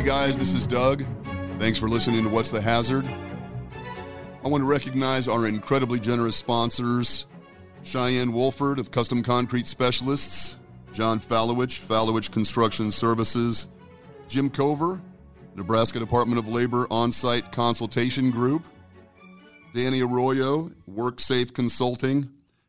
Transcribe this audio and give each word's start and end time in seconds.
Hey 0.00 0.06
guys, 0.06 0.38
this 0.38 0.54
is 0.54 0.66
Doug. 0.66 1.04
Thanks 1.58 1.78
for 1.78 1.86
listening 1.86 2.22
to 2.24 2.30
What's 2.30 2.48
the 2.48 2.58
Hazard. 2.58 3.04
I 4.42 4.48
want 4.48 4.62
to 4.62 4.66
recognize 4.66 5.28
our 5.28 5.46
incredibly 5.46 6.00
generous 6.00 6.36
sponsors 6.36 7.26
Cheyenne 7.82 8.32
Wolford 8.32 8.78
of 8.78 8.90
Custom 8.90 9.22
Concrete 9.22 9.66
Specialists, 9.66 10.58
John 10.90 11.20
Fallowich, 11.20 11.86
Fallowich 11.86 12.30
Construction 12.30 12.90
Services, 12.90 13.68
Jim 14.26 14.48
Cover, 14.48 15.02
Nebraska 15.54 15.98
Department 15.98 16.38
of 16.38 16.48
Labor 16.48 16.86
On 16.90 17.12
Site 17.12 17.52
Consultation 17.52 18.30
Group, 18.30 18.64
Danny 19.74 20.00
Arroyo, 20.00 20.70
WorkSafe 20.90 21.52
Consulting, 21.52 22.26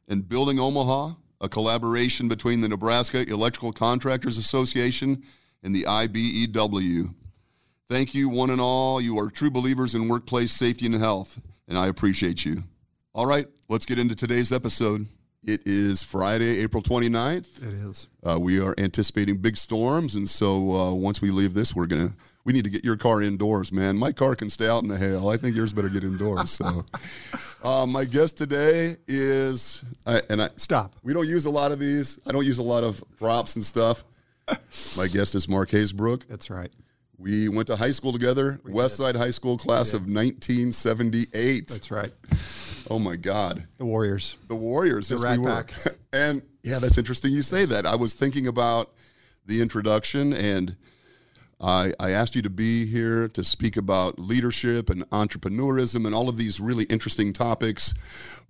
and 0.09 0.27
Building 0.27 0.59
Omaha, 0.59 1.13
a 1.39 1.47
collaboration 1.47 2.27
between 2.27 2.59
the 2.59 2.67
Nebraska 2.67 3.25
Electrical 3.25 3.71
Contractors 3.71 4.37
Association 4.37 5.23
and 5.63 5.73
the 5.73 5.83
IBEW. 5.83 7.15
Thank 7.91 8.15
you, 8.15 8.29
one 8.29 8.51
and 8.51 8.61
all. 8.61 9.01
You 9.01 9.19
are 9.19 9.29
true 9.29 9.51
believers 9.51 9.95
in 9.95 10.07
workplace 10.07 10.53
safety 10.53 10.85
and 10.85 10.95
health, 10.95 11.41
and 11.67 11.77
I 11.77 11.87
appreciate 11.87 12.45
you. 12.45 12.63
All 13.13 13.25
right, 13.25 13.45
let's 13.67 13.85
get 13.85 13.99
into 13.99 14.15
today's 14.15 14.53
episode. 14.53 15.07
It 15.43 15.63
is 15.65 16.01
Friday, 16.01 16.59
April 16.59 16.81
29th. 16.81 17.61
It 17.61 17.73
is. 17.73 18.07
Uh, 18.23 18.39
we 18.39 18.61
are 18.61 18.73
anticipating 18.77 19.39
big 19.39 19.57
storms, 19.57 20.15
and 20.15 20.29
so 20.29 20.71
uh, 20.73 20.93
once 20.93 21.21
we 21.21 21.31
leave 21.31 21.53
this, 21.53 21.75
we're 21.75 21.85
gonna 21.85 22.13
we 22.45 22.53
need 22.53 22.63
to 22.63 22.69
get 22.69 22.85
your 22.85 22.95
car 22.95 23.21
indoors, 23.21 23.73
man. 23.73 23.97
My 23.97 24.13
car 24.13 24.37
can 24.37 24.49
stay 24.49 24.69
out 24.69 24.83
in 24.83 24.87
the 24.87 24.97
hail. 24.97 25.27
I 25.27 25.35
think 25.35 25.57
yours 25.57 25.73
better 25.73 25.89
get 25.89 26.05
indoors. 26.05 26.49
So, 26.49 26.85
uh, 27.65 27.85
my 27.85 28.05
guest 28.05 28.37
today 28.37 28.95
is, 29.09 29.83
I, 30.05 30.21
and 30.29 30.41
I 30.41 30.47
Stop. 30.55 30.95
We 31.03 31.11
don't 31.11 31.27
use 31.27 31.45
a 31.45 31.51
lot 31.51 31.73
of 31.73 31.79
these. 31.79 32.21
I 32.25 32.31
don't 32.31 32.45
use 32.45 32.59
a 32.59 32.63
lot 32.63 32.85
of 32.85 33.03
props 33.19 33.57
and 33.57 33.65
stuff. 33.65 34.05
My 34.97 35.07
guest 35.07 35.35
is 35.35 35.49
Mark 35.49 35.71
Hasebroock. 35.71 36.25
That's 36.29 36.49
right. 36.49 36.71
We 37.21 37.49
went 37.49 37.67
to 37.67 37.75
high 37.75 37.91
school 37.91 38.11
together, 38.11 38.59
West 38.65 38.97
Side 38.97 39.15
High 39.15 39.29
School, 39.29 39.55
class 39.55 39.93
of 39.93 40.01
1978. 40.01 41.67
That's 41.67 41.91
right. 41.91 42.11
Oh 42.89 42.97
my 42.97 43.15
God. 43.15 43.67
The 43.77 43.85
Warriors. 43.85 44.37
The 44.47 44.55
Warriors, 44.55 45.11
yes, 45.11 45.23
Rat 45.23 45.37
we 45.37 45.43
were. 45.43 45.51
Pack. 45.51 45.73
and 46.13 46.41
yeah, 46.63 46.79
that's 46.79 46.97
interesting 46.97 47.31
you 47.31 47.43
say 47.43 47.65
that. 47.65 47.85
I 47.85 47.95
was 47.95 48.15
thinking 48.15 48.47
about 48.47 48.89
the 49.45 49.61
introduction, 49.61 50.33
and 50.33 50.75
I, 51.61 51.93
I 51.99 52.09
asked 52.11 52.35
you 52.35 52.41
to 52.41 52.49
be 52.49 52.87
here 52.87 53.27
to 53.29 53.43
speak 53.43 53.77
about 53.77 54.17
leadership 54.17 54.89
and 54.89 55.07
entrepreneurism 55.11 56.07
and 56.07 56.15
all 56.15 56.27
of 56.27 56.37
these 56.37 56.59
really 56.59 56.85
interesting 56.85 57.33
topics, 57.33 57.93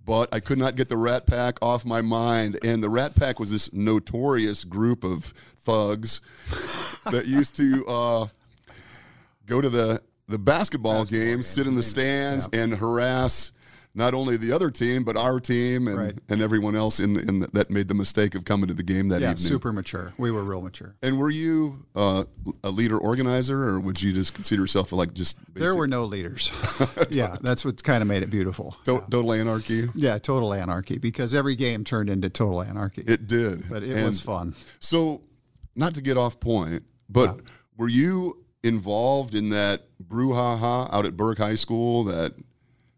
but 0.06 0.32
I 0.34 0.40
could 0.40 0.56
not 0.56 0.76
get 0.76 0.88
the 0.88 0.96
Rat 0.96 1.26
Pack 1.26 1.58
off 1.60 1.84
my 1.84 2.00
mind. 2.00 2.58
And 2.64 2.82
the 2.82 2.88
Rat 2.88 3.14
Pack 3.14 3.38
was 3.38 3.50
this 3.50 3.70
notorious 3.74 4.64
group 4.64 5.04
of 5.04 5.24
thugs 5.24 6.22
that 7.10 7.26
used 7.26 7.54
to 7.56 7.86
uh, 7.86 8.26
go 9.46 9.60
to 9.60 9.68
the 9.68 10.00
the 10.28 10.38
basketball, 10.38 11.04
games, 11.04 11.46
sit 11.46 11.66
in 11.66 11.74
the 11.74 11.82
stands, 11.82 12.48
and 12.52 12.72
harass 12.72 13.52
not 13.94 14.14
only 14.14 14.38
the 14.38 14.50
other 14.50 14.70
team 14.70 15.04
but 15.04 15.14
our 15.18 15.38
team 15.38 15.86
and, 15.86 15.98
Right. 15.98 16.18
and 16.30 16.40
everyone 16.40 16.74
else 16.74 16.98
in, 16.98 17.12
the, 17.12 17.20
in 17.28 17.40
the, 17.40 17.48
that 17.48 17.70
made 17.70 17.88
the 17.88 17.94
mistake 17.94 18.34
of 18.34 18.46
coming 18.46 18.68
to 18.68 18.72
the 18.74 18.82
game 18.82 19.08
that 19.08 19.20
Yeah, 19.20 19.32
evening. 19.32 19.46
super 19.46 19.70
mature. 19.70 20.14
We 20.16 20.30
were 20.30 20.42
real 20.44 20.62
mature. 20.62 20.94
And 21.02 21.18
were 21.18 21.28
you 21.28 21.84
uh, 21.94 22.24
a 22.64 22.70
leader 22.70 22.96
organizer, 22.96 23.62
or 23.62 23.80
would 23.80 24.00
you 24.00 24.14
just 24.14 24.32
consider 24.32 24.62
yourself 24.62 24.92
like 24.92 25.12
just 25.12 25.36
There 25.52 25.76
were 25.76 25.86
no 25.88 26.06
leaders. 26.06 26.50
yeah, 27.10 27.36
that's 27.42 27.66
what 27.66 27.82
kind 27.82 28.00
of 28.00 28.08
made 28.08 28.22
it 28.22 28.30
beautiful. 28.30 28.74
to- 28.84 29.04
total 29.10 29.34
anarchy? 29.34 29.88
Yeah, 29.94 30.16
total 30.16 30.54
anarchy 30.54 30.96
because 30.96 31.34
every 31.34 31.56
game 31.56 31.84
turned 31.84 32.08
into 32.08 32.30
total 32.30 32.62
anarchy. 32.62 33.02
It 33.06 33.26
did, 33.26 33.68
but 33.68 33.82
it 33.82 33.94
And 33.94 34.06
was 34.06 34.20
fun. 34.20 34.54
So, 34.80 35.20
not 35.76 35.92
to 35.94 36.00
get 36.00 36.16
off 36.16 36.40
point, 36.40 36.82
but 37.10 37.40
were 37.76 37.90
you 37.90 38.41
involved 38.62 39.34
in 39.34 39.48
that 39.50 39.82
brouhaha 40.02 40.92
out 40.92 41.06
at 41.06 41.16
Burke 41.16 41.38
High 41.38 41.54
School? 41.56 42.04
That 42.04 42.34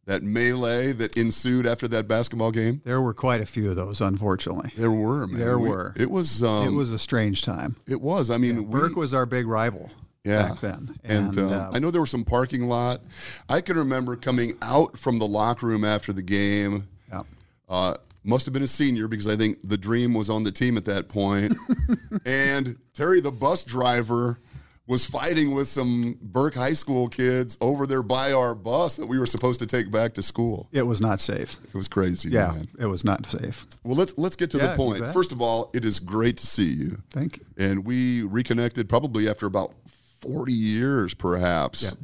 that 0.06 0.22
melee 0.22 0.92
that 0.92 1.16
ensued 1.16 1.66
after 1.66 1.88
that 1.88 2.06
basketball 2.06 2.50
game? 2.50 2.82
There 2.84 3.00
were 3.00 3.14
quite 3.14 3.40
a 3.40 3.46
few 3.46 3.70
of 3.70 3.76
those, 3.76 4.02
unfortunately. 4.02 4.70
There 4.76 4.90
were, 4.90 5.26
man. 5.26 5.40
There 5.40 5.58
We- 5.58 5.70
were. 5.70 5.94
It 5.96 6.10
was. 6.10 6.42
Um, 6.42 6.68
it 6.68 6.72
was 6.72 6.92
a 6.92 6.98
strange 6.98 7.40
time. 7.42 7.76
It 7.88 8.00
was. 8.02 8.30
I 8.30 8.36
mean, 8.36 8.68
we- 8.68 8.80
Burke 8.80 8.96
was 8.96 9.14
our 9.14 9.24
big 9.24 9.46
rival 9.46 9.90
yeah. 10.22 10.48
back 10.50 10.60
then. 10.60 10.98
And, 11.04 11.36
And, 11.36 11.38
uh, 11.38 11.48
uh, 11.56 11.70
I 11.72 11.78
know 11.78 11.90
there 11.90 12.02
was 12.02 12.10
some 12.10 12.24
parking 12.24 12.68
lot. 12.68 13.00
I 13.48 13.62
can 13.62 13.78
remember 13.78 14.14
coming 14.16 14.58
out 14.60 14.98
from 14.98 15.18
the 15.18 15.26
locker 15.26 15.66
room 15.66 15.84
after 15.86 16.12
the 16.12 16.22
game. 16.22 16.86
yeah. 17.10 17.22
Uh, 17.68 17.94
must 18.26 18.44
have 18.46 18.52
been 18.52 18.62
a 18.62 18.66
senior 18.66 19.06
because 19.08 19.26
I 19.26 19.36
think 19.36 19.58
the 19.66 19.76
dream 19.78 20.12
was 20.14 20.28
on 20.30 20.44
the 20.44 20.52
team 20.52 20.76
at 20.78 20.84
that 20.86 21.08
point. 21.08 21.54
and 22.26 22.76
Terry, 22.94 23.20
the 23.20 23.30
bus 23.32 23.64
driver, 23.64 24.38
was 24.86 25.06
fighting 25.06 25.54
with 25.54 25.66
some 25.66 26.18
Burke 26.20 26.54
High 26.54 26.74
School 26.74 27.08
kids 27.08 27.56
over 27.60 27.86
there 27.86 28.02
by 28.02 28.32
our 28.32 28.54
bus 28.54 28.96
that 28.96 29.06
we 29.06 29.18
were 29.18 29.26
supposed 29.26 29.60
to 29.60 29.66
take 29.66 29.90
back 29.90 30.14
to 30.14 30.22
school. 30.22 30.68
It 30.72 30.82
was 30.82 31.00
not 31.00 31.20
safe. 31.20 31.56
It 31.64 31.74
was 31.74 31.88
crazy. 31.88 32.30
Yeah, 32.30 32.52
man. 32.52 32.68
it 32.78 32.86
was 32.86 33.04
not 33.04 33.24
safe. 33.26 33.66
Well, 33.82 33.96
let's 33.96 34.14
let's 34.18 34.36
get 34.36 34.50
to 34.50 34.58
Yeah, 34.58 34.68
the 34.68 34.76
point. 34.76 35.04
First 35.12 35.32
of 35.32 35.40
all, 35.40 35.70
it 35.74 35.84
is 35.84 35.98
great 36.00 36.36
to 36.38 36.46
see 36.46 36.70
you. 36.72 37.02
Thank 37.10 37.38
you. 37.38 37.44
And 37.56 37.84
we 37.84 38.22
reconnected 38.22 38.88
probably 38.88 39.28
after 39.28 39.46
about 39.46 39.72
forty 39.86 40.52
years, 40.52 41.14
perhaps. 41.14 41.96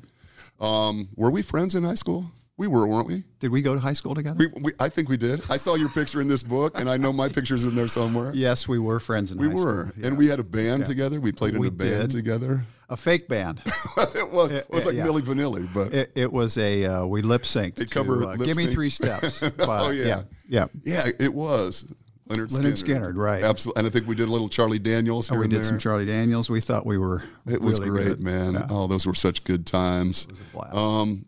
Um, 0.59 1.09
were 1.17 1.31
we 1.31 1.43
friends 1.43 1.75
in 1.75 1.85
high 1.85 1.95
school? 1.95 2.27
We 2.61 2.67
were, 2.67 2.87
weren't 2.87 3.07
we? 3.07 3.25
Did 3.39 3.53
we 3.53 3.63
go 3.63 3.73
to 3.73 3.81
high 3.81 3.95
school 3.95 4.15
together? 4.15 4.37
We, 4.55 4.61
we? 4.61 4.73
I 4.79 4.91
think 4.91 5.09
we 5.09 5.17
did. 5.17 5.41
I 5.49 5.57
saw 5.57 5.77
your 5.77 5.89
picture 5.89 6.21
in 6.21 6.29
this 6.29 6.43
book, 6.43 6.79
and 6.79 6.91
I 6.91 6.99
know 6.99 7.11
my 7.11 7.27
picture's 7.31 7.65
in 7.65 7.75
there 7.75 7.89
somewhere. 7.89 8.33
yes, 8.35 8.69
we 8.69 8.79
were 8.79 9.01
friends 9.01 9.33
in 9.33 9.39
We 9.39 9.49
high 9.49 9.55
were, 9.55 9.87
school. 9.89 10.05
and 10.07 10.19
we 10.19 10.27
had 10.27 10.41
a 10.41 10.45
band 10.45 10.85
together. 10.85 11.23
We 11.23 11.33
played 11.33 11.55
in 11.55 11.61
We 11.61 11.69
a 11.69 11.71
band 11.71 12.11
did. 12.11 12.19
together. 12.19 12.67
a 12.91 12.99
fake 12.99 13.29
band. 13.29 13.63
it 14.15 14.31
was 14.31 14.51
it 14.51 14.69
was 14.69 14.85
like 14.85 14.95
yeah. 14.95 15.07
Milli 15.07 15.23
Vanilli, 15.23 15.73
but 15.73 15.95
It, 15.95 16.13
it 16.15 16.31
was 16.31 16.59
a 16.59 16.85
uh, 16.85 17.07
we 17.07 17.23
lip 17.23 17.45
synced. 17.45 17.77
They 17.77 17.87
cover 17.87 18.25
uh, 18.25 18.37
Give 18.37 18.59
me 18.59 18.67
three 18.67 18.91
steps. 18.91 19.41
by- 19.67 19.81
Oh, 19.87 19.89
yeah. 19.89 20.05
yeah, 20.07 20.23
yeah. 20.51 20.67
yeah, 20.85 21.13
it 21.19 21.33
was 21.33 21.87
Lynyrd 22.29 22.49
Lynyrd 22.51 22.85
Skynyrd. 22.85 23.17
Right. 23.17 23.43
Absolutely, 23.43 23.81
and 23.81 23.87
I 23.87 23.91
think 23.91 24.07
we 24.07 24.15
did 24.17 24.29
a 24.29 24.31
little 24.33 24.51
Charlie 24.51 24.79
Daniels 24.79 25.31
here 25.31 25.39
We 25.41 25.49
did 25.49 25.57
there. 25.57 25.65
some 25.65 25.79
Charlie 25.79 26.05
Daniels. 26.05 26.51
We 26.51 26.61
thought 26.61 26.85
we 26.85 26.99
were. 26.99 27.25
It 27.47 27.63
was 27.63 27.79
really 27.81 27.91
great, 27.91 28.05
good. 28.09 28.21
man. 28.21 28.53
Yeah. 28.53 28.67
Oh, 28.69 28.87
those 28.87 29.07
were 29.07 29.15
such 29.15 29.45
good 29.45 29.65
times. 29.67 30.25
It 30.27 30.33
was 30.33 30.41
a 30.41 30.45
blast. 30.53 30.75
Um, 30.75 31.25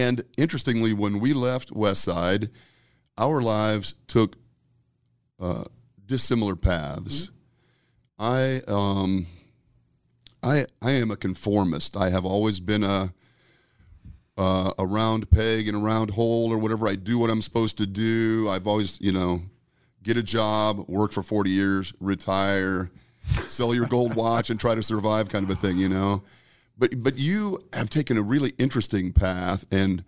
and 0.00 0.22
interestingly, 0.36 0.92
when 0.92 1.20
we 1.20 1.32
left 1.32 1.72
West 1.72 2.02
Side, 2.02 2.50
our 3.16 3.40
lives 3.40 3.94
took 4.06 4.36
uh, 5.40 5.64
dissimilar 6.06 6.56
paths. 6.56 7.30
I 8.18 8.60
um, 8.68 9.26
I 10.42 10.66
I 10.82 10.92
am 10.92 11.10
a 11.10 11.16
conformist. 11.16 11.96
I 11.96 12.10
have 12.10 12.24
always 12.24 12.60
been 12.60 12.84
a 12.84 13.12
uh, 14.36 14.72
a 14.78 14.86
round 14.86 15.30
peg 15.30 15.68
in 15.68 15.74
a 15.74 15.78
round 15.78 16.10
hole, 16.10 16.52
or 16.52 16.58
whatever. 16.58 16.88
I 16.88 16.96
do 16.96 17.18
what 17.18 17.30
I'm 17.30 17.42
supposed 17.42 17.78
to 17.78 17.86
do. 17.86 18.48
I've 18.50 18.66
always, 18.66 19.00
you 19.00 19.12
know, 19.12 19.42
get 20.02 20.16
a 20.16 20.22
job, 20.22 20.88
work 20.88 21.12
for 21.12 21.22
40 21.22 21.50
years, 21.50 21.92
retire, 22.00 22.90
sell 23.22 23.74
your 23.74 23.86
gold 23.86 24.14
watch, 24.14 24.50
and 24.50 24.58
try 24.58 24.74
to 24.74 24.82
survive, 24.82 25.28
kind 25.28 25.44
of 25.44 25.50
a 25.50 25.54
thing, 25.54 25.78
you 25.78 25.88
know. 25.88 26.22
But 26.76 27.02
but 27.02 27.16
you 27.16 27.60
have 27.72 27.90
taken 27.90 28.16
a 28.16 28.22
really 28.22 28.52
interesting 28.58 29.12
path, 29.12 29.66
and 29.70 30.04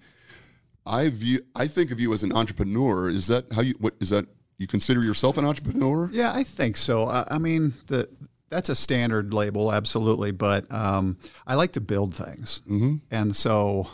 I 0.85 1.09
view 1.09 1.41
I 1.55 1.67
think 1.67 1.91
of 1.91 2.01
you 2.01 2.13
as 2.13 2.23
an 2.23 2.33
entrepreneur. 2.33 3.09
Is 3.09 3.27
that 3.29 3.53
how 3.53 3.63
you? 3.63 3.75
What 3.79 3.95
is 4.01 4.11
that? 4.11 4.27
You 4.59 4.67
consider 4.67 5.05
yourself 5.05 5.37
an 5.37 5.45
entrepreneur? 5.45 6.09
Yeah, 6.11 6.33
I 6.35 6.43
think 6.43 6.77
so. 6.77 7.05
I, 7.05 7.25
I 7.31 7.39
mean, 7.39 7.75
the 7.87 8.09
that's 8.49 8.69
a 8.69 8.77
standard 8.77 9.35
label, 9.35 9.73
absolutely. 9.73 10.33
But 10.33 10.71
um, 10.73 11.19
I 11.47 11.55
like 11.55 11.73
to 11.73 11.81
build 11.81 12.15
things, 12.15 12.63
mm-hmm. 12.69 12.97
and 13.11 13.37
so 13.37 13.89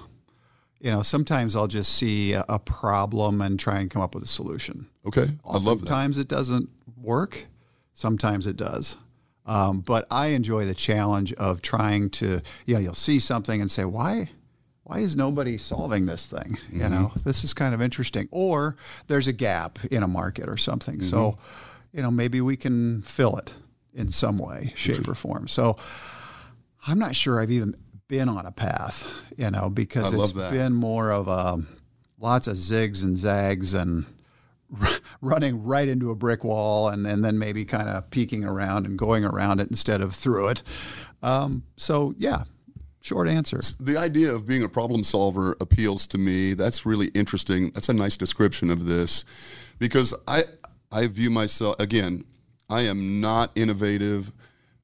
you 0.82 0.90
know, 0.90 1.02
sometimes 1.02 1.54
I'll 1.54 1.68
just 1.68 1.94
see 1.94 2.32
a, 2.32 2.44
a 2.48 2.58
problem 2.58 3.40
and 3.40 3.58
try 3.58 3.78
and 3.78 3.88
come 3.88 4.02
up 4.02 4.14
with 4.14 4.24
a 4.24 4.28
solution. 4.28 4.88
Okay, 5.06 5.28
I 5.44 5.52
love 5.58 5.80
that. 5.80 5.86
Sometimes 5.86 6.18
it 6.18 6.28
doesn't 6.28 6.68
work. 6.96 7.46
Sometimes 7.94 8.46
it 8.46 8.56
does. 8.56 8.96
Um, 9.44 9.80
but 9.80 10.06
I 10.10 10.28
enjoy 10.28 10.66
the 10.66 10.74
challenge 10.74 11.32
of 11.34 11.62
trying 11.62 12.10
to, 12.10 12.40
you 12.66 12.74
know, 12.74 12.80
you'll 12.80 12.94
see 12.94 13.18
something 13.18 13.60
and 13.60 13.70
say, 13.70 13.84
why, 13.84 14.30
why 14.84 14.98
is 14.98 15.16
nobody 15.16 15.58
solving 15.58 16.06
this 16.06 16.26
thing? 16.28 16.58
Mm-hmm. 16.68 16.80
You 16.80 16.88
know, 16.88 17.12
this 17.24 17.42
is 17.42 17.52
kind 17.52 17.74
of 17.74 17.82
interesting. 17.82 18.28
Or 18.30 18.76
there's 19.08 19.26
a 19.26 19.32
gap 19.32 19.78
in 19.86 20.02
a 20.02 20.08
market 20.08 20.48
or 20.48 20.56
something. 20.56 21.02
So, 21.02 21.32
Mm-hmm. 21.32 21.96
you 21.96 22.02
know, 22.02 22.10
maybe 22.10 22.40
we 22.40 22.56
can 22.56 23.02
fill 23.02 23.36
it 23.36 23.54
in 23.94 24.10
some 24.10 24.38
way, 24.38 24.72
shape, 24.76 25.06
or 25.08 25.14
form. 25.14 25.48
So 25.48 25.76
I'm 26.86 26.98
not 26.98 27.14
sure 27.16 27.40
I've 27.40 27.50
even 27.50 27.76
been 28.08 28.28
on 28.28 28.46
a 28.46 28.52
path, 28.52 29.06
you 29.36 29.50
know, 29.50 29.70
because 29.70 30.14
I 30.14 30.22
it's 30.22 30.32
been 30.32 30.72
more 30.72 31.10
of 31.10 31.28
a 31.28 31.58
lots 32.18 32.46
of 32.46 32.56
zigs 32.56 33.02
and 33.02 33.16
zags 33.16 33.74
and 33.74 34.04
running 35.20 35.62
right 35.62 35.88
into 35.88 36.10
a 36.10 36.14
brick 36.14 36.44
wall 36.44 36.88
and, 36.88 37.06
and 37.06 37.24
then 37.24 37.38
maybe 37.38 37.64
kind 37.64 37.88
of 37.88 38.10
peeking 38.10 38.44
around 38.44 38.86
and 38.86 38.98
going 38.98 39.24
around 39.24 39.60
it 39.60 39.68
instead 39.68 40.00
of 40.00 40.14
through 40.14 40.48
it. 40.48 40.62
Um, 41.22 41.62
so, 41.76 42.14
yeah, 42.18 42.44
short 43.00 43.28
answer. 43.28 43.60
the 43.80 43.96
idea 43.96 44.32
of 44.32 44.46
being 44.46 44.62
a 44.62 44.68
problem 44.68 45.04
solver 45.04 45.56
appeals 45.60 46.06
to 46.08 46.18
me. 46.18 46.54
That's 46.54 46.86
really 46.86 47.08
interesting. 47.08 47.70
That's 47.70 47.88
a 47.88 47.94
nice 47.94 48.16
description 48.16 48.70
of 48.70 48.86
this 48.86 49.24
because 49.78 50.14
I 50.26 50.44
I 50.90 51.06
view 51.06 51.30
myself 51.30 51.76
again, 51.78 52.24
I 52.68 52.82
am 52.82 53.20
not 53.20 53.50
innovative. 53.54 54.32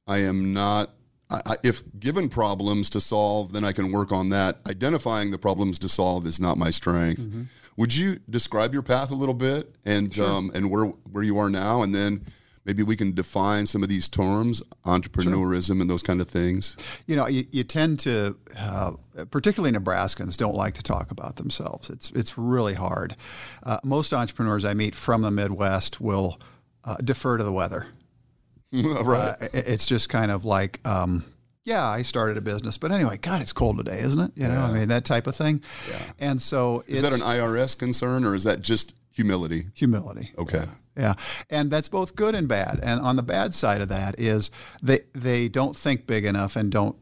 I 0.06 0.18
am 0.18 0.52
not 0.52 0.90
I, 1.30 1.56
if 1.62 1.82
given 1.98 2.28
problems 2.28 2.88
to 2.90 3.00
solve, 3.00 3.52
then 3.52 3.62
I 3.64 3.72
can 3.72 3.92
work 3.92 4.12
on 4.12 4.30
that. 4.30 4.60
Identifying 4.66 5.30
the 5.30 5.38
problems 5.38 5.78
to 5.80 5.88
solve 5.88 6.26
is 6.26 6.40
not 6.40 6.56
my 6.56 6.70
strength. 6.70 7.20
Mm-hmm. 7.20 7.42
Would 7.78 7.94
you 7.94 8.18
describe 8.28 8.72
your 8.72 8.82
path 8.82 9.12
a 9.12 9.14
little 9.14 9.34
bit 9.34 9.76
and 9.84 10.12
sure. 10.12 10.28
um, 10.28 10.50
and 10.52 10.68
where 10.68 10.86
where 10.86 11.22
you 11.22 11.38
are 11.38 11.48
now, 11.48 11.82
and 11.82 11.94
then 11.94 12.22
maybe 12.64 12.82
we 12.82 12.96
can 12.96 13.14
define 13.14 13.66
some 13.66 13.84
of 13.84 13.88
these 13.88 14.08
terms, 14.08 14.60
entrepreneurism 14.84 15.66
sure. 15.66 15.80
and 15.82 15.88
those 15.88 16.02
kind 16.02 16.20
of 16.20 16.28
things. 16.28 16.76
You 17.06 17.14
know, 17.14 17.28
you, 17.28 17.46
you 17.52 17.62
tend 17.62 18.00
to, 18.00 18.36
uh, 18.58 18.94
particularly 19.30 19.78
Nebraskans, 19.78 20.36
don't 20.36 20.56
like 20.56 20.74
to 20.74 20.82
talk 20.82 21.12
about 21.12 21.36
themselves. 21.36 21.88
It's 21.88 22.10
it's 22.10 22.36
really 22.36 22.74
hard. 22.74 23.14
Uh, 23.62 23.78
most 23.84 24.12
entrepreneurs 24.12 24.64
I 24.64 24.74
meet 24.74 24.96
from 24.96 25.22
the 25.22 25.30
Midwest 25.30 26.00
will 26.00 26.40
uh, 26.82 26.96
defer 26.96 27.38
to 27.38 27.44
the 27.44 27.52
weather. 27.52 27.86
right. 28.72 29.36
Uh, 29.40 29.46
it's 29.52 29.86
just 29.86 30.08
kind 30.08 30.32
of 30.32 30.44
like. 30.44 30.80
Um, 30.84 31.24
yeah, 31.68 31.86
I 31.86 32.00
started 32.00 32.38
a 32.38 32.40
business, 32.40 32.78
but 32.78 32.90
anyway, 32.92 33.18
God, 33.18 33.42
it's 33.42 33.52
cold 33.52 33.76
today, 33.76 34.00
isn't 34.00 34.18
it? 34.18 34.32
You 34.36 34.48
know, 34.48 34.62
I 34.62 34.72
mean 34.72 34.88
that 34.88 35.04
type 35.04 35.26
of 35.26 35.36
thing. 35.36 35.62
Yeah. 35.90 35.98
And 36.18 36.40
so, 36.40 36.82
is 36.86 37.02
that 37.02 37.12
an 37.12 37.20
IRS 37.20 37.78
concern, 37.78 38.24
or 38.24 38.34
is 38.34 38.44
that 38.44 38.62
just 38.62 38.94
humility? 39.10 39.66
Humility. 39.74 40.32
Okay. 40.38 40.64
Yeah. 40.64 40.74
Yeah, 40.96 41.14
and 41.48 41.70
that's 41.70 41.86
both 41.86 42.16
good 42.16 42.34
and 42.34 42.48
bad. 42.48 42.80
And 42.82 43.00
on 43.00 43.14
the 43.14 43.22
bad 43.22 43.54
side 43.54 43.80
of 43.80 43.88
that 43.88 44.18
is 44.18 44.50
they 44.82 45.00
they 45.14 45.48
don't 45.48 45.76
think 45.76 46.08
big 46.08 46.24
enough 46.24 46.56
and 46.56 46.72
don't 46.72 46.96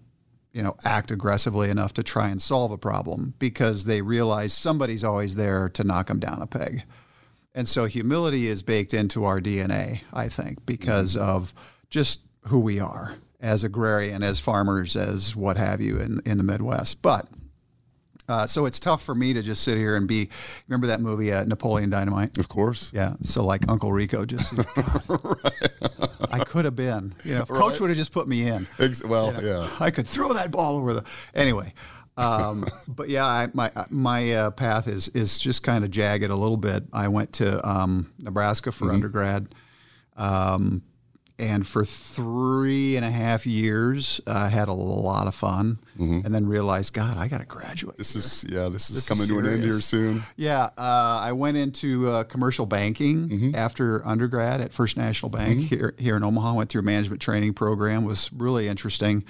you 0.53 0.63
know 0.63 0.77
act 0.85 1.11
aggressively 1.11 1.71
enough 1.71 1.95
to 1.95 2.03
try 2.03 2.29
and 2.29 2.43
solve 2.43 2.73
a 2.73 2.77
problem 2.77 3.35
because 3.39 3.85
they 3.85 4.03
realize 4.03 4.53
somebody's 4.53 5.03
always 5.03 5.37
there 5.37 5.71
to 5.71 5.85
knock 5.85 6.09
them 6.09 6.19
down 6.19 6.43
a 6.43 6.47
peg. 6.47 6.83
And 7.55 7.67
so 7.67 7.87
humility 7.87 8.49
is 8.49 8.63
baked 8.63 8.93
into 8.93 9.25
our 9.25 9.41
DNA, 9.41 10.03
I 10.13 10.29
think, 10.29 10.67
because 10.67 11.17
mm-hmm. 11.17 11.25
of 11.25 11.55
just 11.89 12.21
who 12.49 12.59
we 12.61 12.79
are 12.79 13.17
as 13.41 13.65
agrarian, 13.65 14.23
as 14.23 14.41
farmers, 14.41 14.97
as 14.97 15.37
what 15.37 15.57
have 15.57 15.81
you 15.81 15.99
in 15.99 16.21
in 16.25 16.39
the 16.39 16.45
Midwest. 16.45 17.03
But 17.03 17.29
uh, 18.29 18.47
so 18.47 18.67
it's 18.67 18.81
tough 18.81 19.03
for 19.03 19.15
me 19.15 19.33
to 19.33 19.43
just 19.43 19.63
sit 19.63 19.77
here 19.77 19.97
and 19.97 20.09
be. 20.09 20.29
Remember 20.69 20.89
that 20.89 21.01
movie, 21.01 21.33
uh, 21.33 21.45
Napoleon 21.45 21.91
Dynamite? 21.91 22.39
Of 22.39 22.49
course. 22.49 22.93
Yeah. 22.93 23.15
So 23.23 23.45
like 23.45 23.69
Uncle 23.69 23.93
Rico, 23.93 24.25
just 24.25 24.53
right. 24.77 25.53
I 26.31 26.43
could 26.45 26.65
have 26.65 26.77
been. 26.77 27.15
You 27.25 27.35
know, 27.35 27.45
right. 27.49 27.61
Coach 27.61 27.81
would 27.81 27.91
have 27.91 27.97
just 27.97 28.13
put 28.13 28.27
me 28.27 28.49
in. 28.49 28.67
Ex- 28.79 29.05
well, 29.05 29.29
you 29.35 29.43
know, 29.43 29.63
yeah. 29.63 29.71
I 29.79 29.91
could 29.91 30.07
throw 30.07 30.33
that 30.33 30.51
ball 30.51 30.77
over 30.77 30.95
the. 30.95 31.05
Anyway, 31.35 31.73
um, 32.17 32.67
but 32.89 33.09
yeah, 33.09 33.27
I, 33.27 33.49
my 33.53 33.71
my 33.91 34.33
uh, 34.33 34.51
path 34.51 34.89
is 34.89 35.09
is 35.09 35.39
just 35.39 35.63
kind 35.63 35.85
of 35.85 35.91
jagged 35.91 36.25
a 36.25 36.37
little 36.37 36.57
bit. 36.57 36.85
I 36.93 37.09
went 37.09 37.35
to 37.35 37.67
um, 37.69 38.13
Nebraska 38.19 38.73
for 38.73 38.87
mm-hmm. 38.87 38.95
undergrad. 38.95 39.55
Um, 40.17 40.83
and 41.39 41.67
for 41.67 41.85
three 41.85 42.97
and 42.97 43.05
a 43.05 43.11
half 43.11 43.47
years, 43.47 44.21
I 44.27 44.47
uh, 44.47 44.49
had 44.49 44.69
a 44.69 44.73
lot 44.73 45.27
of 45.27 45.35
fun, 45.35 45.79
mm-hmm. 45.99 46.25
and 46.25 46.35
then 46.35 46.47
realized, 46.47 46.95
God, 46.95 47.19
I 47.19 47.29
got 47.29 47.41
to 47.41 47.47
graduate. 47.47 47.99
This 47.99 48.15
here. 48.15 48.21
is 48.21 48.47
yeah, 48.49 48.69
this, 48.71 48.89
this 48.89 48.99
is 48.99 49.09
coming 49.09 49.25
is 49.25 49.29
to 49.29 49.39
an 49.39 49.47
end 49.47 49.63
here 49.63 49.81
soon. 49.81 50.23
Yeah, 50.37 50.65
uh, 50.79 51.21
I 51.23 51.33
went 51.33 51.59
into 51.59 52.09
uh, 52.09 52.25
commercial 52.25 52.65
banking 52.65 53.29
mm-hmm. 53.29 53.55
after 53.55 54.07
undergrad 54.07 54.63
at 54.63 54.73
First 54.73 54.97
National 54.97 55.29
Bank 55.29 55.59
mm-hmm. 55.59 55.77
here 55.77 55.95
here 55.99 56.17
in 56.17 56.25
Omaha. 56.25 56.55
Went 56.55 56.71
through 56.71 56.83
a 56.83 56.85
management 56.85 57.21
training 57.21 57.53
program. 57.53 58.05
was 58.05 58.33
really 58.33 58.69
interesting. 58.69 59.23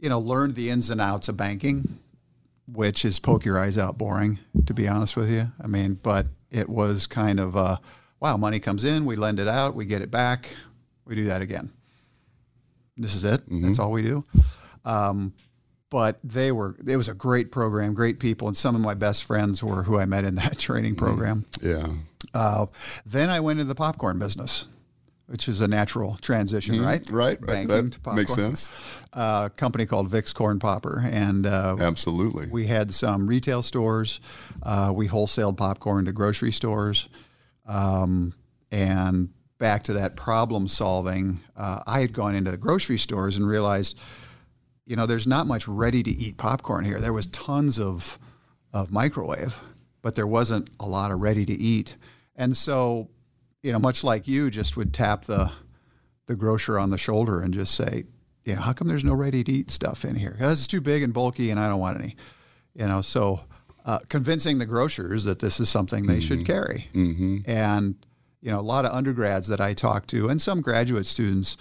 You 0.00 0.08
know, 0.08 0.18
learned 0.18 0.56
the 0.56 0.70
ins 0.70 0.90
and 0.90 1.00
outs 1.00 1.28
of 1.28 1.36
banking, 1.36 2.00
which 2.66 3.04
is 3.04 3.20
poke 3.20 3.44
your 3.44 3.60
eyes 3.60 3.78
out 3.78 3.96
boring, 3.96 4.40
to 4.66 4.74
be 4.74 4.88
honest 4.88 5.16
with 5.16 5.30
you. 5.30 5.52
I 5.62 5.68
mean, 5.68 6.00
but 6.02 6.26
it 6.50 6.68
was 6.68 7.06
kind 7.06 7.38
of 7.38 7.56
uh, 7.56 7.76
wow, 8.18 8.36
money 8.36 8.58
comes 8.58 8.84
in, 8.84 9.04
we 9.04 9.14
lend 9.14 9.38
it 9.38 9.46
out, 9.46 9.76
we 9.76 9.84
get 9.84 10.02
it 10.02 10.10
back 10.10 10.50
we 11.04 11.14
do 11.14 11.24
that 11.24 11.42
again. 11.42 11.72
This 12.96 13.14
is 13.14 13.24
it. 13.24 13.40
Mm-hmm. 13.48 13.66
That's 13.66 13.78
all 13.78 13.90
we 13.90 14.02
do. 14.02 14.24
Um, 14.84 15.34
but 15.94 16.18
they 16.24 16.50
were 16.50 16.74
it 16.84 16.96
was 16.96 17.08
a 17.08 17.14
great 17.14 17.52
program 17.52 17.94
great 17.94 18.18
people 18.18 18.48
and 18.48 18.56
some 18.56 18.74
of 18.74 18.80
my 18.80 18.94
best 18.94 19.22
friends 19.22 19.62
were 19.62 19.84
who 19.84 19.96
i 19.96 20.04
met 20.04 20.24
in 20.24 20.34
that 20.34 20.58
training 20.58 20.96
mm-hmm. 20.96 21.04
program 21.04 21.46
yeah 21.62 21.86
uh, 22.34 22.66
then 23.06 23.30
i 23.30 23.38
went 23.38 23.60
into 23.60 23.68
the 23.68 23.76
popcorn 23.76 24.18
business 24.18 24.66
which 25.26 25.46
is 25.46 25.60
a 25.60 25.68
natural 25.68 26.16
transition 26.20 26.74
mm-hmm. 26.74 26.84
right 26.84 27.08
right 27.10 27.40
Banking 27.40 27.90
that 27.90 28.14
makes 28.14 28.34
sense 28.34 28.72
a 29.12 29.18
uh, 29.18 29.48
company 29.50 29.86
called 29.86 30.08
vic's 30.08 30.32
corn 30.32 30.58
popper 30.58 31.04
and 31.08 31.46
uh, 31.46 31.76
absolutely 31.78 32.48
we 32.50 32.66
had 32.66 32.92
some 32.92 33.28
retail 33.28 33.62
stores 33.62 34.18
uh, 34.64 34.92
we 34.92 35.06
wholesaled 35.06 35.56
popcorn 35.56 36.06
to 36.06 36.12
grocery 36.12 36.50
stores 36.50 37.08
um, 37.66 38.34
and 38.72 39.28
back 39.58 39.84
to 39.84 39.92
that 39.94 40.16
problem 40.16 40.68
solving, 40.68 41.40
uh, 41.56 41.80
I 41.86 42.00
had 42.00 42.12
gone 42.12 42.34
into 42.34 42.50
the 42.50 42.56
grocery 42.56 42.98
stores 42.98 43.36
and 43.36 43.46
realized, 43.46 43.98
you 44.86 44.96
know, 44.96 45.06
there's 45.06 45.26
not 45.26 45.46
much 45.46 45.66
ready 45.68 46.02
to 46.02 46.10
eat 46.10 46.36
popcorn 46.36 46.84
here. 46.84 47.00
There 47.00 47.12
was 47.12 47.26
tons 47.28 47.78
of 47.78 48.18
of 48.72 48.90
microwave, 48.90 49.60
but 50.02 50.16
there 50.16 50.26
wasn't 50.26 50.68
a 50.80 50.86
lot 50.86 51.12
of 51.12 51.20
ready 51.20 51.46
to 51.46 51.52
eat. 51.52 51.96
And 52.34 52.56
so, 52.56 53.08
you 53.62 53.72
know, 53.72 53.78
much 53.78 54.02
like 54.02 54.26
you, 54.26 54.50
just 54.50 54.76
would 54.76 54.92
tap 54.92 55.24
the 55.24 55.52
the 56.26 56.34
grocer 56.34 56.78
on 56.78 56.90
the 56.90 56.98
shoulder 56.98 57.40
and 57.40 57.54
just 57.54 57.74
say, 57.74 58.04
you 58.44 58.54
know, 58.54 58.60
how 58.60 58.72
come 58.72 58.88
there's 58.88 59.04
no 59.04 59.14
ready 59.14 59.44
to 59.44 59.52
eat 59.52 59.70
stuff 59.70 60.04
in 60.04 60.16
here? 60.16 60.32
Because 60.32 60.58
it's 60.58 60.66
too 60.66 60.80
big 60.80 61.02
and 61.02 61.12
bulky, 61.12 61.50
and 61.50 61.60
I 61.60 61.68
don't 61.68 61.80
want 61.80 62.00
any. 62.00 62.16
You 62.74 62.88
know, 62.88 63.02
so 63.02 63.40
uh, 63.84 64.00
convincing 64.08 64.58
the 64.58 64.66
grocers 64.66 65.24
that 65.24 65.38
this 65.38 65.60
is 65.60 65.68
something 65.68 66.06
they 66.06 66.14
mm-hmm. 66.14 66.20
should 66.20 66.46
carry, 66.46 66.88
mm-hmm. 66.92 67.38
and 67.46 67.94
you 68.44 68.50
know, 68.50 68.60
a 68.60 68.62
lot 68.62 68.84
of 68.84 68.92
undergrads 68.92 69.48
that 69.48 69.58
I 69.58 69.72
talk 69.72 70.06
to 70.08 70.28
and 70.28 70.40
some 70.40 70.60
graduate 70.60 71.06
students, 71.06 71.56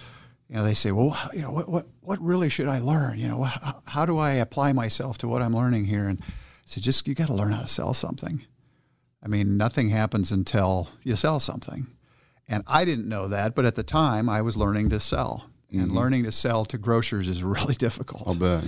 you 0.50 0.57
know, 0.57 0.65
they 0.65 0.74
say, 0.74 0.91
well, 0.91 1.18
you 1.33 1.41
know, 1.41 1.50
what, 1.50 1.69
what, 1.69 1.88
what 2.01 2.21
really 2.21 2.50
should 2.50 2.68
I 2.68 2.80
learn? 2.80 3.18
You 3.19 3.30
know, 3.30 3.38
what, 3.38 3.81
how 3.88 4.06
do 4.06 4.18
I 4.18 4.33
apply 4.33 4.74
myself 4.74 5.18
to 5.19 5.30
what 5.30 5.41
I'm 5.41 5.53
learning 5.53 5.85
here? 5.85 6.09
And 6.09 6.19
I 6.21 6.33
said, 6.65 6.83
just, 6.83 7.07
you 7.07 7.15
got 7.15 7.27
to 7.27 7.33
learn 7.33 7.53
how 7.53 7.62
to 7.62 7.69
sell 7.69 7.94
something. 7.94 8.45
I 9.24 9.30
mean, 9.30 9.56
nothing 9.56 9.91
happens 9.91 10.30
until 10.33 10.89
you 11.03 11.15
sell 11.15 11.39
something. 11.39 11.88
And 12.50 12.65
I 12.68 12.83
didn't 12.83 13.07
know 13.07 13.30
that, 13.30 13.56
but 13.56 13.63
at 13.63 13.75
the 13.75 13.83
time 13.83 14.27
I 14.27 14.41
was 14.41 14.57
learning 14.57 14.89
to 14.89 15.00
sell. 15.00 15.50
Mm-hmm. 15.71 15.83
And 15.83 15.91
learning 15.94 16.25
to 16.25 16.33
sell 16.33 16.65
to 16.65 16.77
grocers 16.77 17.30
is 17.30 17.44
really 17.45 17.75
difficult. 17.75 18.24
I'll 18.27 18.35
bet. 18.35 18.65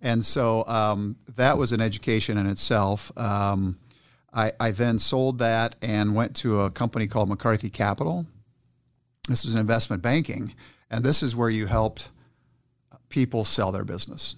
And 0.00 0.24
so 0.24 0.64
um, 0.68 1.16
that 1.34 1.58
was 1.58 1.72
an 1.72 1.80
education 1.80 2.38
in 2.38 2.46
itself. 2.46 3.10
Um, 3.18 3.80
I, 4.32 4.52
I 4.60 4.70
then 4.70 4.98
sold 4.98 5.38
that 5.38 5.76
and 5.80 6.14
went 6.14 6.36
to 6.36 6.60
a 6.60 6.70
company 6.70 7.06
called 7.06 7.28
McCarthy 7.28 7.70
Capital. 7.70 8.26
This 9.28 9.44
was 9.44 9.54
investment 9.54 10.02
banking, 10.02 10.54
and 10.90 11.04
this 11.04 11.22
is 11.22 11.36
where 11.36 11.50
you 11.50 11.66
helped 11.66 12.10
people 13.08 13.44
sell 13.44 13.72
their 13.72 13.84
business. 13.84 14.36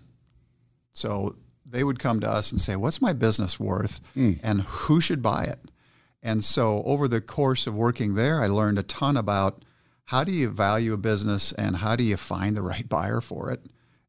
So 0.92 1.36
they 1.64 1.84
would 1.84 1.98
come 1.98 2.20
to 2.20 2.30
us 2.30 2.50
and 2.50 2.60
say, 2.60 2.76
What's 2.76 3.02
my 3.02 3.12
business 3.12 3.58
worth? 3.58 4.00
Mm. 4.14 4.40
And 4.42 4.62
who 4.62 5.00
should 5.00 5.22
buy 5.22 5.44
it? 5.44 5.58
And 6.22 6.44
so 6.44 6.82
over 6.84 7.08
the 7.08 7.20
course 7.20 7.66
of 7.66 7.74
working 7.74 8.14
there, 8.14 8.42
I 8.42 8.46
learned 8.48 8.78
a 8.78 8.82
ton 8.82 9.16
about 9.16 9.64
how 10.06 10.24
do 10.24 10.32
you 10.32 10.48
value 10.48 10.92
a 10.92 10.98
business 10.98 11.52
and 11.52 11.76
how 11.76 11.96
do 11.96 12.02
you 12.02 12.16
find 12.16 12.56
the 12.56 12.62
right 12.62 12.88
buyer 12.88 13.20
for 13.20 13.50
it? 13.50 13.60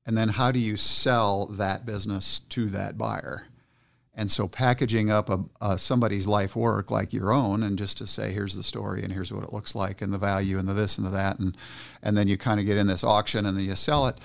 And 0.05 0.17
then 0.17 0.29
how 0.29 0.51
do 0.51 0.59
you 0.59 0.75
sell 0.75 1.45
that 1.45 1.85
business 1.85 2.39
to 2.39 2.65
that 2.69 2.97
buyer? 2.97 3.47
And 4.13 4.29
so 4.29 4.47
packaging 4.47 5.09
up 5.09 5.29
a, 5.29 5.39
a, 5.61 5.77
somebody's 5.77 6.27
life 6.27 6.55
work 6.55 6.91
like 6.91 7.13
your 7.13 7.31
own 7.31 7.63
and 7.63 7.77
just 7.77 7.97
to 7.99 8.07
say, 8.07 8.31
here's 8.31 8.55
the 8.55 8.63
story 8.63 9.03
and 9.03 9.13
here's 9.13 9.31
what 9.31 9.43
it 9.43 9.53
looks 9.53 9.73
like 9.73 10.01
and 10.01 10.13
the 10.13 10.17
value 10.17 10.59
and 10.59 10.67
the 10.67 10.73
this 10.73 10.97
and 10.97 11.07
the 11.07 11.11
that. 11.11 11.39
And, 11.39 11.55
and 12.03 12.17
then 12.17 12.27
you 12.27 12.37
kind 12.37 12.59
of 12.59 12.65
get 12.65 12.77
in 12.77 12.87
this 12.87 13.05
auction 13.05 13.45
and 13.45 13.57
then 13.57 13.63
you 13.63 13.75
sell 13.75 14.07
it 14.07 14.17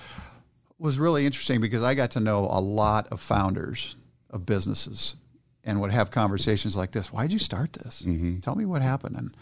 was 0.79 0.99
really 0.99 1.25
interesting 1.25 1.61
because 1.61 1.85
I 1.85 1.95
got 1.95 2.11
to 2.13 2.21
know 2.21 2.41
a 2.41 2.61
lot 2.61 3.07
of 3.09 3.21
founders 3.21 3.97
of 4.29 4.45
businesses 4.45 5.15
and 5.63 5.81
would 5.81 5.93
have 5.93 6.11
conversations 6.11 6.77
like 6.77 6.91
this. 6.91 7.13
Why'd 7.13 7.33
you 7.33 7.39
start 7.39 7.73
this? 7.73 8.03
Mm-hmm. 8.03 8.41
Tell 8.41 8.57
me 8.57 8.65
what 8.65 8.83
happened. 8.83 9.17
And, 9.17 9.37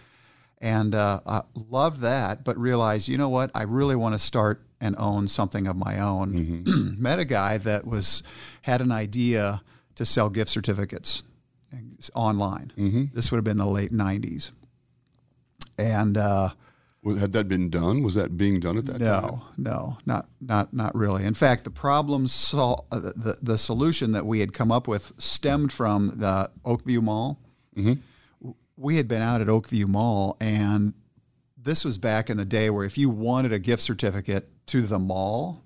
and 0.60 0.94
uh, 0.94 1.20
I 1.26 1.40
loved 1.54 2.02
that, 2.02 2.44
but 2.44 2.58
realized, 2.58 3.08
you 3.08 3.16
know 3.16 3.30
what? 3.30 3.50
I 3.54 3.62
really 3.62 3.96
want 3.96 4.14
to 4.14 4.18
start 4.18 4.62
and 4.78 4.94
own 4.98 5.26
something 5.26 5.66
of 5.66 5.76
my 5.76 5.98
own. 5.98 6.32
Mm-hmm. 6.32 6.94
Met 7.02 7.18
a 7.18 7.24
guy 7.24 7.56
that 7.58 7.86
was 7.86 8.22
had 8.60 8.82
an 8.82 8.92
idea– 8.92 9.62
to 9.96 10.04
sell 10.04 10.28
gift 10.28 10.50
certificates 10.50 11.24
online. 12.14 12.72
Mm-hmm. 12.76 13.04
This 13.14 13.30
would 13.30 13.38
have 13.38 13.44
been 13.44 13.56
the 13.56 13.66
late 13.66 13.92
'90s, 13.92 14.52
and 15.78 16.16
uh, 16.16 16.50
had 17.12 17.32
that 17.32 17.48
been 17.48 17.68
done? 17.68 18.02
Was 18.02 18.14
that 18.14 18.36
being 18.36 18.60
done 18.60 18.78
at 18.78 18.86
that 18.86 19.00
no, 19.00 19.06
time? 19.06 19.22
No, 19.22 19.42
no, 19.56 19.98
not 20.06 20.28
not 20.40 20.72
not 20.72 20.94
really. 20.94 21.24
In 21.24 21.34
fact, 21.34 21.64
the 21.64 21.70
problem 21.70 22.28
sol- 22.28 22.86
uh, 22.90 23.00
the 23.00 23.36
the 23.42 23.58
solution 23.58 24.12
that 24.12 24.24
we 24.24 24.40
had 24.40 24.52
come 24.52 24.72
up 24.72 24.88
with 24.88 25.12
stemmed 25.18 25.72
from 25.72 26.12
the 26.16 26.50
Oakview 26.64 27.02
Mall. 27.02 27.38
Mm-hmm. 27.76 28.50
We 28.76 28.96
had 28.96 29.06
been 29.06 29.22
out 29.22 29.40
at 29.40 29.46
Oakview 29.46 29.86
Mall, 29.86 30.36
and 30.40 30.94
this 31.56 31.84
was 31.84 31.98
back 31.98 32.30
in 32.30 32.36
the 32.36 32.44
day 32.44 32.70
where 32.70 32.84
if 32.84 32.98
you 32.98 33.08
wanted 33.08 33.52
a 33.52 33.58
gift 33.58 33.82
certificate 33.82 34.48
to 34.66 34.82
the 34.82 34.98
mall, 34.98 35.62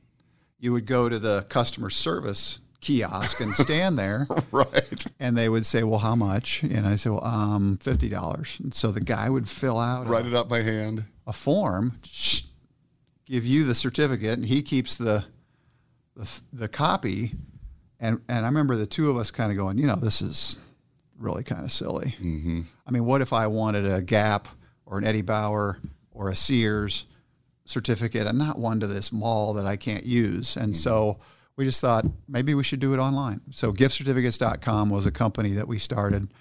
you 0.58 0.72
would 0.72 0.86
go 0.86 1.08
to 1.08 1.18
the 1.18 1.46
customer 1.48 1.90
service 1.90 2.60
kiosk 2.80 3.40
and 3.40 3.54
stand 3.54 3.98
there. 3.98 4.26
right. 4.52 5.06
And 5.18 5.36
they 5.36 5.48
would 5.48 5.66
say, 5.66 5.82
Well, 5.82 5.98
how 5.98 6.14
much? 6.14 6.62
And 6.62 6.86
I 6.86 6.96
said, 6.96 7.12
Well, 7.12 7.24
um, 7.24 7.78
fifty 7.78 8.08
dollars. 8.08 8.56
And 8.62 8.72
so 8.74 8.90
the 8.90 9.00
guy 9.00 9.28
would 9.28 9.48
fill 9.48 9.78
out 9.78 10.06
write 10.06 10.24
a, 10.24 10.28
it 10.28 10.34
up 10.34 10.48
by 10.48 10.62
hand. 10.62 11.04
A 11.26 11.32
form, 11.32 11.98
give 13.26 13.44
you 13.44 13.64
the 13.64 13.74
certificate, 13.74 14.38
and 14.38 14.46
he 14.46 14.62
keeps 14.62 14.96
the 14.96 15.24
the, 16.16 16.40
the 16.52 16.68
copy, 16.68 17.32
and 18.00 18.20
and 18.28 18.44
I 18.44 18.48
remember 18.48 18.76
the 18.76 18.86
two 18.86 19.10
of 19.10 19.16
us 19.16 19.30
kind 19.30 19.50
of 19.50 19.58
going, 19.58 19.78
you 19.78 19.86
know, 19.86 19.96
this 19.96 20.22
is 20.22 20.56
really 21.18 21.44
kind 21.44 21.64
of 21.64 21.72
silly. 21.72 22.16
Mm-hmm. 22.20 22.62
I 22.86 22.90
mean, 22.90 23.04
what 23.04 23.20
if 23.20 23.32
I 23.32 23.46
wanted 23.46 23.86
a 23.86 24.00
Gap 24.00 24.48
or 24.86 24.98
an 24.98 25.04
Eddie 25.04 25.22
Bauer 25.22 25.78
or 26.10 26.28
a 26.28 26.34
Sears 26.34 27.06
certificate 27.64 28.26
and 28.26 28.38
not 28.38 28.58
one 28.58 28.80
to 28.80 28.86
this 28.86 29.12
mall 29.12 29.52
that 29.54 29.66
I 29.66 29.76
can't 29.76 30.04
use? 30.04 30.56
And 30.56 30.76
so 30.76 31.18
we 31.58 31.64
just 31.64 31.80
thought 31.80 32.06
maybe 32.28 32.54
we 32.54 32.62
should 32.62 32.78
do 32.78 32.94
it 32.94 32.98
online. 32.98 33.40
So 33.50 33.72
giftcertificates.com 33.72 34.90
was 34.90 35.06
a 35.06 35.10
company 35.10 35.54
that 35.54 35.66
we 35.66 35.76
started 35.78 36.32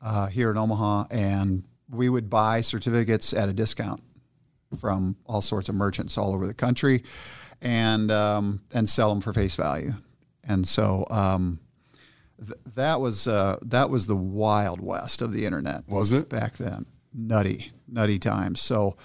uh, 0.00 0.28
here 0.28 0.50
in 0.50 0.56
Omaha, 0.56 1.04
and 1.10 1.64
we 1.90 2.08
would 2.08 2.30
buy 2.30 2.62
certificates 2.62 3.34
at 3.34 3.50
a 3.50 3.52
discount 3.52 4.02
from 4.80 5.16
all 5.26 5.42
sorts 5.42 5.68
of 5.68 5.74
merchants 5.74 6.16
all 6.16 6.32
over 6.32 6.46
the 6.46 6.54
country, 6.54 7.04
and 7.60 8.10
um, 8.10 8.62
and 8.72 8.88
sell 8.88 9.10
them 9.10 9.20
for 9.20 9.34
face 9.34 9.56
value. 9.56 9.92
And 10.42 10.66
so 10.66 11.04
um, 11.10 11.60
th- 12.38 12.58
that 12.74 12.98
was 12.98 13.28
uh, 13.28 13.58
that 13.66 13.90
was 13.90 14.06
the 14.06 14.16
wild 14.16 14.80
west 14.80 15.20
of 15.20 15.34
the 15.34 15.44
internet. 15.44 15.86
Was 15.86 16.12
it 16.12 16.30
back 16.30 16.56
then? 16.56 16.86
Nutty, 17.12 17.72
nutty 17.86 18.18
times. 18.18 18.62
So 18.62 18.96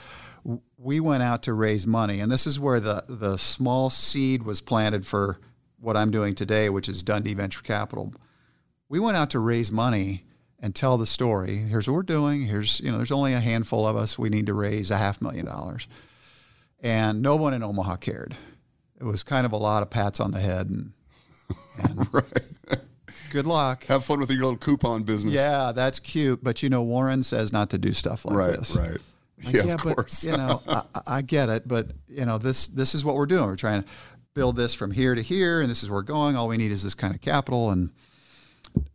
w- 0.45 0.61
we 0.77 1.01
went 1.01 1.23
out 1.23 1.43
to 1.43 1.53
raise 1.53 1.85
money, 1.85 2.21
and 2.21 2.31
this 2.31 2.47
is 2.47 2.57
where 2.57 2.79
the 2.79 3.03
the 3.09 3.35
small 3.35 3.89
seed 3.89 4.43
was 4.43 4.61
planted 4.61 5.05
for 5.05 5.41
what 5.79 5.97
I'm 5.97 6.11
doing 6.11 6.35
today, 6.35 6.69
which 6.69 6.89
is 6.89 7.03
Dundee 7.03 7.33
Venture 7.33 7.61
Capital. 7.61 8.13
We 8.89 8.99
went 8.99 9.17
out 9.17 9.29
to 9.31 9.39
raise 9.39 9.71
money 9.71 10.23
and 10.59 10.73
tell 10.73 10.97
the 10.97 11.05
story. 11.05 11.57
Here's 11.57 11.87
what 11.87 11.93
we're 11.93 12.03
doing. 12.03 12.45
Here's, 12.45 12.79
you 12.79 12.91
know, 12.91 12.97
there's 12.97 13.11
only 13.11 13.33
a 13.33 13.39
handful 13.39 13.85
of 13.85 13.95
us. 13.95 14.17
We 14.17 14.29
need 14.29 14.47
to 14.47 14.53
raise 14.53 14.89
a 14.89 14.97
half 14.97 15.21
million 15.21 15.45
dollars. 15.45 15.87
And 16.81 17.21
no 17.21 17.35
one 17.35 17.53
in 17.53 17.63
Omaha 17.63 17.97
cared. 17.97 18.35
It 18.99 19.03
was 19.03 19.23
kind 19.23 19.45
of 19.45 19.51
a 19.51 19.57
lot 19.57 19.83
of 19.83 19.89
pats 19.89 20.19
on 20.19 20.31
the 20.31 20.39
head 20.39 20.69
and, 20.69 20.93
and 21.77 22.07
right? 22.13 22.79
good 23.31 23.45
luck. 23.45 23.85
Have 23.85 24.03
fun 24.05 24.19
with 24.19 24.31
your 24.31 24.41
little 24.43 24.57
coupon 24.57 25.03
business. 25.03 25.33
Yeah, 25.33 25.71
that's 25.73 25.99
cute. 25.99 26.43
But, 26.43 26.63
you 26.63 26.69
know, 26.69 26.81
Warren 26.81 27.21
says 27.21 27.53
not 27.53 27.69
to 27.71 27.77
do 27.77 27.93
stuff 27.93 28.25
like 28.25 28.35
right, 28.35 28.57
this. 28.57 28.75
right. 28.75 28.97
Like, 29.43 29.53
yeah, 29.53 29.63
yeah, 29.65 29.73
of 29.73 29.83
but 29.83 29.95
course. 29.95 30.25
you 30.25 30.31
know, 30.31 30.63
I, 30.67 30.83
I 31.05 31.21
get 31.21 31.49
it, 31.49 31.67
but 31.67 31.91
you 32.07 32.25
know, 32.25 32.39
this 32.39 32.67
this 32.69 32.95
is 32.95 33.05
what 33.05 33.15
we're 33.15 33.27
doing. 33.27 33.45
We're 33.45 33.55
trying 33.55 33.83
to 33.83 33.89
build 34.37 34.55
this 34.55 34.75
from 34.75 34.91
here 34.91 35.15
to 35.15 35.21
here, 35.23 35.61
and 35.61 35.69
this 35.69 35.81
is 35.81 35.89
where 35.89 35.97
we're 35.97 36.03
going. 36.03 36.35
All 36.35 36.47
we 36.47 36.57
need 36.57 36.69
is 36.71 36.83
this 36.83 36.93
kind 36.93 37.15
of 37.15 37.21
capital, 37.21 37.71
and 37.71 37.89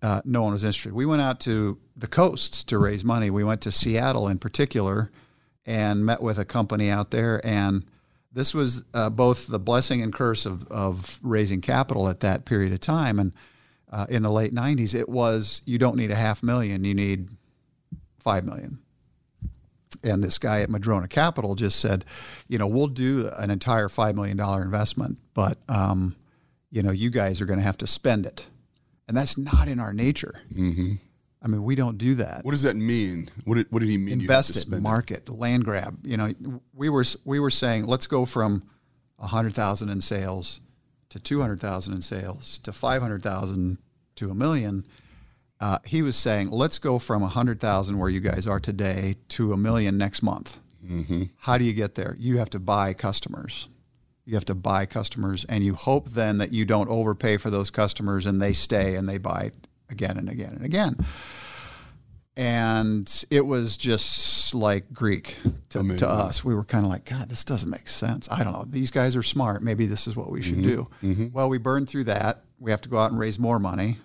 uh, 0.00 0.22
no 0.24 0.44
one 0.44 0.52
was 0.52 0.62
interested. 0.62 0.92
We 0.92 1.04
went 1.04 1.20
out 1.20 1.40
to 1.40 1.80
the 1.96 2.06
coasts 2.06 2.62
to 2.62 2.78
raise 2.78 3.04
money. 3.04 3.28
We 3.28 3.42
went 3.42 3.60
to 3.62 3.72
Seattle 3.72 4.28
in 4.28 4.38
particular, 4.38 5.10
and 5.66 6.06
met 6.06 6.22
with 6.22 6.38
a 6.38 6.44
company 6.44 6.90
out 6.90 7.10
there, 7.10 7.44
and 7.44 7.84
this 8.32 8.54
was 8.54 8.84
uh, 8.94 9.10
both 9.10 9.48
the 9.48 9.58
blessing 9.58 10.00
and 10.00 10.12
curse 10.12 10.46
of 10.46 10.66
of 10.68 11.18
raising 11.24 11.60
capital 11.60 12.08
at 12.08 12.20
that 12.20 12.46
period 12.46 12.72
of 12.72 12.80
time, 12.80 13.18
and. 13.18 13.32
Uh, 13.94 14.06
in 14.08 14.22
the 14.22 14.30
late 14.30 14.54
90s, 14.54 14.94
it 14.94 15.06
was 15.06 15.60
you 15.66 15.76
don't 15.76 15.98
need 15.98 16.10
a 16.10 16.14
half 16.14 16.42
million, 16.42 16.82
you 16.82 16.94
need 16.94 17.28
five 18.20 18.42
million 18.42 18.78
and 20.04 20.22
this 20.22 20.38
guy 20.38 20.60
at 20.60 20.70
Madrona 20.70 21.08
Capital 21.08 21.54
just 21.54 21.80
said, 21.80 22.04
you 22.48 22.58
know, 22.58 22.66
we'll 22.66 22.86
do 22.86 23.30
an 23.36 23.50
entire 23.50 23.88
five 23.88 24.14
million 24.14 24.36
dollar 24.36 24.62
investment, 24.62 25.18
but 25.34 25.58
um, 25.68 26.16
you 26.70 26.82
know, 26.82 26.90
you 26.90 27.10
guys 27.10 27.40
are 27.40 27.46
going 27.46 27.58
to 27.58 27.64
have 27.64 27.78
to 27.78 27.86
spend 27.86 28.26
it, 28.26 28.46
and 29.08 29.16
that's 29.16 29.36
not 29.36 29.68
in 29.68 29.78
our 29.78 29.92
nature. 29.92 30.42
Mm-hmm. 30.54 30.94
I 31.42 31.48
mean, 31.48 31.64
we 31.64 31.74
don't 31.74 31.98
do 31.98 32.14
that. 32.14 32.44
What 32.44 32.52
does 32.52 32.62
that 32.62 32.76
mean? 32.76 33.28
What 33.44 33.56
did, 33.56 33.66
what 33.70 33.80
did 33.80 33.88
he 33.88 33.98
mean? 33.98 34.20
Invest 34.20 34.56
it, 34.56 34.80
market, 34.80 35.28
land 35.28 35.64
grab. 35.64 35.98
You 36.04 36.16
know, 36.16 36.32
we 36.72 36.88
were 36.88 37.04
we 37.24 37.40
were 37.40 37.50
saying 37.50 37.86
let's 37.86 38.06
go 38.06 38.24
from 38.24 38.62
a 39.18 39.26
hundred 39.26 39.54
thousand 39.54 39.88
in 39.88 40.00
sales 40.00 40.60
to 41.08 41.18
two 41.18 41.40
hundred 41.40 41.60
thousand 41.60 41.94
in 41.94 42.00
sales 42.00 42.58
to 42.58 42.72
five 42.72 43.02
hundred 43.02 43.22
thousand 43.22 43.78
to 44.16 44.30
a 44.30 44.34
million. 44.34 44.86
Uh, 45.62 45.78
he 45.84 46.02
was 46.02 46.16
saying, 46.16 46.50
let's 46.50 46.80
go 46.80 46.98
from 46.98 47.22
100,000 47.22 47.96
where 47.96 48.10
you 48.10 48.18
guys 48.18 48.48
are 48.48 48.58
today 48.58 49.14
to 49.28 49.52
a 49.52 49.56
million 49.56 49.96
next 49.96 50.20
month. 50.20 50.58
Mm-hmm. 50.84 51.22
How 51.36 51.56
do 51.56 51.64
you 51.64 51.72
get 51.72 51.94
there? 51.94 52.16
You 52.18 52.38
have 52.38 52.50
to 52.50 52.58
buy 52.58 52.94
customers. 52.94 53.68
You 54.24 54.34
have 54.34 54.44
to 54.46 54.56
buy 54.56 54.86
customers, 54.86 55.44
and 55.44 55.64
you 55.64 55.74
hope 55.74 56.10
then 56.10 56.38
that 56.38 56.52
you 56.52 56.64
don't 56.64 56.88
overpay 56.88 57.36
for 57.36 57.48
those 57.48 57.70
customers 57.70 58.26
and 58.26 58.42
they 58.42 58.52
stay 58.52 58.96
and 58.96 59.08
they 59.08 59.18
buy 59.18 59.52
again 59.88 60.18
and 60.18 60.28
again 60.28 60.54
and 60.56 60.64
again. 60.64 61.06
And 62.36 63.24
it 63.30 63.46
was 63.46 63.76
just 63.76 64.56
like 64.56 64.92
Greek 64.92 65.38
to, 65.70 65.96
to 65.98 66.08
us. 66.08 66.44
We 66.44 66.56
were 66.56 66.64
kind 66.64 66.84
of 66.84 66.90
like, 66.90 67.04
God, 67.04 67.28
this 67.28 67.44
doesn't 67.44 67.70
make 67.70 67.86
sense. 67.86 68.28
I 68.28 68.42
don't 68.42 68.52
know. 68.52 68.64
These 68.66 68.90
guys 68.90 69.14
are 69.14 69.22
smart. 69.22 69.62
Maybe 69.62 69.86
this 69.86 70.08
is 70.08 70.16
what 70.16 70.28
we 70.28 70.42
should 70.42 70.62
do. 70.62 70.88
Well, 71.32 71.48
we 71.48 71.58
burned 71.58 71.88
through 71.88 72.04
that. 72.04 72.42
We 72.58 72.72
have 72.72 72.80
to 72.80 72.88
go 72.88 72.98
out 72.98 73.12
and 73.12 73.20
raise 73.20 73.38
more 73.38 73.60
money 73.60 73.98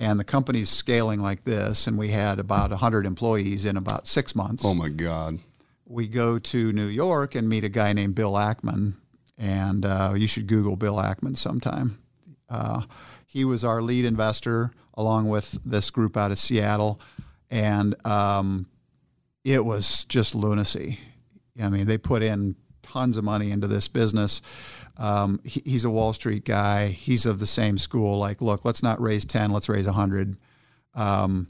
and 0.00 0.18
the 0.18 0.24
company's 0.24 0.70
scaling 0.70 1.20
like 1.20 1.44
this, 1.44 1.86
and 1.86 1.98
we 1.98 2.08
had 2.08 2.38
about 2.38 2.70
100 2.70 3.04
employees 3.04 3.66
in 3.66 3.76
about 3.76 4.06
six 4.06 4.34
months. 4.34 4.64
Oh 4.64 4.72
my 4.72 4.88
God. 4.88 5.38
We 5.84 6.08
go 6.08 6.38
to 6.38 6.72
New 6.72 6.86
York 6.86 7.34
and 7.34 7.48
meet 7.48 7.64
a 7.64 7.68
guy 7.68 7.92
named 7.92 8.14
Bill 8.14 8.32
Ackman, 8.32 8.94
and 9.36 9.84
uh, 9.84 10.14
you 10.16 10.26
should 10.26 10.46
Google 10.46 10.76
Bill 10.76 10.96
Ackman 10.96 11.36
sometime. 11.36 11.98
Uh, 12.48 12.82
he 13.26 13.44
was 13.44 13.62
our 13.62 13.82
lead 13.82 14.06
investor 14.06 14.72
along 14.94 15.28
with 15.28 15.58
this 15.66 15.90
group 15.90 16.16
out 16.16 16.30
of 16.30 16.38
Seattle, 16.38 16.98
and 17.50 17.94
um, 18.06 18.66
it 19.44 19.66
was 19.66 20.06
just 20.06 20.34
lunacy. 20.34 20.98
I 21.60 21.68
mean, 21.68 21.86
they 21.86 21.98
put 21.98 22.22
in 22.22 22.56
tons 22.82 23.18
of 23.18 23.24
money 23.24 23.50
into 23.50 23.66
this 23.66 23.86
business. 23.86 24.40
Um, 25.00 25.40
he, 25.44 25.62
he's 25.64 25.84
a 25.84 25.90
Wall 25.90 26.12
Street 26.12 26.44
guy. 26.44 26.88
He's 26.88 27.26
of 27.26 27.40
the 27.40 27.46
same 27.46 27.78
school. 27.78 28.18
Like, 28.18 28.40
look, 28.42 28.64
let's 28.64 28.82
not 28.82 29.00
raise 29.00 29.24
10, 29.24 29.50
let's 29.50 29.68
raise 29.68 29.86
100. 29.86 30.36
Um, 30.94 31.48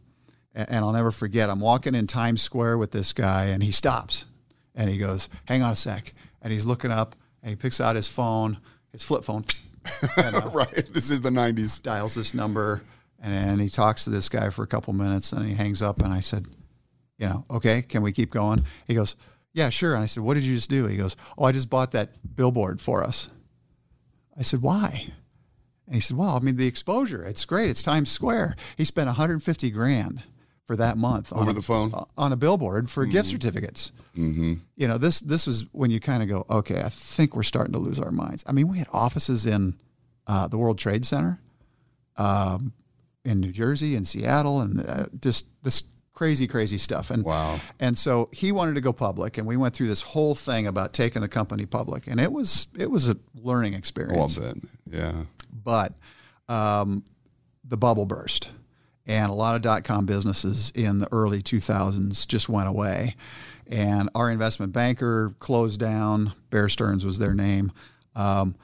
and, 0.54 0.70
and 0.70 0.84
I'll 0.84 0.92
never 0.92 1.10
forget, 1.10 1.50
I'm 1.50 1.60
walking 1.60 1.94
in 1.94 2.06
Times 2.06 2.40
Square 2.40 2.78
with 2.78 2.92
this 2.92 3.12
guy, 3.12 3.46
and 3.46 3.62
he 3.62 3.72
stops 3.72 4.26
and 4.74 4.88
he 4.88 4.98
goes, 4.98 5.28
Hang 5.46 5.62
on 5.62 5.72
a 5.72 5.76
sec. 5.76 6.14
And 6.42 6.52
he's 6.52 6.64
looking 6.64 6.90
up 6.90 7.16
and 7.42 7.50
he 7.50 7.56
picks 7.56 7.80
out 7.80 7.96
his 7.96 8.08
phone, 8.08 8.58
his 8.92 9.02
flip 9.02 9.24
phone, 9.24 9.44
and, 10.16 10.36
uh, 10.36 10.50
right. 10.54 10.88
This 10.92 11.10
is 11.10 11.20
the 11.20 11.30
90s. 11.30 11.82
dials 11.82 12.14
this 12.14 12.34
number. 12.34 12.82
And, 13.18 13.34
and 13.34 13.60
he 13.60 13.68
talks 13.68 14.04
to 14.04 14.10
this 14.10 14.28
guy 14.28 14.50
for 14.50 14.62
a 14.62 14.66
couple 14.66 14.92
minutes 14.92 15.32
and 15.32 15.46
he 15.46 15.54
hangs 15.54 15.82
up. 15.82 16.02
And 16.02 16.12
I 16.12 16.20
said, 16.20 16.46
You 17.18 17.28
know, 17.28 17.44
okay, 17.50 17.82
can 17.82 18.02
we 18.02 18.12
keep 18.12 18.30
going? 18.30 18.64
He 18.86 18.94
goes, 18.94 19.16
Yeah, 19.52 19.70
sure. 19.70 19.94
And 19.94 20.02
I 20.02 20.06
said, 20.06 20.22
What 20.22 20.34
did 20.34 20.44
you 20.44 20.54
just 20.54 20.70
do? 20.70 20.86
He 20.86 20.96
goes, 20.96 21.16
Oh, 21.36 21.44
I 21.44 21.52
just 21.52 21.68
bought 21.68 21.92
that 21.92 22.10
billboard 22.36 22.80
for 22.80 23.02
us. 23.04 23.28
I 24.40 24.42
said, 24.42 24.62
Why? 24.62 25.12
And 25.86 25.94
he 25.94 26.00
said, 26.00 26.16
Well, 26.16 26.30
I 26.36 26.40
mean, 26.40 26.56
the 26.56 26.66
exposure, 26.66 27.24
it's 27.24 27.44
great. 27.44 27.70
It's 27.70 27.82
Times 27.82 28.10
Square. 28.10 28.56
He 28.76 28.84
spent 28.84 29.06
150 29.06 29.70
grand 29.70 30.22
for 30.66 30.76
that 30.76 30.96
month 30.96 31.32
on 31.32 31.40
Over 31.40 31.50
a- 31.50 31.54
the 31.54 31.62
phone? 31.62 31.92
on 32.16 32.32
a 32.32 32.36
billboard 32.36 32.88
for 32.90 33.04
gift 33.06 33.28
certificates. 33.28 33.92
Mm-hmm. 34.16 34.54
You 34.76 34.88
know, 34.88 34.98
this 34.98 35.20
this 35.20 35.46
was 35.46 35.66
when 35.72 35.90
you 35.90 36.00
kind 36.00 36.22
of 36.22 36.28
go, 36.28 36.46
okay, 36.50 36.80
I 36.82 36.88
think 36.88 37.36
we're 37.36 37.42
starting 37.44 37.72
to 37.74 37.78
lose 37.78 38.00
our 38.00 38.10
minds. 38.10 38.42
I 38.46 38.52
mean, 38.52 38.66
we 38.68 38.78
had 38.78 38.88
offices 38.92 39.46
in 39.46 39.76
uh, 40.26 40.48
the 40.48 40.58
World 40.58 40.78
Trade 40.78 41.04
Center, 41.04 41.40
um, 42.16 42.72
in 43.24 43.40
New 43.40 43.52
Jersey, 43.52 43.94
in 43.94 44.04
Seattle, 44.04 44.60
and 44.62 44.80
uh, 44.86 45.06
just 45.20 45.46
this 45.62 45.82
crazy, 46.20 46.46
crazy 46.46 46.76
stuff. 46.76 47.10
And 47.10 47.24
Wow. 47.24 47.60
and 47.78 47.96
so 47.96 48.28
he 48.30 48.52
wanted 48.52 48.74
to 48.74 48.82
go 48.82 48.92
public, 48.92 49.38
and 49.38 49.46
we 49.46 49.56
went 49.56 49.74
through 49.74 49.86
this 49.86 50.02
whole 50.02 50.34
thing 50.34 50.66
about 50.66 50.92
taking 50.92 51.22
the 51.22 51.28
company 51.28 51.64
public, 51.64 52.06
and 52.06 52.20
it 52.20 52.30
was 52.30 52.66
it 52.78 52.90
was 52.90 53.08
a 53.08 53.16
learning 53.34 53.72
experience 53.72 54.36
I'll 54.36 54.44
bet. 54.52 54.56
Yeah. 54.90 55.12
but 55.50 55.94
um, 56.46 57.04
the 57.64 57.78
bubble 57.78 58.04
burst 58.04 58.50
and 59.06 59.30
a 59.30 59.34
lot 59.34 59.54
of 59.56 59.62
dot 59.62 59.82
com 59.84 60.04
businesses 60.04 60.70
in 60.74 60.98
the 60.98 61.08
early 61.10 61.40
2000s 61.40 62.26
just 62.26 62.50
went 62.50 62.68
away 62.68 63.16
and 63.66 64.10
our 64.14 64.30
investment 64.30 64.72
banker 64.74 65.34
closed 65.38 65.80
down 65.80 66.32
bear 66.50 66.68
stearns 66.68 67.02
was 67.04 67.18
their 67.18 67.32
name 67.32 67.72
um, 68.14 68.54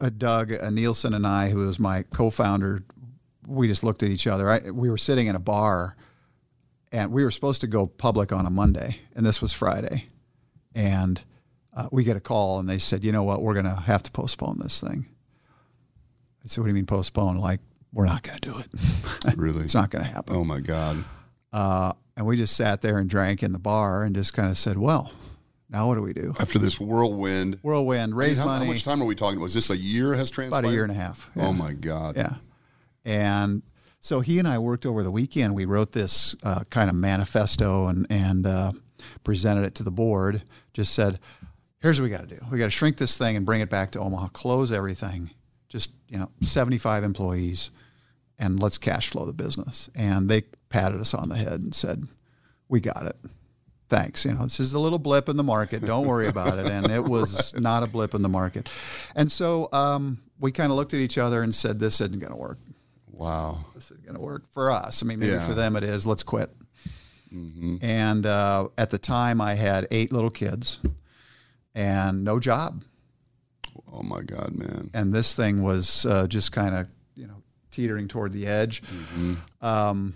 uh, 0.00 0.08
doug 0.16 0.52
uh, 0.52 0.70
nielsen 0.70 1.14
and 1.14 1.26
i 1.26 1.48
who 1.50 1.58
was 1.66 1.80
my 1.80 2.04
co-founder 2.12 2.84
we 3.48 3.66
just 3.66 3.82
looked 3.82 4.02
at 4.04 4.10
each 4.10 4.26
other 4.28 4.48
I, 4.48 4.70
we 4.70 4.88
were 4.88 4.98
sitting 4.98 5.26
in 5.26 5.34
a 5.34 5.40
bar 5.40 5.96
and 6.92 7.10
we 7.10 7.24
were 7.24 7.30
supposed 7.30 7.60
to 7.62 7.66
go 7.66 7.86
public 7.86 8.32
on 8.32 8.46
a 8.46 8.50
monday 8.50 9.00
and 9.16 9.26
this 9.26 9.42
was 9.42 9.52
friday 9.52 10.06
and 10.74 11.22
uh, 11.74 11.88
we 11.90 12.04
get 12.04 12.16
a 12.16 12.20
call 12.20 12.60
and 12.60 12.68
they 12.68 12.78
said 12.78 13.02
you 13.02 13.10
know 13.10 13.24
what 13.24 13.42
we're 13.42 13.54
going 13.54 13.64
to 13.64 13.74
have 13.74 14.02
to 14.02 14.10
postpone 14.10 14.58
this 14.60 14.80
thing 14.80 15.06
I 16.44 16.48
said, 16.48 16.60
"What 16.60 16.66
do 16.66 16.70
you 16.70 16.74
mean 16.74 16.86
postpone? 16.86 17.38
Like 17.38 17.60
we're 17.92 18.06
not 18.06 18.22
going 18.22 18.38
to 18.38 18.50
do 18.50 18.58
it. 18.58 19.36
Really? 19.36 19.62
it's 19.62 19.74
not 19.74 19.90
going 19.90 20.04
to 20.04 20.10
happen." 20.10 20.34
Oh 20.36 20.44
my 20.44 20.60
God. 20.60 21.04
Uh, 21.52 21.92
and 22.16 22.26
we 22.26 22.36
just 22.36 22.56
sat 22.56 22.80
there 22.82 22.98
and 22.98 23.08
drank 23.08 23.42
in 23.42 23.52
the 23.52 23.58
bar 23.58 24.04
and 24.04 24.14
just 24.14 24.34
kind 24.34 24.48
of 24.48 24.58
said, 24.58 24.76
"Well, 24.76 25.12
now 25.70 25.88
what 25.88 25.94
do 25.94 26.02
we 26.02 26.12
do?" 26.12 26.34
After 26.40 26.58
this 26.58 26.80
whirlwind. 26.80 27.58
Whirlwind, 27.62 28.16
raise 28.16 28.38
how, 28.38 28.46
money. 28.46 28.66
how 28.66 28.72
much 28.72 28.84
time 28.84 29.00
are 29.02 29.04
we 29.04 29.14
talking? 29.14 29.40
Was 29.40 29.54
this 29.54 29.70
a 29.70 29.76
year 29.76 30.14
has 30.14 30.30
transpired? 30.30 30.60
About 30.60 30.70
a 30.70 30.72
year 30.72 30.82
and 30.82 30.92
a 30.92 30.96
half. 30.96 31.30
Yeah. 31.36 31.46
Oh 31.46 31.52
my 31.52 31.72
God. 31.72 32.16
Yeah. 32.16 32.34
And 33.04 33.62
so 34.02 34.18
he 34.18 34.40
and 34.40 34.48
I 34.48 34.58
worked 34.58 34.84
over 34.84 35.04
the 35.04 35.12
weekend. 35.12 35.54
We 35.54 35.64
wrote 35.64 35.92
this 35.92 36.34
uh, 36.42 36.64
kind 36.70 36.90
of 36.90 36.96
manifesto 36.96 37.86
and 37.86 38.04
and 38.10 38.46
uh, 38.46 38.72
presented 39.22 39.64
it 39.64 39.76
to 39.76 39.84
the 39.84 39.92
board. 39.92 40.42
Just 40.74 40.92
said, 40.92 41.20
"Here's 41.80 42.00
what 42.00 42.04
we 42.04 42.10
got 42.10 42.28
to 42.28 42.34
do. 42.34 42.44
We 42.50 42.58
got 42.58 42.64
to 42.64 42.70
shrink 42.70 42.96
this 42.96 43.16
thing 43.16 43.36
and 43.36 43.46
bring 43.46 43.60
it 43.60 43.70
back 43.70 43.92
to 43.92 44.00
Omaha. 44.00 44.28
Close 44.28 44.72
everything. 44.72 45.30
just 45.68 45.92
you 46.08 46.18
know 46.18 46.28
75 46.40 47.04
employees, 47.04 47.70
and 48.40 48.58
let's 48.60 48.76
cash 48.76 49.10
flow 49.10 49.24
the 49.24 49.32
business. 49.32 49.88
And 49.94 50.28
they 50.28 50.42
patted 50.68 51.00
us 51.00 51.14
on 51.14 51.28
the 51.28 51.36
head 51.36 51.60
and 51.60 51.72
said, 51.72 52.08
"We 52.68 52.80
got 52.80 53.06
it." 53.06 53.16
Thanks. 53.88 54.24
You 54.24 54.34
know, 54.34 54.42
this 54.42 54.58
is 54.58 54.72
a 54.72 54.80
little 54.80 54.98
blip 54.98 55.28
in 55.28 55.36
the 55.36 55.44
market. 55.44 55.80
Don't 55.82 56.08
worry 56.08 56.26
about 56.26 56.58
it. 56.58 56.68
And 56.68 56.90
it 56.90 57.04
was 57.04 57.54
not 57.58 57.84
a 57.84 57.86
blip 57.86 58.14
in 58.14 58.22
the 58.22 58.28
market. 58.28 58.68
And 59.14 59.30
so 59.30 59.68
um, 59.70 60.22
we 60.40 60.50
kind 60.50 60.72
of 60.72 60.76
looked 60.76 60.94
at 60.94 60.98
each 61.00 61.18
other 61.18 61.40
and 61.40 61.54
said, 61.54 61.78
"This 61.78 62.00
isn't 62.00 62.18
going 62.18 62.32
to 62.32 62.38
work. 62.38 62.58
Wow. 63.22 63.64
This 63.74 63.84
isn't 63.90 64.04
going 64.04 64.16
to 64.16 64.20
work 64.22 64.44
for 64.50 64.70
us. 64.70 65.02
I 65.02 65.06
mean, 65.06 65.18
maybe 65.20 65.32
Yeah. 65.32 65.46
for 65.46 65.54
them 65.54 65.76
it 65.76 65.84
is. 65.84 66.06
Let's 66.06 66.22
quit." 66.22 66.50
And 67.30 68.26
uh, 68.26 68.68
at 68.76 68.90
the 68.90 68.98
time, 68.98 69.40
I 69.40 69.54
had 69.54 69.86
eight 69.90 70.12
little 70.12 70.28
kids 70.30 70.80
and 71.74 72.24
no 72.24 72.38
job. 72.38 72.84
Oh 73.90 74.02
my 74.02 74.20
God, 74.22 74.52
man. 74.54 74.90
and 74.92 75.14
this 75.14 75.34
thing 75.34 75.62
was 75.62 76.04
uh, 76.04 76.26
just 76.26 76.52
kind 76.52 76.74
of 76.74 76.88
you 77.14 77.26
know 77.26 77.42
teetering 77.70 78.08
toward 78.08 78.32
the 78.34 78.46
edge. 78.46 78.82
Um, 79.62 80.14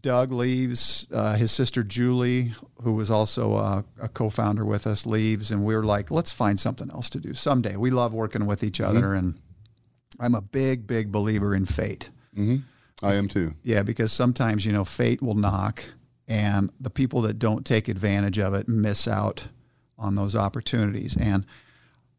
Doug 0.00 0.32
leaves. 0.32 1.06
Uh, 1.12 1.34
his 1.34 1.52
sister 1.52 1.82
Julie, 1.82 2.54
who 2.82 2.94
was 2.94 3.10
also 3.10 3.54
a, 3.56 3.84
a 4.00 4.08
co-founder 4.08 4.64
with 4.64 4.86
us, 4.86 5.04
leaves, 5.04 5.50
and 5.50 5.62
we 5.62 5.74
were 5.76 5.84
like, 5.84 6.10
let's 6.10 6.32
find 6.32 6.58
something 6.58 6.90
else 6.90 7.10
to 7.10 7.20
do 7.20 7.34
someday. 7.34 7.76
We 7.76 7.90
love 7.90 8.14
working 8.14 8.46
with 8.46 8.62
each 8.64 8.80
other, 8.80 9.12
and 9.14 9.38
I'm 10.20 10.34
a 10.34 10.40
big, 10.42 10.86
big 10.86 11.10
believer 11.12 11.54
in 11.54 11.64
fate. 11.66 12.10
I 13.02 13.14
am 13.14 13.28
too. 13.28 13.54
Yeah, 13.62 13.82
because 13.82 14.12
sometimes 14.12 14.64
you 14.66 14.72
know 14.72 14.84
fate 14.84 15.22
will 15.22 15.34
knock, 15.34 15.84
and 16.26 16.70
the 16.80 16.90
people 16.90 17.22
that 17.22 17.38
don't 17.38 17.64
take 17.66 17.88
advantage 17.88 18.38
of 18.38 18.54
it 18.54 18.68
miss 18.68 19.06
out 19.06 19.48
on 19.98 20.14
those 20.16 20.34
opportunities. 20.34 21.16
And 21.16 21.44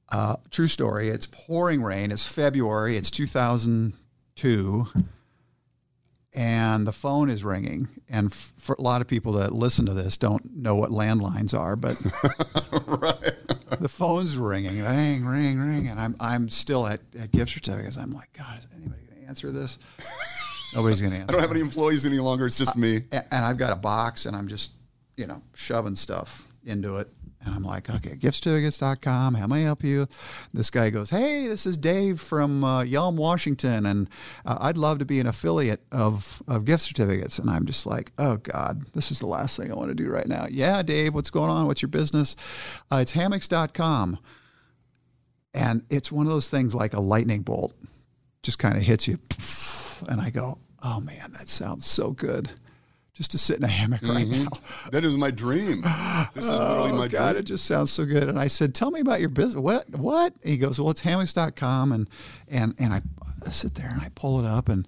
uh, 0.10 0.38
true 0.52 0.68
story, 0.68 1.10
it's 1.10 1.25
pouring 1.25 1.82
rain. 1.84 2.12
It's 2.12 2.28
February. 2.28 2.96
It's 2.96 3.12
2002, 3.12 4.88
and 6.34 6.86
the 6.88 6.92
phone 6.94 7.30
is 7.30 7.44
ringing. 7.44 7.88
And 8.10 8.32
f- 8.32 8.54
for 8.58 8.75
a 8.78 8.82
lot 8.82 9.02
of 9.02 9.08
people 9.08 9.34
that 9.34 9.52
listen 9.54 9.86
to 9.88 9.94
this, 9.94 10.18
don't 10.18 10.56
know 10.56 10.75
what 10.75 10.92
landlines 10.92 11.58
are, 11.58 11.75
but 11.75 11.96
the 13.80 13.90
phone's 13.90 14.38
ringing, 14.38 14.82
ring, 14.84 15.26
ring, 15.26 15.60
ring, 15.60 15.88
and 15.88 16.00
I'm 16.00 16.16
I'm 16.20 16.50
still 16.50 16.86
at, 16.88 17.02
at 17.20 17.32
gift 17.32 17.52
certificates. 17.52 17.98
I'm 17.98 18.12
like, 18.12 18.32
God, 18.34 18.60
is 18.60 18.68
anybody 18.76 19.02
going 19.10 19.22
to 19.22 19.28
answer 19.28 19.52
this? 19.52 19.80
Nobody's 20.74 21.02
going 21.02 21.14
to 21.14 21.20
answer. 21.20 21.30
I 21.30 21.34
don't 21.34 21.42
have 21.42 21.52
any 21.52 21.62
employees 21.62 22.06
any 22.06 22.20
longer. 22.20 22.46
It's 22.46 22.58
just 22.58 22.76
me. 22.76 23.04
And 23.12 23.46
I've 23.46 23.58
got 23.58 23.72
a 23.72 23.76
box 23.78 24.26
and 24.26 24.36
I'm 24.36 24.48
just, 24.48 24.72
you 25.16 25.26
know, 25.26 25.42
shoving 25.54 25.96
stuff 25.96 26.52
into 26.66 26.98
it. 26.98 27.10
And 27.46 27.54
I'm 27.54 27.64
like, 27.64 27.90
okay, 27.90 28.16
giftcertificates.com. 28.16 29.36
How 29.36 29.48
may 29.48 29.62
I 29.62 29.64
help 29.64 29.84
you? 29.84 30.08
This 30.52 30.72
guy 30.72 30.90
goes, 30.90 31.12
hey, 31.12 31.48
this 31.48 31.68
is 31.68 31.78
Dave 31.78 32.20
from 32.20 32.64
uh, 32.64 32.84
Yelm, 32.84 33.16
Washington, 33.16 33.86
and 33.86 34.10
uh, 34.46 34.58
I'd 34.62 34.78
love 34.78 34.98
to 35.00 35.06
be 35.06 35.20
an 35.20 35.28
affiliate 35.28 35.84
of, 35.92 36.42
of 36.48 36.66
gift 36.66 36.84
certificates. 36.84 37.38
And 37.38 37.50
I'm 37.50 37.66
just 37.66 37.86
like, 37.86 38.12
oh, 38.18 38.38
God, 38.38 38.86
this 38.94 39.12
is 39.12 39.20
the 39.20 39.28
last 39.28 39.58
thing 39.58 39.72
I 39.72 39.75
want 39.75 39.90
to 39.90 39.96
do 39.96 40.10
right 40.10 40.28
now. 40.28 40.48
Yeah, 40.50 40.82
Dave, 40.82 41.14
what's 41.14 41.30
going 41.30 41.52
on? 41.52 41.68
What's 41.68 41.84
your 41.84 41.90
business? 41.90 42.36
Uh, 42.92 42.98
it's 42.98 43.14
hammocks.com. 43.14 44.18
And 45.54 45.84
it's 45.90 46.12
one 46.12 46.25
of 46.25 46.32
those 46.32 46.50
things 46.50 46.74
like 46.74 46.94
a 46.94 47.00
lightning 47.00 47.42
bolt 47.44 47.74
just 48.44 48.60
kind 48.60 48.75
of 48.75 48.84
hits 48.84 49.08
you. 49.08 49.20
And 50.10 50.20
I 50.20 50.30
go, 50.30 50.58
oh, 50.84 51.00
man, 51.00 51.32
that 51.32 51.48
sounds 51.48 51.86
so 51.86 52.12
good 52.12 52.50
just 53.16 53.32
to 53.32 53.38
sit 53.38 53.58
in 53.58 53.64
a 53.64 53.68
hammock 53.68 54.02
right 54.04 54.28
mm-hmm. 54.28 54.44
now. 54.44 54.50
That 54.92 55.06
is 55.06 55.18
my 55.18 55.32
dream. 55.32 55.82
This 56.34 56.46
is 56.46 56.52
literally 56.52 56.92
Oh 56.92 56.98
my 56.98 57.08
God, 57.08 57.32
dream. 57.32 57.40
it 57.40 57.46
just 57.46 57.66
sounds 57.66 57.92
so 57.92 58.06
good. 58.06 58.28
And 58.28 58.38
I 58.38 58.48
said, 58.48 58.76
"Tell 58.76 58.92
me 58.92 59.00
about 59.00 59.22
your 59.22 59.30
business." 59.30 59.62
What? 59.62 59.90
What? 59.90 60.34
And 60.42 60.52
he 60.52 60.58
goes, 60.58 60.80
"Well, 60.80 60.92
it's 60.92 61.02
hammocks.com." 61.02 61.92
And 61.92 62.10
and 62.48 62.75
and 62.78 62.94
I 62.94 63.01
sit 63.50 63.75
there 63.75 63.90
and 63.90 64.01
I 64.01 64.10
pull 64.16 64.40
it 64.40 64.46
up 64.46 64.68
and 64.68 64.86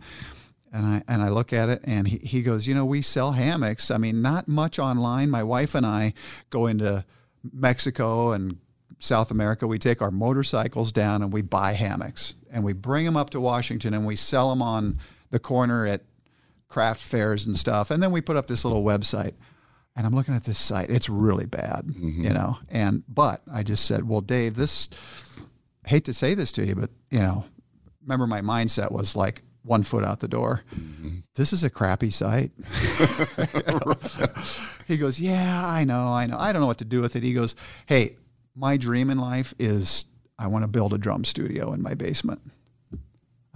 and 0.73 0.85
I 0.85 1.03
and 1.07 1.21
I 1.21 1.29
look 1.29 1.53
at 1.53 1.69
it 1.69 1.81
and 1.85 2.07
he, 2.07 2.17
he 2.17 2.41
goes, 2.41 2.67
"You 2.67 2.75
know, 2.75 2.85
we 2.85 3.01
sell 3.01 3.31
hammocks. 3.31 3.89
I 3.89 3.97
mean, 3.97 4.21
not 4.21 4.47
much 4.47 4.77
online. 4.77 5.29
My 5.29 5.43
wife 5.43 5.73
and 5.73 5.85
I 5.85 6.13
go 6.49 6.67
into 6.67 7.05
Mexico 7.53 8.31
and 8.33 8.57
South 8.99 9.31
America. 9.31 9.67
We 9.67 9.79
take 9.79 10.01
our 10.01 10.11
motorcycles 10.11 10.91
down 10.91 11.21
and 11.21 11.31
we 11.31 11.41
buy 11.41 11.73
hammocks 11.73 12.35
and 12.51 12.63
we 12.63 12.73
bring 12.73 13.05
them 13.05 13.15
up 13.15 13.29
to 13.31 13.39
Washington 13.39 13.93
and 13.93 14.05
we 14.05 14.15
sell 14.15 14.49
them 14.49 14.61
on 14.61 14.99
the 15.29 15.39
corner 15.39 15.85
at 15.85 16.01
craft 16.67 17.01
fairs 17.01 17.45
and 17.45 17.57
stuff. 17.57 17.91
And 17.91 18.01
then 18.01 18.11
we 18.11 18.21
put 18.21 18.37
up 18.37 18.47
this 18.47 18.65
little 18.65 18.83
website. 18.83 19.33
And 19.95 20.05
I'm 20.05 20.13
looking 20.13 20.35
at 20.35 20.43
this 20.43 20.59
site. 20.59 20.91
It's 20.91 21.09
really 21.09 21.47
bad, 21.47 21.87
mm-hmm. 21.87 22.23
you 22.23 22.29
know. 22.29 22.59
And 22.69 23.03
but 23.07 23.41
I 23.51 23.63
just 23.63 23.85
said, 23.85 24.07
"Well, 24.07 24.21
Dave, 24.21 24.55
this 24.55 24.89
I 25.83 25.89
hate 25.89 26.05
to 26.05 26.13
say 26.13 26.35
this 26.35 26.51
to 26.51 26.63
you, 26.63 26.75
but 26.75 26.91
you 27.09 27.17
know, 27.17 27.45
remember 28.03 28.27
my 28.27 28.41
mindset 28.41 28.91
was 28.91 29.15
like 29.15 29.41
one 29.63 29.81
foot 29.81 30.03
out 30.03 30.19
the 30.19 30.27
door. 30.27 30.61
Mm-hmm. 30.75 31.21
This 31.33 31.51
is 31.51 31.63
a 31.63 31.71
crappy 31.71 32.11
site." 32.11 32.51
he 34.87 34.97
goes, 34.97 35.19
"Yeah, 35.19 35.63
I 35.65 35.83
know, 35.83 36.13
I 36.13 36.27
know. 36.27 36.37
I 36.37 36.53
don't 36.53 36.61
know 36.61 36.67
what 36.67 36.77
to 36.77 36.85
do 36.85 37.01
with 37.01 37.15
it." 37.15 37.23
He 37.23 37.33
goes, 37.33 37.55
"Hey, 37.87 38.17
my 38.55 38.77
dream 38.77 39.09
in 39.09 39.17
life 39.17 39.55
is 39.57 40.05
I 40.37 40.45
want 40.45 40.61
to 40.61 40.67
build 40.67 40.93
a 40.93 40.99
drum 40.99 41.25
studio 41.25 41.73
in 41.73 41.81
my 41.81 41.95
basement." 41.95 42.41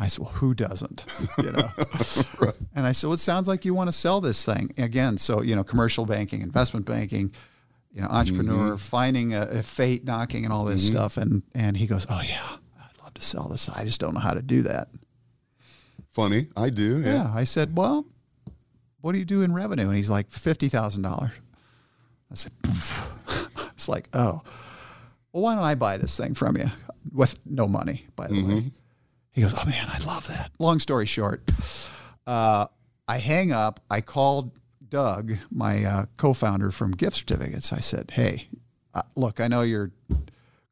I 0.01 0.07
said, 0.07 0.23
"Well, 0.23 0.33
who 0.33 0.55
doesn't?" 0.55 1.05
You 1.37 1.51
know. 1.51 1.69
And 2.73 2.87
I 2.87 2.93
said, 2.93 3.07
"Well, 3.07 3.13
it 3.13 3.19
sounds 3.19 3.47
like 3.47 3.65
you 3.65 3.75
want 3.75 3.89
to 3.89 3.91
sell 3.91 4.19
this 4.19 4.43
thing 4.43 4.73
again." 4.77 5.17
So 5.17 5.41
you 5.41 5.55
know, 5.55 5.63
commercial 5.63 6.05
banking, 6.05 6.41
investment 6.41 6.85
banking, 6.87 7.31
you 7.93 8.01
know, 8.01 8.07
entrepreneur, 8.07 8.69
mm-hmm. 8.69 8.75
finding 8.77 9.33
a, 9.35 9.41
a 9.41 9.61
fate 9.61 10.03
knocking, 10.03 10.43
and 10.43 10.51
all 10.51 10.65
this 10.65 10.83
mm-hmm. 10.83 10.95
stuff. 10.95 11.17
And 11.17 11.43
and 11.53 11.77
he 11.77 11.85
goes, 11.85 12.07
"Oh 12.09 12.21
yeah, 12.27 12.57
I'd 12.79 13.03
love 13.03 13.13
to 13.13 13.21
sell 13.21 13.47
this. 13.49 13.69
I 13.69 13.83
just 13.85 13.99
don't 13.99 14.15
know 14.15 14.19
how 14.19 14.33
to 14.33 14.41
do 14.41 14.63
that." 14.63 14.87
Funny. 16.11 16.47
I 16.57 16.71
do. 16.71 17.01
Yeah. 17.01 17.13
Yeah. 17.13 17.31
I 17.33 17.43
said, 17.43 17.77
"Well, 17.77 18.07
what 19.01 19.11
do 19.11 19.19
you 19.19 19.25
do 19.25 19.43
in 19.43 19.53
revenue?" 19.53 19.87
And 19.87 19.95
he's 19.95 20.09
like, 20.09 20.31
50000 20.31 21.03
dollars." 21.03 21.31
I 22.31 22.35
said, 22.35 22.53
"Poof." 22.63 23.13
"It's 23.73 23.87
like, 23.87 24.09
oh, 24.13 24.41
well, 25.31 25.43
why 25.43 25.55
don't 25.55 25.63
I 25.63 25.75
buy 25.75 25.97
this 25.97 26.17
thing 26.17 26.33
from 26.33 26.57
you 26.57 26.71
with 27.13 27.37
no 27.45 27.67
money, 27.67 28.07
by 28.15 28.27
the 28.27 28.33
way?" 28.33 28.39
Mm-hmm. 28.41 28.67
He 29.31 29.41
goes, 29.41 29.53
"Oh 29.57 29.65
man, 29.65 29.87
I 29.89 29.99
love 30.05 30.27
that." 30.27 30.51
Long 30.59 30.79
story 30.79 31.05
short, 31.05 31.49
uh, 32.27 32.67
I 33.07 33.17
hang 33.17 33.51
up. 33.51 33.79
I 33.89 34.01
called 34.01 34.51
Doug, 34.89 35.33
my 35.49 35.83
uh, 35.85 36.05
co-founder 36.17 36.71
from 36.71 36.91
Gift 36.91 37.15
Certificates. 37.17 37.71
I 37.71 37.79
said, 37.79 38.11
"Hey, 38.11 38.47
uh, 38.93 39.03
look, 39.15 39.39
I 39.39 39.47
know 39.47 39.61
you're 39.61 39.91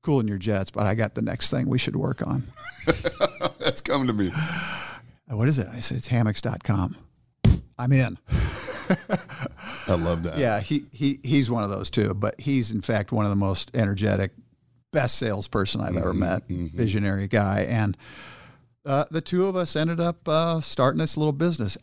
cool 0.01 0.19
in 0.19 0.27
your 0.27 0.37
jets, 0.37 0.71
but 0.71 0.85
I 0.85 0.95
got 0.95 1.15
the 1.15 1.21
next 1.21 1.49
thing 1.51 1.67
we 1.67 1.77
should 1.77 1.95
work 1.95 2.25
on." 2.25 2.43
That's 3.59 3.81
coming 3.81 4.07
to 4.07 4.13
me. 4.13 4.29
"Uh, 4.33 5.37
What 5.37 5.47
is 5.47 5.57
it? 5.57 5.67
I 5.71 5.79
said, 5.79 5.97
"It's 5.97 6.09
hammocks.com." 6.09 6.97
I'm 7.77 7.93
in. 7.93 8.17
I 9.87 9.93
love 9.95 10.23
that. 10.23 10.37
Yeah, 10.37 10.59
he, 10.59 10.85
he 10.91 11.19
he's 11.23 11.49
one 11.49 11.63
of 11.63 11.69
those 11.69 11.89
too, 11.89 12.13
but 12.13 12.39
he's 12.41 12.71
in 12.71 12.81
fact 12.81 13.11
one 13.13 13.25
of 13.25 13.29
the 13.29 13.35
most 13.37 13.71
energetic, 13.73 14.31
best 14.91 15.15
salesperson 15.17 15.79
I've 15.79 15.95
ever 15.95 16.13
met. 16.13 16.43
Visionary 16.49 17.27
guy, 17.29 17.61
and 17.69 17.95
uh, 18.85 19.05
the 19.11 19.21
two 19.21 19.45
of 19.45 19.55
us 19.55 19.75
ended 19.75 19.99
up 19.99 20.27
uh, 20.27 20.59
starting 20.61 20.99
this 20.99 21.17
little 21.17 21.33
business. 21.33 21.77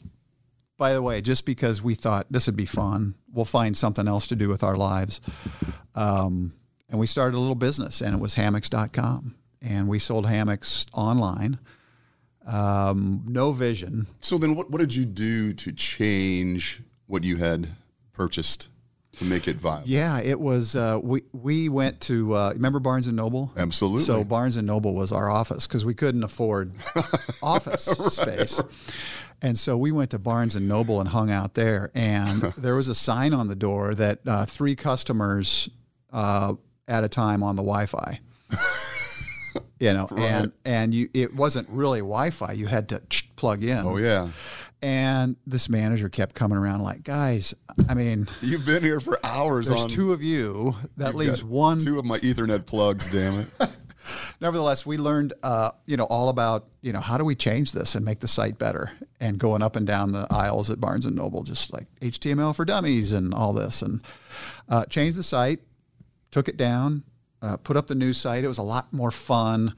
By 0.78 0.92
the 0.92 1.02
way, 1.02 1.20
just 1.22 1.46
because 1.46 1.82
we 1.82 1.94
thought 1.94 2.26
this 2.30 2.46
would 2.46 2.56
be 2.56 2.66
fun, 2.66 3.14
we'll 3.32 3.46
find 3.46 3.76
something 3.76 4.06
else 4.06 4.26
to 4.26 4.36
do 4.36 4.48
with 4.48 4.62
our 4.62 4.76
lives, 4.76 5.20
um, 5.94 6.52
and 6.90 7.00
we 7.00 7.06
started 7.06 7.36
a 7.36 7.40
little 7.40 7.54
business, 7.54 8.02
and 8.02 8.14
it 8.14 8.20
was 8.20 8.34
hammocks.com, 8.34 9.34
and 9.62 9.88
we 9.88 9.98
sold 9.98 10.26
hammocks 10.26 10.86
online. 10.92 11.58
Um, 12.46 13.24
no 13.26 13.52
vision, 13.52 14.06
So 14.20 14.38
then, 14.38 14.54
what 14.54 14.70
what 14.70 14.78
did 14.80 14.94
you 14.94 15.04
do 15.04 15.52
to 15.54 15.72
change 15.72 16.82
what 17.06 17.24
you 17.24 17.36
had 17.36 17.68
purchased 18.12 18.68
to 19.18 19.24
make 19.24 19.48
it 19.48 19.56
viable? 19.56 19.88
Yeah, 19.88 20.20
it 20.20 20.38
was. 20.40 20.76
Uh, 20.76 20.98
we 21.02 21.22
we 21.32 21.68
went 21.68 22.00
to 22.02 22.34
uh, 22.34 22.52
remember 22.54 22.80
Barnes 22.80 23.06
and 23.06 23.16
Noble. 23.16 23.52
Absolutely. 23.56 24.02
So 24.02 24.24
Barnes 24.24 24.56
and 24.56 24.66
Noble 24.66 24.94
was 24.94 25.12
our 25.12 25.30
office 25.30 25.66
because 25.66 25.84
we 25.84 25.94
couldn't 25.94 26.22
afford 26.22 26.72
office 27.42 27.84
space, 27.84 28.60
and 29.42 29.58
so 29.58 29.76
we 29.76 29.92
went 29.92 30.10
to 30.10 30.18
Barnes 30.18 30.54
and 30.54 30.68
Noble 30.68 31.00
and 31.00 31.08
hung 31.08 31.30
out 31.30 31.54
there. 31.54 31.90
And 31.94 32.40
there 32.58 32.74
was 32.76 32.88
a 32.88 32.94
sign 32.94 33.32
on 33.34 33.48
the 33.48 33.56
door 33.56 33.94
that 33.94 34.20
uh, 34.26 34.44
three 34.46 34.74
customers 34.76 35.68
uh, 36.12 36.54
at 36.88 37.04
a 37.04 37.08
time 37.08 37.42
on 37.42 37.56
the 37.56 37.62
Wi-Fi. 37.62 38.20
You 39.78 39.92
know, 39.92 40.06
and 40.16 40.52
and 40.64 40.94
you 40.94 41.08
it 41.12 41.34
wasn't 41.34 41.68
really 41.70 42.00
Wi-Fi. 42.00 42.52
You 42.52 42.66
had 42.66 42.88
to 42.90 43.02
plug 43.36 43.62
in. 43.62 43.78
oh 43.78 43.96
yeah, 43.98 44.30
And 44.86 45.34
this 45.48 45.68
manager 45.68 46.08
kept 46.08 46.36
coming 46.36 46.56
around 46.56 46.82
like, 46.82 47.02
guys, 47.02 47.54
I 47.88 47.94
mean, 47.94 48.28
you've 48.40 48.64
been 48.64 48.84
here 48.84 49.00
for 49.00 49.18
hours. 49.24 49.66
there's 49.66 49.82
on 49.82 49.88
two 49.88 50.12
of 50.12 50.22
you. 50.22 50.76
That 50.96 51.16
leaves 51.16 51.42
one 51.42 51.80
two 51.80 51.98
of 51.98 52.04
my 52.04 52.20
Ethernet 52.20 52.66
plugs. 52.66 53.08
Damn 53.08 53.40
it. 53.40 53.48
nevertheless, 54.40 54.86
we 54.86 54.96
learned, 54.96 55.34
uh, 55.42 55.72
you 55.86 55.96
know, 55.96 56.04
all 56.04 56.28
about, 56.28 56.68
you 56.82 56.92
know, 56.92 57.00
how 57.00 57.18
do 57.18 57.24
we 57.24 57.34
change 57.34 57.72
this 57.72 57.96
and 57.96 58.04
make 58.04 58.20
the 58.20 58.28
site 58.28 58.58
better? 58.58 58.92
And 59.18 59.38
going 59.38 59.60
up 59.60 59.74
and 59.74 59.88
down 59.88 60.12
the 60.12 60.28
aisles 60.30 60.70
at 60.70 60.80
Barnes 60.80 61.04
and 61.04 61.16
Noble, 61.16 61.42
just 61.42 61.72
like 61.72 61.88
HTML 62.00 62.54
for 62.54 62.64
dummies 62.64 63.12
and 63.12 63.34
all 63.34 63.52
this, 63.52 63.82
and 63.82 64.02
uh, 64.68 64.84
changed 64.84 65.18
the 65.18 65.24
site, 65.24 65.62
took 66.30 66.48
it 66.48 66.56
down, 66.56 67.02
uh, 67.42 67.56
put 67.56 67.76
up 67.76 67.88
the 67.88 67.96
new 67.96 68.12
site. 68.12 68.44
It 68.44 68.48
was 68.48 68.58
a 68.58 68.62
lot 68.62 68.92
more 68.92 69.10
fun. 69.10 69.74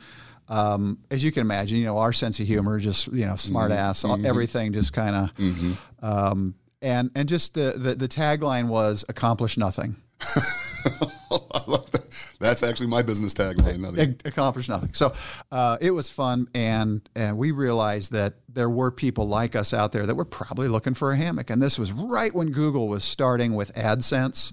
Um, 0.48 0.98
as 1.10 1.22
you 1.22 1.30
can 1.32 1.42
imagine, 1.42 1.78
you 1.78 1.84
know, 1.84 1.98
our 1.98 2.12
sense 2.12 2.40
of 2.40 2.46
humor, 2.46 2.78
just 2.78 3.08
you 3.12 3.26
know, 3.26 3.36
smart 3.36 3.70
ass, 3.70 4.04
everything, 4.24 4.72
just 4.72 4.92
kind 4.92 5.16
of, 5.16 5.78
um, 6.02 6.54
and 6.82 7.10
and 7.14 7.28
just 7.28 7.54
the, 7.54 7.74
the 7.76 7.94
the 7.94 8.08
tagline 8.08 8.68
was 8.68 9.04
accomplish 9.08 9.56
nothing. 9.56 9.96
I 10.20 11.62
love 11.66 11.90
that. 11.92 12.34
That's 12.40 12.62
actually 12.62 12.86
my 12.86 13.02
business 13.02 13.34
tagline. 13.34 13.80
Nothing. 13.80 14.20
Accomplish 14.24 14.68
nothing. 14.68 14.92
So 14.94 15.12
uh, 15.50 15.76
it 15.80 15.90
was 15.90 16.08
fun, 16.08 16.48
and 16.54 17.08
and 17.14 17.36
we 17.36 17.50
realized 17.50 18.12
that 18.12 18.34
there 18.48 18.70
were 18.70 18.90
people 18.90 19.28
like 19.28 19.54
us 19.56 19.74
out 19.74 19.92
there 19.92 20.06
that 20.06 20.14
were 20.14 20.24
probably 20.24 20.68
looking 20.68 20.94
for 20.94 21.12
a 21.12 21.16
hammock, 21.16 21.50
and 21.50 21.60
this 21.60 21.78
was 21.78 21.92
right 21.92 22.32
when 22.34 22.50
Google 22.50 22.88
was 22.88 23.04
starting 23.04 23.54
with 23.54 23.72
AdSense. 23.74 24.52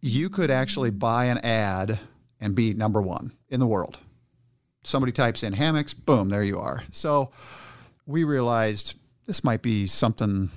You 0.00 0.28
could 0.28 0.50
actually 0.50 0.90
buy 0.90 1.24
an 1.26 1.38
ad 1.38 1.98
and 2.40 2.54
be 2.54 2.74
number 2.74 3.00
one 3.02 3.32
in 3.48 3.58
the 3.58 3.66
world. 3.66 3.98
Somebody 4.88 5.12
types 5.12 5.42
in 5.42 5.52
hammocks, 5.52 5.92
boom, 5.92 6.30
there 6.30 6.42
you 6.42 6.58
are. 6.58 6.82
So 6.92 7.30
we 8.06 8.24
realized 8.24 8.94
this 9.26 9.44
might 9.44 9.60
be 9.60 9.86
something 9.86 10.48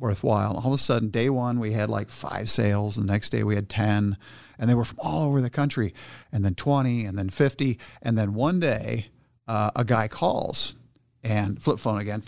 worthwhile. 0.00 0.56
All 0.56 0.66
of 0.66 0.72
a 0.72 0.78
sudden, 0.78 1.10
day 1.10 1.30
one, 1.30 1.60
we 1.60 1.74
had 1.74 1.88
like 1.88 2.10
five 2.10 2.50
sales. 2.50 2.96
The 2.96 3.04
next 3.04 3.30
day, 3.30 3.44
we 3.44 3.54
had 3.54 3.68
10, 3.68 4.16
and 4.58 4.68
they 4.68 4.74
were 4.74 4.84
from 4.84 4.98
all 5.00 5.28
over 5.28 5.40
the 5.40 5.48
country, 5.48 5.94
and 6.32 6.44
then 6.44 6.56
20, 6.56 7.04
and 7.04 7.16
then 7.16 7.30
50. 7.30 7.78
And 8.02 8.18
then 8.18 8.34
one 8.34 8.58
day, 8.58 9.10
uh, 9.46 9.70
a 9.76 9.84
guy 9.84 10.08
calls 10.08 10.74
and 11.22 11.62
flip 11.62 11.78
phone 11.78 12.00
again. 12.00 12.24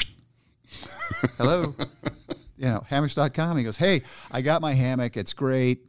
Hello. 1.37 1.75
you 2.57 2.67
know, 2.67 2.85
hammocks.com. 2.89 3.57
He 3.59 3.65
goes, 3.65 3.77
Hey, 3.77 4.03
I 4.31 4.41
got 4.41 4.63
my 4.63 4.75
hammock. 4.75 5.17
It's 5.17 5.33
great. 5.33 5.85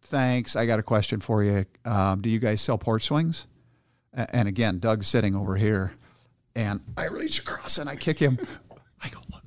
Thanks. 0.00 0.56
I 0.56 0.64
got 0.64 0.78
a 0.78 0.82
question 0.82 1.20
for 1.20 1.44
you. 1.44 1.66
Um, 1.84 2.22
do 2.22 2.30
you 2.30 2.38
guys 2.38 2.62
sell 2.62 2.78
porch 2.78 3.02
swings? 3.04 3.46
And 4.14 4.46
again, 4.48 4.78
Doug's 4.78 5.06
sitting 5.08 5.34
over 5.34 5.56
here, 5.56 5.92
and 6.54 6.80
I 6.96 7.06
reach 7.06 7.40
across 7.40 7.78
and 7.78 7.90
I 7.90 7.96
kick 7.96 8.18
him. 8.18 8.38
I 9.02 9.08
go, 9.08 9.18
look, 9.32 9.42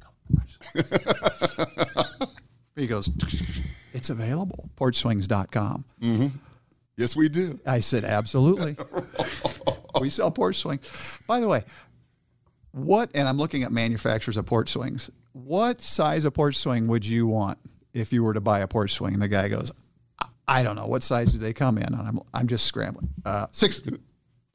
up. 2.19 2.29
he 2.75 2.85
goes, 2.87 3.09
it's 3.93 4.09
available, 4.09 4.69
porchswings.com. 4.77 5.85
yes, 6.97 7.15
we 7.15 7.29
do. 7.29 7.59
I 7.65 7.79
said, 7.79 8.03
absolutely. 8.03 8.75
we 10.01 10.09
sell 10.09 10.31
porch 10.31 10.57
swings. 10.57 11.19
By 11.27 11.39
the 11.39 11.47
way, 11.47 11.63
what, 12.71 13.09
and 13.15 13.27
I'm 13.27 13.37
looking 13.37 13.63
at 13.63 13.71
manufacturers 13.71 14.37
of 14.37 14.45
porch 14.45 14.69
swings, 14.69 15.09
what 15.31 15.81
size 15.81 16.25
of 16.25 16.33
porch 16.33 16.57
swing 16.57 16.87
would 16.87 17.05
you 17.05 17.25
want 17.27 17.57
if 17.93 18.11
you 18.11 18.23
were 18.23 18.33
to 18.33 18.41
buy 18.41 18.59
a 18.59 18.67
porch 18.67 18.93
swing? 18.93 19.13
And 19.13 19.21
the 19.21 19.27
guy 19.27 19.47
goes, 19.49 19.71
"I- 20.21 20.27
I 20.47 20.63
don't 20.63 20.75
know. 20.75 20.87
What 20.87 21.03
size 21.03 21.31
do 21.31 21.37
they 21.37 21.53
come 21.53 21.77
in? 21.77 21.85
And 21.85 21.95
I'm, 22.07 22.19
I'm 22.33 22.47
just 22.47 22.65
scrambling. 22.65 23.09
Uh, 23.25 23.47
six, 23.51 23.81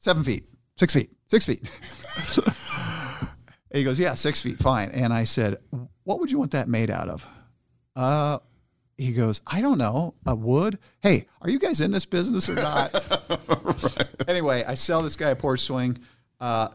seven 0.03 0.23
feet, 0.23 0.45
six 0.77 0.93
feet, 0.93 1.11
six 1.29 1.47
feet. 1.47 1.63
he 3.73 3.85
goes, 3.85 3.99
yeah, 3.99 4.15
six 4.15 4.43
feet, 4.43 4.59
fine. 4.59 4.91
And 4.91 5.13
I 5.13 5.25
said, 5.25 5.57
what 6.05 6.21
would 6.21 6.31
you 6.31 6.39
want 6.39 6.51
that 6.51 6.69
made 6.69 6.91
out 6.91 7.09
of? 7.09 7.27
Uh, 7.97 8.39
he 8.99 9.13
goes, 9.13 9.41
I 9.47 9.61
don't 9.61 9.79
know, 9.79 10.15
a 10.27 10.35
wood. 10.35 10.79
Hey, 11.03 11.27
are 11.41 11.49
you 11.49 11.59
guys 11.59 11.81
in 11.81 11.91
this 11.91 12.05
business 12.05 12.49
or 12.51 12.57
not? 12.57 12.95
Anyway, 14.29 14.63
I 14.65 14.75
sell 14.75 15.03
this 15.03 15.17
guy 15.17 15.31
a 15.31 15.37
porch 15.37 15.61
swing. 15.61 15.99
Uh, 16.41 16.69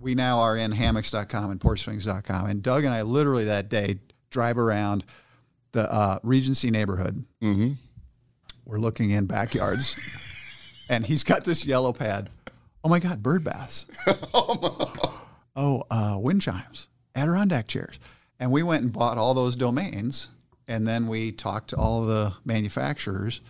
we 0.00 0.14
now 0.14 0.40
are 0.40 0.56
in 0.56 0.72
hammocks.com 0.72 1.50
and 1.50 1.60
porchswings.com. 1.60 2.46
And 2.46 2.62
Doug 2.62 2.84
and 2.84 2.92
I 2.92 3.02
literally 3.02 3.44
that 3.44 3.68
day 3.68 4.00
drive 4.30 4.58
around 4.58 5.04
the 5.72 5.90
uh, 5.90 6.18
Regency 6.22 6.70
neighborhood. 6.70 7.24
Mm-hmm. 7.42 7.72
We're 8.64 8.78
looking 8.78 9.10
in 9.10 9.26
backyards, 9.26 9.96
and 10.88 11.06
he's 11.06 11.24
got 11.24 11.44
this 11.44 11.64
yellow 11.64 11.92
pad. 11.92 12.28
Oh 12.82 12.88
my 12.88 12.98
God, 12.98 13.22
bird 13.22 13.44
baths. 13.44 13.86
oh, 14.34 15.84
uh, 15.90 16.16
wind 16.18 16.42
chimes, 16.42 16.88
Adirondack 17.14 17.68
chairs. 17.68 17.98
And 18.38 18.50
we 18.50 18.62
went 18.62 18.82
and 18.82 18.92
bought 18.92 19.18
all 19.18 19.34
those 19.34 19.54
domains, 19.54 20.28
and 20.66 20.86
then 20.86 21.06
we 21.06 21.30
talked 21.30 21.70
to 21.70 21.76
all 21.76 22.04
the 22.04 22.34
manufacturers, 22.44 23.42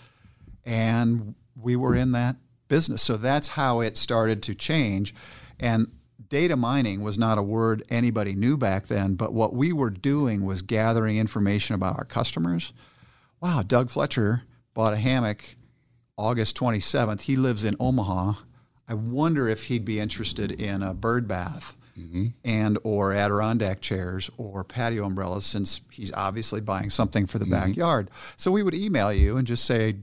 and 0.64 1.34
we 1.54 1.76
were 1.76 1.94
in 1.94 2.12
that 2.12 2.36
business. 2.66 3.02
So 3.02 3.16
that's 3.16 3.48
how 3.48 3.80
it 3.80 3.96
started 3.96 4.42
to 4.44 4.54
change. 4.54 5.14
And 5.60 5.92
data 6.28 6.56
mining 6.56 7.02
was 7.02 7.18
not 7.18 7.38
a 7.38 7.42
word 7.42 7.84
anybody 7.90 8.34
knew 8.34 8.56
back 8.56 8.86
then, 8.86 9.14
but 9.14 9.32
what 9.32 9.52
we 9.54 9.72
were 9.72 9.90
doing 9.90 10.44
was 10.44 10.62
gathering 10.62 11.18
information 11.18 11.74
about 11.74 11.98
our 11.98 12.04
customers. 12.04 12.72
Wow, 13.40 13.62
Doug 13.66 13.90
Fletcher 13.90 14.42
bought 14.74 14.94
a 14.94 14.98
hammock 14.98 15.56
August 16.16 16.56
27th. 16.56 17.22
He 17.22 17.36
lives 17.36 17.64
in 17.64 17.76
Omaha. 17.78 18.34
I 18.90 18.94
wonder 18.94 19.48
if 19.48 19.64
he'd 19.64 19.84
be 19.84 20.00
interested 20.00 20.50
in 20.50 20.82
a 20.82 20.92
bird 20.92 21.28
bath 21.28 21.76
and 22.44 22.76
or 22.82 23.14
Adirondack 23.14 23.80
chairs 23.80 24.30
or 24.36 24.64
patio 24.64 25.04
umbrellas 25.04 25.46
since 25.46 25.80
he's 25.92 26.12
obviously 26.12 26.60
buying 26.60 26.90
something 26.90 27.26
for 27.26 27.38
the 27.38 27.44
backyard. 27.46 28.10
So 28.36 28.50
we 28.50 28.64
would 28.64 28.74
email 28.74 29.12
you 29.12 29.36
and 29.36 29.46
just 29.46 29.64
say, 29.64 29.98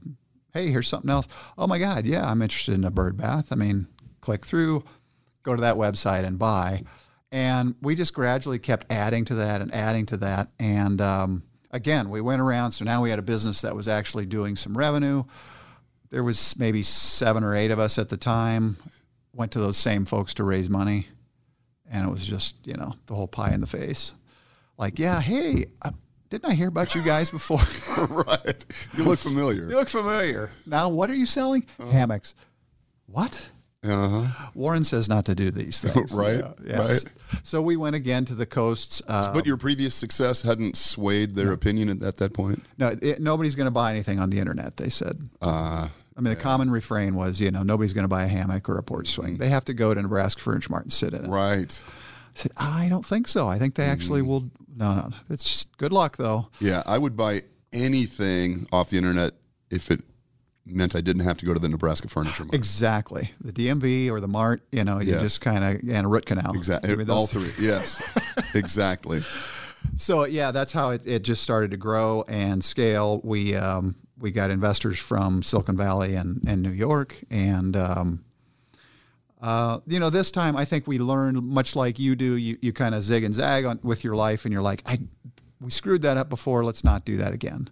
"Hey, 0.53 0.71
here's 0.71 0.87
something 0.87 1.09
else." 1.09 1.27
Oh 1.57 1.67
my 1.67 1.79
god, 1.79 2.05
yeah, 2.05 2.29
I'm 2.29 2.41
interested 2.41 2.75
in 2.75 2.85
a 2.85 2.91
bird 2.91 3.17
bath. 3.17 3.51
I 3.51 3.55
mean, 3.55 3.87
click 4.21 4.45
through, 4.45 4.85
go 5.43 5.53
to 5.53 5.61
that 5.61 5.75
website 5.75 6.23
and 6.23 6.39
buy. 6.39 6.83
And 7.29 7.75
we 7.81 7.93
just 7.93 8.13
gradually 8.13 8.59
kept 8.59 8.89
adding 8.89 9.25
to 9.25 9.35
that 9.35 9.61
and 9.61 9.73
adding 9.73 10.05
to 10.07 10.17
that. 10.17 10.49
And 10.59 11.01
um, 11.01 11.43
again, 11.71 12.09
we 12.09 12.21
went 12.21 12.41
around. 12.41 12.71
So 12.71 12.85
now 12.85 13.01
we 13.01 13.09
had 13.09 13.19
a 13.19 13.23
business 13.23 13.61
that 13.61 13.75
was 13.75 13.89
actually 13.89 14.27
doing 14.27 14.55
some 14.55 14.77
revenue 14.77 15.23
there 16.09 16.23
was 16.23 16.57
maybe 16.57 16.83
seven 16.83 17.43
or 17.43 17.55
eight 17.55 17.71
of 17.71 17.79
us 17.79 17.97
at 17.97 18.09
the 18.09 18.17
time 18.17 18.77
went 19.33 19.51
to 19.51 19.59
those 19.59 19.77
same 19.77 20.05
folks 20.05 20.33
to 20.35 20.43
raise 20.43 20.69
money. 20.69 21.07
And 21.89 22.05
it 22.07 22.09
was 22.09 22.25
just 22.27 22.55
you 22.67 22.73
know 22.75 22.93
the 23.05 23.15
whole 23.15 23.27
pie 23.27 23.53
in 23.53 23.61
the 23.61 23.67
face. 23.67 24.13
Like 24.77 24.99
yeah 24.99 25.21
hey 25.21 25.67
uh, 25.81 25.91
didn't 26.29 26.51
i 26.51 26.53
hear 26.53 26.67
about 26.67 26.93
you 26.95 27.01
guys 27.01 27.29
before? 27.29 27.59
Right. 28.09 28.65
You 28.95 29.05
look 29.05 29.17
familiar. 29.19 29.69
you 29.69 29.75
look 29.75 29.89
familiar. 29.89 30.51
Now 30.65 30.89
what 30.89 31.09
are 31.09 31.15
you 31.15 31.25
selling? 31.25 31.65
Hammocks. 31.79 32.35
What 33.07 33.49
Uh-huh. 33.83 34.49
warren 34.55 34.83
says 34.83 35.07
not 35.07 35.25
to 35.25 35.35
do 35.35 35.51
these 35.51 35.79
things 35.87 36.11
Right, 36.11 36.43
right. 36.65 37.05
so 37.43 37.61
we 37.61 37.77
went 37.77 37.95
again 37.95 38.25
to 38.25 38.33
the 38.35 38.45
coasts 38.47 39.01
uh, 39.07 39.31
But 39.31 39.45
your 39.45 39.57
previous 39.57 39.93
success 39.93 40.41
hadn't 40.41 40.75
swayed 40.75 41.35
their 41.35 41.51
opinion 41.53 41.89
at, 41.89 42.01
at 42.03 42.17
that 42.17 42.33
point. 42.33 42.63
no 42.79 42.95
it, 43.01 43.21
nobody's 43.21 43.53
going 43.55 43.65
to 43.67 43.71
buy 43.71 43.91
anything 43.91 44.19
on 44.19 44.29
the 44.31 44.39
internet 44.39 44.77
they 44.77 44.89
said 44.89 45.29
Uh, 45.41 45.87
I 46.17 46.19
mean, 46.21 46.33
the 46.33 46.35
common 46.35 46.71
refrain 46.71 47.13
was, 47.13 47.39
you 47.39 47.51
know, 47.51 47.61
nobody's 47.61 47.93
going 47.93 48.03
to 48.05 48.07
buy 48.09 48.23
a 48.23 48.27
hammock 48.27 48.67
or 48.69 48.79
a 48.79 48.83
porch 48.83 49.09
swing. 49.09 49.37
They 49.37 49.49
have 49.49 49.65
to 49.65 49.73
go 49.75 49.93
to 49.93 50.01
Nebraska 50.01 50.41
Furniture 50.41 50.71
Mart 50.71 50.81
and 50.85 50.91
sit 50.91 51.13
in 51.13 51.25
it. 51.25 51.29
right. 51.29 51.79
I 51.79 52.31
said, 52.33 52.51
I 52.57 52.87
don't 52.89 53.05
think 53.05 53.27
so. 53.27 53.47
I 53.47 53.59
think 53.59 53.75
they 53.75 53.85
actually 53.85 54.23
will. 54.23 54.49
No, 54.75 54.95
no. 54.95 55.09
It's 55.29 55.43
just 55.43 55.77
good 55.77 55.93
luck, 55.93 56.17
though. 56.17 56.47
Yeah, 56.59 56.81
I 56.87 56.97
would 56.97 57.15
buy 57.15 57.43
anything 57.71 58.67
off 58.71 58.89
the 58.89 58.97
internet 58.97 59.33
if 59.69 59.91
it 59.91 60.03
meant 60.69 60.95
I 60.95 61.01
didn't 61.01 61.23
have 61.23 61.37
to 61.39 61.45
go 61.45 61.53
to 61.53 61.59
the 61.59 61.69
Nebraska 61.69 62.07
Furniture 62.07 62.43
Mart. 62.45 62.55
Exactly. 62.55 63.31
The 63.41 63.51
DMV 63.53 64.09
or 64.09 64.19
the 64.19 64.27
Mart, 64.27 64.61
you 64.71 64.83
know, 64.83 64.99
you 64.99 65.13
Yes. 65.13 65.21
just 65.21 65.41
kind 65.41 65.63
of, 65.63 65.89
and 65.89 66.05
a 66.05 66.09
root 66.09 66.25
canal. 66.25 66.53
Exactly. 66.55 67.05
All 67.09 67.27
three. 67.27 67.49
Yes. 67.59 68.17
exactly. 68.53 69.21
So 69.95 70.25
yeah, 70.25 70.51
that's 70.51 70.73
how 70.73 70.91
it, 70.91 71.05
it 71.05 71.23
just 71.23 71.41
started 71.43 71.71
to 71.71 71.77
grow 71.77 72.23
and 72.27 72.63
scale. 72.63 73.21
We 73.23 73.55
um, 73.55 73.95
we 74.19 74.31
got 74.31 74.49
investors 74.49 74.99
from 74.99 75.43
Silicon 75.43 75.77
Valley 75.77 76.15
and, 76.15 76.43
and 76.47 76.61
New 76.61 76.71
York, 76.71 77.15
and 77.29 77.75
um, 77.75 78.25
uh, 79.41 79.79
you 79.87 79.99
know 79.99 80.09
this 80.09 80.31
time 80.31 80.55
I 80.57 80.65
think 80.65 80.87
we 80.87 80.97
learned 80.97 81.41
much 81.43 81.75
like 81.75 81.99
you 81.99 82.15
do. 82.15 82.35
You 82.35 82.57
you 82.61 82.73
kind 82.73 82.95
of 82.95 83.03
zig 83.03 83.23
and 83.23 83.33
zag 83.33 83.65
on 83.65 83.79
with 83.83 84.03
your 84.03 84.15
life, 84.15 84.45
and 84.45 84.53
you're 84.53 84.63
like, 84.63 84.81
I 84.85 84.97
we 85.61 85.71
screwed 85.71 86.01
that 86.03 86.17
up 86.17 86.29
before. 86.29 86.63
Let's 86.63 86.83
not 86.83 87.05
do 87.05 87.17
that 87.17 87.33
again. 87.33 87.69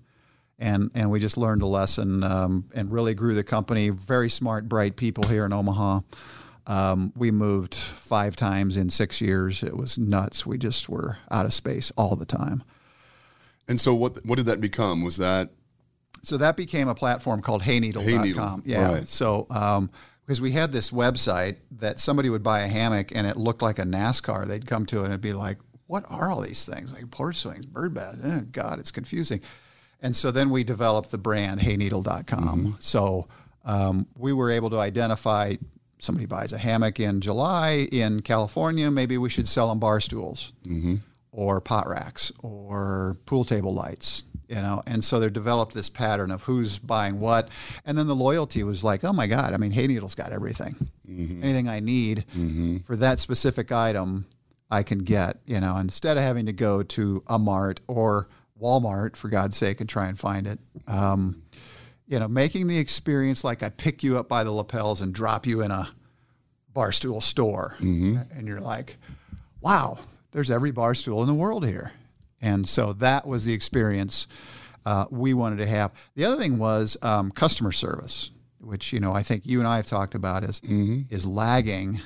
And 0.57 0.89
and 0.95 1.11
we 1.11 1.19
just 1.19 1.37
learned 1.37 1.61
a 1.61 1.67
lesson 1.67 2.23
um, 2.23 2.65
and 2.73 2.91
really 2.91 3.13
grew 3.13 3.35
the 3.35 3.43
company. 3.43 3.89
Very 3.89 4.29
smart, 4.29 4.69
bright 4.69 4.95
people 4.95 5.27
here 5.27 5.45
in 5.45 5.51
Omaha. 5.51 6.01
Um, 6.67 7.13
we 7.15 7.29
moved 7.31 7.75
five 7.75 8.35
times 8.35 8.77
in 8.77 8.89
six 8.89 9.21
years. 9.21 9.61
It 9.61 9.77
was 9.77 9.97
nuts. 9.97 10.45
We 10.45 10.57
just 10.57 10.89
were 10.89 11.17
out 11.29 11.45
of 11.45 11.53
space 11.53 11.91
all 11.97 12.15
the 12.15 12.25
time. 12.25 12.63
And 13.67 13.79
so 13.79 13.93
what 13.93 14.25
what 14.25 14.37
did 14.37 14.45
that 14.47 14.61
become? 14.61 15.03
Was 15.03 15.17
that 15.17 15.49
So 16.21 16.37
that 16.37 16.55
became 16.55 16.87
a 16.87 16.95
platform 16.95 17.41
called 17.41 17.61
Hayneedle.com. 17.63 18.03
Hayneedle, 18.03 18.61
yeah. 18.65 18.93
right. 18.93 19.07
So 19.07 19.47
um, 19.49 19.89
because 20.25 20.41
we 20.41 20.51
had 20.51 20.71
this 20.71 20.89
website 20.89 21.57
that 21.71 21.99
somebody 21.99 22.29
would 22.29 22.43
buy 22.43 22.61
a 22.61 22.67
hammock 22.67 23.15
and 23.15 23.27
it 23.27 23.37
looked 23.37 23.61
like 23.61 23.77
a 23.77 23.83
NASCAR. 23.83 24.47
They'd 24.47 24.65
come 24.65 24.85
to 24.87 25.01
it 25.01 25.03
and 25.03 25.09
it'd 25.09 25.21
be 25.21 25.33
like, 25.33 25.59
"What 25.87 26.03
are 26.09 26.31
all 26.31 26.41
these 26.41 26.65
things? 26.65 26.93
Like 26.93 27.11
porch 27.11 27.37
swings, 27.37 27.65
bird 27.65 27.93
bath? 27.93 28.17
Oh, 28.23 28.41
God, 28.51 28.79
it's 28.79 28.91
confusing." 28.91 29.41
And 30.01 30.15
so 30.15 30.31
then 30.31 30.49
we 30.49 30.63
developed 30.63 31.11
the 31.11 31.17
brand 31.17 31.61
Hayneedle.com. 31.61 32.59
Mm-hmm. 32.59 32.71
So 32.79 33.27
um, 33.63 34.07
we 34.17 34.33
were 34.33 34.51
able 34.51 34.69
to 34.71 34.77
identify 34.77 35.55
somebody 35.99 36.25
buys 36.25 36.53
a 36.53 36.57
hammock 36.57 36.99
in 36.99 37.21
July 37.21 37.87
in 37.91 38.21
California. 38.21 38.91
Maybe 38.91 39.17
we 39.17 39.29
should 39.29 39.47
sell 39.47 39.69
them 39.69 39.79
bar 39.79 39.99
stools. 39.99 40.53
Mm-hmm. 40.65 40.95
Or 41.31 41.59
pot 41.59 41.89
racks 41.89 42.31
or 42.41 43.17
pool 43.25 43.43
table 43.43 43.73
lights 43.73 44.23
you 44.47 44.55
know? 44.55 44.83
And 44.85 45.03
so 45.03 45.19
they 45.19 45.27
developed 45.27 45.73
this 45.73 45.89
pattern 45.89 46.31
of 46.31 46.43
who's 46.43 46.79
buying 46.79 47.19
what. 47.19 47.49
And 47.85 47.97
then 47.97 48.07
the 48.07 48.15
loyalty 48.15 48.63
was 48.63 48.83
like 48.83 49.03
oh 49.03 49.13
my 49.13 49.27
god 49.27 49.53
i 49.53 49.57
mean 49.57 49.71
Hayneedle's 49.71 50.15
got 50.15 50.31
everything. 50.31 50.89
Mm-hmm. 51.09 51.43
Anything 51.43 51.69
I 51.69 51.79
need 51.79 52.25
for 52.85 52.95
that 52.95 53.19
specific 53.19 53.71
item, 53.71 54.25
I 54.71 54.83
can 54.83 54.99
get. 54.99 55.37
You 55.45 55.59
know, 55.59 55.77
instead 55.77 56.17
of 56.17 56.23
having 56.23 56.45
to 56.47 56.53
go 56.53 56.83
to 56.83 57.23
a 57.27 57.37
mart 57.39 57.79
or 57.87 58.27
Walmart 58.61 59.15
for 59.15 59.29
God's 59.29 59.57
sake 59.57 59.81
and 59.81 59.89
try 59.89 60.07
and 60.07 60.17
find 60.17 60.47
it. 60.47 60.59
Um, 60.87 61.43
you 62.07 62.19
know, 62.19 62.27
making 62.27 62.67
the 62.67 62.77
experience 62.77 63.43
like 63.43 63.63
I 63.63 63.69
pick 63.69 64.03
you 64.03 64.17
up 64.17 64.29
by 64.29 64.43
the 64.43 64.51
lapels 64.51 65.01
and 65.01 65.13
drop 65.13 65.47
you 65.47 65.61
in 65.61 65.71
a 65.71 65.89
barstool 66.73 67.21
store, 67.21 67.75
and 68.35 68.47
you're 68.47 68.61
like, 68.61 68.97
wow, 69.61 69.97
there's 70.31 70.51
every 70.51 70.71
bar 70.71 70.93
stool 70.93 71.21
in 71.21 71.27
the 71.27 71.33
world 71.33 71.65
here. 71.65 71.93
And 72.41 72.67
so 72.67 72.93
that 72.93 73.25
was 73.25 73.45
the 73.45 73.53
experience 73.53 74.27
uh, 74.85 75.05
we 75.09 75.33
wanted 75.33 75.57
to 75.57 75.65
have. 75.67 75.91
The 76.15 76.25
other 76.25 76.37
thing 76.37 76.59
was 76.59 76.95
um, 77.01 77.31
customer 77.31 77.71
service, 77.71 78.29
which 78.59 78.93
you 78.93 78.99
know 78.99 79.13
I 79.13 79.23
think 79.23 79.45
you 79.45 79.59
and 79.59 79.67
I 79.67 79.77
have 79.77 79.87
talked 79.87 80.13
about 80.13 80.43
is 80.43 80.61
is 81.09 81.25
lagging, 81.25 82.01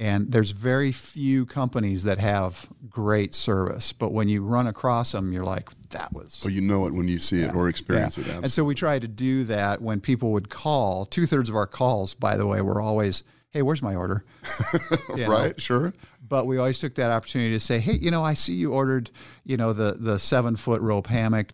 and 0.00 0.32
there's 0.32 0.50
very 0.50 0.90
few 0.90 1.44
companies 1.46 2.02
that 2.04 2.18
have 2.18 2.68
great 2.88 3.34
service. 3.34 3.92
But 3.92 4.12
when 4.12 4.28
you 4.28 4.42
run 4.42 4.66
across 4.66 5.12
them, 5.12 5.32
you're 5.32 5.44
like, 5.44 5.68
that 5.90 6.12
was 6.12 6.42
Oh, 6.44 6.48
you 6.48 6.60
know 6.62 6.86
it 6.86 6.94
when 6.94 7.06
you 7.06 7.18
see 7.18 7.42
it 7.42 7.54
or 7.54 7.68
experience 7.68 8.16
it. 8.18 8.26
and 8.28 8.50
so 8.50 8.64
we 8.64 8.74
tried 8.74 9.02
to 9.02 9.08
do 9.08 9.44
that 9.44 9.82
when 9.82 10.00
people 10.00 10.32
would 10.32 10.48
call. 10.48 11.04
Two 11.04 11.26
thirds 11.26 11.48
of 11.50 11.54
our 11.54 11.66
calls, 11.66 12.14
by 12.14 12.36
the 12.36 12.46
way, 12.46 12.60
were 12.62 12.80
always, 12.80 13.22
"Hey, 13.50 13.60
where's 13.62 13.82
my 13.82 13.94
order?" 13.94 14.24
You 15.16 15.24
know? 15.26 15.28
right? 15.30 15.60
Sure. 15.60 15.92
But 16.26 16.46
we 16.46 16.56
always 16.58 16.78
took 16.78 16.94
that 16.94 17.10
opportunity 17.10 17.50
to 17.52 17.60
say, 17.60 17.78
"Hey, 17.80 17.94
you 17.94 18.10
know, 18.10 18.22
I 18.22 18.34
see 18.34 18.54
you 18.54 18.72
ordered, 18.72 19.10
you 19.44 19.56
know, 19.56 19.72
the 19.72 19.96
the 20.00 20.18
seven 20.18 20.56
foot 20.56 20.80
rope 20.80 21.08
hammock. 21.08 21.48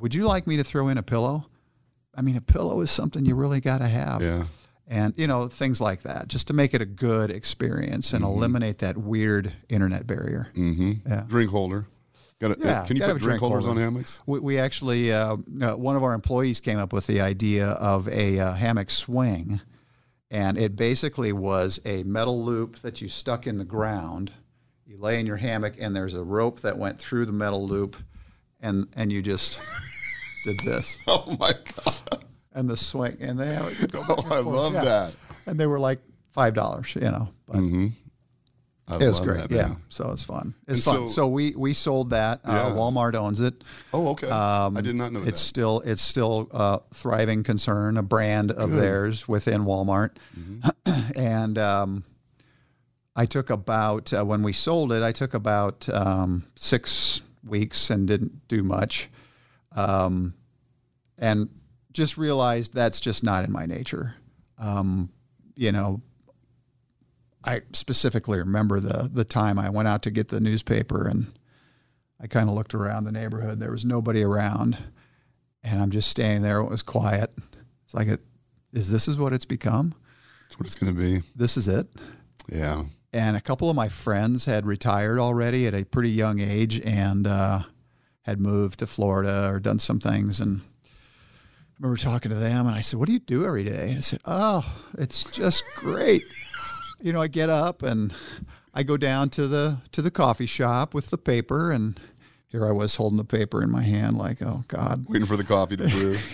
Would 0.00 0.14
you 0.14 0.24
like 0.24 0.46
me 0.46 0.56
to 0.56 0.64
throw 0.64 0.88
in 0.88 0.98
a 0.98 1.02
pillow? 1.02 1.46
I 2.16 2.22
mean, 2.22 2.36
a 2.36 2.40
pillow 2.40 2.80
is 2.80 2.90
something 2.90 3.24
you 3.26 3.34
really 3.36 3.60
got 3.60 3.78
to 3.78 3.88
have." 3.88 4.22
Yeah. 4.22 4.44
And 4.92 5.14
you 5.16 5.26
know 5.26 5.48
things 5.48 5.80
like 5.80 6.02
that, 6.02 6.28
just 6.28 6.48
to 6.48 6.52
make 6.52 6.74
it 6.74 6.82
a 6.82 6.84
good 6.84 7.30
experience 7.30 8.12
and 8.12 8.22
eliminate 8.22 8.78
that 8.80 8.98
weird 8.98 9.50
internet 9.70 10.06
barrier. 10.06 10.50
Mm-hmm. 10.54 11.08
Yeah. 11.08 11.24
Drink 11.26 11.50
holder. 11.50 11.86
Got 12.42 12.50
it. 12.50 12.58
Yeah, 12.60 12.84
can 12.84 12.96
you 12.96 13.02
put 13.02 13.08
drink 13.08 13.22
drink 13.22 13.40
holders 13.40 13.64
holder. 13.64 13.80
on 13.80 13.84
hammocks? 13.86 14.20
We, 14.26 14.40
we 14.40 14.58
actually, 14.58 15.10
uh, 15.10 15.38
uh, 15.62 15.76
one 15.76 15.96
of 15.96 16.02
our 16.02 16.12
employees 16.12 16.60
came 16.60 16.78
up 16.78 16.92
with 16.92 17.06
the 17.06 17.22
idea 17.22 17.68
of 17.68 18.06
a 18.08 18.38
uh, 18.38 18.52
hammock 18.52 18.90
swing, 18.90 19.62
and 20.30 20.58
it 20.58 20.76
basically 20.76 21.32
was 21.32 21.80
a 21.86 22.02
metal 22.02 22.44
loop 22.44 22.76
that 22.80 23.00
you 23.00 23.08
stuck 23.08 23.46
in 23.46 23.56
the 23.56 23.64
ground. 23.64 24.32
You 24.84 24.98
lay 24.98 25.18
in 25.18 25.24
your 25.24 25.38
hammock, 25.38 25.76
and 25.80 25.96
there's 25.96 26.12
a 26.12 26.22
rope 26.22 26.60
that 26.60 26.76
went 26.76 26.98
through 26.98 27.24
the 27.24 27.32
metal 27.32 27.66
loop, 27.66 27.96
and 28.60 28.88
and 28.94 29.10
you 29.10 29.22
just 29.22 29.58
did 30.44 30.60
this, 30.66 30.98
Oh 31.06 31.34
my 31.40 31.54
god! 31.54 32.21
And 32.54 32.68
the 32.68 32.76
swing, 32.76 33.16
and 33.20 33.38
they 33.38 33.52
have 33.54 33.68
it 33.82 33.90
go 33.92 34.02
Oh, 34.08 34.22
and 34.24 34.32
I 34.32 34.38
love 34.40 34.74
Yeah. 34.74 34.84
that. 34.84 35.16
and 35.46 35.58
they 35.58 35.66
were 35.66 35.80
like 35.80 36.00
five 36.32 36.54
dollars, 36.54 36.94
you 36.94 37.02
know. 37.02 37.28
But 37.46 37.56
I 37.58 38.96
it 38.96 39.08
was 39.08 39.20
great, 39.20 39.50
yeah. 39.50 39.76
So 39.88 40.10
it's 40.10 40.24
fun. 40.24 40.54
It's 40.66 40.84
And 40.86 40.96
fun. 40.96 41.08
so- 41.08 41.14
So, 41.14 41.28
we 41.28 41.54
we 41.56 41.72
sold 41.72 42.10
that. 42.10 42.40
Yeah. 42.46 42.52
Uh, 42.64 42.72
Walmart 42.74 43.14
owns 43.14 43.40
it. 43.40 43.62
Oh, 43.94 44.08
okay. 44.08 44.28
I 44.28 44.68
did 44.82 44.96
not 44.96 45.12
know 45.12 45.20
Um, 45.20 45.28
It's 45.28 45.40
that. 45.40 45.46
still 45.46 45.80
it's 45.84 46.02
still 46.02 46.48
a 46.50 46.80
thriving 46.92 47.42
concern, 47.42 47.96
a 47.96 48.02
brand 48.02 48.50
of 48.50 48.70
theirs 48.72 49.26
within 49.28 49.64
Walmart. 49.64 50.10
Mm-hmm. 50.38 51.12
and 51.16 51.56
um, 51.58 52.04
I 53.16 53.24
took 53.26 53.50
about 53.50 54.12
uh, 54.12 54.24
when 54.24 54.42
we 54.42 54.52
sold 54.52 54.92
it, 54.92 55.02
I 55.02 55.12
took 55.12 55.32
about 55.34 55.88
um, 55.88 56.44
six 56.56 57.20
weeks 57.44 57.88
and 57.90 58.06
didn't 58.08 58.46
do 58.48 58.62
much, 58.62 59.08
um, 59.76 60.34
and 61.18 61.48
just 61.92 62.16
realized 62.16 62.74
that's 62.74 63.00
just 63.00 63.22
not 63.22 63.44
in 63.44 63.52
my 63.52 63.66
nature. 63.66 64.16
Um, 64.58 65.10
you 65.54 65.72
know, 65.72 66.00
I 67.44 67.62
specifically 67.72 68.38
remember 68.38 68.80
the 68.80 69.10
the 69.12 69.24
time 69.24 69.58
I 69.58 69.70
went 69.70 69.88
out 69.88 70.02
to 70.02 70.10
get 70.10 70.28
the 70.28 70.40
newspaper 70.40 71.06
and 71.06 71.32
I 72.22 72.28
kind 72.28 72.48
of 72.48 72.54
looked 72.54 72.72
around 72.72 73.04
the 73.04 73.12
neighborhood. 73.12 73.58
There 73.58 73.72
was 73.72 73.84
nobody 73.84 74.22
around, 74.22 74.78
and 75.64 75.82
I'm 75.82 75.90
just 75.90 76.08
standing 76.08 76.42
there. 76.42 76.60
It 76.60 76.70
was 76.70 76.82
quiet. 76.82 77.32
It's 77.84 77.94
like, 77.94 78.06
it, 78.06 78.20
is 78.72 78.90
this 78.90 79.08
is 79.08 79.18
what 79.18 79.32
it's 79.32 79.44
become? 79.44 79.94
That's 80.42 80.56
what 80.56 80.66
it's 80.66 80.76
going 80.76 80.94
to 80.94 80.98
be. 80.98 81.22
This 81.34 81.56
is 81.56 81.66
it. 81.66 81.88
Yeah. 82.48 82.84
And 83.12 83.36
a 83.36 83.40
couple 83.40 83.68
of 83.68 83.76
my 83.76 83.88
friends 83.88 84.44
had 84.44 84.66
retired 84.66 85.18
already 85.18 85.66
at 85.66 85.74
a 85.74 85.84
pretty 85.84 86.10
young 86.10 86.38
age 86.40 86.80
and 86.80 87.26
uh, 87.26 87.62
had 88.22 88.40
moved 88.40 88.78
to 88.78 88.86
Florida 88.86 89.50
or 89.52 89.58
done 89.58 89.80
some 89.80 89.98
things. 89.98 90.40
And 90.40 90.62
remember 91.82 92.00
talking 92.00 92.30
to 92.30 92.36
them, 92.36 92.66
and 92.66 92.76
I 92.76 92.80
said, 92.80 92.98
"What 92.98 93.08
do 93.08 93.12
you 93.12 93.18
do 93.18 93.44
every 93.44 93.64
day?" 93.64 93.94
I 93.96 94.00
said, 94.00 94.20
"Oh, 94.24 94.64
it's 94.96 95.24
just 95.24 95.64
great." 95.76 96.22
you 97.00 97.12
know, 97.12 97.20
I 97.20 97.26
get 97.26 97.50
up 97.50 97.82
and 97.82 98.14
I 98.72 98.84
go 98.84 98.96
down 98.96 99.30
to 99.30 99.48
the 99.48 99.78
to 99.90 100.00
the 100.00 100.10
coffee 100.10 100.46
shop 100.46 100.94
with 100.94 101.10
the 101.10 101.18
paper, 101.18 101.72
and 101.72 101.98
here 102.48 102.66
I 102.66 102.70
was 102.70 102.94
holding 102.96 103.16
the 103.16 103.24
paper 103.24 103.62
in 103.62 103.70
my 103.70 103.82
hand, 103.82 104.16
like, 104.16 104.40
"Oh 104.40 104.64
God." 104.68 105.06
Waiting 105.08 105.26
for 105.26 105.36
the 105.36 105.44
coffee 105.44 105.76
to 105.76 105.88
brew. 105.88 106.16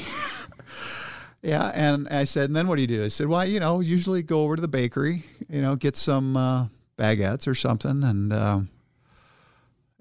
Yeah, 1.40 1.70
and 1.72 2.08
I 2.08 2.24
said, 2.24 2.50
and 2.50 2.56
then 2.56 2.66
what 2.66 2.76
do 2.76 2.82
you 2.82 2.88
do? 2.88 3.04
I 3.04 3.08
said, 3.08 3.28
well, 3.28 3.46
you 3.46 3.60
know, 3.60 3.78
usually 3.78 4.24
go 4.24 4.42
over 4.42 4.56
to 4.56 4.60
the 4.60 4.66
bakery, 4.66 5.22
you 5.48 5.62
know, 5.62 5.76
get 5.76 5.94
some 5.94 6.36
uh, 6.36 6.66
baguettes 6.98 7.46
or 7.46 7.54
something, 7.54 8.02
and 8.02 8.32
um, 8.32 8.70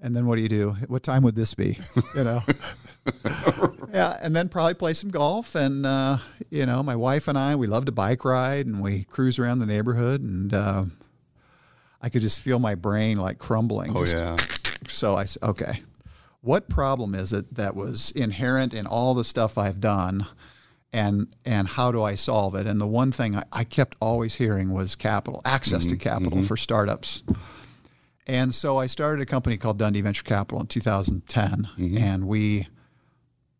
and 0.00 0.16
then 0.16 0.26
what 0.26 0.34
do 0.34 0.42
you 0.42 0.48
do? 0.48 0.70
What 0.88 1.04
time 1.04 1.22
would 1.22 1.36
this 1.36 1.54
be? 1.54 1.78
You 2.16 2.24
know, 2.24 2.42
yeah, 3.92 4.18
and 4.20 4.34
then 4.34 4.48
probably 4.48 4.74
play 4.74 4.94
some 4.94 5.10
golf, 5.10 5.54
and 5.54 5.84
uh, 5.86 6.18
you 6.50 6.66
know, 6.66 6.82
my 6.82 6.96
wife 6.96 7.28
and 7.28 7.38
I, 7.38 7.56
we 7.56 7.66
love 7.66 7.84
to 7.86 7.92
bike 7.92 8.24
ride, 8.24 8.66
and 8.66 8.80
we 8.80 9.04
cruise 9.04 9.38
around 9.38 9.58
the 9.58 9.66
neighborhood, 9.66 10.20
and 10.22 10.52
uh, 10.54 10.84
I 12.00 12.08
could 12.08 12.22
just 12.22 12.40
feel 12.40 12.58
my 12.58 12.74
brain 12.74 13.18
like 13.18 13.38
crumbling. 13.38 13.96
Oh 13.96 14.04
Just- 14.04 14.14
yeah. 14.14 14.36
so 14.88 15.16
I 15.16 15.24
said, 15.24 15.42
okay, 15.42 15.82
what 16.40 16.68
problem 16.68 17.14
is 17.14 17.32
it 17.32 17.54
that 17.54 17.74
was 17.74 18.10
inherent 18.12 18.72
in 18.74 18.86
all 18.86 19.14
the 19.14 19.24
stuff 19.24 19.58
I've 19.58 19.80
done? 19.80 20.26
And, 20.90 21.36
and 21.44 21.68
how 21.68 21.92
do 21.92 22.02
I 22.02 22.14
solve 22.14 22.54
it? 22.54 22.66
And 22.66 22.80
the 22.80 22.86
one 22.86 23.12
thing 23.12 23.36
I, 23.36 23.42
I 23.52 23.64
kept 23.64 23.94
always 24.00 24.36
hearing 24.36 24.72
was 24.72 24.96
capital, 24.96 25.42
access 25.44 25.86
to 25.88 25.96
capital 25.98 26.42
for 26.44 26.56
startups. 26.56 27.22
And 28.26 28.54
so 28.54 28.78
I 28.78 28.86
started 28.86 29.20
a 29.20 29.26
company 29.26 29.58
called 29.58 29.78
Dundee 29.78 30.00
Venture 30.00 30.22
Capital 30.22 30.60
in 30.60 30.66
2010. 30.66 31.68
And 31.98 32.26
we 32.26 32.68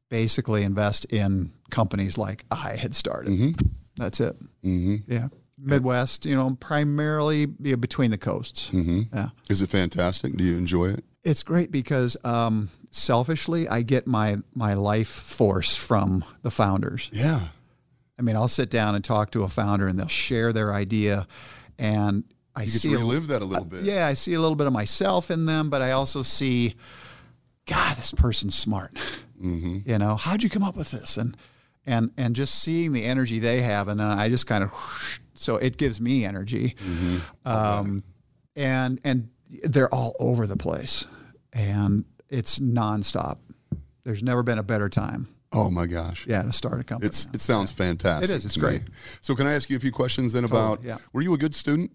basically 0.09 0.63
invest 0.63 1.05
in 1.07 1.53
companies 1.71 2.17
like 2.19 2.45
I 2.51 2.77
had 2.77 2.95
started. 2.95 3.57
That's 3.97 4.21
it. 4.21 4.37
Mm-hmm. 4.65 5.11
Yeah. 5.13 5.29
Midwest, 5.61 6.25
you 6.25 6.37
know, 6.37 6.57
primarily 6.61 7.47
between 7.47 8.11
the 8.13 8.19
coasts. 8.19 8.71
Yeah. 8.73 9.31
Is 9.51 9.61
it 9.61 9.69
fantastic? 9.69 10.37
Do 10.37 10.45
you 10.45 10.57
enjoy 10.57 10.91
it? 10.91 11.05
It's 11.25 11.43
great 11.43 11.73
because 11.73 12.17
um, 12.25 12.71
selfishly, 12.91 13.69
I 13.69 13.83
get 13.83 14.07
my 14.07 14.39
my 14.55 14.75
life 14.75 15.09
force 15.09 15.75
from 15.75 16.25
the 16.43 16.51
founders. 16.51 17.11
Yeah. 17.13 17.41
I 18.19 18.23
mean, 18.23 18.37
I'll 18.37 18.49
sit 18.49 18.71
down 18.71 18.95
and 18.95 19.05
talk 19.05 19.33
to 19.33 19.43
a 19.43 19.49
founder, 19.49 19.89
and 19.89 19.99
they'll 19.99 20.09
share 20.09 20.53
their 20.53 20.73
idea, 20.73 21.27
and 21.79 22.25
I 22.57 22.63
You 22.63 22.67
get 22.67 22.81
see 22.81 22.89
to 22.91 22.95
a- 22.97 22.99
relive 22.99 23.27
that 23.29 23.43
a 23.43 23.45
little 23.45 23.65
bit. 23.65 23.83
yeah, 23.85 24.07
I 24.07 24.15
see 24.15 24.35
a 24.35 24.41
little 24.41 24.57
bit 24.57 24.67
of 24.69 24.73
myself 24.73 25.31
in 25.31 25.47
them, 25.47 25.71
but 25.71 25.83
I 25.83 25.91
also 25.93 26.23
see, 26.23 26.75
God, 27.67 27.97
this 27.97 28.13
person's 28.13 28.55
smart. 28.57 28.93
Mm-hmm. 29.43 29.91
You 29.91 29.99
know, 29.99 30.17
how'd 30.17 30.43
you 30.43 30.51
come 30.51 30.63
up 30.63 30.77
with 30.77 30.91
this? 30.91 31.17
And 31.17 31.37
and 31.87 32.11
and 32.17 32.37
just 32.37 32.55
seeing 32.57 32.93
the 32.93 33.05
energy 33.05 33.39
they 33.39 33.63
have, 33.63 33.89
and 33.89 33.99
then 33.99 34.07
I 34.07 34.29
just 34.29 34.47
kind 34.47 34.63
of, 34.63 35.21
so 35.35 35.57
it 35.57 35.77
gives 35.77 36.01
me 36.01 36.25
energy. 36.25 36.77
Mm-hmm. 36.79 37.49
Um, 37.49 38.01
and 38.57 39.01
and 39.05 39.31
they're 39.63 39.93
all 39.93 40.15
over 40.21 40.47
the 40.47 40.57
place, 40.57 41.07
and 41.53 42.05
it's 42.29 42.59
nonstop. 42.59 43.39
There's 44.05 44.23
never 44.23 44.43
been 44.43 44.59
a 44.59 44.63
better 44.63 44.89
time, 44.89 45.29
Oh 45.53 45.71
my 45.71 45.87
gosh. 45.87 46.27
yeah, 46.27 46.43
to 46.43 46.53
start 46.53 46.81
a 46.81 46.85
company. 46.85 47.09
It's 47.09 47.27
it 47.33 47.41
sounds 47.41 47.73
fantastic. 47.73 48.31
It 48.31 48.37
is, 48.37 48.45
it's 48.45 48.55
to 48.55 48.61
me. 48.61 48.67
great. 48.69 48.83
So 49.23 49.35
can 49.35 49.47
I 49.47 49.55
ask 49.55 49.71
you 49.71 49.77
a 49.77 49.81
few 49.81 49.93
questions 49.93 50.33
then 50.33 50.45
about 50.45 50.83
yeah. 50.83 50.99
were 51.13 51.23
you 51.23 51.33
a 51.35 51.39
good 51.39 51.55
student? 51.55 51.91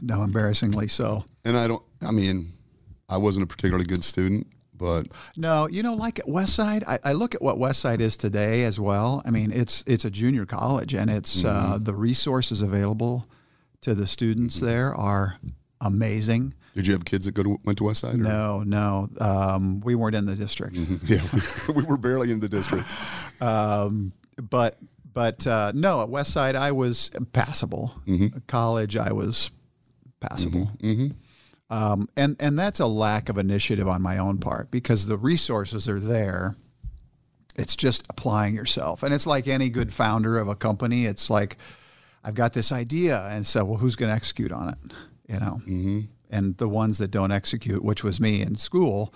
no, 0.00 0.22
embarrassingly 0.22 0.88
so. 0.88 1.24
And 1.44 1.56
I 1.56 1.66
don't 1.68 1.82
I 2.00 2.10
mean, 2.10 2.52
I 3.08 3.18
wasn't 3.18 3.44
a 3.44 3.46
particularly 3.46 3.84
good 3.84 4.04
student, 4.04 4.46
but 4.82 5.06
No, 5.36 5.66
you 5.68 5.82
know, 5.82 5.94
like 5.94 6.18
at 6.18 6.26
Westside, 6.26 6.82
I, 6.86 6.98
I 7.04 7.12
look 7.12 7.34
at 7.34 7.42
what 7.42 7.56
Westside 7.56 8.00
is 8.00 8.16
today 8.16 8.64
as 8.64 8.78
well. 8.80 9.22
I 9.24 9.30
mean, 9.30 9.50
it's 9.52 9.84
it's 9.86 10.04
a 10.04 10.10
junior 10.10 10.44
college, 10.46 10.92
and 10.94 11.08
it's 11.10 11.44
uh, 11.44 11.78
the 11.80 11.94
resources 11.94 12.60
available 12.62 13.26
to 13.82 13.94
the 13.94 14.06
students 14.06 14.60
there 14.60 14.94
are 14.94 15.36
amazing. 15.80 16.54
did 16.74 16.86
you 16.86 16.92
have 16.94 17.04
kids 17.04 17.24
that 17.26 17.32
go 17.34 17.42
to 17.42 17.60
went 17.64 17.78
to 17.78 17.84
West 17.84 18.00
Side? 18.00 18.14
or- 18.14 18.18
No, 18.18 18.62
no, 18.62 19.08
um, 19.20 19.80
we 19.80 19.94
weren't 19.94 20.14
in 20.16 20.26
the 20.26 20.36
district, 20.36 20.76
Yeah. 21.06 21.22
we 21.74 21.82
were 21.84 21.96
barely 21.98 22.30
in 22.32 22.40
the 22.40 22.48
district. 22.48 22.86
um, 23.40 24.12
but 24.50 24.78
but 25.12 25.46
uh, 25.46 25.72
no, 25.74 26.02
at 26.02 26.08
Westside 26.08 26.54
I 26.54 26.72
was 26.72 27.10
passable. 27.32 27.92
College 28.46 28.96
I 28.96 29.12
was 29.12 29.50
passable. 30.20 30.70
Um, 31.72 32.10
and 32.18 32.36
and 32.38 32.58
that's 32.58 32.80
a 32.80 32.86
lack 32.86 33.30
of 33.30 33.38
initiative 33.38 33.88
on 33.88 34.02
my 34.02 34.18
own 34.18 34.36
part 34.36 34.70
because 34.70 35.06
the 35.06 35.16
resources 35.16 35.88
are 35.88 35.98
there. 35.98 36.54
It's 37.56 37.76
just 37.76 38.06
applying 38.10 38.54
yourself, 38.54 39.02
and 39.02 39.14
it's 39.14 39.26
like 39.26 39.48
any 39.48 39.70
good 39.70 39.90
founder 39.90 40.38
of 40.38 40.48
a 40.48 40.54
company. 40.54 41.06
It's 41.06 41.30
like 41.30 41.56
I've 42.22 42.34
got 42.34 42.52
this 42.52 42.72
idea, 42.72 43.26
and 43.30 43.46
so 43.46 43.64
well, 43.64 43.78
who's 43.78 43.96
going 43.96 44.10
to 44.10 44.14
execute 44.14 44.52
on 44.52 44.68
it? 44.68 44.78
You 45.28 45.40
know, 45.40 45.62
mm-hmm. 45.66 46.00
and 46.28 46.58
the 46.58 46.68
ones 46.68 46.98
that 46.98 47.10
don't 47.10 47.32
execute, 47.32 47.82
which 47.82 48.04
was 48.04 48.20
me 48.20 48.42
in 48.42 48.54
school, 48.56 49.14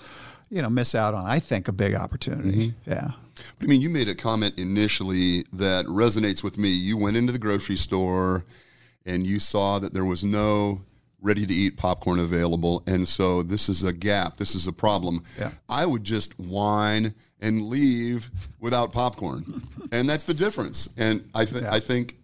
you 0.48 0.62
know, 0.62 0.70
miss 0.70 0.94
out 0.94 1.12
on 1.12 1.26
I 1.26 1.40
think 1.40 1.68
a 1.68 1.72
big 1.72 1.94
opportunity. 1.94 2.68
Mm-hmm. 2.68 2.90
Yeah. 2.90 3.10
But 3.58 3.66
I 3.66 3.68
mean, 3.68 3.82
you 3.82 3.90
made 3.90 4.08
a 4.08 4.14
comment 4.14 4.58
initially 4.58 5.44
that 5.52 5.84
resonates 5.84 6.42
with 6.42 6.56
me. 6.56 6.70
You 6.70 6.96
went 6.96 7.18
into 7.18 7.32
the 7.32 7.38
grocery 7.38 7.76
store 7.76 8.46
and 9.04 9.26
you 9.26 9.40
saw 9.40 9.78
that 9.78 9.92
there 9.92 10.06
was 10.06 10.24
no 10.24 10.80
ready 11.26 11.44
to 11.44 11.52
eat 11.52 11.76
popcorn 11.76 12.20
available. 12.20 12.82
And 12.86 13.06
so 13.06 13.42
this 13.42 13.68
is 13.68 13.82
a 13.82 13.92
gap. 13.92 14.36
This 14.36 14.54
is 14.54 14.68
a 14.68 14.72
problem. 14.72 15.24
Yeah. 15.38 15.50
I 15.68 15.84
would 15.84 16.04
just 16.04 16.38
whine 16.38 17.12
and 17.40 17.64
leave 17.64 18.30
without 18.60 18.92
popcorn. 18.92 19.62
and 19.92 20.08
that's 20.08 20.24
the 20.24 20.34
difference. 20.34 20.88
And 20.96 21.28
I, 21.34 21.44
th- 21.44 21.62
yeah. 21.62 21.72
I 21.72 21.80
think 21.80 22.16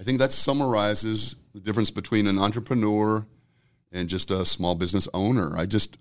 I 0.00 0.02
think 0.04 0.18
that 0.18 0.32
summarizes 0.32 1.36
the 1.54 1.60
difference 1.60 1.92
between 1.92 2.26
an 2.26 2.36
entrepreneur 2.36 3.24
and 3.92 4.08
just 4.08 4.32
a 4.32 4.44
small 4.44 4.74
business 4.74 5.08
owner. 5.14 5.56
I 5.56 5.66
just 5.66 5.96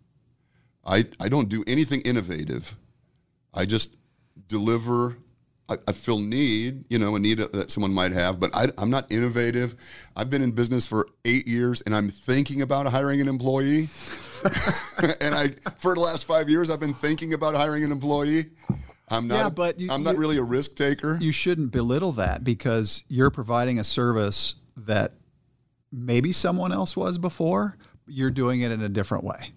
I, 0.84 1.06
I 1.20 1.30
don't 1.30 1.48
do 1.48 1.64
anything 1.68 2.02
innovative. 2.02 2.76
I 3.54 3.66
just 3.66 3.96
deliver 4.48 5.18
I, 5.70 5.78
I 5.88 5.92
feel 5.94 6.20
need, 6.20 6.84
you 6.90 7.00
know, 7.00 7.16
a 7.16 7.20
need 7.20 7.38
that 7.38 7.72
someone 7.72 7.94
might 7.94 8.12
have, 8.12 8.40
but 8.40 8.56
I, 8.56 8.68
am 8.78 8.90
not 8.90 9.12
innovative. 9.12 9.76
I've 10.16 10.30
been 10.30 10.42
in 10.42 10.52
business 10.52 10.86
for 10.86 11.08
eight 11.24 11.48
years, 11.48 11.82
and 11.82 11.96
I'm 11.96 12.10
thinking 12.10 12.62
about 12.62 12.88
hiring 12.88 13.22
an 13.22 13.28
employee. 13.28 13.88
and 15.22 15.36
I, 15.36 15.50
for 15.78 15.94
the 15.94 16.02
last 16.02 16.26
five 16.26 16.50
years, 16.50 16.70
I've 16.70 16.80
been 16.80 16.94
thinking 16.94 17.34
about 17.34 17.56
hiring 17.56 17.84
an 17.84 17.92
employee. 17.92 18.48
I'm 19.08 19.28
not. 19.28 19.36
Yeah, 19.36 19.50
but 19.50 19.80
you, 19.80 19.90
I'm 19.92 20.04
not 20.04 20.16
you, 20.16 20.20
really 20.20 20.38
a 20.38 20.44
risk 20.44 20.76
taker. 20.76 21.18
You 21.22 21.32
shouldn't 21.32 21.72
belittle 21.72 22.14
that 22.14 22.44
because 22.44 23.04
you're 23.08 23.30
providing 23.30 23.80
a 23.80 23.84
service 23.84 24.56
that 24.78 25.14
maybe 25.92 26.32
someone 26.32 26.72
else 26.72 26.98
was 26.98 27.18
before. 27.18 27.78
You're 28.08 28.32
doing 28.32 28.62
it 28.62 28.72
in 28.72 28.82
a 28.82 28.90
different 28.90 29.24
way. 29.24 29.52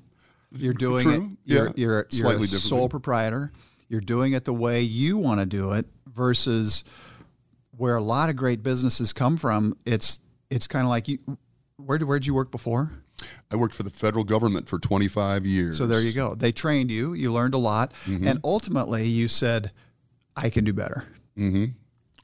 You're 0.52 0.74
doing 0.74 1.02
True. 1.02 1.12
it. 1.46 1.52
You're, 1.52 1.66
yeah. 1.66 1.72
you're, 1.76 2.06
you're 2.10 2.38
a 2.40 2.46
sole 2.46 2.88
proprietor. 2.88 3.52
You're 3.88 4.00
doing 4.00 4.32
it 4.32 4.44
the 4.44 4.54
way 4.54 4.82
you 4.82 5.18
want 5.18 5.40
to 5.40 5.46
do 5.46 5.72
it 5.72 5.86
versus 6.14 6.84
where 7.76 7.96
a 7.96 8.02
lot 8.02 8.28
of 8.28 8.36
great 8.36 8.62
businesses 8.62 9.12
come 9.12 9.36
from. 9.36 9.76
It's 9.84 10.20
it's 10.50 10.66
kind 10.66 10.84
of 10.84 10.90
like 10.90 11.08
you. 11.08 11.18
Where 11.76 11.98
where 11.98 12.18
did 12.18 12.26
you 12.26 12.34
work 12.34 12.50
before? 12.50 12.90
I 13.50 13.56
worked 13.56 13.74
for 13.74 13.82
the 13.82 13.90
federal 13.90 14.24
government 14.24 14.68
for 14.68 14.78
25 14.78 15.46
years. 15.46 15.78
So 15.78 15.86
there 15.86 16.00
you 16.00 16.12
go. 16.12 16.34
They 16.34 16.52
trained 16.52 16.90
you. 16.90 17.14
You 17.14 17.32
learned 17.32 17.54
a 17.54 17.58
lot, 17.58 17.92
mm-hmm. 18.04 18.26
and 18.26 18.40
ultimately 18.44 19.06
you 19.06 19.28
said, 19.28 19.72
"I 20.36 20.50
can 20.50 20.64
do 20.64 20.72
better." 20.72 21.04
Mm-hmm. 21.38 21.66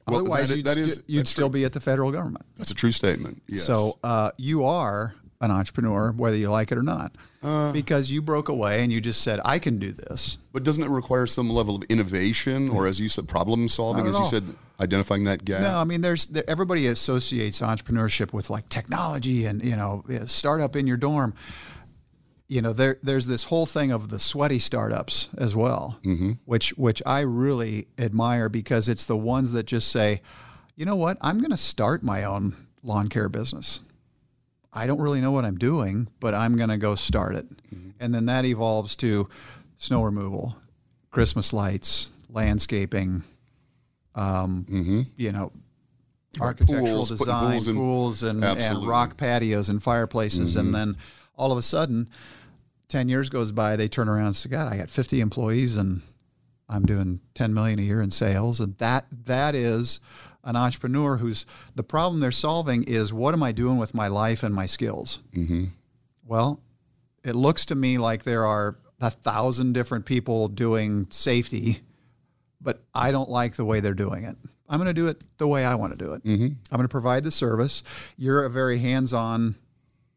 Otherwise, 0.07 0.49
that, 0.49 0.57
you'd, 0.57 0.91
st- 0.91 1.03
you'd 1.07 1.27
still 1.27 1.49
true. 1.49 1.59
be 1.59 1.65
at 1.65 1.73
the 1.73 1.79
federal 1.79 2.11
government. 2.11 2.45
That's 2.57 2.71
a 2.71 2.75
true 2.75 2.91
statement. 2.91 3.41
Yes. 3.47 3.63
So 3.63 3.99
uh, 4.03 4.31
you 4.37 4.65
are 4.65 5.13
an 5.41 5.51
entrepreneur, 5.51 6.11
whether 6.11 6.37
you 6.37 6.49
like 6.49 6.71
it 6.71 6.77
or 6.77 6.83
not. 6.83 7.13
Uh, 7.43 7.71
because 7.71 8.11
you 8.11 8.21
broke 8.21 8.49
away 8.49 8.83
and 8.83 8.93
you 8.93 9.01
just 9.01 9.21
said, 9.21 9.39
I 9.43 9.57
can 9.57 9.79
do 9.79 9.91
this. 9.91 10.37
But 10.53 10.63
doesn't 10.63 10.83
it 10.83 10.89
require 10.89 11.25
some 11.25 11.49
level 11.49 11.75
of 11.75 11.83
innovation 11.89 12.69
or, 12.69 12.85
as 12.85 12.99
you 12.99 13.09
said, 13.09 13.27
problem 13.27 13.67
solving, 13.67 14.05
as 14.05 14.15
you 14.15 14.25
said, 14.25 14.43
identifying 14.79 15.23
that 15.23 15.43
gap? 15.43 15.61
No, 15.61 15.79
I 15.79 15.83
mean, 15.83 16.01
there's 16.01 16.27
there, 16.27 16.43
everybody 16.47 16.85
associates 16.85 17.59
entrepreneurship 17.59 18.31
with 18.31 18.51
like 18.51 18.69
technology 18.69 19.45
and, 19.45 19.63
you 19.63 19.75
know, 19.75 20.03
startup 20.27 20.75
in 20.75 20.85
your 20.85 20.97
dorm. 20.97 21.33
You 22.47 22.61
know, 22.61 22.73
there 22.73 22.99
there's 23.01 23.25
this 23.27 23.45
whole 23.45 23.65
thing 23.65 23.91
of 23.91 24.09
the 24.09 24.19
sweaty 24.19 24.59
startups 24.59 25.29
as 25.37 25.55
well, 25.55 25.99
mm-hmm. 26.03 26.33
which 26.45 26.71
which 26.77 27.01
I 27.05 27.21
really 27.21 27.87
admire 27.97 28.49
because 28.49 28.89
it's 28.89 29.05
the 29.05 29.17
ones 29.17 29.53
that 29.53 29.65
just 29.65 29.89
say, 29.89 30.21
you 30.75 30.85
know 30.85 30.97
what, 30.97 31.17
I'm 31.21 31.39
going 31.39 31.51
to 31.51 31.57
start 31.57 32.03
my 32.03 32.23
own 32.23 32.55
lawn 32.83 33.07
care 33.07 33.29
business. 33.29 33.79
I 34.73 34.87
don't 34.87 35.01
really 35.01 35.21
know 35.21 35.31
what 35.31 35.45
I'm 35.45 35.57
doing, 35.57 36.07
but 36.19 36.33
I'm 36.33 36.55
going 36.55 36.69
to 36.69 36.77
go 36.77 36.95
start 36.95 37.35
it. 37.35 37.49
Mm-hmm. 37.73 37.89
And 37.99 38.13
then 38.13 38.25
that 38.27 38.45
evolves 38.45 38.95
to 38.97 39.27
snow 39.77 40.03
removal, 40.03 40.55
Christmas 41.09 41.51
lights, 41.51 42.11
landscaping, 42.29 43.23
um, 44.15 44.65
mm-hmm. 44.69 45.01
you 45.17 45.31
know, 45.31 45.51
architectural 46.39 46.85
pools, 46.85 47.09
design, 47.09 47.51
pools, 47.51 47.67
and, 47.67 47.77
pools 47.77 48.23
and, 48.23 48.43
and, 48.43 48.87
rock 48.87 49.17
patios 49.17 49.69
and 49.69 49.83
fireplaces. 49.83 50.51
Mm-hmm. 50.51 50.59
And 50.59 50.75
then 50.75 50.97
all 51.35 51.51
of 51.51 51.57
a 51.57 51.61
sudden, 51.61 52.09
10 52.87 53.09
years 53.09 53.29
goes 53.29 53.51
by, 53.51 53.75
they 53.75 53.87
turn 53.87 54.07
around 54.07 54.27
and 54.27 54.35
say, 54.35 54.49
God, 54.49 54.71
I 54.71 54.77
got 54.77 54.89
50 54.89 55.21
employees 55.21 55.77
and 55.77 56.01
I'm 56.69 56.85
doing 56.85 57.19
10 57.35 57.53
million 57.53 57.79
a 57.79 57.81
year 57.81 58.01
in 58.01 58.11
sales. 58.11 58.59
And 58.59 58.77
that 58.77 59.05
that 59.25 59.55
is 59.55 59.99
an 60.43 60.55
entrepreneur 60.55 61.17
who's 61.17 61.45
the 61.75 61.83
problem 61.83 62.19
they're 62.19 62.31
solving 62.31 62.83
is 62.83 63.13
what 63.13 63.33
am 63.33 63.43
I 63.43 63.51
doing 63.51 63.77
with 63.77 63.93
my 63.93 64.07
life 64.07 64.43
and 64.43 64.53
my 64.53 64.65
skills? 64.65 65.19
Mm-hmm. 65.35 65.65
Well, 66.25 66.61
it 67.23 67.35
looks 67.35 67.65
to 67.67 67.75
me 67.75 67.97
like 67.97 68.23
there 68.23 68.45
are 68.45 68.77
a 68.99 69.09
thousand 69.09 69.73
different 69.73 70.05
people 70.05 70.47
doing 70.47 71.07
safety, 71.09 71.81
but 72.59 72.83
I 72.93 73.11
don't 73.11 73.29
like 73.29 73.55
the 73.55 73.65
way 73.65 73.79
they're 73.79 73.93
doing 73.93 74.23
it. 74.23 74.35
I'm 74.69 74.77
going 74.77 74.87
to 74.87 74.93
do 74.93 75.07
it 75.07 75.21
the 75.37 75.47
way 75.47 75.65
I 75.65 75.75
want 75.75 75.97
to 75.97 76.03
do 76.03 76.13
it. 76.13 76.23
Mm-hmm. 76.23 76.45
I'm 76.45 76.77
going 76.77 76.83
to 76.83 76.87
provide 76.87 77.23
the 77.23 77.31
service. 77.31 77.83
You're 78.17 78.45
a 78.45 78.49
very 78.49 78.79
hands 78.79 79.11
on 79.11 79.55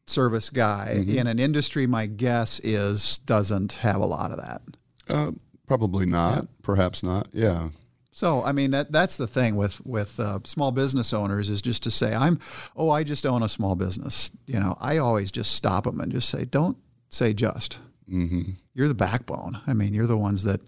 service 0.07 0.51
guy 0.51 0.97
mm-hmm. 0.99 1.19
in 1.19 1.27
an 1.27 1.39
industry, 1.39 1.87
my 1.87 2.07
guess 2.07 2.61
is 2.61 3.19
doesn't 3.19 3.75
have 3.75 3.97
a 3.97 4.07
lot 4.07 4.31
of 4.31 4.37
that. 4.37 4.63
Uh, 5.09 5.33
probably 5.67 6.07
not. 6.07 6.35
Yeah. 6.35 6.43
Perhaps 6.63 7.03
not. 7.03 7.29
Yeah. 7.33 7.71
So 8.15 8.45
I 8.45 8.53
mean 8.53 8.71
that 8.71 8.93
that's 8.93 9.17
the 9.17 9.27
thing 9.27 9.57
with 9.57 9.85
with 9.85 10.21
uh, 10.21 10.39
small 10.45 10.71
business 10.71 11.13
owners 11.13 11.51
is 11.51 11.61
just 11.61 11.83
to 11.83 11.91
say 11.91 12.15
I'm 12.15 12.39
oh 12.77 12.89
I 12.89 13.03
just 13.03 13.27
own 13.27 13.43
a 13.43 13.49
small 13.49 13.75
business. 13.75 14.31
You 14.47 14.61
know 14.61 14.79
I 14.81 14.99
always 14.99 15.33
just 15.33 15.53
stop 15.57 15.83
them 15.83 15.99
and 15.99 16.13
just 16.13 16.29
say 16.29 16.45
don't 16.45 16.79
say 17.09 17.35
just. 17.35 17.81
Mm-hmm. 18.09 18.53
You're 18.73 18.87
the 18.87 18.95
backbone. 18.95 19.61
I 19.67 19.75
mean 19.75 19.95
you're 19.95 20.07
the 20.07 20.17
ones 20.17 20.45
that 20.45 20.61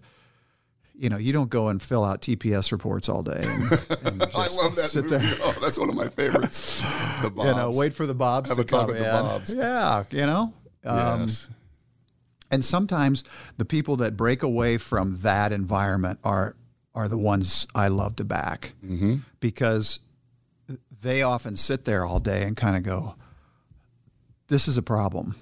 you 0.93 1.07
know 1.07 1.15
you 1.15 1.31
don't 1.31 1.49
go 1.49 1.69
and 1.69 1.81
fill 1.81 2.03
out 2.03 2.21
TPS 2.21 2.73
reports 2.73 3.07
all 3.07 3.23
day. 3.23 3.45
And, 3.45 3.71
and 4.05 4.23
I 4.35 4.47
love 4.47 4.75
that 4.75 4.89
sit 4.89 5.05
movie. 5.05 5.25
There. 5.25 5.35
Oh, 5.41 5.55
that's 5.61 5.79
one 5.79 5.87
of 5.87 5.95
my 5.95 6.09
favorites. 6.09 6.81
the 7.21 7.31
Bobs. 7.31 7.47
You 7.47 7.55
know, 7.55 7.71
wait 7.73 7.93
for 7.93 8.05
the 8.05 8.13
Bobs 8.13 8.49
Have 8.49 8.57
to 8.57 8.63
a 8.63 8.65
talk 8.65 8.87
come 8.87 8.97
in. 8.97 9.03
the 9.03 9.09
Bobs. 9.09 9.55
Yeah, 9.55 10.03
you 10.11 10.25
know. 10.25 10.53
Um, 10.83 11.21
yes. 11.21 11.49
And 12.51 12.65
sometimes 12.65 13.23
the 13.55 13.65
people 13.65 13.95
that 13.97 14.17
break 14.17 14.43
away 14.43 14.77
from 14.77 15.19
that 15.21 15.53
environment 15.53 16.19
are 16.25 16.57
are 16.97 17.07
the 17.07 17.17
ones 17.17 17.67
I 17.75 17.89
love 17.89 18.15
to 18.15 18.25
back 18.25 18.73
mm-hmm. 18.83 19.17
because 19.39 19.99
they 21.01 21.21
often 21.21 21.55
sit 21.55 21.85
there 21.85 22.03
all 22.03 22.19
day 22.19 22.41
and 22.41 22.57
kind 22.57 22.75
of 22.75 22.81
go, 22.81 23.15
This 24.47 24.67
is 24.67 24.77
a 24.77 24.81
problem, 24.81 25.35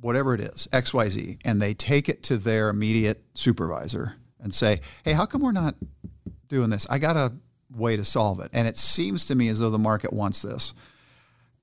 whatever 0.00 0.32
it 0.32 0.40
is, 0.40 0.68
XYZ. 0.72 1.38
And 1.44 1.60
they 1.60 1.74
take 1.74 2.08
it 2.08 2.22
to 2.24 2.36
their 2.38 2.68
immediate 2.68 3.20
supervisor 3.34 4.14
and 4.40 4.54
say, 4.54 4.80
Hey, 5.04 5.12
how 5.12 5.26
come 5.26 5.42
we're 5.42 5.50
not 5.50 5.74
doing 6.46 6.70
this? 6.70 6.86
I 6.88 6.98
got 6.98 7.16
a 7.16 7.32
way 7.74 7.96
to 7.96 8.04
solve 8.04 8.38
it. 8.38 8.50
And 8.52 8.68
it 8.68 8.76
seems 8.76 9.26
to 9.26 9.34
me 9.34 9.48
as 9.48 9.58
though 9.58 9.70
the 9.70 9.80
market 9.80 10.12
wants 10.12 10.40
this. 10.40 10.72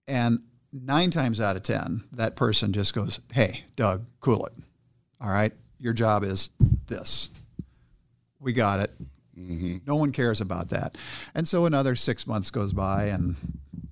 And 0.06 0.40
nine 0.74 1.12
times 1.12 1.40
out 1.40 1.56
of 1.56 1.64
10, 1.64 2.04
that 2.12 2.36
person 2.36 2.74
just 2.74 2.94
goes, 2.94 3.22
Hey, 3.32 3.64
Doug, 3.78 4.06
cool 4.20 4.46
it. 4.48 4.54
All 5.22 5.32
right. 5.32 5.54
Your 5.80 5.94
job 5.94 6.26
is 6.26 6.50
this. 6.88 7.30
We 8.42 8.52
got 8.52 8.82
it. 8.82 8.92
Mm-hmm. 9.40 9.78
No 9.86 9.96
one 9.96 10.12
cares 10.12 10.42
about 10.42 10.70
that. 10.70 10.98
And 11.34 11.48
so 11.48 11.66
another 11.66 11.96
six 11.96 12.28
months 12.28 12.50
goes 12.50 12.74
by, 12.74 13.06
and 13.06 13.36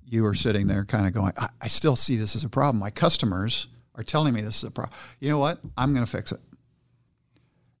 you 0.06 0.26
are 0.26 0.34
sitting 0.34 0.66
there 0.66 0.84
kind 0.84 1.06
of 1.06 1.12
going, 1.12 1.32
I, 1.36 1.48
I 1.62 1.68
still 1.68 1.96
see 1.96 2.16
this 2.16 2.36
as 2.36 2.44
a 2.44 2.48
problem. 2.48 2.78
My 2.78 2.90
customers 2.90 3.68
are 3.94 4.02
telling 4.02 4.34
me 4.34 4.40
this 4.40 4.58
is 4.58 4.64
a 4.64 4.70
problem. 4.70 4.96
You 5.20 5.28
know 5.28 5.38
what? 5.38 5.60
I'm 5.76 5.92
going 5.92 6.04
to 6.04 6.10
fix 6.10 6.32
it. 6.32 6.40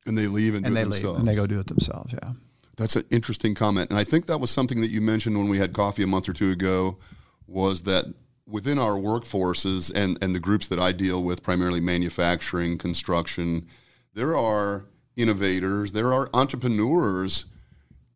And 0.06 0.16
they 0.16 0.26
leave 0.26 0.54
and, 0.54 0.66
and 0.66 0.74
they 0.74 0.82
themselves. 0.82 1.04
leave 1.04 1.18
and 1.18 1.28
they 1.28 1.34
go 1.34 1.46
do 1.46 1.60
it 1.60 1.66
themselves. 1.66 2.12
Yeah. 2.12 2.32
That's 2.76 2.96
an 2.96 3.04
interesting 3.10 3.54
comment. 3.54 3.90
And 3.90 3.98
I 3.98 4.04
think 4.04 4.26
that 4.26 4.40
was 4.40 4.50
something 4.50 4.80
that 4.80 4.90
you 4.90 5.00
mentioned 5.00 5.36
when 5.36 5.48
we 5.48 5.58
had 5.58 5.72
coffee 5.72 6.02
a 6.02 6.06
month 6.06 6.28
or 6.28 6.32
two 6.32 6.50
ago 6.50 6.98
was 7.46 7.82
that 7.82 8.06
within 8.46 8.78
our 8.78 8.92
workforces 8.92 9.92
and, 9.94 10.16
and 10.22 10.34
the 10.34 10.40
groups 10.40 10.68
that 10.68 10.78
I 10.78 10.92
deal 10.92 11.22
with, 11.22 11.42
primarily 11.42 11.80
manufacturing, 11.80 12.78
construction, 12.78 13.66
there 14.14 14.36
are 14.36 14.86
innovators, 15.16 15.92
there 15.92 16.12
are 16.14 16.30
entrepreneurs 16.32 17.46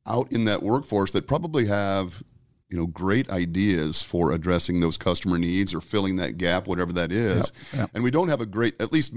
out 0.06 0.32
in 0.32 0.44
that 0.44 0.62
workforce 0.62 1.10
that 1.12 1.26
probably 1.26 1.66
have 1.66 2.22
you 2.68 2.76
know 2.78 2.86
great 2.86 3.30
ideas 3.30 4.02
for 4.02 4.32
addressing 4.32 4.80
those 4.80 4.96
customer 4.96 5.38
needs 5.38 5.74
or 5.74 5.80
filling 5.80 6.16
that 6.16 6.38
gap 6.38 6.66
whatever 6.66 6.92
that 6.92 7.12
is. 7.12 7.52
Yep, 7.72 7.80
yep. 7.80 7.90
and 7.94 8.04
we 8.04 8.10
don't 8.10 8.28
have 8.28 8.40
a 8.40 8.46
great 8.46 8.80
at 8.80 8.92
least 8.92 9.14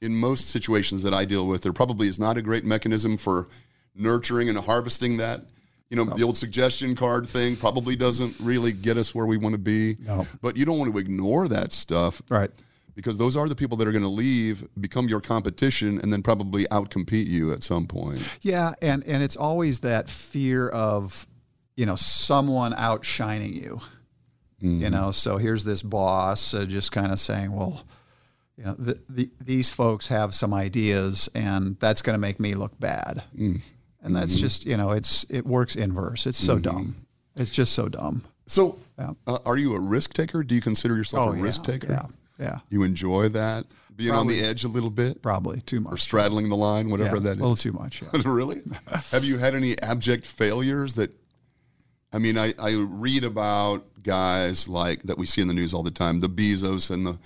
in 0.00 0.16
most 0.16 0.50
situations 0.50 1.02
that 1.02 1.14
i 1.14 1.24
deal 1.24 1.46
with 1.46 1.62
there 1.62 1.72
probably 1.72 2.08
is 2.08 2.18
not 2.18 2.36
a 2.36 2.42
great 2.42 2.64
mechanism 2.64 3.16
for 3.16 3.48
nurturing 3.94 4.48
and 4.48 4.58
harvesting 4.58 5.16
that 5.18 5.42
you 5.90 5.96
know 5.96 6.04
the 6.04 6.22
old 6.22 6.36
suggestion 6.36 6.94
card 6.94 7.28
thing 7.28 7.54
probably 7.54 7.94
doesn't 7.94 8.34
really 8.40 8.72
get 8.72 8.96
us 8.96 9.14
where 9.14 9.26
we 9.26 9.36
want 9.36 9.52
to 9.52 9.58
be. 9.58 9.96
No. 10.00 10.26
but 10.40 10.56
you 10.56 10.64
don't 10.64 10.78
want 10.78 10.90
to 10.90 10.98
ignore 10.98 11.48
that 11.48 11.70
stuff. 11.70 12.22
Right 12.30 12.50
because 12.94 13.16
those 13.18 13.36
are 13.36 13.48
the 13.48 13.54
people 13.54 13.76
that 13.78 13.88
are 13.88 13.92
going 13.92 14.02
to 14.02 14.08
leave, 14.08 14.66
become 14.80 15.08
your 15.08 15.20
competition, 15.20 15.98
and 16.00 16.12
then 16.12 16.22
probably 16.22 16.64
outcompete 16.66 17.26
you 17.26 17.52
at 17.52 17.62
some 17.62 17.86
point. 17.86 18.20
Yeah, 18.42 18.72
and 18.82 19.06
and 19.06 19.22
it's 19.22 19.36
always 19.36 19.80
that 19.80 20.08
fear 20.08 20.68
of, 20.68 21.26
you 21.76 21.86
know, 21.86 21.96
someone 21.96 22.74
outshining 22.74 23.54
you. 23.54 23.80
You 24.64 24.90
know, 24.90 25.10
so 25.10 25.38
here's 25.38 25.64
this 25.64 25.82
boss 25.82 26.54
uh, 26.54 26.64
just 26.66 26.92
kind 26.92 27.10
of 27.10 27.18
saying, 27.18 27.50
well, 27.50 27.84
you 28.56 28.62
know, 28.62 28.74
the, 28.74 29.00
the, 29.08 29.28
these 29.40 29.72
folks 29.72 30.06
have 30.06 30.36
some 30.36 30.54
ideas, 30.54 31.28
and 31.34 31.76
that's 31.80 32.00
going 32.00 32.14
to 32.14 32.18
make 32.20 32.38
me 32.38 32.54
look 32.54 32.78
bad. 32.78 33.24
And 33.36 34.14
that's 34.14 34.36
just, 34.36 34.64
you 34.64 34.76
know, 34.76 34.92
it's 34.92 35.24
it 35.30 35.44
works 35.44 35.74
inverse. 35.74 36.28
It's 36.28 36.38
so 36.38 36.60
dumb. 36.60 36.94
It's 37.34 37.50
just 37.50 37.72
so 37.72 37.88
dumb. 37.88 38.22
So, 38.46 38.78
Yeah. 38.96 39.14
uh, 39.26 39.38
are 39.44 39.56
you 39.56 39.74
a 39.74 39.80
risk 39.80 40.14
taker? 40.14 40.44
Do 40.44 40.54
you 40.54 40.60
consider 40.60 40.96
yourself 40.96 41.34
a 41.34 41.36
yeah, 41.36 41.42
risk 41.42 41.64
taker? 41.64 41.88
Yeah, 41.90 42.06
yeah, 42.42 42.58
You 42.70 42.82
enjoy 42.82 43.28
that 43.30 43.66
being 43.94 44.10
on 44.12 44.26
the 44.26 44.40
edge 44.40 44.64
a 44.64 44.68
little 44.68 44.90
bit, 44.90 45.22
probably 45.22 45.60
too 45.60 45.80
much. 45.80 45.92
or 45.92 45.96
straddling 45.96 46.48
the 46.48 46.56
line, 46.56 46.86
Yeah, 46.86 46.92
whatever 46.92 47.16
a 47.16 47.20
that 47.20 47.38
little 47.38 47.56
too 47.56 47.72
much. 47.72 48.02
Yeah. 48.02 48.20
really? 48.24 48.62
Have 49.12 49.24
you 49.24 49.38
had 49.38 49.54
any 49.54 49.80
abject 49.82 50.26
failures 50.26 50.94
that? 50.94 51.10
I 52.14 52.18
mean, 52.18 52.36
I, 52.36 52.52
I 52.58 52.74
read 52.76 53.24
about 53.24 53.84
guys 54.02 54.68
like 54.68 55.02
that 55.04 55.16
we 55.16 55.24
see 55.26 55.40
in 55.40 55.48
the 55.48 55.54
news 55.54 55.72
all 55.72 55.82
the 55.82 55.90
time, 55.90 56.20
the 56.20 56.28
Bezos 56.28 56.90
and 56.90 57.06
the, 57.06 57.18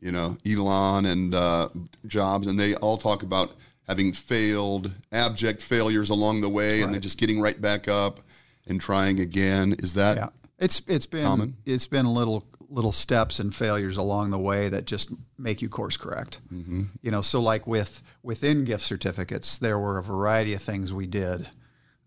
you 0.00 0.10
know, 0.12 0.36
Elon 0.46 1.04
and 1.06 1.34
uh, 1.34 1.68
Jobs, 2.06 2.46
and 2.46 2.58
they 2.58 2.74
all 2.76 2.96
talk 2.96 3.22
about 3.22 3.52
having 3.86 4.12
failed, 4.12 4.90
abject 5.12 5.60
failures 5.62 6.08
along 6.10 6.40
the 6.40 6.48
way, 6.48 6.82
and 6.82 6.94
then 6.94 7.00
just 7.00 7.18
getting 7.18 7.40
right 7.40 7.60
back 7.60 7.88
up 7.88 8.20
and 8.66 8.80
trying 8.80 9.20
again. 9.20 9.74
Is 9.80 9.94
that 9.94 10.16
Yeah, 10.16 10.28
it's 10.58 10.80
it's 10.86 11.06
been 11.06 11.24
Common. 11.24 11.56
it's 11.66 11.86
been 11.86 12.06
a 12.06 12.12
little 12.12 12.42
little 12.76 12.92
steps 12.92 13.40
and 13.40 13.54
failures 13.54 13.96
along 13.96 14.30
the 14.30 14.38
way 14.38 14.68
that 14.68 14.84
just 14.84 15.10
make 15.38 15.62
you 15.62 15.68
course 15.68 15.96
correct. 15.96 16.40
Mm-hmm. 16.52 16.82
You 17.00 17.10
know, 17.10 17.22
so 17.22 17.40
like 17.40 17.66
with 17.66 18.02
within 18.22 18.64
gift 18.64 18.84
certificates, 18.84 19.56
there 19.56 19.78
were 19.78 19.96
a 19.96 20.02
variety 20.02 20.52
of 20.52 20.60
things 20.60 20.92
we 20.92 21.06
did 21.06 21.48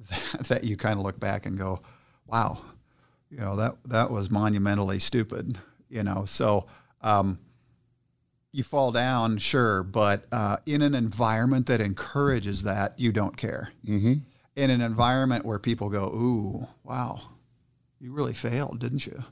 that, 0.10 0.40
that 0.48 0.64
you 0.66 0.78
kind 0.78 1.00
of 1.00 1.04
look 1.04 1.20
back 1.20 1.48
and 1.48 1.58
go, 1.58 1.82
"Wow, 2.28 2.62
you 3.32 3.40
know 3.40 3.56
that 3.56 3.78
that 3.86 4.12
was 4.12 4.30
monumentally 4.30 5.00
stupid." 5.00 5.58
You 5.90 6.04
know, 6.04 6.24
so. 6.26 6.68
Um, 7.02 7.40
you 8.52 8.64
fall 8.64 8.92
down, 8.92 9.38
sure, 9.38 9.84
but 9.84 10.26
uh, 10.32 10.58
in 10.66 10.82
an 10.82 10.96
environment 10.96 11.68
that 11.68 11.80
encourages 11.80 12.64
that, 12.64 13.00
you 13.00 13.12
don't 13.12 13.38
care. 13.38 13.70
Mm-hmm. 13.86 14.14
In 14.56 14.70
an 14.72 14.82
environment 14.82 15.46
where 15.46 15.60
people 15.60 15.90
go, 15.90 16.06
"Ooh, 16.08 16.68
wow, 16.84 17.22
you 18.00 18.12
really 18.12 18.34
failed, 18.34 18.80
didn't 18.80 19.06
you?" 19.06 19.24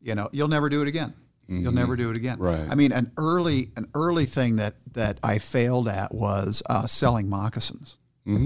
You 0.00 0.14
know, 0.14 0.28
you'll 0.32 0.48
never 0.48 0.68
do 0.68 0.82
it 0.82 0.88
again. 0.88 1.14
You'll 1.50 1.72
never 1.72 1.96
do 1.96 2.10
it 2.10 2.16
again. 2.16 2.38
Right. 2.38 2.66
I 2.68 2.74
mean, 2.74 2.92
an 2.92 3.10
early 3.16 3.70
an 3.76 3.88
early 3.94 4.26
thing 4.26 4.56
that 4.56 4.74
that 4.92 5.18
I 5.22 5.38
failed 5.38 5.88
at 5.88 6.14
was 6.14 6.62
uh, 6.68 6.86
selling 6.86 7.28
moccasins. 7.28 7.96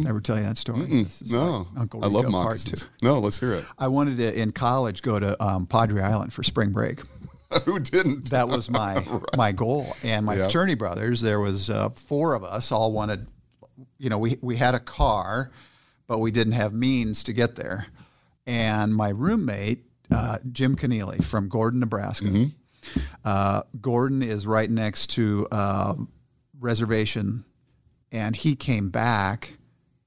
Ever 0.07 0.21
tell 0.21 0.39
you 0.39 0.45
that 0.45 0.57
story? 0.57 0.87
No? 1.27 1.59
like 1.59 1.67
Uncle 1.77 2.05
I 2.05 2.07
love 2.07 2.27
Rico 2.27 2.31
moccasins. 2.31 2.87
No, 3.03 3.19
let's 3.19 3.41
hear 3.41 3.55
it. 3.55 3.65
I 3.77 3.89
wanted 3.89 4.17
to 4.19 4.33
in 4.33 4.53
college 4.53 5.03
go 5.03 5.19
to 5.19 5.43
um, 5.43 5.67
Padre 5.67 6.01
Island 6.01 6.33
for 6.33 6.45
spring 6.45 6.71
break. 6.71 7.01
Who 7.65 7.81
didn't? 7.81 8.31
That 8.31 8.47
was 8.47 8.71
my 8.71 9.05
my 9.37 9.51
goal. 9.51 9.89
And 10.05 10.25
my 10.25 10.37
fraternity 10.37 10.75
brothers, 10.75 11.21
there 11.21 11.41
was 11.41 11.69
uh, 11.69 11.91
four 11.91 12.35
of 12.35 12.45
us, 12.45 12.71
all 12.71 12.93
wanted. 12.93 13.27
You 13.99 14.09
know, 14.09 14.19
we 14.19 14.39
we 14.41 14.55
had 14.55 14.77
a 14.77 14.81
car, 14.81 15.51
but 16.07 16.21
we 16.21 16.31
didn't 16.31 16.53
have 16.53 16.73
means 16.73 17.25
to 17.25 17.33
get 17.33 17.57
there. 17.57 17.87
And 18.47 18.95
my 18.95 19.09
roommate, 19.09 19.85
uh, 20.15 20.39
Jim 20.51 20.77
Keneally 20.77 21.23
from 21.23 21.49
Gordon, 21.49 21.81
Nebraska. 21.81 22.27
Mm-hmm. 22.27 23.01
Uh, 23.25 23.63
Gordon 23.81 24.23
is 24.23 24.47
right 24.47 24.71
next 24.71 25.09
to 25.11 25.47
uh, 25.53 25.95
reservation, 26.61 27.45
and 28.11 28.35
he 28.37 28.55
came 28.57 28.91
back. 28.91 29.55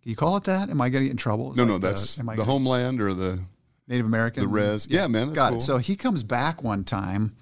You 0.04 0.16
call 0.16 0.38
it 0.38 0.44
that? 0.46 0.70
Am 0.70 0.80
I 0.82 0.90
going 0.90 1.02
to 1.04 1.06
get 1.08 1.12
in 1.12 1.18
trouble? 1.18 1.54
No, 1.56 1.64
like 1.64 1.68
no, 1.68 1.78
the- 1.78 1.88
that's 1.88 2.20
I 2.20 2.24
the 2.24 2.28
gonna- 2.36 2.44
homeland 2.46 3.02
or 3.02 3.14
the 3.14 3.40
Native 3.88 4.06
American. 4.06 4.44
the 4.44 4.48
res. 4.50 4.88
Yeah, 4.90 5.08
man, 5.08 5.28
that's 5.28 5.36
Got 5.36 5.50
cool. 5.50 5.58
it. 5.58 5.62
So 5.62 5.78
he 5.78 5.96
comes 5.96 6.24
back 6.24 6.64
one 6.64 6.84
time 6.84 7.36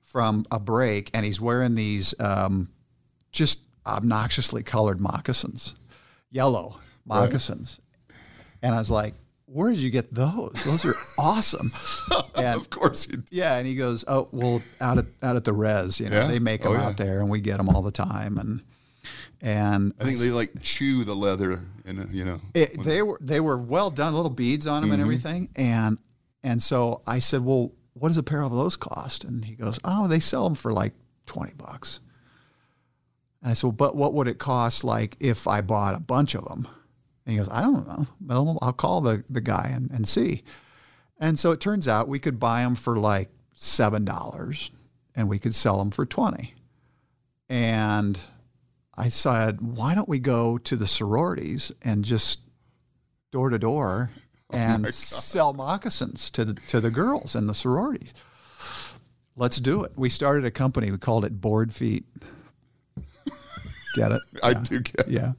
from 0.00 0.44
a 0.50 0.58
break 0.60 1.10
and 1.14 1.24
he's 1.24 1.40
wearing 1.40 1.74
these 1.74 2.14
um, 2.20 2.68
just 3.30 3.60
obnoxiously 3.86 4.62
colored 4.62 5.00
moccasins, 5.00 5.74
yellow 6.30 6.78
moccasins. 7.04 7.80
And 8.62 8.74
I 8.74 8.78
was 8.78 8.90
like, 8.90 9.14
where 9.52 9.70
did 9.70 9.80
you 9.80 9.90
get 9.90 10.12
those? 10.14 10.52
Those 10.64 10.84
are 10.84 10.94
awesome. 11.18 11.70
And 12.34 12.56
of 12.60 12.70
course, 12.70 13.04
he, 13.04 13.16
yeah, 13.30 13.56
and 13.56 13.66
he 13.66 13.74
goes, 13.74 14.04
"Oh, 14.08 14.28
well, 14.32 14.62
out 14.80 14.98
at 14.98 15.06
out 15.22 15.36
at 15.36 15.44
the 15.44 15.52
res, 15.52 16.00
you 16.00 16.08
know, 16.08 16.20
Yeah? 16.20 16.26
they 16.28 16.38
make 16.38 16.64
Oh, 16.64 16.72
them 16.72 16.80
yeah. 16.80 16.86
out 16.88 16.96
there, 16.96 17.20
and 17.20 17.28
we 17.28 17.40
get 17.40 17.58
them 17.58 17.68
all 17.68 17.82
the 17.82 17.90
time." 17.92 18.38
And 18.38 18.62
and 19.40 19.92
I 20.00 20.04
think 20.04 20.18
they 20.18 20.30
like 20.30 20.52
chew 20.62 21.04
the 21.04 21.14
leather, 21.14 21.60
and 21.84 22.08
you 22.14 22.24
know. 22.24 22.40
it, 22.54 22.82
they 22.82 23.02
were 23.02 23.18
they 23.20 23.40
were 23.40 23.58
well 23.58 23.90
done, 23.90 24.14
little 24.14 24.30
beads 24.30 24.66
on 24.66 24.82
them 24.82 24.90
Mm-hmm. 24.90 24.92
and 24.94 25.02
everything. 25.02 25.48
And 25.56 25.98
and 26.42 26.62
so 26.62 27.02
I 27.06 27.18
said, 27.18 27.44
"Well, 27.44 27.72
what 27.94 28.08
does 28.08 28.16
a 28.16 28.22
pair 28.22 28.42
of 28.42 28.52
those 28.52 28.76
cost?" 28.76 29.24
And 29.24 29.44
he 29.44 29.54
goes, 29.54 29.78
"Oh, 29.84 30.08
they 30.08 30.20
sell 30.20 30.44
them 30.44 30.54
for 30.54 30.72
like 30.72 30.94
twenty 31.26 31.54
bucks." 31.54 32.00
And 33.42 33.50
I 33.50 33.54
said, 33.54 33.64
well, 33.64 33.72
"But 33.72 33.96
what 33.96 34.14
would 34.14 34.28
it 34.28 34.38
cost, 34.38 34.84
like 34.84 35.16
if 35.20 35.48
I 35.48 35.60
bought 35.60 35.94
a 35.96 36.00
bunch 36.00 36.34
of 36.34 36.44
them?" 36.44 36.68
And 37.24 37.32
he 37.32 37.38
goes, 37.38 37.48
"I 37.50 37.60
don't 37.62 37.86
know. 37.86 38.06
Well, 38.24 38.58
I'll 38.62 38.72
call 38.72 39.00
the 39.00 39.24
the 39.30 39.40
guy 39.40 39.70
and, 39.72 39.90
and 39.90 40.08
see." 40.08 40.42
And 41.18 41.38
so 41.38 41.50
it 41.52 41.60
turns 41.60 41.86
out 41.86 42.08
we 42.08 42.18
could 42.18 42.40
buy 42.40 42.62
them 42.62 42.74
for 42.74 42.98
like 42.98 43.30
seven 43.54 44.04
dollars, 44.04 44.70
and 45.14 45.28
we 45.28 45.38
could 45.38 45.54
sell 45.54 45.78
them 45.78 45.90
for 45.90 46.04
twenty. 46.04 46.54
And 47.48 48.18
I 48.96 49.08
said, 49.08 49.60
why 49.60 49.94
don't 49.94 50.08
we 50.08 50.18
go 50.18 50.58
to 50.58 50.76
the 50.76 50.86
sororities 50.86 51.72
and 51.82 52.04
just 52.04 52.40
door 53.30 53.48
to 53.50 53.58
door 53.58 54.10
oh 54.52 54.56
and 54.56 54.94
sell 54.94 55.54
moccasins 55.54 56.30
to 56.32 56.44
the, 56.44 56.54
to 56.54 56.80
the 56.80 56.90
girls 56.90 57.34
in 57.34 57.46
the 57.46 57.54
sororities? 57.54 58.12
Let's 59.34 59.58
do 59.58 59.82
it. 59.84 59.92
We 59.96 60.10
started 60.10 60.44
a 60.44 60.50
company. 60.50 60.90
We 60.90 60.98
called 60.98 61.24
it 61.24 61.40
Board 61.40 61.72
Feet. 61.72 62.04
Get 63.96 64.12
it? 64.12 64.20
I 64.42 64.54
do 64.54 64.80
get. 64.80 65.08
Yeah. 65.08 65.32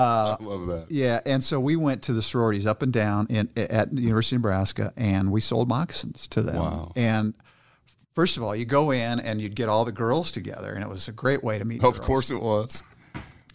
I 0.00 0.36
love 0.40 0.66
that. 0.66 0.86
Yeah, 0.90 1.20
and 1.24 1.42
so 1.42 1.58
we 1.58 1.76
went 1.76 2.02
to 2.04 2.12
the 2.12 2.22
sororities 2.22 2.66
up 2.66 2.82
and 2.82 2.92
down 2.92 3.26
in 3.28 3.48
at 3.56 3.94
the 3.94 4.02
University 4.02 4.36
of 4.36 4.42
Nebraska, 4.42 4.92
and 4.96 5.32
we 5.32 5.40
sold 5.40 5.68
moccasins 5.68 6.26
to 6.28 6.42
them. 6.42 6.56
Wow. 6.56 6.92
And 6.96 7.34
first 8.14 8.36
of 8.36 8.42
all, 8.42 8.54
you 8.54 8.64
go 8.64 8.90
in 8.90 9.20
and 9.20 9.40
you'd 9.40 9.54
get 9.54 9.68
all 9.68 9.84
the 9.84 9.92
girls 9.92 10.30
together, 10.30 10.72
and 10.72 10.82
it 10.82 10.88
was 10.88 11.08
a 11.08 11.12
great 11.12 11.42
way 11.42 11.58
to 11.58 11.64
meet. 11.64 11.82
Of 11.84 11.94
girls. 11.96 12.06
course, 12.06 12.30
it 12.30 12.40
was. 12.42 12.82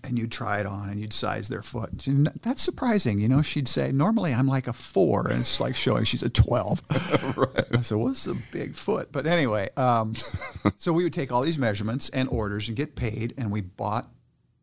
and 0.03 0.17
you'd 0.17 0.31
try 0.31 0.59
it 0.59 0.65
on 0.65 0.89
and 0.89 0.99
you'd 0.99 1.13
size 1.13 1.47
their 1.47 1.61
foot. 1.61 2.07
And 2.07 2.27
that's 2.41 2.63
surprising. 2.63 3.19
You 3.19 3.27
know, 3.29 3.43
she'd 3.43 3.67
say, 3.67 3.91
normally 3.91 4.33
I'm 4.33 4.47
like 4.47 4.67
a 4.67 4.73
four, 4.73 5.27
and 5.27 5.39
it's 5.39 5.61
like 5.61 5.75
showing 5.75 6.05
she's 6.05 6.23
a 6.23 6.29
12. 6.29 6.81
I 6.89 7.81
said, 7.81 7.97
well, 7.99 8.07
this 8.07 8.25
is 8.25 8.33
a 8.35 8.51
big 8.51 8.73
foot. 8.73 9.11
But 9.11 9.27
anyway, 9.27 9.69
um, 9.77 10.15
so 10.77 10.91
we 10.91 11.03
would 11.03 11.13
take 11.13 11.31
all 11.31 11.43
these 11.43 11.59
measurements 11.59 12.09
and 12.09 12.27
orders 12.29 12.67
and 12.67 12.75
get 12.75 12.95
paid, 12.95 13.35
and 13.37 13.51
we 13.51 13.61
bought 13.61 14.09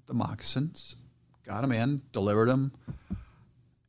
the 0.07 0.14
moccasins, 0.14 0.97
got 1.49 1.62
them 1.62 1.72
in, 1.72 2.03
delivered 2.12 2.49
them, 2.49 2.72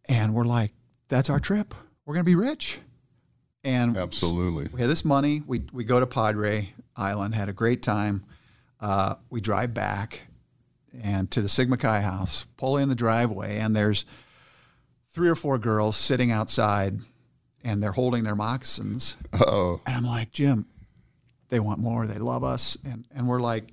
and 0.07 0.33
we're 0.33 0.45
like, 0.45 0.71
that's 1.09 1.29
our 1.29 1.39
trip. 1.39 1.75
We're 2.05 2.13
going 2.15 2.25
to 2.25 2.29
be 2.29 2.35
rich. 2.35 2.79
And 3.63 3.97
Absolutely. 3.97 4.67
we 4.73 4.79
had 4.79 4.89
this 4.89 5.03
money. 5.03 5.43
We 5.45 5.63
we 5.73 5.83
go 5.83 5.99
to 5.99 6.07
Padre 6.07 6.73
Island, 6.95 7.35
had 7.35 7.49
a 7.49 7.53
great 7.53 7.83
time. 7.83 8.23
Uh, 8.79 9.15
we 9.29 9.41
drive 9.41 9.73
back 9.73 10.23
and 11.03 11.29
to 11.31 11.41
the 11.41 11.49
Sigma 11.49 11.75
Chi 11.75 11.99
house, 11.99 12.45
pull 12.55 12.77
in 12.77 12.87
the 12.87 12.95
driveway, 12.95 13.57
and 13.59 13.75
there's 13.75 14.05
three 15.11 15.27
or 15.27 15.35
four 15.35 15.57
girls 15.59 15.97
sitting 15.97 16.31
outside, 16.31 16.99
and 17.63 17.83
they're 17.83 17.91
holding 17.91 18.23
their 18.23 18.35
moccasins. 18.35 19.17
Oh, 19.33 19.81
And 19.85 19.95
I'm 19.95 20.05
like, 20.05 20.31
Jim, 20.31 20.65
they 21.49 21.59
want 21.59 21.79
more. 21.79 22.07
They 22.07 22.19
love 22.19 22.45
us, 22.45 22.77
and 22.85 23.05
and 23.13 23.27
we're 23.27 23.41
like, 23.41 23.65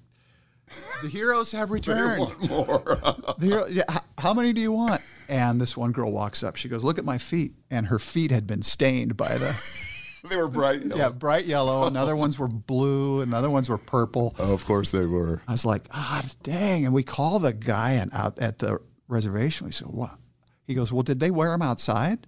the 1.03 1.09
heroes 1.09 1.53
have 1.53 1.71
returned. 1.71 2.19
more. 2.49 2.99
The 3.39 3.47
hero, 3.47 3.67
yeah, 3.67 3.83
h- 3.91 3.99
how 4.19 4.33
many 4.35 4.53
do 4.53 4.61
you 4.61 4.73
want? 4.73 5.01
And 5.29 5.61
this 5.61 5.77
one 5.77 5.93
girl 5.93 6.11
walks 6.13 6.43
up. 6.43 6.57
She 6.57 6.69
goes, 6.69 6.83
"Look 6.85 6.99
at 6.99 7.05
my 7.05 7.19
feet," 7.19 7.53
and 7.71 7.87
her 7.89 7.99
feet 7.99 8.31
had 8.31 8.47
been 8.47 8.63
stained 8.63 9.17
by 9.17 9.29
the 9.29 10.23
they 10.31 10.37
were 10.37 10.49
bright. 10.49 10.83
yellow. 10.83 10.97
yeah 10.97 11.09
bright 11.11 11.45
yellow. 11.45 11.87
And 11.87 11.97
other 11.97 12.17
ones 12.25 12.39
were 12.39 12.49
blue, 12.49 13.21
and 13.23 13.35
other 13.35 13.51
ones 13.51 13.69
were 13.69 13.79
purple. 13.79 14.35
Oh, 14.39 14.55
of 14.55 14.65
course 14.65 14.91
they 14.91 15.05
were. 15.07 15.43
I 15.47 15.53
was 15.53 15.65
like, 15.67 15.83
ah, 15.93 16.23
dang. 16.43 16.85
And 16.87 16.95
we 16.95 17.03
call 17.03 17.39
the 17.39 17.53
guy 17.53 17.93
and 17.93 18.11
out 18.15 18.39
at 18.39 18.59
the 18.61 18.79
reservation. 19.09 19.67
We 19.67 19.73
said, 19.73 19.89
what? 19.89 20.17
He 20.67 20.75
goes, 20.75 20.93
well, 20.93 21.03
did 21.03 21.21
they 21.21 21.31
wear 21.31 21.51
them 21.51 21.63
outside? 21.63 22.27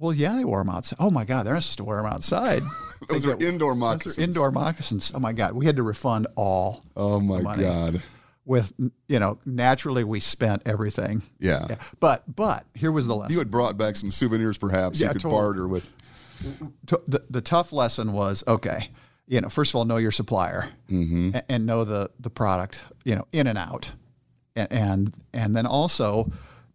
Well, 0.00 0.14
yeah, 0.14 0.34
they 0.34 0.46
wore 0.46 0.60
them 0.60 0.70
outside. 0.70 0.96
Oh 0.98 1.10
my 1.10 1.26
God, 1.26 1.44
they're 1.44 1.52
not 1.52 1.62
supposed 1.62 1.78
to 1.78 1.84
wear 1.84 1.98
them 1.98 2.06
outside. 2.06 2.62
Those 3.08 3.26
are 3.26 3.38
indoor 3.38 3.72
Those 3.72 3.78
moccasins. 3.78 4.18
are 4.18 4.22
indoor 4.22 4.50
moccasins. 4.50 5.12
Oh 5.14 5.20
my 5.20 5.34
God, 5.34 5.52
we 5.52 5.66
had 5.66 5.76
to 5.76 5.82
refund 5.82 6.26
all. 6.36 6.82
Oh 6.96 7.20
my. 7.20 7.42
God. 7.56 8.02
With 8.46 8.72
you 9.08 9.18
know, 9.18 9.38
naturally 9.44 10.02
we 10.02 10.18
spent 10.18 10.62
everything. 10.64 11.22
Yeah. 11.38 11.66
Yeah. 11.68 11.76
But 12.00 12.34
but 12.34 12.64
here 12.74 12.90
was 12.90 13.06
the 13.06 13.14
lesson. 13.14 13.34
You 13.34 13.38
had 13.38 13.50
brought 13.50 13.76
back 13.76 13.94
some 13.94 14.10
souvenirs, 14.10 14.56
perhaps 14.56 14.98
Yeah, 14.98 15.08
you 15.08 15.12
could 15.12 15.22
totally. 15.22 15.40
barter 15.40 15.68
with. 15.68 15.90
the, 17.06 17.22
the 17.28 17.42
tough 17.42 17.70
lesson 17.70 18.14
was 18.14 18.42
okay 18.48 18.88
you 19.26 19.42
know 19.42 19.50
first 19.50 19.72
of 19.72 19.76
all 19.76 19.84
know 19.84 19.98
your 19.98 20.10
supplier 20.10 20.70
mm-hmm. 20.90 21.32
and, 21.34 21.42
and 21.50 21.66
know 21.66 21.84
the 21.84 22.10
the 22.18 22.30
product 22.30 22.82
you 23.04 23.14
know 23.14 23.26
in 23.30 23.46
and 23.46 23.58
out 23.58 23.92
and 24.56 24.72
and, 24.72 25.14
and 25.34 25.54
then 25.54 25.66
also 25.66 26.32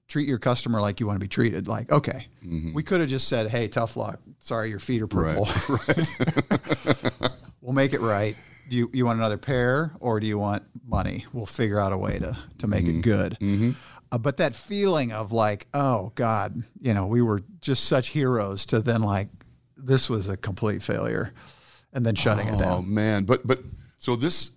treat 0.08 0.28
your 0.28 0.38
customer 0.39 0.80
like 0.82 0.99
you 0.99 1.08
want 1.08 1.16
to 1.20 1.24
be 1.24 1.28
treated 1.28 1.68
like 1.68 1.91
okay 1.91 2.28
we 2.74 2.84
could 2.84 2.99
have 3.01 3.10
just 3.10 3.28
said 3.28 3.49
hey 3.49 3.68
tough 3.68 3.97
luck 3.97 4.20
sorry, 4.39 4.70
your 4.70 4.78
feet 4.80 5.01
are 5.01 5.08
purple. 5.08 5.47
Right. 5.88 7.32
we'll 7.62 7.74
make 7.74 7.93
it 7.93 8.01
right. 8.01 8.36
Do 8.70 8.76
you, 8.76 8.89
you 8.93 9.06
want 9.06 9.18
another 9.18 9.38
pair 9.38 9.91
or 9.99 10.20
do 10.20 10.28
you 10.28 10.38
want 10.38 10.64
money? 10.88 11.26
We'll 11.34 11.47
figure 11.47 11.80
out 11.80 11.91
a 11.93 11.97
way 11.97 12.20
to, 12.20 12.38
to 12.60 12.68
make 12.68 12.86
Mm-hmm. 12.86 12.99
it 12.99 13.01
good. 13.01 13.76
Uh, 14.12 14.18
but 14.20 14.38
that 14.38 14.53
feeling 14.53 15.12
of 15.12 15.32
like, 15.32 15.66
oh 15.74 16.12
God, 16.14 16.62
you 16.80 16.93
know, 16.93 17.08
we 17.08 17.24
were 17.24 17.41
just 17.62 17.86
such 17.86 18.10
heroes 18.10 18.68
to 18.68 18.80
then 18.82 19.01
like, 19.01 19.30
this 19.78 20.10
was 20.12 20.30
a 20.30 20.38
complete 20.38 20.84
failure 20.84 21.34
and 21.91 22.06
then 22.06 22.14
shutting 22.14 22.47
it 22.47 22.60
down. 22.60 22.72
Oh 22.72 22.82
man, 22.84 23.24
but 23.24 23.45
but 23.47 23.62
so 23.97 24.16
this 24.16 24.51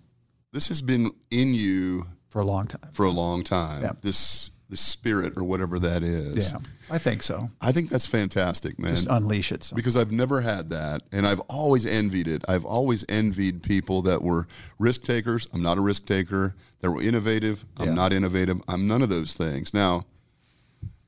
this 0.53 0.67
has 0.67 0.81
been 0.83 1.09
in 1.31 1.55
you 1.55 2.05
for 2.29 2.41
a 2.41 2.45
long 2.45 2.67
time. 2.67 2.91
for 2.91 3.05
a 3.07 3.11
long 3.11 3.43
time. 3.43 3.97
This 4.01 4.51
this 4.69 4.81
spirit 4.81 5.33
or 5.35 5.43
whatever 5.43 5.79
that 5.79 6.03
is. 6.03 6.51
Yeah, 6.53 6.59
I 6.91 6.99
think 6.99 7.23
so. 7.23 7.49
I 7.59 7.71
think 7.71 7.89
that's 7.89 8.05
fantastic, 8.05 8.77
man. 8.77 8.91
Just 8.91 9.07
unleash 9.09 9.51
it. 9.51 9.63
So. 9.63 9.75
because 9.75 9.97
I've 9.97 10.11
never 10.11 10.41
had 10.41 10.69
that, 10.69 11.01
and 11.11 11.25
I've 11.25 11.39
always 11.41 11.85
envied 11.87 12.27
it. 12.27 12.45
I've 12.47 12.65
always 12.65 13.03
envied 13.09 13.63
people 13.63 14.03
that 14.03 14.21
were 14.21 14.47
risk 14.77 15.03
takers. 15.03 15.47
I'm 15.53 15.63
not 15.63 15.77
a 15.77 15.81
risk 15.81 16.05
taker. 16.05 16.55
That 16.81 16.91
were 16.91 17.01
innovative. 17.01 17.65
I'm 17.77 17.87
Yeah. 17.87 17.93
not 17.95 18.13
innovative. 18.13 18.61
I'm 18.67 18.87
none 18.87 19.01
of 19.01 19.09
those 19.09 19.33
things. 19.33 19.73
Now, 19.73 20.05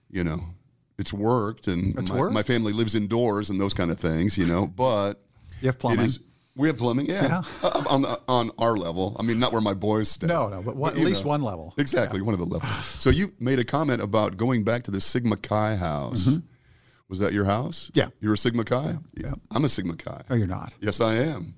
you 0.10 0.24
know, 0.24 0.40
it's 0.98 1.14
worked, 1.14 1.68
and 1.68 1.98
It's 2.00 2.12
my, 2.12 2.18
worked. 2.20 2.34
my 2.34 2.44
family 2.44 2.74
lives 2.74 2.96
indoors 2.96 3.50
and 3.50 3.60
those 3.62 3.74
kind 3.74 3.92
of 3.92 3.98
things. 4.00 4.38
You 4.38 4.48
know, 4.48 4.66
but 4.68 5.24
You 5.62 5.68
have 5.68 5.80
plumbing. 5.80 6.00
it 6.02 6.06
is. 6.08 6.20
We 6.56 6.68
have 6.68 6.78
plumbing, 6.78 7.06
yeah, 7.10 7.42
Uh, 7.64 7.84
on 7.90 8.02
the, 8.02 8.20
on 8.28 8.52
our 8.58 8.76
level. 8.76 9.16
I 9.20 9.24
mean, 9.24 9.40
not 9.40 9.54
where 9.54 9.62
my 9.62 9.74
boys 9.74 10.12
stay. 10.12 10.28
No, 10.28 10.50
no, 10.50 10.62
but 10.62 10.76
one, 10.76 10.92
at 10.94 11.00
least 11.00 11.24
know. 11.24 11.30
one 11.30 11.42
level. 11.44 11.74
Exactly, 11.78 12.22
one 12.22 12.34
of 12.34 12.40
the 12.40 12.46
levels. 12.46 12.76
So 12.86 13.10
you 13.10 13.32
made 13.40 13.58
a 13.60 13.64
comment 13.64 14.02
about 14.02 14.36
going 14.36 14.64
back 14.66 14.84
to 14.84 14.92
the 14.92 15.00
Sigma 15.00 15.38
Chi 15.38 15.76
house. 15.78 16.40
Was 17.08 17.20
that 17.20 17.32
your 17.34 17.46
house? 17.46 17.88
Mm-hmm. 17.94 18.00
Yeah. 18.00 18.08
You're 18.20 18.34
a 18.34 18.38
Sigma 18.38 18.64
Chi? 18.66 18.96
Yeah. 19.16 19.34
I'm 19.52 19.64
a 19.66 19.70
Sigma 19.70 19.96
Chi. 19.96 20.22
Oh, 20.30 20.36
you're 20.36 20.48
not. 20.48 20.74
Yes, 20.82 21.00
I 21.02 21.16
am. 21.16 21.54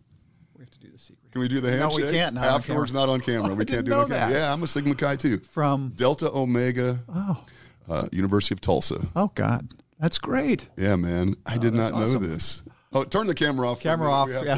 We 0.56 0.62
have 0.64 0.72
to 0.72 0.80
do 0.80 0.91
the 0.91 0.98
secret. 1.00 1.32
Can 1.32 1.41
we 1.41 1.48
do 1.48 1.60
the 1.60 1.70
handshake? 1.72 2.00
No, 2.00 2.06
we 2.06 2.12
can't, 2.12 2.36
not 2.36 2.48
on 2.48 2.54
Afterwards, 2.56 2.91
camera. 2.91 3.08
not 3.08 3.14
on 3.14 3.20
camera. 3.22 3.44
Oh, 3.52 3.56
we 3.56 3.62
I 3.64 3.66
can't 3.66 3.68
didn't 3.68 3.86
do 3.86 3.91
it 3.94 3.96
on 3.96 4.10
know 4.10 4.16
camera. 4.16 4.34
that. 4.34 4.39
Yeah, 4.39 4.54
I'm 4.54 4.62
a 4.64 4.68
Sigma 4.68 4.94
Chi 4.96 5.16
too. 5.16 5.38
From 5.39 5.89
Delta 5.96 6.32
Omega, 6.32 7.00
oh 7.10 7.44
uh, 7.89 8.08
University 8.12 8.54
of 8.54 8.62
Tulsa. 8.62 9.06
oh 9.16 9.32
God, 9.36 9.68
that's 10.00 10.18
great. 10.20 10.70
Yeah, 10.78 10.96
man. 10.96 11.36
I 11.48 11.58
did 11.58 11.74
not 11.74 11.94
know 11.94 12.18
this. 12.20 12.62
Oh, 12.94 13.04
turn 13.04 13.28
the 13.28 13.34
camera 13.34 13.70
off. 13.70 13.82
Camera 13.82 14.12
off, 14.12 14.30
yeah. 14.30 14.58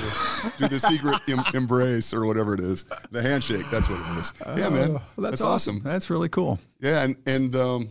do 0.58 0.68
the 0.68 0.80
secret 0.80 1.20
em- 1.30 1.44
embrace 1.54 2.14
or 2.14 2.26
whatever 2.26 2.54
it 2.54 2.60
is. 2.60 2.84
The 3.12 3.22
handshake. 3.22 3.66
That's 3.72 3.90
what 3.90 4.00
it 4.00 4.20
is. 4.20 4.34
yeah, 4.58 4.70
man. 4.70 4.98
Oh, 4.98 5.22
That's, 5.22 5.42
awesome. 5.42 5.82
That's 5.84 6.10
really 6.10 6.30
cool. 6.30 6.60
Yeah, 6.80 7.04
and 7.04 7.16
and 7.26 7.56
um, 7.56 7.90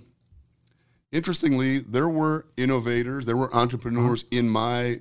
interestingly, 1.12 1.78
there 1.78 2.08
were 2.08 2.46
innovators, 2.56 3.24
there 3.24 3.36
were 3.36 3.54
entrepreneurs 3.54 4.24
in 4.30 4.48
my 4.48 5.00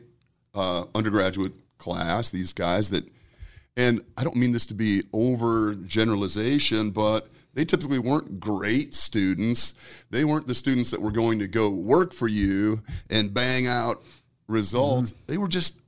uh, 0.55 0.85
undergraduate 0.95 1.53
class. 1.77 2.29
These 2.29 2.53
guys 2.53 2.89
that, 2.91 3.03
and 3.75 4.01
I 4.17 4.23
don't 4.23 4.37
mean 4.37 4.53
this 4.53 4.65
to 4.67 4.73
be 4.73 5.03
over 5.11 5.75
generalization, 5.75 6.91
but 6.91 7.27
they 7.53 7.65
typically 7.65 7.99
weren't 7.99 8.39
great 8.39 8.95
students. 8.95 9.75
They 10.09 10.23
weren't 10.23 10.47
the 10.47 10.55
students 10.55 10.91
that 10.91 11.01
were 11.01 11.11
going 11.11 11.39
to 11.39 11.47
go 11.47 11.69
work 11.69 12.13
for 12.13 12.27
you 12.27 12.81
and 13.09 13.33
bang 13.33 13.67
out 13.67 14.03
results. 14.53 15.13
They 15.27 15.37
were 15.37 15.47
just 15.49 15.79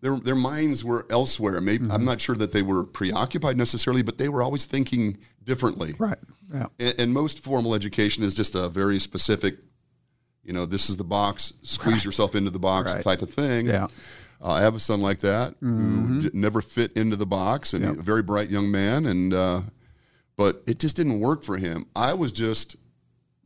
their 0.00 0.16
their 0.18 0.34
minds 0.34 0.84
were 0.84 1.06
elsewhere. 1.10 1.60
Maybe 1.60 1.86
I'm 1.90 2.04
not 2.04 2.20
sure 2.20 2.34
that 2.36 2.50
they 2.52 2.62
were 2.62 2.84
preoccupied 2.84 3.56
necessarily, 3.56 4.02
but 4.02 4.18
they 4.18 4.28
were 4.28 4.42
always 4.42 4.64
thinking 4.64 5.18
differently. 5.44 5.94
Right. 5.98 6.18
Yeah. 6.52 6.66
And, 6.80 6.94
and 6.98 7.12
most 7.14 7.38
formal 7.38 7.74
education 7.74 8.24
is 8.24 8.34
just 8.34 8.54
a 8.56 8.68
very 8.68 8.98
specific, 8.98 9.58
you 10.42 10.52
know, 10.52 10.66
this 10.66 10.90
is 10.90 10.96
the 10.96 11.04
box, 11.04 11.52
squeeze 11.62 12.04
yourself 12.04 12.34
into 12.34 12.50
the 12.50 12.58
box 12.58 12.94
Right. 12.94 13.04
type 13.04 13.22
of 13.22 13.30
thing. 13.30 13.66
Yeah. 13.66 13.86
Uh, 14.44 14.50
I 14.50 14.60
have 14.62 14.74
a 14.74 14.80
son 14.80 15.00
like 15.00 15.20
that 15.20 15.54
who 15.60 16.20
d- 16.20 16.30
never 16.32 16.60
fit 16.60 16.92
into 16.94 17.14
the 17.14 17.26
box 17.26 17.74
and 17.74 17.84
Yep. 17.84 17.98
a 17.98 18.02
very 18.02 18.22
bright 18.24 18.50
young 18.50 18.70
man. 18.72 19.06
And, 19.06 19.32
uh, 19.32 19.60
but 20.36 20.62
it 20.66 20.80
just 20.80 20.96
didn't 20.96 21.20
work 21.20 21.44
for 21.44 21.56
him. 21.58 21.86
I 21.94 22.14
was 22.14 22.32
just 22.32 22.74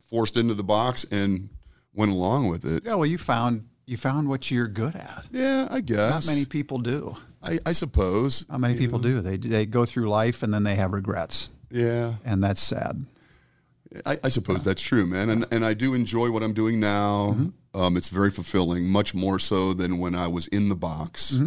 forced 0.09 0.37
into 0.37 0.55
the 0.55 0.63
box 0.63 1.05
and 1.11 1.49
went 1.93 2.11
along 2.11 2.47
with 2.47 2.65
it. 2.65 2.83
Yeah. 2.83 2.95
Well, 2.95 3.05
you 3.05 3.19
found 3.19 3.67
you 3.87 3.97
found 3.97 4.27
what 4.27 4.51
you're 4.51 4.67
good 4.67 4.95
at. 4.95 5.25
Yeah, 5.31 5.67
I 5.71 5.81
guess. 5.81 6.27
Not 6.27 6.33
many 6.33 6.45
people 6.45 6.77
do. 6.77 7.15
I, 7.41 7.57
I 7.65 7.71
suppose. 7.71 8.45
Not 8.49 8.59
many 8.59 8.77
people 8.77 8.99
do. 8.99 9.21
They 9.21 9.37
they 9.37 9.65
go 9.65 9.85
through 9.85 10.09
life 10.09 10.43
and 10.43 10.53
then 10.53 10.63
they 10.63 10.75
have 10.75 10.91
regrets, 10.93 11.49
Yeah. 11.71 12.13
and 12.25 12.43
that's 12.43 12.61
sad. 12.61 13.05
I, 14.05 14.17
I 14.25 14.29
suppose 14.29 14.63
that's 14.63 14.81
true, 14.81 15.05
man. 15.05 15.29
And 15.29 15.45
and 15.51 15.65
I 15.65 15.73
do 15.73 15.93
enjoy 15.93 16.29
what 16.29 16.43
I'm 16.43 16.53
doing 16.53 16.79
now. 16.79 17.31
Mm-hmm. 17.33 17.79
Um, 17.81 17.95
it's 17.95 18.09
very 18.09 18.31
fulfilling, 18.31 18.89
much 18.89 19.13
more 19.13 19.39
so 19.39 19.71
than 19.73 19.99
when 19.99 20.15
I 20.15 20.27
was 20.27 20.47
in 20.47 20.67
the 20.69 20.75
box. 20.75 21.39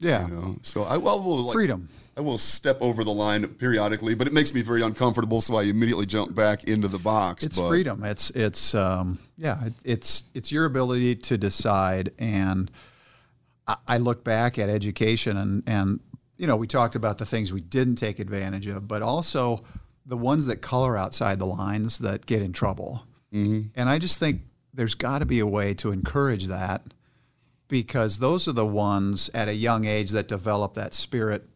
Yeah. 0.00 0.26
You 0.26 0.34
know, 0.34 0.56
so 0.62 0.82
I, 0.82 0.96
will 0.96 1.44
like. 1.44 1.54
Freedom. 1.54 1.88
I 2.16 2.22
will 2.22 2.38
step 2.38 2.78
over 2.80 3.04
the 3.04 3.12
line 3.12 3.46
periodically, 3.46 4.14
but 4.14 4.26
it 4.26 4.32
makes 4.32 4.52
me 4.52 4.62
very 4.62 4.82
uncomfortable, 4.82 5.40
so 5.40 5.56
I 5.56 5.64
immediately 5.64 6.06
jump 6.06 6.34
back 6.34 6.64
into 6.64 6.88
the 6.88 6.98
box. 6.98 7.44
It's 7.44 7.56
but, 7.56 7.68
freedom. 7.68 8.02
It's 8.02 8.30
it's 8.30 8.74
um, 8.74 9.18
yeah. 9.36 9.66
It, 9.66 9.72
it's 9.84 10.24
it's 10.34 10.50
your 10.50 10.64
ability 10.64 11.16
to 11.16 11.38
decide. 11.38 12.12
And 12.18 12.70
I, 13.66 13.76
I 13.86 13.98
look 13.98 14.24
back 14.24 14.58
at 14.58 14.68
education 14.68 15.36
and 15.36 15.62
and 15.66 16.00
you 16.36 16.46
know 16.46 16.56
we 16.56 16.66
talked 16.66 16.94
about 16.94 17.18
the 17.18 17.26
things 17.26 17.52
we 17.52 17.60
didn't 17.60 17.96
take 17.96 18.18
advantage 18.18 18.66
of, 18.66 18.88
but 18.88 19.02
also 19.02 19.62
the 20.06 20.16
ones 20.16 20.46
that 20.46 20.56
color 20.56 20.96
outside 20.96 21.38
the 21.38 21.46
lines 21.46 21.98
that 21.98 22.26
get 22.26 22.42
in 22.42 22.52
trouble. 22.52 23.04
Mm-hmm. 23.32 23.68
And 23.76 23.88
I 23.88 23.98
just 23.98 24.18
think 24.18 24.42
there's 24.74 24.94
got 24.94 25.20
to 25.20 25.26
be 25.26 25.40
a 25.40 25.46
way 25.46 25.74
to 25.74 25.92
encourage 25.92 26.46
that 26.46 26.82
because 27.70 28.18
those 28.18 28.46
are 28.46 28.52
the 28.52 28.66
ones 28.66 29.30
at 29.32 29.48
a 29.48 29.54
young 29.54 29.84
age 29.86 30.10
that 30.10 30.28
develop 30.28 30.74
that 30.74 30.92
spirit 30.92 31.48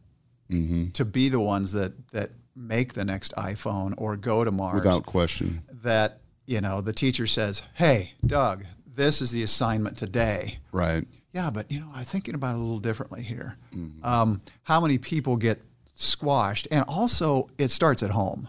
to 0.93 1.05
be 1.05 1.29
the 1.29 1.41
ones 1.41 1.73
that 1.73 2.09
that 2.13 2.31
make 2.55 2.93
the 2.95 3.05
next 3.05 3.35
iPhone 3.37 3.93
or 3.99 4.17
go 4.17 4.45
to 4.45 4.53
Mars 4.53 4.77
without 4.85 5.05
question. 5.05 5.63
that 5.83 6.21
you 6.47 6.61
know 6.61 6.81
the 6.81 6.93
teacher 6.93 7.27
says, 7.27 7.63
"Hey, 7.75 8.13
Doug, 8.25 8.65
this 8.87 9.21
is 9.21 9.33
the 9.33 9.43
assignment 9.43 9.99
today." 9.99 10.59
Right. 10.71 11.07
Yeah, 11.33 11.51
but 11.51 11.73
you 11.73 11.81
know, 11.81 11.91
I'm 11.93 12.05
thinking 12.05 12.37
about 12.37 12.55
it 12.55 12.59
a 12.59 12.63
little 12.63 12.79
differently 12.79 13.23
here. 13.23 13.57
Um, 14.05 14.41
how 14.63 14.81
many 14.81 14.99
people 14.99 15.37
get 15.37 15.61
squashed, 15.95 16.69
and 16.71 16.85
also 16.87 17.51
it 17.59 17.73
starts 17.73 18.05
at 18.05 18.11
home, 18.11 18.49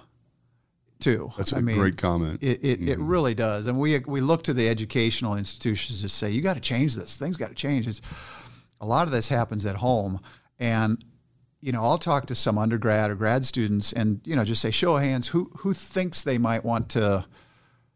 too. 0.99 1.31
That's 1.37 1.53
a 1.53 1.57
I 1.57 1.61
mean, 1.61 1.77
great 1.77 1.97
comment. 1.97 2.41
It, 2.41 2.63
it, 2.63 2.65
it 2.65 2.79
mm-hmm. 2.79 3.07
really 3.07 3.33
does, 3.33 3.67
and 3.67 3.79
we 3.79 3.99
we 3.99 4.21
look 4.21 4.43
to 4.43 4.53
the 4.53 4.67
educational 4.69 5.35
institutions 5.35 6.01
to 6.01 6.09
say, 6.09 6.29
"You 6.29 6.41
got 6.41 6.55
to 6.55 6.61
change 6.61 6.95
this. 6.95 7.17
Things 7.17 7.37
got 7.37 7.49
to 7.49 7.55
change." 7.55 7.87
It's, 7.87 8.01
a 8.81 8.85
lot 8.85 9.07
of 9.07 9.11
this 9.11 9.29
happens 9.29 9.65
at 9.65 9.77
home, 9.77 10.19
and 10.59 11.03
you 11.61 11.71
know, 11.71 11.83
I'll 11.83 11.97
talk 11.97 12.27
to 12.27 12.35
some 12.35 12.57
undergrad 12.57 13.09
or 13.09 13.15
grad 13.15 13.45
students, 13.45 13.91
and 13.93 14.21
you 14.23 14.35
know, 14.35 14.43
just 14.43 14.61
say, 14.61 14.71
"Show 14.71 14.97
of 14.97 15.03
hands, 15.03 15.29
who 15.29 15.51
who 15.59 15.73
thinks 15.73 16.21
they 16.21 16.37
might 16.37 16.63
want 16.63 16.89
to 16.89 17.25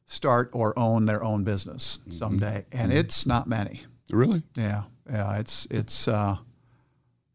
start 0.05 0.49
or 0.53 0.77
own 0.77 1.05
their 1.05 1.23
own 1.23 1.43
business 1.43 1.99
mm-hmm. 1.99 2.11
someday?" 2.11 2.65
And 2.71 2.91
mm-hmm. 2.91 2.99
it's 2.99 3.25
not 3.25 3.47
many. 3.47 3.83
Really? 4.09 4.41
Yeah, 4.55 4.83
yeah, 5.09 5.37
it's 5.37 5.67
it's, 5.69 6.07
uh, 6.07 6.37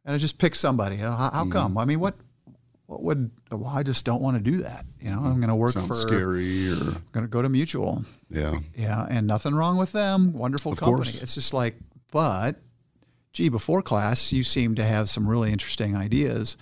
and 0.04 0.14
I 0.14 0.18
just 0.18 0.38
pick 0.38 0.54
somebody. 0.54 0.96
How, 0.96 1.30
how 1.32 1.48
come? 1.48 1.78
I 1.78 1.84
mean, 1.84 2.00
what 2.00 2.16
what 2.86 3.02
would? 3.02 3.30
Well, 3.50 3.66
I 3.66 3.82
just 3.82 4.04
don't 4.04 4.20
want 4.22 4.36
to 4.36 4.42
do 4.50 4.58
that. 4.58 4.84
You 5.00 5.10
know, 5.10 5.18
I'm 5.20 5.36
going 5.40 5.48
to 5.48 5.54
work 5.54 5.72
Sounds 5.72 5.86
for. 5.88 5.94
scary 5.94 6.68
or 6.70 6.76
Going 7.12 7.24
to 7.24 7.28
go 7.28 7.40
to 7.42 7.48
Mutual. 7.48 8.04
yeah. 8.28 8.58
Yeah, 8.76 9.06
and 9.08 9.26
nothing 9.26 9.54
wrong 9.54 9.76
with 9.78 9.92
them. 9.92 10.32
Wonderful 10.32 10.72
Of 10.72 10.78
company. 10.78 10.96
course. 11.04 11.22
It's 11.22 11.34
just 11.34 11.54
like, 11.54 11.76
but, 12.12 12.60
gee, 13.32 13.48
before 13.48 13.80
class, 13.82 14.32
you 14.32 14.42
seem 14.44 14.74
to 14.76 14.84
have 14.84 15.08
some 15.08 15.26
really 15.26 15.52
interesting 15.52 15.96
ideas. 15.96 16.56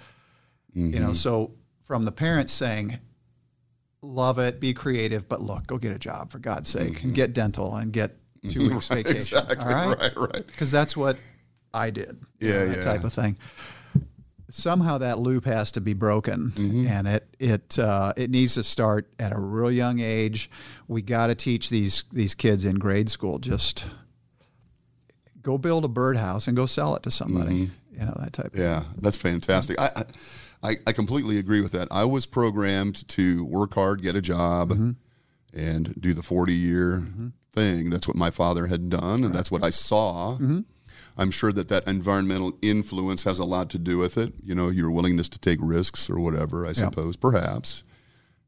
You 0.72 0.86
Mm-hmm. 0.90 1.02
know, 1.02 1.12
so 1.12 1.52
from 1.84 2.04
the 2.04 2.12
parents 2.12 2.52
saying, 2.52 2.98
love 4.00 4.38
it, 4.38 4.58
be 4.60 4.72
creative, 4.74 5.28
but 5.28 5.42
look, 5.42 5.66
go 5.66 5.76
get 5.78 5.92
a 5.92 5.98
job 5.98 6.30
for 6.30 6.38
God's 6.38 6.68
sake, 6.70 7.02
and 7.02 7.14
get 7.14 7.32
dental 7.32 7.74
and 7.76 7.92
get 7.92 8.16
two 8.50 8.70
weeks 8.70 8.88
vacation. 8.90 9.38
Mm-hmm. 9.38 9.50
Exactly. 9.52 9.74
All 9.74 9.88
right, 9.88 9.98
Right. 9.98 10.16
Right. 10.16 10.46
because 10.46 10.70
that's 10.70 10.96
what 10.96 11.16
I 11.74 11.90
did. 11.90 12.20
you 12.40 12.48
Yeah, 12.48 12.54
know, 12.60 12.66
that 12.68 12.76
yeah. 12.78 12.82
type 12.84 13.04
of 13.04 13.12
thing. 13.12 13.36
Somehow 14.54 14.98
that 14.98 15.18
loop 15.18 15.46
has 15.46 15.72
to 15.72 15.80
be 15.80 15.94
broken, 15.94 16.50
Mm-hmm. 16.54 16.86
and 16.86 17.08
it 17.08 17.34
it 17.38 17.78
uh, 17.78 18.12
it 18.18 18.28
needs 18.30 18.52
to 18.54 18.62
start 18.62 19.08
at 19.18 19.32
a 19.32 19.38
real 19.38 19.70
young 19.72 19.98
age. 20.00 20.50
We 20.86 21.00
got 21.00 21.28
to 21.28 21.34
teach 21.34 21.70
these 21.70 22.04
these 22.12 22.34
kids 22.34 22.64
in 22.66 22.76
grade 22.78 23.08
school 23.08 23.38
just 23.38 23.86
go 25.42 25.58
build 25.58 25.84
a 25.84 25.88
birdhouse 25.88 26.46
and 26.46 26.56
go 26.56 26.66
sell 26.66 26.94
it 26.96 27.02
to 27.04 27.10
somebody. 27.10 27.70
You 27.92 28.04
know 28.06 28.14
that 28.20 28.32
type. 28.34 28.46
of 28.46 28.52
Mm-hmm. 28.52 28.60
Yeah, 28.62 28.84
that's 29.00 29.16
fantastic. 29.16 29.80
I, 29.80 30.04
I 30.62 30.76
I 30.86 30.92
completely 30.92 31.38
agree 31.38 31.60
with 31.62 31.72
that. 31.72 31.88
I 31.90 32.04
was 32.04 32.26
programmed 32.26 33.08
to 33.08 33.44
work 33.44 33.74
hard, 33.74 34.02
get 34.02 34.16
a 34.16 34.20
job, 34.22 34.70
Mm-hmm. 34.70 34.90
and 35.54 35.94
do 36.00 36.12
the 36.14 36.22
forty 36.22 36.54
year 36.54 37.06
thing. 37.52 37.90
That's 37.90 38.06
what 38.06 38.16
my 38.16 38.30
father 38.30 38.66
had 38.66 38.88
done, 38.90 39.24
and 39.24 39.34
that's 39.34 39.50
what 39.50 39.64
I 39.64 39.70
saw. 39.70 40.34
Mm-hmm. 40.34 40.60
I'm 41.18 41.30
sure 41.30 41.52
that 41.52 41.68
that 41.68 41.86
environmental 41.86 42.52
influence 42.62 43.24
has 43.24 43.38
a 43.38 43.44
lot 43.44 43.68
to 43.70 43.78
do 43.78 43.98
with 43.98 44.16
it. 44.18 44.32
You 44.42 44.54
know, 44.54 44.68
your 44.68 44.90
willingness 44.90 45.28
to 45.30 45.38
take 45.38 45.58
risks 45.62 46.08
or 46.08 46.18
whatever. 46.18 46.66
I 46.66 46.72
suppose, 46.72 47.16
perhaps. 47.16 47.84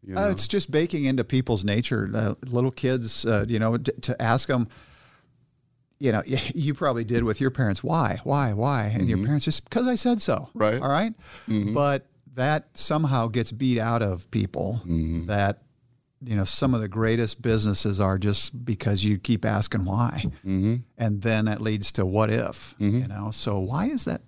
You 0.06 0.16
Uh, 0.18 0.30
it's 0.30 0.46
just 0.48 0.70
baking 0.70 1.04
into 1.04 1.24
people's 1.24 1.64
nature. 1.64 2.10
Uh, 2.14 2.34
little 2.46 2.70
kids, 2.70 3.24
uh, 3.26 3.44
you 3.48 3.58
know, 3.58 3.76
d- 3.78 3.92
to 4.02 4.20
ask 4.20 4.48
them, 4.48 4.68
you 5.98 6.12
know, 6.12 6.22
you 6.54 6.74
probably 6.74 7.04
did 7.04 7.24
with 7.24 7.40
your 7.40 7.50
parents. 7.50 7.82
Why? 7.82 8.20
Why? 8.24 8.52
Why? 8.52 8.86
And 8.94 9.08
your 9.08 9.18
parents 9.24 9.44
just 9.46 9.64
because 9.64 9.86
I 9.86 9.94
said 9.94 10.20
so. 10.22 10.48
Mm-hmm. 10.50 10.58
Right. 10.58 10.80
All 10.82 10.88
right? 10.90 11.14
But 11.74 12.06
that 12.34 12.68
somehow 12.74 13.28
gets 13.28 13.52
beat 13.52 13.78
out 13.78 14.02
of 14.02 14.30
people 14.30 14.80
Mm-hmm. 14.84 15.26
that 15.26 15.62
you 16.26 16.36
know 16.36 16.44
some 16.44 16.74
of 16.74 16.80
the 16.80 16.88
greatest 16.88 17.40
businesses 17.42 18.00
are 18.00 18.18
just 18.18 18.64
because 18.64 19.04
you 19.04 19.18
keep 19.18 19.44
asking 19.44 19.84
why 19.84 20.24
Mm-hmm. 20.44 20.76
and 20.98 21.22
then 21.22 21.48
it 21.48 21.60
leads 21.60 21.92
to 21.92 22.04
what 22.06 22.30
if 22.30 22.74
you 22.78 23.06
know 23.08 23.30
so 23.32 23.58
why 23.58 23.86
is 23.86 24.04
that 24.04 24.22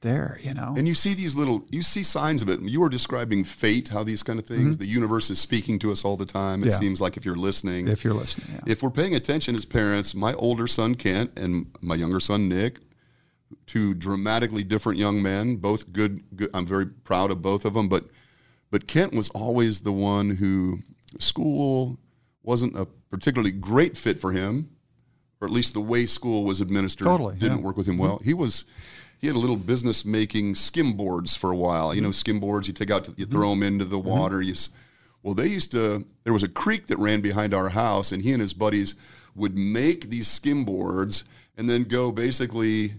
there 0.00 0.38
you 0.42 0.52
know 0.54 0.74
And 0.76 0.86
you 0.86 0.94
see 0.94 1.14
these 1.14 1.34
little, 1.34 1.64
you 1.70 1.82
see 1.82 2.02
signs 2.02 2.42
of 2.42 2.48
it. 2.50 2.60
You 2.60 2.80
were 2.80 2.90
describing 2.90 3.44
fate, 3.44 3.88
how 3.88 4.04
these 4.04 4.22
kind 4.22 4.38
of 4.38 4.46
things, 4.46 4.76
the 4.78 4.86
universe 4.86 5.30
is 5.30 5.38
speaking 5.40 5.78
to 5.80 5.90
us 5.90 6.04
all 6.04 6.16
the 6.16 6.26
time. 6.26 6.62
It 6.62 6.66
Mm-hmm. 6.66 6.70
Yeah. 6.70 6.78
seems 6.78 7.00
like 7.00 7.16
if 7.16 7.24
you're 7.24 7.34
listening, 7.48 7.88
if 7.88 8.04
you're 8.04 8.14
listening 8.14 8.48
yeah. 8.52 8.72
if 8.72 8.82
we're 8.82 8.90
paying 8.90 9.14
attention 9.14 9.54
as 9.56 9.64
parents, 9.64 10.14
my 10.14 10.34
older 10.34 10.66
son 10.66 10.94
Kent 10.96 11.30
and 11.36 11.66
my 11.80 11.94
younger 11.94 12.20
son 12.20 12.46
Nick, 12.48 12.78
two 13.66 13.94
dramatically 13.94 14.62
different 14.64 14.98
young 14.98 15.22
men, 15.22 15.56
both 15.56 15.90
good, 15.92 16.22
good. 16.36 16.50
I'm 16.54 16.66
very 16.66 16.86
proud 16.86 17.30
of 17.30 17.40
both 17.42 17.64
of 17.64 17.74
them. 17.74 17.88
But 17.88 18.04
but 18.70 18.86
Kent 18.86 19.12
was 19.14 19.28
always 19.30 19.80
the 19.80 19.92
one 19.92 20.30
who 20.30 20.80
school 21.18 21.98
wasn't 22.42 22.76
a 22.78 22.86
particularly 23.10 23.52
great 23.52 23.96
fit 23.96 24.18
for 24.18 24.32
him, 24.32 24.70
or 25.40 25.46
at 25.48 25.52
least 25.52 25.74
the 25.74 25.80
way 25.80 26.06
school 26.06 26.44
was 26.44 26.60
administered 26.60 27.06
Totally, 27.06 27.34
didn't 27.34 27.48
yeah. 27.48 27.56
Mm-hmm. 27.56 27.66
work 27.66 27.76
with 27.76 27.86
him 27.88 27.98
well. 27.98 28.20
He 28.24 28.34
was. 28.34 28.64
He 29.18 29.26
had 29.28 29.36
a 29.36 29.38
little 29.38 29.56
business 29.56 30.04
making 30.04 30.56
skim 30.56 30.92
boards 30.92 31.36
for 31.36 31.50
a 31.50 31.56
while. 31.56 31.94
You 31.94 32.02
know, 32.02 32.08
Mm-hmm. 32.08 32.12
skim 32.12 32.40
boards 32.40 32.68
you 32.68 32.74
take 32.74 32.90
out, 32.90 33.04
to, 33.06 33.14
you 33.16 33.24
throw 33.24 33.50
them 33.50 33.62
into 33.62 33.86
the 33.86 33.98
water. 33.98 34.42
You, 34.42 34.54
well, 35.22 35.32
they 35.34 35.46
used 35.46 35.72
to. 35.72 36.04
There 36.24 36.32
was 36.34 36.42
a 36.42 36.48
creek 36.48 36.86
that 36.88 36.98
ran 36.98 37.22
behind 37.22 37.54
our 37.54 37.70
house, 37.70 38.12
and 38.12 38.22
he 38.22 38.32
and 38.32 38.40
his 38.42 38.52
buddies 38.52 38.94
would 39.34 39.56
make 39.56 40.10
these 40.10 40.28
skim 40.28 40.64
boards 40.64 41.24
and 41.56 41.66
then 41.68 41.84
go 41.84 42.12
basically 42.12 42.92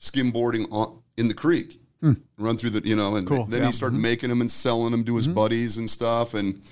skimboarding 0.00 0.66
on, 0.70 0.98
in 1.16 1.28
the 1.28 1.34
creek, 1.34 1.78
run 2.38 2.56
through 2.56 2.70
the 2.70 2.80
you 2.88 2.96
know, 2.96 3.16
and 3.16 3.28
Hmm. 3.28 3.34
Cool, 3.34 3.44
then 3.46 3.52
yeah. 3.52 3.58
Mm-hmm. 3.58 3.66
he 3.66 3.72
started 3.72 3.98
making 3.98 4.30
them 4.30 4.40
and 4.40 4.50
selling 4.50 4.90
them 4.92 5.04
to 5.04 5.16
his 5.16 5.28
buddies 5.28 5.76
and 5.76 5.88
stuff, 5.88 6.32
and 6.34 6.62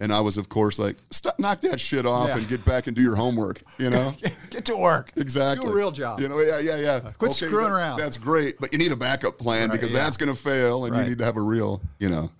and 0.00 0.12
I 0.12 0.20
was 0.20 0.36
of 0.38 0.48
course 0.48 0.78
like, 0.78 0.96
stop, 1.10 1.38
knock 1.38 1.60
that 1.60 1.78
shit 1.80 2.06
off 2.06 2.28
Yeah. 2.28 2.38
and 2.38 2.48
get 2.48 2.64
back 2.64 2.86
and 2.88 2.96
do 2.96 3.02
your 3.02 3.14
homework, 3.16 3.62
you 3.78 3.90
know. 3.90 4.14
get 4.50 4.64
to 4.64 4.76
work 4.76 5.12
Exactly. 5.16 5.66
do 5.66 5.72
a 5.72 5.76
real 5.76 5.90
job 5.92 6.18
You 6.20 6.28
know, 6.28 6.40
yeah, 6.40 6.58
yeah, 6.58 6.76
yeah. 6.76 7.00
quit 7.18 7.32
screwing 7.32 7.66
that- 7.66 7.72
around. 7.72 7.98
That's 7.98 8.16
great, 8.16 8.58
but 8.60 8.72
you 8.72 8.78
need 8.78 8.92
a 8.92 8.96
backup 8.96 9.38
plan 9.38 9.68
Right, 9.68 9.72
because 9.72 9.92
yeah. 9.92 10.00
that's 10.02 10.16
going 10.16 10.34
to 10.34 10.40
fail, 10.40 10.84
and 10.86 10.94
Right. 10.94 11.04
you 11.04 11.10
need 11.10 11.18
to 11.18 11.24
have 11.24 11.36
a 11.36 11.42
real, 11.42 11.80
you 11.98 12.08
know. 12.08 12.30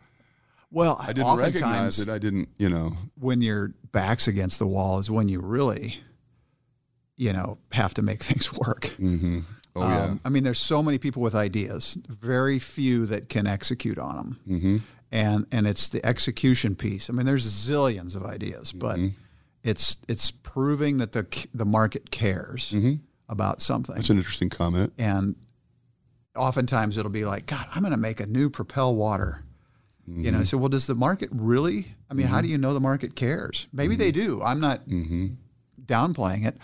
well 0.73 0.97
I 1.01 1.13
didn't 1.13 1.37
recognize 1.37 1.99
it. 2.01 2.09
I 2.09 2.19
didn't, 2.19 2.49
you 2.59 2.69
know. 2.71 2.97
when 3.19 3.41
your 3.43 3.75
back's 3.93 4.27
against 4.29 4.59
the 4.59 4.67
wall 4.67 4.99
is 4.99 5.11
when 5.11 5.29
you 5.29 5.41
really 5.41 6.01
you 7.17 7.33
know 7.33 7.59
have 7.73 7.93
to 7.95 8.03
make 8.03 8.23
things 8.31 8.53
work 8.53 8.95
Mm-hmm. 8.99 9.41
Oh 9.77 9.89
yeah. 9.89 10.03
Um, 10.05 10.21
I 10.25 10.31
mean, 10.31 10.43
there's 10.43 10.59
so 10.59 10.83
many 10.83 10.99
people 10.99 11.23
with 11.23 11.35
ideas, 11.37 11.97
very 12.09 12.59
few 12.59 13.07
that 13.07 13.29
can 13.29 13.47
execute 13.47 13.99
on 13.99 14.17
them. 14.17 14.41
Mm-hmm. 14.49 14.77
And 15.13 15.47
and 15.51 15.67
it's 15.67 15.89
the 15.89 16.05
execution 16.07 16.77
piece. 16.77 17.11
I 17.11 17.13
mean, 17.13 17.27
there's 17.27 17.45
zillions 17.47 18.15
of 18.15 18.25
ideas, 18.25 18.73
but 18.73 18.97
Mm-hmm. 18.97 19.09
it's 19.65 19.97
it's 20.09 20.31
proving 20.31 20.99
that 20.99 21.13
the 21.13 21.27
the 21.53 21.65
market 21.67 22.11
cares 22.11 22.71
Mm-hmm. 22.71 22.95
about 23.29 23.61
something. 23.61 23.95
That's 23.97 24.11
an 24.11 24.19
interesting 24.19 24.51
comment. 24.51 24.93
and 24.99 25.35
oftentimes 26.37 26.97
it'll 26.97 27.11
be 27.11 27.25
like, 27.25 27.47
God, 27.47 27.67
I'm 27.75 27.83
going 27.83 27.91
to 27.93 27.97
make 27.99 28.21
a 28.21 28.27
new 28.27 28.49
Propel 28.51 28.95
water. 28.95 29.43
You 30.07 30.15
Mm-hmm. 30.15 30.39
know, 30.39 30.45
so 30.45 30.59
well, 30.59 30.69
does 30.69 30.87
the 30.87 30.95
market 30.95 31.29
really? 31.33 31.87
I 32.11 32.15
mean, 32.15 32.27
how 32.27 32.41
do 32.41 32.49
you 32.49 32.59
know 32.59 32.73
the 32.75 32.81
market 32.81 33.15
cares? 33.17 33.67
Maybe 33.73 33.97
they 33.97 34.11
Mm-hmm. 34.13 34.39
do. 34.39 34.43
I'm 34.43 34.61
not 34.61 34.81
downplaying 35.85 36.47
it. 36.47 36.57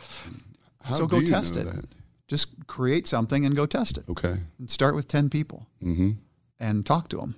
How 0.82 0.94
so 0.94 1.06
go 1.06 1.18
you 1.18 1.26
test 1.26 1.56
it. 1.56 1.66
that? 1.66 1.84
Just 2.28 2.66
create 2.66 3.06
something 3.06 3.44
and 3.44 3.54
go 3.56 3.66
test 3.66 3.98
it. 3.98 4.04
Okay. 4.08 4.34
And 4.58 4.70
start 4.70 4.94
with 4.94 5.08
10 5.08 5.30
people 5.30 5.66
Mm-hmm. 5.82 6.10
and 6.58 6.84
talk 6.86 7.08
to 7.10 7.16
them. 7.18 7.36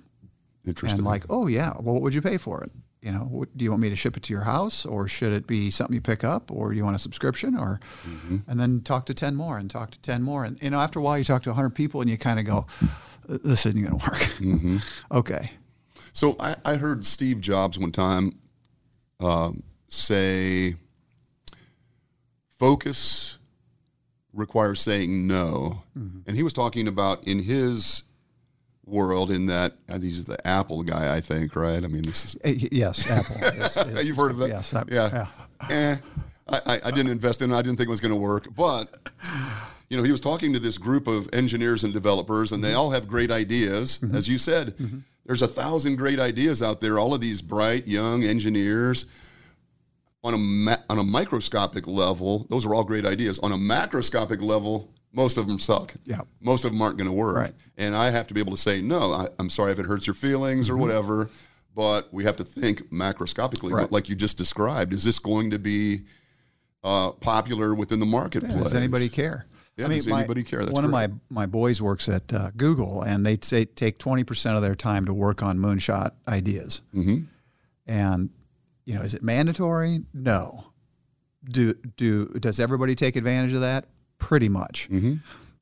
Interesting. 0.69 0.99
And 0.99 1.05
like, 1.05 1.25
oh, 1.29 1.47
yeah, 1.47 1.73
well, 1.79 1.93
what 1.95 2.01
would 2.03 2.13
you 2.13 2.21
pay 2.21 2.37
for 2.37 2.63
it? 2.63 2.71
You 3.01 3.11
know, 3.13 3.19
what, 3.19 3.55
do 3.57 3.63
you 3.63 3.69
want 3.71 3.81
me 3.81 3.89
to 3.89 3.95
ship 3.95 4.17
it 4.17 4.23
to 4.23 4.33
your 4.33 4.43
house 4.43 4.85
or 4.85 5.07
should 5.07 5.31
it 5.31 5.47
be 5.47 5.69
something 5.71 5.93
you 5.95 6.01
pick 6.01 6.23
up 6.23 6.51
or 6.51 6.71
do 6.71 6.77
you 6.77 6.83
want 6.83 6.95
a 6.95 6.99
subscription 6.99 7.55
or, 7.55 7.79
Mm-hmm. 8.07 8.37
and 8.47 8.59
then 8.59 8.81
talk 8.81 9.05
to 9.05 9.13
10 9.13 9.35
more 9.35 9.57
and 9.57 9.69
talk 9.71 9.91
to 9.91 9.99
10 10.01 10.21
more. 10.21 10.43
And, 10.43 10.61
you 10.61 10.69
know, 10.69 10.79
after 10.79 10.99
a 10.99 11.01
while 11.01 11.17
you 11.17 11.23
talk 11.23 11.43
to 11.43 11.49
100 11.49 11.69
people 11.69 12.01
and 12.01 12.09
you 12.09 12.17
kind 12.17 12.39
of 12.39 12.45
go, 12.45 12.67
this 13.27 13.65
isn't 13.65 13.81
going 13.81 13.97
to 13.97 14.05
work. 14.11 14.21
Mm-hmm. 14.39 14.77
okay. 15.17 15.51
So 16.11 16.35
I, 16.39 16.55
I 16.65 16.75
heard 16.75 17.05
Steve 17.05 17.39
Jobs 17.39 17.79
one 17.79 17.91
time 17.93 18.31
um, 19.21 19.63
say, 19.87 20.75
"Focus 22.57 23.39
requires 24.33 24.79
saying 24.79 25.27
no," 25.27 25.83
Mm-hmm. 25.97 26.19
and 26.27 26.35
he 26.35 26.43
was 26.43 26.53
talking 26.53 26.87
about 26.87 27.23
in 27.25 27.41
his 27.43 28.03
world 28.89 29.31
in 29.31 29.45
that 29.47 29.73
uh, 29.89 29.99
he's 29.99 30.25
the 30.25 30.45
Apple 30.47 30.83
guy, 30.83 31.15
I 31.15 31.21
think, 31.21 31.55
right? 31.55 31.83
I 31.83 31.87
mean, 31.87 32.01
this 32.03 32.25
is 32.25 32.37
Eh, 32.43 32.67
Yes, 32.71 33.09
Apple. 33.09 33.35
is- 33.63 33.77
is- 33.77 34.07
you've 34.07 34.17
heard 34.17 34.31
of 34.31 34.37
that, 34.39 34.49
Yes. 34.49 34.71
that- 34.71 34.91
yeah. 34.91 35.27
Eh, 35.69 35.95
I, 36.47 36.81
I, 36.85 36.89
didn't 36.91 37.11
invest 37.11 37.41
in 37.43 37.51
it. 37.51 37.55
I 37.55 37.61
didn't 37.61 37.77
think 37.77 37.87
it 37.87 37.91
was 37.91 37.99
going 37.99 38.13
to 38.13 38.19
work, 38.19 38.47
but 38.55 39.07
you 39.89 39.97
know, 39.97 40.03
he 40.03 40.09
was 40.11 40.19
talking 40.19 40.51
to 40.53 40.59
this 40.59 40.77
group 40.79 41.07
of 41.07 41.29
engineers 41.31 41.83
and 41.83 41.93
developers, 41.93 42.51
and 42.51 42.63
they 42.63 42.73
all 42.73 42.89
have 42.89 43.07
great 43.07 43.29
ideas. 43.29 43.99
As 44.13 44.27
you 44.27 44.39
said, 44.39 44.73
there's 45.27 45.43
a 45.43 45.47
thousand 45.47 45.97
great 45.97 46.19
ideas 46.19 46.63
out 46.63 46.79
there. 46.79 46.97
All 46.97 47.13
of 47.13 47.21
these 47.21 47.39
bright 47.41 47.87
young 47.87 48.23
engineers. 48.23 49.05
On 50.23 50.33
a 50.33 50.37
ma- 50.37 50.75
on 50.89 50.97
a 50.99 51.03
microscopic 51.03 51.87
level, 51.87 52.45
those 52.49 52.65
are 52.65 52.73
all 52.75 52.83
great 52.83 53.05
ideas. 53.05 53.39
On 53.39 53.51
a 53.53 53.55
macroscopic 53.57 54.41
level, 54.41 54.91
most 55.13 55.37
of 55.37 55.47
them 55.47 55.59
suck. 55.59 55.93
Yeah. 56.05 56.21
most 56.41 56.65
of 56.65 56.71
them 56.71 56.81
aren't 56.81 56.97
going 56.97 57.09
to 57.09 57.13
work. 57.15 57.35
Right. 57.35 57.53
And 57.77 57.95
I 57.95 58.09
have 58.09 58.27
to 58.27 58.33
be 58.33 58.39
able 58.39 58.51
to 58.51 58.57
say 58.57 58.81
no. 58.81 59.13
I, 59.13 59.27
I'm 59.39 59.49
sorry 59.49 59.71
if 59.71 59.79
it 59.79 59.85
hurts 59.85 60.05
your 60.07 60.13
feelings 60.13 60.69
or 60.69 60.77
whatever, 60.77 61.29
but 61.75 62.13
we 62.13 62.23
have 62.25 62.37
to 62.37 62.43
think 62.43 62.91
macroscopically. 62.91 63.71
Right. 63.71 63.91
Like 63.91 64.09
you 64.09 64.15
just 64.15 64.37
described, 64.37 64.93
is 64.93 65.03
this 65.03 65.19
going 65.19 65.51
to 65.51 65.59
be 65.59 66.01
uh, 66.83 67.11
popular 67.11 67.73
within 67.73 67.99
the 67.99 68.05
marketplace? 68.05 68.63
Does 68.63 68.75
anybody 68.75 69.09
care? 69.09 69.45
Yeah, 69.77 69.87
does 69.87 70.07
anybody 70.07 70.43
care? 70.43 70.59
That's 70.59 70.71
one 70.71 70.83
of 70.83 70.91
my, 70.91 71.09
my 71.29 71.45
boys 71.45 71.81
works 71.81 72.09
at 72.09 72.33
uh, 72.33 72.51
Google, 72.57 73.01
and 73.01 73.25
they 73.25 73.37
say 73.41 73.63
take 73.63 73.97
twenty 73.97 74.25
percent 74.25 74.57
of 74.57 74.61
their 74.61 74.75
time 74.75 75.05
to 75.05 75.13
work 75.13 75.41
on 75.41 75.57
moonshot 75.57 76.11
ideas. 76.27 76.81
Mm-hmm. 76.93 77.23
And 77.87 78.29
you 78.83 78.95
know, 78.95 79.01
is 79.01 79.13
it 79.13 79.23
mandatory? 79.23 80.01
No. 80.13 80.65
Do 81.45 81.75
do 81.95 82.25
does 82.25 82.59
everybody 82.59 82.93
take 82.93 83.15
advantage 83.15 83.53
of 83.53 83.61
that? 83.61 83.85
Pretty 84.19 84.49
much. 84.49 84.87
Mm-hmm. 84.89 85.15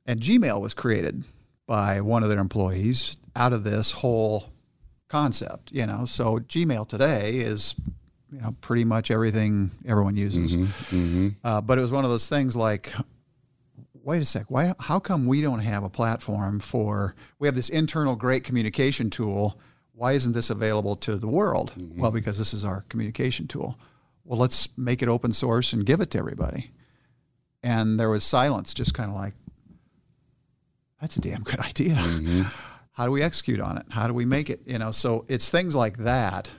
And 0.05 0.19
Gmail 0.19 0.59
was 0.61 0.73
created 0.73 1.23
by 1.65 2.01
one 2.01 2.23
of 2.23 2.29
their 2.29 2.39
employees 2.39 3.17
out 3.35 3.53
of 3.53 3.63
this 3.63 3.91
whole 3.91 4.51
concept. 5.07 5.71
You 5.71 5.85
know, 5.85 6.05
so 6.05 6.39
Gmail 6.39 6.87
today 6.87 7.37
is 7.37 7.75
you 8.31 8.41
know 8.41 8.55
pretty 8.61 8.83
much 8.83 9.09
everything 9.11 9.71
everyone 9.87 10.15
uses. 10.17 10.55
Uh, 11.43 11.61
but 11.61 11.77
it 11.77 11.81
was 11.81 11.91
one 11.91 12.03
of 12.03 12.09
those 12.09 12.27
things 12.27 12.55
like, 12.55 12.91
wait 13.93 14.21
a 14.21 14.25
sec, 14.25 14.45
why? 14.49 14.73
How 14.79 14.99
come 14.99 15.25
we 15.27 15.41
don't 15.41 15.59
have 15.59 15.83
a 15.83 15.89
platform 15.89 16.59
for? 16.59 17.15
We 17.39 17.47
have 17.47 17.55
this 17.55 17.69
internal 17.69 18.15
great 18.15 18.43
communication 18.43 19.09
tool. 19.09 19.59
Why 19.93 20.13
isn't 20.13 20.33
this 20.33 20.49
available 20.49 20.95
to 20.97 21.15
the 21.17 21.27
world? 21.27 21.73
Well, 21.97 22.11
because 22.11 22.37
this 22.37 22.53
is 22.53 22.63
our 22.63 22.81
communication 22.89 23.47
tool. 23.47 23.77
Well, 24.23 24.37
let's 24.39 24.69
make 24.77 25.01
it 25.01 25.09
open 25.09 25.31
source 25.33 25.73
and 25.73 25.85
give 25.85 26.01
it 26.01 26.11
to 26.11 26.19
everybody. 26.19 26.71
And 27.63 27.99
there 27.99 28.09
was 28.09 28.23
silence, 28.23 28.73
just 28.73 28.93
kind 28.93 29.09
of 29.09 29.15
like, 29.15 29.33
that's 31.01 31.17
a 31.17 31.21
damn 31.21 31.43
good 31.43 31.59
idea. 31.59 31.95
Mm-hmm. 31.95 32.43
How 32.93 33.05
do 33.05 33.11
we 33.11 33.21
execute 33.21 33.59
on 33.59 33.77
it? 33.77 33.85
How 33.89 34.07
do 34.07 34.13
we 34.13 34.25
make 34.25 34.49
it? 34.49 34.61
You 34.65 34.79
know, 34.79 34.89
so 34.89 35.23
it's 35.27 35.49
things 35.51 35.75
like 35.75 35.97
that 35.99 36.51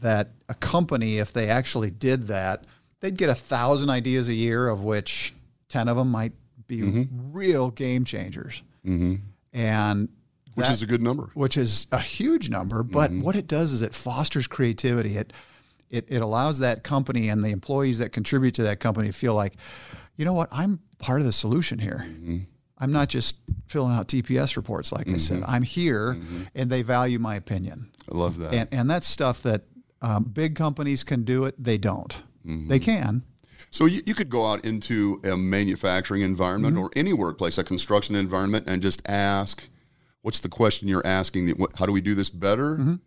that 0.00 0.30
a 0.48 0.54
company, 0.54 1.18
if 1.18 1.32
they 1.32 1.48
actually 1.48 1.90
did 1.90 2.28
that, 2.28 2.64
they'd 3.00 3.16
get 3.16 3.28
a 3.28 3.34
thousand 3.34 3.90
ideas 3.90 4.28
a 4.28 4.34
year, 4.34 4.68
of 4.68 4.84
which 4.84 5.34
ten 5.68 5.88
of 5.88 5.96
them 5.96 6.12
might 6.12 6.32
be 6.66 6.78
mm-hmm. 6.78 7.32
real 7.32 7.70
game 7.70 8.04
changers. 8.04 8.62
Mm-hmm. 8.86 9.16
And 9.52 10.08
which 10.54 10.66
that- 10.66 10.74
is 10.74 10.82
a 10.82 10.86
good 10.86 11.02
number. 11.02 11.30
which 11.34 11.56
is 11.56 11.88
a 11.90 11.98
huge 11.98 12.50
number. 12.50 12.82
But 12.82 13.10
what 13.10 13.34
it 13.34 13.48
does 13.48 13.72
is 13.72 13.82
it 13.82 13.94
fosters 13.94 14.46
creativity. 14.46 15.16
It, 15.16 15.32
it 15.90 16.06
it 16.08 16.22
allows 16.22 16.60
that 16.60 16.84
company 16.84 17.28
and 17.28 17.44
the 17.44 17.50
employees 17.50 17.98
that 17.98 18.12
contribute 18.12 18.54
to 18.54 18.62
that 18.64 18.78
company 18.78 19.08
to 19.08 19.12
feel 19.12 19.34
like, 19.34 19.54
you 20.16 20.24
know 20.24 20.32
what, 20.32 20.48
I'm 20.52 20.80
part 20.98 21.20
of 21.20 21.26
the 21.26 21.32
solution 21.32 21.78
here. 21.78 22.04
Mm-hmm. 22.06 22.38
I'm 22.78 22.92
not 22.92 23.08
just 23.08 23.36
filling 23.66 23.94
out 23.94 24.08
TPS 24.08 24.56
reports, 24.56 24.92
like 24.92 25.08
I 25.08 25.16
said. 25.16 25.38
Mm-hmm. 25.42 25.50
I'm 25.50 25.62
here, 25.62 26.14
mm-hmm. 26.14 26.42
and 26.54 26.70
they 26.70 26.82
value 26.82 27.18
my 27.18 27.36
opinion. 27.36 27.90
I 28.12 28.16
love 28.16 28.38
that. 28.38 28.52
And 28.52 28.68
and 28.72 28.90
that's 28.90 29.06
stuff 29.06 29.42
that 29.42 29.62
um, 30.02 30.24
big 30.24 30.54
companies 30.56 31.04
can 31.04 31.24
do 31.24 31.44
it. 31.44 31.54
They 31.62 31.78
don't. 31.78 32.22
They 32.44 32.78
can. 32.78 33.22
So 33.70 33.86
you, 33.86 34.02
you 34.06 34.14
could 34.14 34.28
go 34.28 34.46
out 34.46 34.64
into 34.64 35.20
a 35.24 35.36
manufacturing 35.36 36.22
environment 36.22 36.74
Mm-hmm. 36.76 36.84
or 36.84 36.90
any 36.94 37.12
workplace, 37.12 37.56
a 37.58 37.64
construction 37.64 38.14
environment, 38.14 38.68
and 38.68 38.82
just 38.82 39.00
ask, 39.08 39.66
"What's 40.22 40.40
the 40.40 40.50
question 40.50 40.86
you're 40.88 41.06
asking? 41.06 41.54
How 41.76 41.86
do 41.86 41.92
we 41.92 42.00
do 42.02 42.14
this 42.14 42.28
better?" 42.28 42.98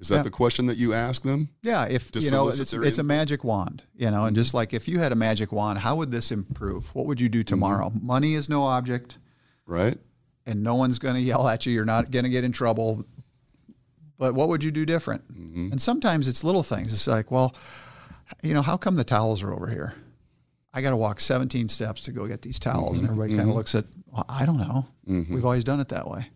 Mm-hmm. 0.00 0.02
Is 0.02 0.08
that 0.08 0.16
Yeah. 0.16 0.22
the 0.22 0.30
question 0.30 0.66
that 0.66 0.78
you 0.78 0.94
ask 0.94 1.22
them? 1.22 1.50
Yeah, 1.62 1.84
if 1.84 2.10
you 2.14 2.30
know, 2.30 2.48
it's, 2.48 2.72
it's 2.72 2.98
a 2.98 3.02
magic 3.02 3.44
wand, 3.44 3.82
you 3.94 4.10
know, 4.10 4.24
and 4.24 4.34
just 4.34 4.48
mm-hmm. 4.50 4.56
like 4.58 4.72
if 4.72 4.88
you 4.88 4.98
had 4.98 5.12
a 5.12 5.16
magic 5.16 5.52
wand, 5.52 5.78
how 5.80 5.96
would 5.96 6.10
this 6.10 6.32
improve? 6.32 6.94
What 6.94 7.06
would 7.06 7.20
you 7.20 7.28
do 7.28 7.40
mm-hmm. 7.40 7.46
tomorrow? 7.46 7.92
Money 8.00 8.34
is 8.34 8.48
no 8.48 8.62
object, 8.64 9.18
Right? 9.66 9.98
and 10.46 10.62
no 10.62 10.74
one's 10.74 10.98
going 10.98 11.14
to 11.14 11.20
yell 11.20 11.46
at 11.46 11.66
you. 11.66 11.72
You're 11.72 11.84
not 11.84 12.10
going 12.10 12.24
to 12.24 12.30
get 12.30 12.44
in 12.44 12.50
trouble. 12.50 13.04
But 14.18 14.34
what 14.34 14.48
would 14.48 14.64
you 14.64 14.70
do 14.70 14.84
different? 14.84 15.22
Mm-hmm. 15.32 15.72
And 15.72 15.80
sometimes 15.82 16.26
it's 16.28 16.42
little 16.42 16.62
things. 16.62 16.92
It's 16.92 17.06
like, 17.06 17.30
well, 17.30 17.54
you 18.42 18.52
know, 18.54 18.62
how 18.62 18.76
come 18.76 18.94
the 18.96 19.04
towels 19.04 19.42
are 19.42 19.52
over 19.52 19.68
here? 19.68 19.94
I 20.72 20.80
got 20.82 20.90
to 20.90 20.96
walk 20.96 21.20
17 21.20 21.68
steps 21.68 22.02
to 22.04 22.12
go 22.12 22.26
get 22.26 22.42
these 22.42 22.58
towels, 22.58 22.98
and 22.98 23.08
everybody 23.08 23.36
kind 23.36 23.48
of 23.50 23.54
looks 23.56 23.74
at, 23.74 23.84
well, 24.06 24.24
I 24.28 24.46
don't 24.46 24.58
know. 24.58 24.86
We've 25.06 25.44
always 25.44 25.64
done 25.64 25.78
it 25.80 25.88
that 25.90 26.08
way. 26.08 26.28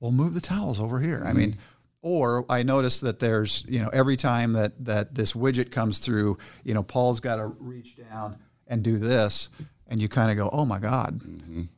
Well, 0.00 0.12
move 0.12 0.34
the 0.34 0.40
towels 0.40 0.80
over 0.80 1.00
here. 1.00 1.22
I 1.24 1.32
mean, 1.32 1.56
or 2.04 2.44
I 2.50 2.62
notice 2.62 3.00
that 3.00 3.18
there's, 3.18 3.64
you 3.66 3.80
know, 3.80 3.88
every 3.92 4.16
time 4.16 4.52
that 4.52 4.72
that 4.84 5.14
this 5.14 5.32
widget 5.32 5.70
comes 5.70 5.98
through, 5.98 6.36
you 6.62 6.74
know, 6.74 6.82
Paul's 6.82 7.18
got 7.20 7.36
to 7.36 7.46
reach 7.46 7.96
down 7.96 8.36
and 8.66 8.82
do 8.82 8.98
this, 8.98 9.48
and 9.88 10.00
you 10.00 10.08
kind 10.08 10.30
of 10.30 10.36
go, 10.36 10.50
oh 10.52 10.66
my 10.66 10.78
God, 10.78 11.20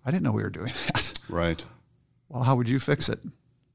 I 0.04 0.10
didn't 0.10 0.24
know 0.24 0.32
we 0.32 0.42
were 0.42 0.50
doing 0.50 0.72
that. 0.94 1.14
Right. 1.28 1.64
Well, 2.28 2.42
how 2.42 2.56
would 2.56 2.68
you 2.68 2.80
fix 2.80 3.08
it? 3.08 3.20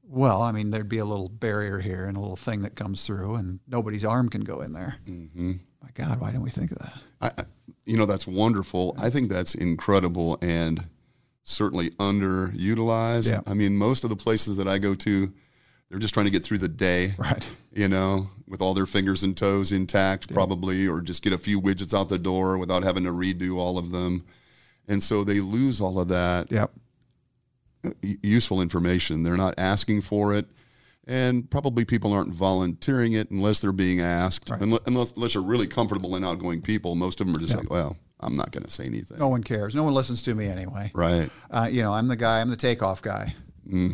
Well, 0.04 0.42
I 0.42 0.52
mean, 0.52 0.70
there'd 0.70 0.90
be 0.90 0.98
a 0.98 1.06
little 1.06 1.30
barrier 1.30 1.78
here 1.80 2.04
and 2.04 2.18
a 2.18 2.20
little 2.20 2.36
thing 2.36 2.62
that 2.62 2.74
comes 2.74 3.06
through, 3.06 3.36
and 3.36 3.60
nobody's 3.66 4.04
arm 4.04 4.28
can 4.28 4.42
go 4.42 4.60
in 4.60 4.74
there. 4.74 4.96
Mm-hmm. 5.08 5.52
My 5.82 5.88
God, 5.94 6.20
why 6.20 6.32
didn't 6.32 6.42
we 6.42 6.50
think 6.50 6.70
of 6.72 6.78
that? 6.78 6.94
I, 7.22 7.26
I- 7.42 7.46
you 7.86 7.96
know, 7.96 8.06
that's 8.06 8.26
wonderful. 8.28 8.94
I 9.02 9.10
think 9.10 9.28
that's 9.28 9.54
incredible 9.56 10.38
and 10.40 10.84
certainly 11.42 11.90
underutilized. 12.46 13.30
Yeah. 13.30 13.40
I 13.46 13.54
mean, 13.54 13.76
most 13.76 14.04
of 14.04 14.10
the 14.10 14.16
places 14.16 14.56
that 14.58 14.68
I 14.68 14.78
go 14.78 14.94
to, 14.94 15.32
they're 15.92 15.98
just 16.00 16.14
trying 16.14 16.24
to 16.24 16.30
get 16.30 16.42
through 16.42 16.56
the 16.56 16.68
day. 16.70 17.12
Right. 17.18 17.46
you 17.70 17.86
know, 17.86 18.30
with 18.48 18.62
all 18.62 18.72
their 18.72 18.86
fingers 18.86 19.22
and 19.24 19.36
toes 19.36 19.72
intact, 19.72 20.32
probably, 20.32 20.88
or 20.88 21.02
just 21.02 21.22
get 21.22 21.34
a 21.34 21.38
few 21.38 21.60
widgets 21.60 21.92
out 21.92 22.08
the 22.08 22.18
door 22.18 22.56
without 22.56 22.82
having 22.82 23.04
to 23.04 23.10
redo 23.10 23.56
all 23.58 23.76
of 23.76 23.92
them. 23.92 24.24
And 24.88 25.02
so 25.02 25.22
they 25.22 25.40
lose 25.40 25.82
all 25.82 26.00
of 26.00 26.08
that 26.08 26.50
Yep. 26.50 26.70
useful 28.22 28.62
information. 28.62 29.22
They're 29.22 29.36
not 29.36 29.54
asking 29.58 30.00
for 30.00 30.34
it. 30.34 30.46
And 31.06 31.50
probably 31.50 31.84
people 31.84 32.12
aren't 32.12 32.32
volunteering 32.32 33.12
it 33.12 33.30
unless 33.30 33.60
they're 33.60 33.72
being 33.72 34.00
asked. 34.00 34.46
Unle- 34.46 34.80
Unless, 34.86 35.12
unless 35.12 35.34
you're 35.34 35.42
really 35.42 35.66
comfortable 35.66 36.14
and 36.14 36.24
outgoing 36.24 36.62
people, 36.62 36.94
most 36.94 37.20
of 37.20 37.26
them 37.26 37.36
are 37.36 37.40
just 37.40 37.56
like, 37.56 37.68
well, 37.70 37.96
I'm 38.20 38.36
not 38.36 38.50
going 38.52 38.62
to 38.64 38.70
say 38.70 38.84
anything. 38.86 39.18
No 39.18 39.28
one 39.28 39.42
cares. 39.42 39.74
No 39.74 39.82
one 39.82 39.94
listens 39.94 40.22
to 40.22 40.34
me 40.34 40.46
anyway. 40.46 40.90
Right. 40.94 41.28
Uh, 41.50 41.68
you 41.70 41.82
know, 41.82 41.92
I'm 41.92 42.06
the 42.08 42.16
guy. 42.16 42.40
I'm 42.40 42.48
the 42.50 42.56
takeoff 42.56 43.02
guy. 43.02 43.34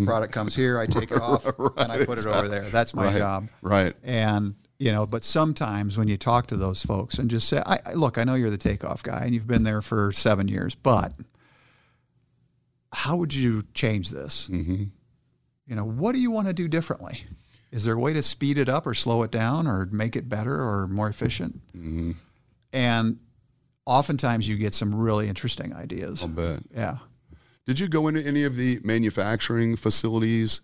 Product 0.05 0.33
comes 0.33 0.57
here, 0.57 0.79
I 0.79 0.87
take 0.87 1.11
it 1.11 1.21
off, 1.21 1.45
and 1.77 1.93
I 1.93 2.05
put 2.05 2.19
it 2.19 2.27
over 2.27 2.49
there. 2.49 2.63
That's 2.63 2.95
my 2.95 3.07
Right. 3.07 3.19
job. 3.19 3.49
Right. 3.63 3.95
And 4.03 4.55
you 4.79 4.93
know, 4.93 5.07
but 5.07 5.25
sometimes 5.25 5.99
when 5.99 6.07
you 6.09 6.17
talk 6.17 6.47
to 6.49 6.57
those 6.57 6.85
folks 6.85 7.19
and 7.19 7.29
just 7.29 7.49
say, 7.49 7.61
I, 7.67 7.81
I- 7.85 7.93
"Look, 7.95 8.17
I 8.17 8.23
know 8.25 8.35
you're 8.35 8.49
the 8.51 8.57
takeoff 8.57 9.03
guy, 9.03 9.23
and 9.25 9.35
you've 9.35 9.47
been 9.49 9.65
there 9.65 9.83
for 9.83 10.13
seven 10.13 10.47
years, 10.49 10.75
but 10.77 11.13
how 12.93 13.17
would 13.17 13.35
you 13.35 13.65
change 13.75 14.11
this? 14.11 14.49
Mm-hmm. 14.49 14.85
You 15.67 15.77
know, 15.77 15.85
what 15.85 16.13
do 16.13 16.21
you 16.21 16.31
want 16.31 16.47
to 16.47 16.53
do 16.55 16.69
differently? 16.69 17.25
Is 17.71 17.85
there 17.85 17.95
a 17.95 17.99
way 17.99 18.13
to 18.15 18.23
speed 18.23 18.57
it 18.57 18.69
up 18.69 18.87
or 18.87 18.95
slow 18.95 19.23
it 19.25 19.31
down 19.31 19.67
or 19.67 19.87
make 19.93 20.17
it 20.17 20.29
better 20.29 20.55
or 20.63 20.89
more 20.89 21.09
efficient? 21.09 21.61
Mm-hmm. 21.77 22.13
And 22.73 23.19
oftentimes 23.85 24.49
you 24.49 24.57
get 24.57 24.73
some 24.73 24.95
really 24.95 25.29
interesting 25.29 25.75
ideas. 25.75 26.23
I'll 26.23 26.29
bet. 26.29 26.61
Yeah. 26.75 26.99
Did 27.69 27.79
you 27.79 27.87
go 27.87 28.09
into 28.09 28.27
any 28.27 28.43
of 28.45 28.57
the 28.57 28.81
manufacturing 28.83 29.77
facilities 29.77 30.63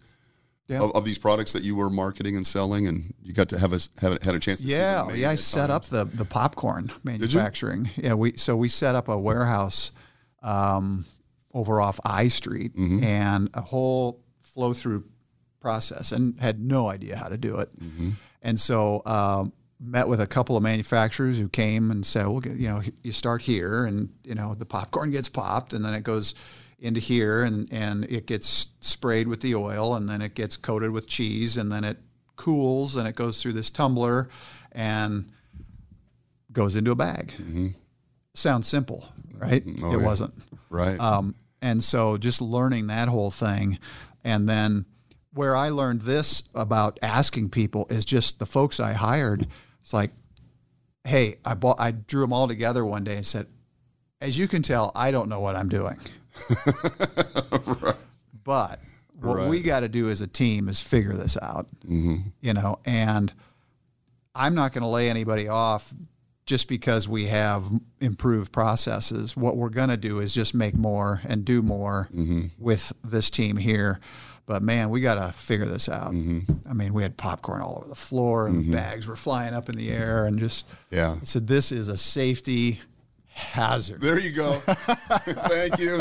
Yeah. 0.68 0.80
of, 0.80 0.92
of 0.96 1.04
these 1.04 1.18
products 1.18 1.52
that 1.52 1.62
you 1.62 1.76
were 1.76 1.90
marketing 1.90 2.34
and 2.36 2.46
selling, 2.46 2.86
and 2.88 3.12
you 3.22 3.34
got 3.34 3.50
to 3.50 3.58
have 3.58 3.72
a 3.74 3.80
have 4.00 4.22
had 4.22 4.34
a 4.34 4.38
chance 4.40 4.60
to 4.62 4.66
Yeah, 4.66 5.12
yeah. 5.12 5.28
I 5.30 5.34
set 5.36 5.70
up 5.70 5.84
the 5.84 6.04
the 6.06 6.24
popcorn 6.24 6.90
manufacturing. 7.02 7.90
Yeah, 7.96 8.14
we 8.14 8.32
so 8.36 8.56
we 8.56 8.68
set 8.70 8.94
up 8.94 9.08
a 9.08 9.18
warehouse 9.18 9.92
um, 10.42 11.04
over 11.52 11.80
off 11.80 12.00
I 12.04 12.28
Street 12.28 12.74
Mm-hmm. 12.74 13.04
and 13.04 13.50
a 13.54 13.60
whole 13.60 14.20
flow 14.40 14.72
through 14.72 15.04
process, 15.60 16.12
and 16.12 16.40
had 16.40 16.58
no 16.60 16.88
idea 16.88 17.16
how 17.16 17.28
to 17.28 17.36
do 17.36 17.58
it. 17.58 17.68
Mm-hmm. 17.78 18.10
And 18.42 18.58
so 18.60 19.02
um, 19.06 19.52
met 19.80 20.08
with 20.08 20.20
a 20.20 20.26
couple 20.26 20.56
of 20.56 20.62
manufacturers 20.62 21.38
who 21.38 21.48
came 21.50 21.90
and 21.90 22.04
said, 22.06 22.26
"Well, 22.26 22.40
you 22.46 22.68
know, 22.68 22.80
you 23.02 23.12
start 23.12 23.42
here, 23.42 23.84
and 23.84 24.08
you 24.24 24.34
know, 24.34 24.54
the 24.54 24.66
popcorn 24.66 25.10
gets 25.10 25.28
popped, 25.28 25.74
and 25.74 25.84
then 25.84 25.92
it 25.92 26.04
goes." 26.04 26.34
Into 26.84 27.00
here 27.00 27.42
and, 27.42 27.72
and 27.72 28.04
it 28.04 28.26
gets 28.26 28.68
sprayed 28.80 29.26
with 29.26 29.40
the 29.40 29.54
oil 29.54 29.94
and 29.94 30.08
then 30.08 30.20
it 30.20 30.34
gets 30.34 30.56
coated 30.56 30.90
with 30.90 31.06
cheese 31.06 31.56
and 31.56 31.72
then 31.72 31.82
it 31.82 31.98
cools 32.36 32.94
and 32.96 33.08
it 33.08 33.14
goes 33.14 33.40
through 33.40 33.52
this 33.54 33.70
tumbler 33.70 34.28
and 34.72 35.30
goes 36.52 36.76
into 36.76 36.90
a 36.90 36.96
bag. 36.96 37.32
Sounds 38.34 38.68
simple, 38.68 39.08
right? 39.38 39.64
Oh, 39.82 39.94
it 39.94 39.98
yeah. 39.98 40.04
wasn't. 40.04 40.34
right. 40.68 40.98
Um, 41.00 41.34
and 41.62 41.82
so 41.82 42.18
just 42.18 42.40
learning 42.42 42.88
that 42.88 43.08
whole 43.08 43.30
thing. 43.30 43.78
And 44.22 44.48
then 44.48 44.84
where 45.32 45.56
I 45.56 45.70
learned 45.70 46.02
this 46.02 46.42
about 46.54 46.98
asking 47.02 47.50
people 47.50 47.86
is 47.90 48.04
just 48.04 48.38
the 48.38 48.46
folks 48.46 48.78
I 48.78 48.92
hired. 48.92 49.48
It's 49.80 49.92
like, 49.92 50.12
hey, 51.04 51.36
I 51.44 51.54
bought, 51.54 51.80
I 51.80 51.92
drew 51.92 52.20
them 52.20 52.32
all 52.32 52.48
together 52.48 52.84
one 52.84 53.04
day 53.04 53.16
and 53.16 53.26
said, 53.26 53.46
as 54.20 54.38
you 54.38 54.48
can 54.48 54.62
tell, 54.62 54.92
I 54.94 55.10
don't 55.10 55.28
know 55.28 55.40
what 55.40 55.56
I'm 55.56 55.68
doing. 55.68 55.98
But 58.44 58.80
what 59.20 59.48
we 59.48 59.62
got 59.62 59.80
to 59.80 59.88
do 59.88 60.10
as 60.10 60.20
a 60.20 60.26
team 60.26 60.68
is 60.68 60.80
figure 60.80 61.14
this 61.14 61.38
out, 61.40 61.66
mm-hmm. 61.86 62.28
you 62.40 62.52
know, 62.52 62.78
and 62.84 63.32
I'm 64.34 64.54
not 64.54 64.72
going 64.72 64.82
to 64.82 64.88
lay 64.88 65.08
anybody 65.08 65.48
off 65.48 65.94
just 66.46 66.68
because 66.68 67.08
we 67.08 67.26
have 67.26 67.64
improved 68.00 68.52
processes. 68.52 69.34
What 69.36 69.56
we're 69.56 69.70
going 69.70 69.88
to 69.88 69.96
do 69.96 70.20
is 70.20 70.34
just 70.34 70.54
make 70.54 70.74
more 70.74 71.22
and 71.24 71.44
do 71.44 71.62
more 71.62 72.08
mm-hmm. 72.14 72.48
with 72.58 72.92
this 73.02 73.30
team 73.30 73.56
here. 73.56 73.98
But 74.46 74.62
man, 74.62 74.90
we 74.90 75.00
got 75.00 75.14
to 75.14 75.32
figure 75.32 75.64
this 75.64 75.88
out. 75.88 76.12
Mm-hmm. 76.12 76.68
I 76.68 76.74
mean, 76.74 76.92
we 76.92 77.02
had 77.02 77.16
popcorn 77.16 77.62
all 77.62 77.78
over 77.78 77.88
the 77.88 77.94
floor 77.94 78.46
and 78.46 78.70
bags 78.70 79.08
were 79.08 79.16
flying 79.16 79.54
up 79.54 79.70
in 79.70 79.76
the 79.76 79.90
air 79.90 80.26
and 80.26 80.38
just, 80.38 80.66
yeah. 80.90 81.16
I 81.18 81.24
said, 81.24 81.46
this 81.46 81.72
is 81.72 81.88
a 81.88 81.96
safety 81.96 82.82
hazard. 83.34 84.00
There 84.00 84.18
you 84.18 84.30
go. 84.32 84.52
Thank 84.58 85.78
you. 85.78 86.00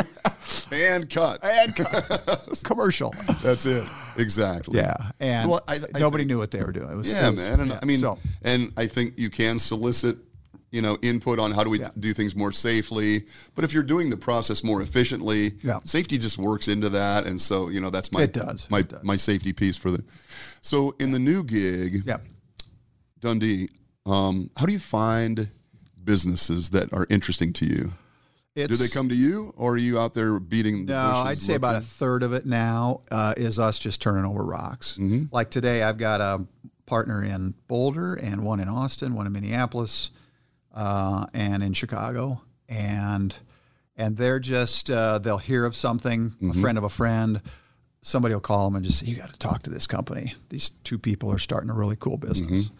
And 0.71 1.09
cut. 1.09 1.43
And 1.43 1.75
commercial. 2.63 3.13
That's 3.41 3.65
it. 3.65 3.87
Exactly. 4.17 4.77
Yeah. 4.79 4.95
And 5.19 5.49
Well, 5.49 5.61
I- 5.67 5.79
I 5.95 5.99
nobody 5.99 6.21
think- 6.23 6.29
knew 6.29 6.37
what 6.37 6.51
they 6.51 6.61
were 6.63 6.71
doing. 6.71 6.89
It 6.91 6.95
was, 6.95 7.11
Yeah, 7.11 7.29
was- 7.29 7.37
man. 7.39 7.59
And 7.59 7.71
yeah. 7.71 7.79
I 7.81 7.85
mean, 7.85 7.99
so, 7.99 8.17
and 8.43 8.71
I 8.77 8.85
think 8.87 9.17
you 9.17 9.29
can 9.29 9.57
solicit, 9.59 10.17
you 10.71 10.81
know, 10.81 10.97
input 11.01 11.39
on 11.39 11.51
how 11.51 11.63
do 11.63 11.69
we 11.69 11.79
Yeah. 11.79 11.89
do 11.99 12.13
things 12.13 12.35
more 12.35 12.51
safely. 12.51 13.23
But 13.55 13.63
if 13.63 13.73
you're 13.73 13.83
doing 13.83 14.09
the 14.09 14.17
process 14.17 14.63
more 14.63 14.81
efficiently, 14.81 15.53
Yeah. 15.63 15.79
safety 15.85 16.17
just 16.17 16.37
works 16.37 16.67
into 16.67 16.89
that. 16.89 17.25
And 17.25 17.39
so, 17.41 17.69
you 17.69 17.81
know, 17.81 17.89
that's 17.89 18.11
my 18.11 18.23
It 18.23 18.33
does. 18.33 18.67
my 18.69 18.79
It 18.79 18.89
does. 18.89 19.03
my 19.03 19.15
safety 19.15 19.53
piece 19.53 19.77
for 19.77 19.89
the. 19.91 20.03
So 20.61 20.95
in 20.99 21.11
the 21.11 21.19
new 21.19 21.43
gig, 21.43 22.03
yeah. 22.05 22.17
Dundee, 23.21 23.69
um, 24.05 24.49
how 24.57 24.65
do 24.65 24.73
you 24.73 24.79
find 24.79 25.49
businesses 26.05 26.69
that 26.71 26.91
are 26.93 27.05
interesting 27.09 27.53
to 27.53 27.65
you? 27.65 27.93
It's, 28.55 28.67
Do 28.77 28.83
they 28.83 28.87
come 28.89 29.09
to 29.09 29.15
you, 29.15 29.51
or 29.57 29.73
are 29.73 29.77
you 29.77 29.99
out 29.99 30.13
there 30.13 30.39
beating? 30.39 30.85
the 30.85 30.93
No, 30.93 30.99
I'd 31.25 31.39
say 31.39 31.55
about 31.55 31.75
a 31.75 31.81
third 31.81 32.21
of 32.21 32.33
it 32.33 32.45
now 32.45 33.01
uh, 33.09 33.33
is 33.35 33.57
us 33.57 33.79
just 33.79 33.99
turning 33.99 34.25
over 34.25 34.43
rocks. 34.43 34.93
Mm-hmm. 35.01 35.23
Like 35.33 35.49
today, 35.49 35.81
I've 35.81 35.97
got 35.97 36.21
a 36.21 36.45
partner 36.85 37.23
in 37.23 37.55
Boulder 37.67 38.13
and 38.13 38.43
one 38.43 38.59
in 38.59 38.67
Austin, 38.69 39.15
one 39.15 39.25
in 39.25 39.31
Minneapolis, 39.33 40.11
uh, 40.73 41.25
and 41.33 41.63
in 41.63 41.73
Chicago, 41.73 42.41
and 42.69 43.35
and 43.97 44.17
they're 44.17 44.39
just 44.39 44.91
uh, 44.91 45.17
they'll 45.17 45.37
hear 45.39 45.65
of 45.65 45.75
something, 45.75 46.29
Mm-hmm. 46.31 46.51
a 46.51 46.53
friend 46.61 46.77
of 46.77 46.83
a 46.83 46.89
friend. 46.89 47.41
Somebody 48.03 48.33
will 48.35 48.41
call 48.41 48.65
them 48.65 48.75
and 48.75 48.85
just 48.85 48.99
say, 48.99 49.07
"You 49.07 49.15
got 49.15 49.31
to 49.31 49.39
talk 49.39 49.63
to 49.63 49.69
this 49.71 49.87
company. 49.87 50.35
These 50.49 50.71
two 50.83 50.99
people 50.99 51.31
are 51.31 51.39
starting 51.39 51.71
a 51.71 51.73
really 51.73 51.95
cool 51.95 52.17
business." 52.17 52.65
Mm-hmm. 52.65 52.75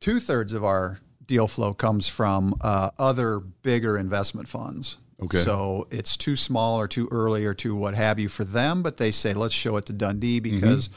Two 0.00 0.18
thirds 0.20 0.54
of 0.54 0.64
our 0.64 1.00
deal 1.30 1.46
flow 1.46 1.72
comes 1.72 2.08
from 2.08 2.56
uh, 2.60 2.90
other 2.98 3.38
bigger 3.38 3.96
investment 3.96 4.48
funds. 4.48 4.98
Okay. 5.22 5.38
So 5.38 5.86
it's 5.92 6.16
too 6.16 6.34
small 6.34 6.80
or 6.80 6.88
too 6.88 7.08
early 7.12 7.46
or 7.46 7.54
too 7.54 7.76
what 7.76 7.94
have 7.94 8.18
you 8.18 8.28
for 8.28 8.42
them, 8.44 8.82
but 8.82 8.96
they 8.96 9.12
say 9.12 9.32
let's 9.32 9.54
show 9.54 9.76
it 9.76 9.86
to 9.86 9.92
Dundee 9.92 10.40
because 10.40 10.90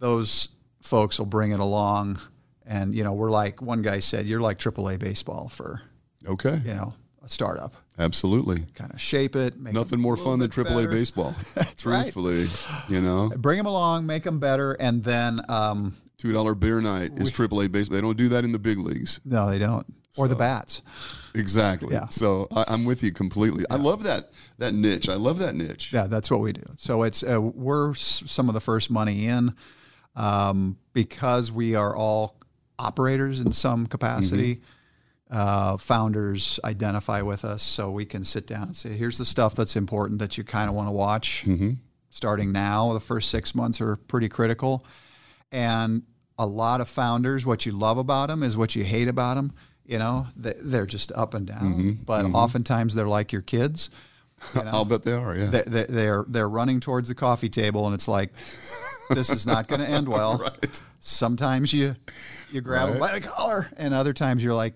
those 0.00 0.48
folks 0.82 1.18
will 1.18 1.26
bring 1.26 1.52
it 1.52 1.60
along. 1.60 2.18
And 2.66 2.92
you 2.94 3.04
know, 3.04 3.12
we're 3.12 3.30
like 3.30 3.62
one 3.62 3.82
guy 3.82 4.00
said, 4.00 4.26
you're 4.26 4.40
like 4.40 4.58
AAA 4.58 4.98
baseball 4.98 5.48
for 5.48 5.80
Okay, 6.26 6.60
you 6.64 6.74
know 6.74 6.92
a 7.22 7.28
startup. 7.28 7.74
absolutely. 8.00 8.64
Kind 8.74 8.92
of 8.92 9.00
shape 9.00 9.36
it, 9.36 9.56
make 9.58 9.74
Nothing 9.74 10.00
it 10.00 10.02
more 10.02 10.16
fun 10.16 10.40
than 10.40 10.50
AAA 10.50 10.64
better. 10.64 10.88
baseball. 10.88 11.34
right. 11.56 11.76
Truthfully, 11.76 12.46
you 12.88 13.00
know, 13.00 13.30
Bring 13.36 13.56
them 13.58 13.66
along, 13.66 14.06
make 14.06 14.24
them 14.24 14.38
better, 14.40 14.72
and 14.72 15.04
then 15.04 15.40
um, 15.48 15.94
two 16.18 16.32
dollar 16.32 16.54
beer 16.54 16.80
night 16.80 17.12
is 17.16 17.32
AAA 17.32 17.70
baseball. 17.72 17.94
They 17.96 18.00
don't 18.02 18.16
do 18.18 18.28
that 18.30 18.44
in 18.44 18.52
the 18.52 18.58
big 18.58 18.78
leagues. 18.78 19.20
no, 19.24 19.48
they 19.50 19.58
don't, 19.58 19.86
or 20.16 20.28
the 20.28 20.34
bats. 20.36 20.82
Exactly. 21.34 21.94
Yeah. 21.94 22.08
So 22.08 22.48
I, 22.54 22.64
I'm 22.68 22.84
with 22.84 23.02
you 23.02 23.12
completely. 23.12 23.64
I 23.70 23.76
love 23.76 24.02
that 24.04 24.32
that 24.58 24.74
niche. 24.74 25.08
I 25.08 25.14
love 25.14 25.38
that 25.38 25.54
niche. 25.54 25.92
Yeah, 25.92 26.06
that's 26.06 26.30
what 26.30 26.40
we 26.40 26.52
do. 26.52 26.64
So 26.76 27.02
it's 27.04 27.22
uh, 27.22 27.40
we're 27.40 27.90
s- 27.92 28.22
some 28.26 28.48
of 28.48 28.54
the 28.54 28.60
first 28.60 28.90
money 28.90 29.26
in 29.26 29.54
um, 30.16 30.76
because 30.92 31.52
we 31.52 31.74
are 31.74 31.94
all 31.96 32.36
operators 32.78 33.40
in 33.40 33.52
some 33.52 33.86
capacity. 33.86 34.60
Uh, 35.30 35.76
founders 35.76 36.58
identify 36.64 37.20
with 37.20 37.44
us, 37.44 37.62
so 37.62 37.90
we 37.90 38.06
can 38.06 38.24
sit 38.24 38.46
down 38.46 38.62
and 38.68 38.76
say, 38.76 38.90
"Here's 38.96 39.18
the 39.18 39.26
stuff 39.26 39.54
that's 39.54 39.76
important 39.76 40.20
that 40.20 40.38
you 40.38 40.42
kind 40.44 40.70
of 40.70 40.74
want 40.74 40.88
to 40.88 40.92
watch." 40.92 41.44
Starting 42.10 42.50
now, 42.50 42.94
the 42.94 43.00
first 43.00 43.28
six 43.30 43.54
months 43.54 43.82
are 43.82 43.96
pretty 43.96 44.30
critical, 44.30 44.82
and 45.52 46.02
a 46.38 46.46
lot 46.46 46.80
of 46.80 46.88
founders, 46.88 47.44
what 47.44 47.66
you 47.66 47.72
love 47.72 47.98
about 47.98 48.28
them 48.28 48.42
is 48.42 48.56
what 48.56 48.76
you 48.76 48.84
hate 48.84 49.08
about 49.08 49.34
them. 49.34 49.52
You 49.84 49.98
know, 49.98 50.26
they, 50.36 50.54
they're 50.60 50.86
just 50.86 51.10
up 51.12 51.34
and 51.34 51.46
down, 51.46 51.72
mm-hmm, 51.72 51.92
but 52.04 52.24
mm-hmm. 52.24 52.34
oftentimes 52.34 52.94
they're 52.94 53.08
like 53.08 53.32
your 53.32 53.42
kids. 53.42 53.90
I'll 54.54 54.84
bet 54.84 55.02
they 55.02 55.12
are. 55.12 55.36
Yeah. 55.36 55.46
They, 55.46 55.62
they, 55.62 55.86
they're 55.88 56.24
they're 56.28 56.48
running 56.48 56.78
towards 56.80 57.08
the 57.08 57.14
coffee 57.14 57.48
table, 57.48 57.86
and 57.86 57.94
it's 57.94 58.06
like, 58.06 58.32
this 59.10 59.30
is 59.30 59.46
not 59.46 59.66
going 59.66 59.80
to 59.80 59.88
end 59.88 60.08
well. 60.08 60.38
right. 60.38 60.82
Sometimes 61.00 61.72
you 61.72 61.96
you 62.52 62.60
grab 62.60 62.90
them 62.90 62.98
by 62.98 63.18
the 63.18 63.26
collar, 63.26 63.68
and 63.76 63.94
other 63.94 64.12
times 64.12 64.44
you're 64.44 64.54
like, 64.54 64.74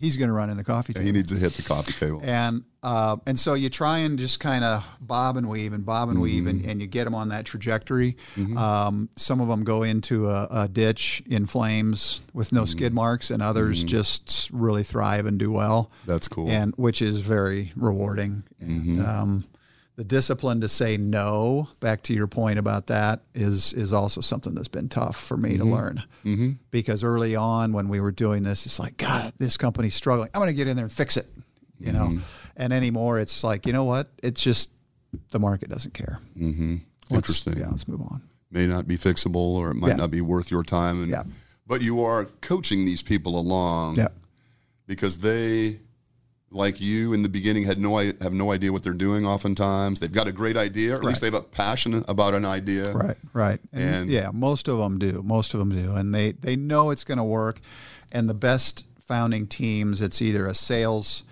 he's 0.00 0.16
going 0.16 0.28
to 0.28 0.34
run 0.34 0.50
in 0.50 0.56
the 0.56 0.64
coffee 0.64 0.92
table. 0.92 1.06
He 1.06 1.12
needs 1.12 1.32
to 1.32 1.38
hit 1.38 1.52
the 1.54 1.62
coffee 1.62 1.92
table. 1.92 2.20
And 2.22 2.64
uh, 2.82 3.16
and 3.26 3.38
so 3.38 3.54
you 3.54 3.68
try 3.68 3.98
and 3.98 4.18
just 4.18 4.38
kind 4.38 4.62
of 4.62 4.86
bob 5.00 5.36
and 5.36 5.48
weave 5.48 5.72
and 5.72 5.84
bob 5.84 6.08
and 6.08 6.20
weave, 6.20 6.46
and, 6.46 6.64
and 6.64 6.80
you 6.80 6.86
get 6.86 7.04
them 7.04 7.14
on 7.14 7.30
that 7.30 7.44
trajectory. 7.44 8.16
Um, 8.56 9.08
some 9.16 9.40
of 9.40 9.48
them 9.48 9.64
go 9.64 9.82
into 9.82 10.28
a, 10.28 10.46
a 10.50 10.68
ditch 10.68 11.22
in 11.26 11.46
flames 11.46 12.22
with 12.32 12.52
no 12.52 12.64
skid 12.64 12.94
marks, 12.94 13.30
and 13.30 13.42
others 13.42 13.82
just 13.82 14.50
really 14.52 14.84
thrive 14.84 15.26
and 15.26 15.38
do 15.38 15.50
well. 15.50 15.90
That's 16.06 16.28
cool. 16.28 16.48
And 16.48 16.74
which 16.76 17.02
is 17.02 17.18
very 17.20 17.72
rewarding. 17.74 18.44
And, 18.60 19.04
um, 19.04 19.44
the 19.96 20.04
discipline 20.04 20.60
to 20.60 20.68
say 20.68 20.96
no, 20.98 21.68
back 21.80 22.02
to 22.02 22.12
your 22.14 22.26
point 22.26 22.58
about 22.58 22.86
that, 22.88 23.20
is 23.34 23.72
is 23.72 23.92
also 23.92 24.20
something 24.20 24.54
that's 24.54 24.68
been 24.68 24.88
tough 24.88 25.16
for 25.16 25.36
me 25.36 25.56
to 25.56 25.64
learn. 25.64 26.02
Mm-hmm. 26.24 26.52
Because 26.70 27.02
early 27.02 27.34
on, 27.34 27.72
when 27.72 27.88
we 27.88 28.00
were 28.00 28.12
doing 28.12 28.42
this, 28.42 28.66
it's 28.66 28.78
like, 28.78 28.96
God, 28.98 29.32
this 29.38 29.56
company's 29.56 29.94
struggling. 29.94 30.28
I'm 30.34 30.40
going 30.40 30.50
to 30.50 30.54
get 30.56 30.68
in 30.68 30.76
there 30.76 30.84
and 30.84 30.92
fix 30.92 31.16
it, 31.16 31.26
you 31.80 31.92
know. 31.92 32.18
And 32.56 32.72
anymore, 32.72 33.18
it's 33.20 33.42
like, 33.42 33.66
you 33.66 33.72
know 33.72 33.84
what? 33.84 34.08
It's 34.22 34.42
just 34.42 34.70
the 35.30 35.38
market 35.38 35.70
doesn't 35.70 35.94
care. 35.94 36.20
Mm-hmm. 36.38 36.76
Interesting. 37.10 37.56
Yeah, 37.58 37.68
let's 37.70 37.88
move 37.88 38.00
on. 38.02 38.22
May 38.50 38.66
not 38.66 38.86
be 38.86 38.96
fixable, 38.96 39.54
or 39.54 39.70
it 39.70 39.74
might 39.74 39.88
Yeah. 39.88 39.96
not 39.96 40.10
be 40.10 40.20
worth 40.20 40.50
your 40.50 40.62
time. 40.62 41.02
And, 41.02 41.10
Yeah. 41.10 41.24
But 41.66 41.80
you 41.82 42.02
are 42.04 42.26
coaching 42.42 42.84
these 42.84 43.02
people 43.02 43.38
along. 43.38 43.96
Yeah. 43.96 44.08
because 44.86 45.18
they 45.18 45.80
like 46.56 46.80
you 46.80 47.12
in 47.12 47.22
the 47.22 47.28
beginning 47.28 47.64
had 47.64 47.78
no 47.78 47.96
have 47.98 48.32
no 48.32 48.50
idea 48.52 48.72
what 48.72 48.82
they're 48.82 48.92
doing 48.92 49.24
oftentimes 49.26 50.00
they've 50.00 50.12
got 50.20 50.26
a 50.26 50.32
great 50.32 50.56
idea 50.56 50.94
or 50.94 50.96
at 50.98 51.04
least 51.04 51.20
they 51.20 51.26
have 51.28 51.34
a 51.34 51.40
passion 51.42 52.04
about 52.08 52.34
an 52.34 52.44
idea 52.44 52.92
Right, 52.92 53.16
right. 53.32 53.60
And, 53.72 53.94
And- 53.94 54.10
yeah, 54.10 54.30
most 54.32 54.66
of 54.68 54.78
them 54.78 54.98
do. 54.98 55.22
Most 55.22 55.54
of 55.54 55.60
them 55.60 55.70
do, 55.70 55.94
and 55.94 56.14
they 56.14 56.32
they 56.32 56.56
know 56.56 56.90
it's 56.90 57.04
going 57.04 57.18
to 57.18 57.24
work. 57.24 57.60
And 58.12 58.28
the 58.28 58.34
best 58.34 58.84
founding 59.04 59.46
teams, 59.46 60.00
it's 60.00 60.20
either 60.22 60.46
a 60.46 60.54
sales, 60.54 61.24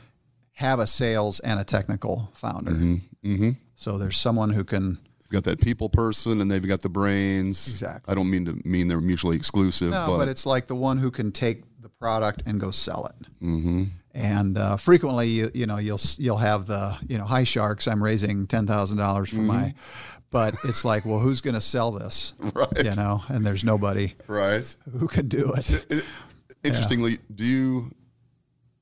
have 0.55 0.79
a 0.79 0.87
sales 0.87 1.41
and 1.41 1.59
a 1.59 1.65
technical 1.65 2.31
founder. 2.35 2.73
Mm-hmm. 2.73 3.51
So 3.77 3.99
there's 3.99 4.17
someone 4.17 4.51
who 4.51 4.65
can. 4.65 4.99
they've 5.21 5.31
got 5.31 5.45
that 5.45 5.61
people 5.61 5.89
person 5.89 6.41
and 6.41 6.51
they've 6.51 6.67
got 6.67 6.83
the 6.83 6.89
brains 6.89 7.69
Exactly. 7.69 8.13
i 8.13 8.15
don't 8.15 8.31
mean 8.31 8.45
to 8.45 8.53
mean 8.65 8.87
they're 8.89 9.01
mutually 9.01 9.37
exclusive 9.37 9.91
No, 9.91 10.07
but, 10.09 10.19
but, 10.19 10.29
it's 10.29 10.47
like 10.47 10.67
the 10.67 10.75
one 10.77 10.99
who 10.99 11.11
can 11.11 11.33
take 11.33 11.63
the 11.81 11.89
product 11.89 12.43
and 12.47 12.61
go 12.61 12.71
sell 12.71 13.07
it. 13.07 13.27
Mm-hmm. 13.45 13.85
And 14.15 14.57
uh, 14.57 14.77
frequently, 14.77 15.29
you, 15.29 15.51
you 15.53 15.67
know, 15.67 15.79
you'll 15.79 16.01
you'll 16.19 16.39
have 16.39 16.67
the 16.67 16.97
you 17.09 17.19
know, 17.19 17.25
hi 17.25 17.43
sharks. 17.45 17.89
I'm 17.89 18.03
raising 18.03 18.47
ten 18.47 18.67
thousand 18.67 18.99
dollars 18.99 19.29
for 19.31 19.41
my, 19.41 19.75
but 20.31 20.55
it's 20.65 20.85
like, 20.85 21.05
well, 21.05 21.19
who's 21.19 21.41
going 21.41 21.55
to 21.55 21.61
sell 21.61 21.91
this? 21.91 22.35
Right. 22.55 22.85
You 22.85 22.95
know, 22.95 23.23
and 23.29 23.45
there's 23.45 23.65
nobody 23.65 24.15
right 24.29 24.75
who 24.99 25.09
can 25.09 25.27
do 25.29 25.53
it. 25.57 26.05
interestingly 26.63 27.19
do 27.35 27.45
you 27.45 27.91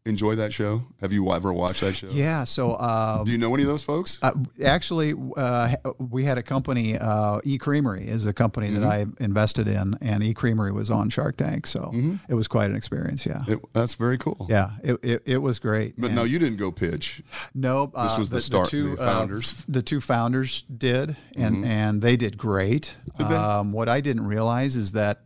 enjoy 0.05 0.35
that 0.35 0.53
show 0.53 0.83
have 1.01 1.13
you 1.13 1.31
ever 1.33 1.53
watched 1.53 1.81
that 1.81 1.95
show 1.95 2.09
Yeah. 2.11 2.43
So 2.45 2.73
uh, 2.73 3.23
do 3.23 3.31
you 3.31 3.39
know 3.39 3.55
any 3.55 3.63
of 3.63 3.69
those 3.69 3.85
folks 3.85 4.19
uh, 4.21 4.33
actually, 4.65 5.15
uh, 5.37 5.77
we 5.99 6.25
had 6.25 6.39
a 6.39 6.43
company, 6.43 6.99
uh, 6.99 7.39
E 7.45 7.57
Creamery 7.57 8.09
is 8.09 8.27
a 8.27 8.33
company 8.33 8.69
that 8.71 8.83
I 8.85 9.07
invested 9.21 9.69
in, 9.69 9.95
and 10.01 10.23
E 10.25 10.35
Creamery 10.35 10.73
was 10.73 10.91
on 10.91 11.09
Shark 11.09 11.37
Tank. 11.37 11.67
So 11.69 11.93
it 12.29 12.35
was 12.35 12.49
quite 12.49 12.69
an 12.71 12.77
experience. 12.77 13.25
Yeah. 13.27 13.45
It- 13.47 13.61
that's 13.73 13.95
very 13.95 14.19
cool 14.19 14.47
Yeah. 14.51 14.71
It, 14.83 14.99
it, 15.05 15.23
it 15.25 15.39
was 15.39 15.59
great. 15.61 15.95
but 15.97 16.07
And- 16.09 16.17
no 16.17 16.25
you 16.25 16.39
didn't 16.39 16.59
go 16.59 16.73
pitch 16.73 17.23
No, 17.55 17.87
This 17.87 18.15
uh, 18.15 18.17
was 18.19 18.29
the 18.31 18.41
start, 18.41 18.69
two 18.69 18.97
the 18.97 19.05
founders. 19.05 19.53
Uh, 19.53 19.63
the 19.69 19.83
two 19.83 20.01
founders 20.01 20.63
did, 20.63 21.17
and 21.37 21.65
and 21.65 22.03
they 22.03 22.17
did 22.17 22.37
great. 22.37 22.97
Did 23.19 23.29
they? 23.29 23.35
Um, 23.37 23.73
what 23.73 23.89
I 23.89 24.01
didn't 24.01 24.27
realize 24.27 24.75
is 24.77 24.93
that, 24.93 25.23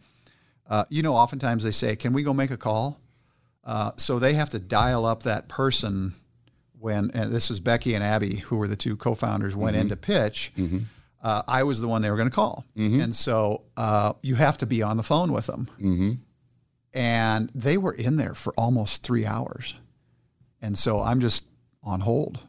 uh, 0.69 0.85
you 0.91 1.03
know, 1.03 1.15
oftentimes 1.15 1.63
they 1.65 1.71
say, 1.71 1.97
"Can 1.97 2.13
we 2.13 2.23
go 2.23 2.33
make 2.35 2.51
a 2.51 2.57
call?" 2.57 3.01
Uh, 3.67 3.91
so 3.97 4.19
they 4.21 4.33
have 4.35 4.49
to 4.51 4.59
dial 4.61 5.05
up 5.05 5.25
that 5.25 5.49
person 5.49 6.15
when, 6.79 7.11
and 7.13 7.33
this 7.33 7.51
was 7.51 7.59
Becky 7.61 7.95
and 7.95 8.03
Abby, 8.05 8.37
who 8.37 8.57
were 8.57 8.69
the 8.69 8.77
two 8.77 8.97
co-founders, 8.97 9.55
went 9.57 9.77
in 9.77 9.89
to 9.89 9.97
pitch. 9.97 10.53
Uh, 11.23 11.43
I 11.49 11.65
was 11.65 11.81
the 11.81 11.89
one 11.89 12.01
they 12.03 12.11
were 12.11 12.17
going 12.17 12.31
to 12.31 12.35
call, 12.35 12.65
and 12.77 13.15
so 13.17 13.63
uh, 13.77 14.13
you 14.23 14.37
have 14.37 14.57
to 14.59 14.67
be 14.67 14.83
on 14.83 14.97
the 14.97 15.03
phone 15.03 15.33
with 15.33 15.47
them. 15.47 15.69
And 16.95 17.51
they 17.55 17.77
were 17.77 17.93
in 17.93 18.17
there 18.17 18.35
for 18.35 18.55
almost 18.57 19.03
three 19.03 19.27
hours, 19.27 19.75
and 20.63 20.79
so 20.79 21.01
I'm 21.03 21.21
just 21.21 21.45
on 21.83 22.01
hold 22.01 22.41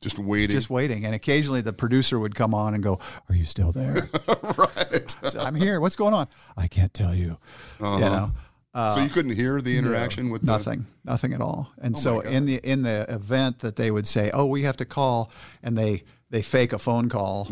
just 0.00 0.18
waiting 0.18 0.54
just 0.56 0.70
waiting. 0.70 1.04
And 1.04 1.14
occasionally 1.14 1.60
the 1.60 1.72
producer 1.74 2.18
would 2.18 2.34
come 2.34 2.54
on 2.54 2.72
and 2.74 2.82
go, 2.82 2.98
Are 3.28 3.34
you 3.34 3.44
still 3.44 3.70
there? 3.72 4.08
right 4.56 5.16
So, 5.28 5.40
I'm 5.40 5.54
here. 5.54 5.78
What's 5.80 5.96
going 5.96 6.14
on? 6.14 6.26
I 6.56 6.68
can't 6.68 6.92
tell 6.94 7.14
you. 7.14 7.36
You 7.80 7.86
know, 8.00 8.32
so 8.74 9.00
you 9.02 9.08
couldn't 9.08 9.34
hear 9.34 9.60
the 9.60 9.76
interaction 9.76 10.30
with 10.30 10.42
the, 10.42 10.52
Uh, 10.52 10.56
nothing, 10.56 10.86
nothing 11.04 11.32
at 11.32 11.40
all. 11.40 11.72
And 11.78 11.96
so 11.98 12.20
in 12.20 12.46
the 12.46 12.56
in 12.62 12.82
the 12.82 13.06
event 13.12 13.58
that 13.60 13.76
they 13.76 13.90
would 13.90 14.06
say, 14.06 14.30
"Oh, 14.32 14.46
we 14.46 14.62
have 14.62 14.76
to 14.78 14.84
call," 14.84 15.30
and 15.62 15.76
they 15.76 16.04
they 16.30 16.42
fake 16.42 16.72
a 16.72 16.78
phone 16.78 17.08
call, 17.08 17.48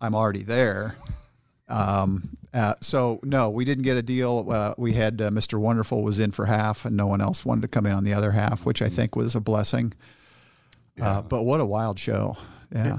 I'm 0.00 0.14
already 0.14 0.42
there. 0.42 0.96
Um, 1.68 2.36
uh, 2.54 2.74
so 2.80 3.20
no, 3.22 3.50
we 3.50 3.64
didn't 3.64 3.82
get 3.84 3.96
a 3.96 4.02
deal. 4.02 4.46
Uh, 4.50 4.74
we 4.78 4.92
had 4.94 5.20
uh, 5.20 5.30
Mr. 5.30 5.58
Wonderful 5.58 6.02
was 6.02 6.18
in 6.18 6.30
for 6.30 6.46
half, 6.46 6.84
and 6.84 6.96
no 6.96 7.06
one 7.06 7.20
else 7.20 7.44
wanted 7.44 7.62
to 7.62 7.68
come 7.68 7.86
in 7.86 7.92
on 7.92 8.04
the 8.04 8.14
other 8.14 8.30
half, 8.32 8.64
which 8.64 8.80
I 8.82 8.88
think 8.88 9.14
was 9.16 9.34
a 9.34 9.40
blessing. 9.40 9.92
Uh, 11.00 11.22
but 11.22 11.42
what 11.44 11.60
a 11.60 11.64
wild 11.66 11.98
show! 11.98 12.36
Yeah. 12.74 12.98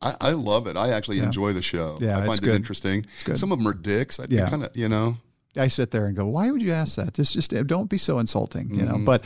I, 0.00 0.14
I 0.20 0.30
love 0.32 0.66
it. 0.66 0.76
I 0.76 0.90
actually 0.90 1.20
enjoy 1.20 1.52
the 1.52 1.62
show. 1.62 1.96
Yeah, 2.00 2.18
I 2.18 2.26
find 2.26 2.38
it 2.38 2.42
good. 2.42 2.56
interesting. 2.56 3.06
Some 3.34 3.52
of 3.52 3.58
them 3.58 3.68
are 3.68 3.72
dicks. 3.74 4.18
I 4.18 4.26
Yeah. 4.28 4.48
kind 4.48 4.64
of, 4.64 4.76
you 4.76 4.88
know, 4.88 5.16
I 5.56 5.68
sit 5.68 5.90
there 5.90 6.06
and 6.06 6.16
go, 6.16 6.26
why 6.26 6.50
would 6.50 6.62
you 6.62 6.72
ask 6.72 6.96
that? 6.96 7.14
Just, 7.14 7.34
just 7.34 7.50
don't 7.66 7.90
be 7.90 7.98
so 7.98 8.18
insulting, 8.18 8.70
you 8.70 8.82
Mm-hmm. 8.84 8.86
know. 9.00 9.04
But 9.04 9.24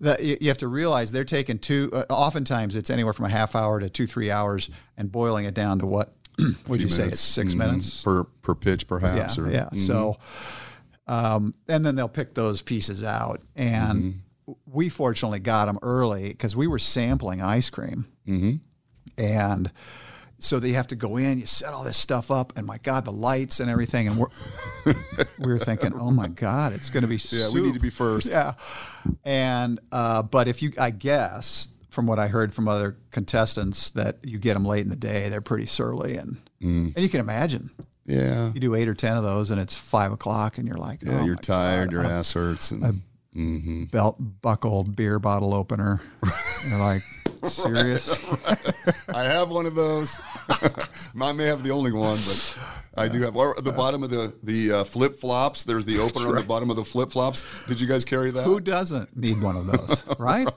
the, 0.00 0.16
you 0.20 0.36
you 0.40 0.48
have 0.48 0.58
to 0.58 0.68
realize 0.68 1.12
they're 1.12 1.24
taking 1.24 1.58
two. 1.58 1.88
Uh, 1.92 2.04
oftentimes, 2.10 2.74
it's 2.76 2.90
anywhere 2.90 3.12
from 3.12 3.26
a 3.26 3.30
half 3.30 3.54
hour 3.54 3.78
to 3.80 3.88
two, 3.88 4.06
three 4.06 4.30
hours, 4.30 4.70
and 4.96 5.10
boiling 5.12 5.44
it 5.44 5.54
down 5.54 5.78
to 5.78 5.86
what 5.86 6.14
would 6.38 6.80
you 6.80 6.86
few 6.86 6.88
say? 6.88 7.02
minutes. 7.02 7.20
It's 7.20 7.20
6 7.20 7.54
Mhm. 7.54 7.56
minutes. 7.58 8.02
per 8.02 8.24
per 8.24 8.54
pitch, 8.54 8.86
perhaps. 8.88 9.36
Yeah, 9.38 9.44
or, 9.44 9.50
yeah. 9.50 9.68
So, 9.74 10.16
um, 11.06 11.54
and 11.68 11.84
then 11.86 11.94
they'll 11.96 12.08
pick 12.08 12.34
those 12.34 12.60
pieces 12.62 13.04
out, 13.04 13.40
and 13.56 14.02
Mm-hmm. 14.02 14.52
we 14.66 14.88
fortunately 14.88 15.40
got 15.40 15.66
them 15.66 15.78
early 15.82 16.28
because 16.28 16.56
we 16.56 16.66
were 16.66 16.78
sampling 16.78 17.40
ice 17.40 17.70
cream, 17.70 18.06
mm-hmm. 18.26 18.56
and 19.22 19.70
so 20.38 20.58
they 20.60 20.70
have 20.72 20.86
to 20.88 20.96
go 20.96 21.16
in. 21.16 21.38
You 21.38 21.46
set 21.46 21.72
all 21.72 21.84
this 21.84 21.96
stuff 21.96 22.30
up, 22.30 22.52
and 22.56 22.66
my 22.66 22.78
God, 22.78 23.04
the 23.04 23.12
lights 23.12 23.60
and 23.60 23.68
everything, 23.70 24.08
and 24.08 24.16
we're 24.16 24.28
we 25.38 25.52
were 25.52 25.58
thinking, 25.58 25.92
oh 25.94 26.10
my 26.10 26.28
God, 26.28 26.72
it's 26.72 26.90
going 26.90 27.02
to 27.02 27.08
be 27.08 27.18
Yeah, 27.30 27.50
we 27.50 27.60
need 27.60 27.74
to 27.74 27.80
be 27.80 27.90
first. 27.90 28.28
yeah, 28.30 28.54
and 29.24 29.80
uh, 29.92 30.22
but 30.22 30.48
if 30.48 30.62
you, 30.62 30.72
I 30.78 30.90
guess. 30.90 31.68
From 31.90 32.06
what 32.06 32.18
I 32.20 32.28
heard 32.28 32.52
from 32.54 32.68
other 32.68 32.96
contestants, 33.10 33.90
that 33.90 34.18
you 34.22 34.38
get 34.38 34.54
them 34.54 34.64
late 34.64 34.82
in 34.82 34.88
the 34.90 34.94
day, 34.94 35.30
they're 35.30 35.40
pretty 35.40 35.66
surly, 35.66 36.16
and 36.16 36.36
Mm. 36.62 36.92
and 36.94 36.98
you 36.98 37.08
can 37.08 37.18
imagine 37.18 37.70
Yeah. 38.06 38.52
you 38.52 38.60
do 38.60 38.74
eight 38.76 38.88
or 38.88 38.94
ten 38.94 39.16
of 39.16 39.24
those 39.24 39.50
and 39.50 39.60
it's 39.60 39.74
five 39.76 40.12
o'clock 40.12 40.58
and 40.58 40.68
you're 40.68 40.76
like 40.76 41.02
Yeah, 41.02 41.20
oh 41.22 41.24
you're 41.24 41.34
tired, 41.36 41.86
God, 41.90 41.92
your 41.92 42.02
a 42.02 42.08
ass 42.08 42.32
hurts. 42.32 42.70
And, 42.72 43.02
belt 43.90 44.16
buckled 44.42 44.96
beer 44.96 45.18
bottle 45.18 45.54
opener 45.54 46.00
you're 46.68 46.78
like 46.78 47.02
serious 47.44 48.08
I 49.08 49.22
have 49.24 49.48
one 49.50 49.64
of 49.66 49.74
those. 49.76 50.18
I 51.20 51.32
may 51.32 51.44
have 51.44 51.62
the 51.62 51.70
only 51.70 51.92
one, 51.92 52.16
but 52.16 52.58
I 52.96 53.06
do 53.08 53.22
have. 53.22 53.36
Or 53.36 53.54
the 53.60 53.70
bottom 53.72 54.02
of 54.02 54.10
the 54.10 54.34
the 54.42 54.72
uh, 54.72 54.84
flip 54.84 55.14
flops, 55.14 55.62
there's 55.62 55.84
the 55.86 55.98
opener 55.98 56.28
on 56.28 56.34
the 56.34 56.42
bottom 56.42 56.68
of 56.68 56.76
the 56.76 56.84
flip 56.84 57.10
flops. 57.10 57.44
Did 57.66 57.80
you 57.80 57.86
guys 57.86 58.04
carry 58.04 58.30
that? 58.32 58.42
who 58.44 58.58
doesn't 58.60 59.16
need 59.16 59.40
one 59.40 59.56
of 59.56 59.66
those 59.66 60.04
right 60.18 60.48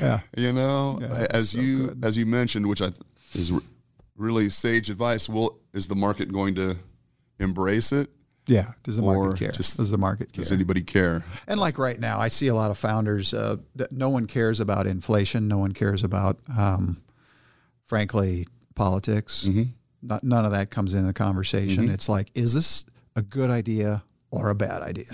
yeah 0.00 0.20
You 0.36 0.52
know, 0.52 1.00
as 1.30 1.50
so 1.50 1.58
you 1.58 1.86
good. 1.88 2.04
as 2.04 2.16
you 2.16 2.26
mentioned, 2.26 2.66
which 2.66 2.82
I 2.82 2.90
th- 2.90 3.00
is 3.34 3.50
re- 3.52 3.60
really 4.16 4.50
sage 4.50 4.90
advice. 4.90 5.28
Will 5.30 5.58
is 5.72 5.88
the 5.88 5.96
market 5.96 6.30
going 6.30 6.54
to 6.56 6.76
embrace 7.40 7.90
it? 7.92 8.10
Yeah 8.46 8.72
does 8.84 8.96
the 8.96 9.02
market 9.02 9.38
care 9.38 9.50
just- 9.52 9.76
does 9.76 9.90
the 9.90 9.98
market 9.98 10.32
care 10.32 10.42
Does 10.42 10.52
anybody 10.52 10.82
care? 10.82 11.24
and 11.48 11.58
like 11.60 11.78
right 11.78 11.98
now 11.98 12.18
i 12.20 12.28
see 12.28 12.46
a 12.48 12.54
lot 12.54 12.70
of 12.70 12.78
founders 12.78 13.34
uh, 13.34 13.56
that 13.74 13.92
no 13.92 14.08
one 14.08 14.26
cares 14.26 14.60
about 14.60 14.86
inflation 14.86 15.48
no 15.48 15.58
one 15.58 15.72
cares 15.72 16.02
about 16.04 16.38
um, 16.56 17.02
frankly 17.86 18.46
politics 18.74 19.46
Mm-hmm. 19.48 19.62
Not, 20.02 20.22
none 20.22 20.44
of 20.44 20.52
that 20.52 20.70
comes 20.70 20.94
in 20.94 21.06
the 21.06 21.12
conversation 21.12 21.88
it's 21.90 22.08
like 22.08 22.30
is 22.34 22.54
this 22.54 22.84
a 23.16 23.22
good 23.22 23.50
idea 23.50 24.04
or 24.30 24.50
a 24.50 24.54
bad 24.54 24.82
idea. 24.82 25.06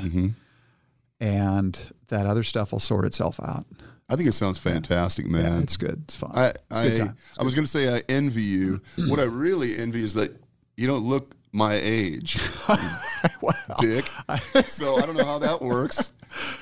And 1.20 1.78
that 2.08 2.26
other 2.26 2.42
stuff 2.42 2.72
will 2.72 2.80
sort 2.80 3.04
itself 3.04 3.38
out. 3.40 3.64
I 4.08 4.16
think 4.16 4.28
it 4.28 4.32
sounds 4.32 4.58
fantastic, 4.58 5.26
man. 5.26 5.44
Yeah, 5.44 5.60
it's 5.62 5.76
good. 5.76 6.00
It's 6.04 6.16
fun. 6.16 6.32
I 6.34 6.52
It's 6.72 7.00
I. 7.00 7.12
I 7.38 7.44
was 7.44 7.54
going 7.54 7.64
to 7.64 7.70
say 7.70 7.94
I 7.94 8.02
envy 8.08 8.42
you. 8.42 8.80
what 9.06 9.20
I 9.20 9.24
really 9.24 9.76
envy 9.78 10.02
is 10.02 10.14
that 10.14 10.36
you 10.76 10.86
don't 10.88 11.04
look 11.04 11.36
my 11.52 11.74
age, 11.74 12.34
Dick. 13.80 14.04
so 14.66 14.96
I 14.96 15.06
don't 15.06 15.16
know 15.16 15.24
how 15.24 15.38
that 15.38 15.60
works. 15.60 16.12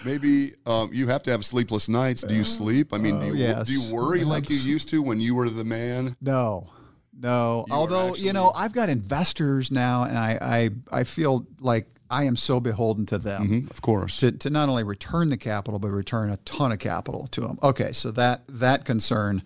Maybe 0.04 0.52
um, 0.66 0.90
you 0.92 1.06
have 1.08 1.22
to 1.24 1.30
have 1.30 1.44
sleepless 1.44 1.88
nights. 1.88 2.22
Do 2.22 2.34
you 2.34 2.42
sleep? 2.44 2.92
I 2.92 2.98
mean, 2.98 3.20
do 3.20 3.26
you, 3.26 3.34
yes. 3.34 3.68
do 3.68 3.72
you 3.72 3.94
worry 3.94 4.24
like 4.24 4.50
you 4.50 4.56
used 4.56 4.88
to 4.90 5.00
when 5.02 5.20
you 5.20 5.34
were 5.36 5.48
the 5.48 5.64
man? 5.64 6.16
No, 6.20 6.70
no. 7.16 7.64
You 7.68 7.74
Although 7.74 8.08
actually- 8.08 8.26
you 8.26 8.32
know, 8.32 8.52
I've 8.54 8.72
got 8.72 8.88
investors 8.88 9.70
now, 9.70 10.04
and 10.04 10.18
I, 10.18 10.38
I 10.40 11.00
I 11.00 11.04
feel 11.04 11.46
like 11.60 11.86
I 12.10 12.24
am 12.24 12.34
so 12.34 12.58
beholden 12.58 13.06
to 13.06 13.18
them 13.18 13.46
Mhm, 13.46 13.70
of 13.70 13.80
course. 13.82 14.16
to, 14.18 14.32
to 14.32 14.50
not 14.50 14.68
only 14.68 14.82
return 14.82 15.28
the 15.28 15.36
capital, 15.36 15.78
but 15.78 15.90
return 15.90 16.30
a 16.30 16.36
ton 16.38 16.72
of 16.72 16.80
capital 16.80 17.28
to 17.28 17.42
them. 17.42 17.58
Okay, 17.62 17.92
so 17.92 18.10
that 18.12 18.42
that 18.48 18.84
concern 18.84 19.42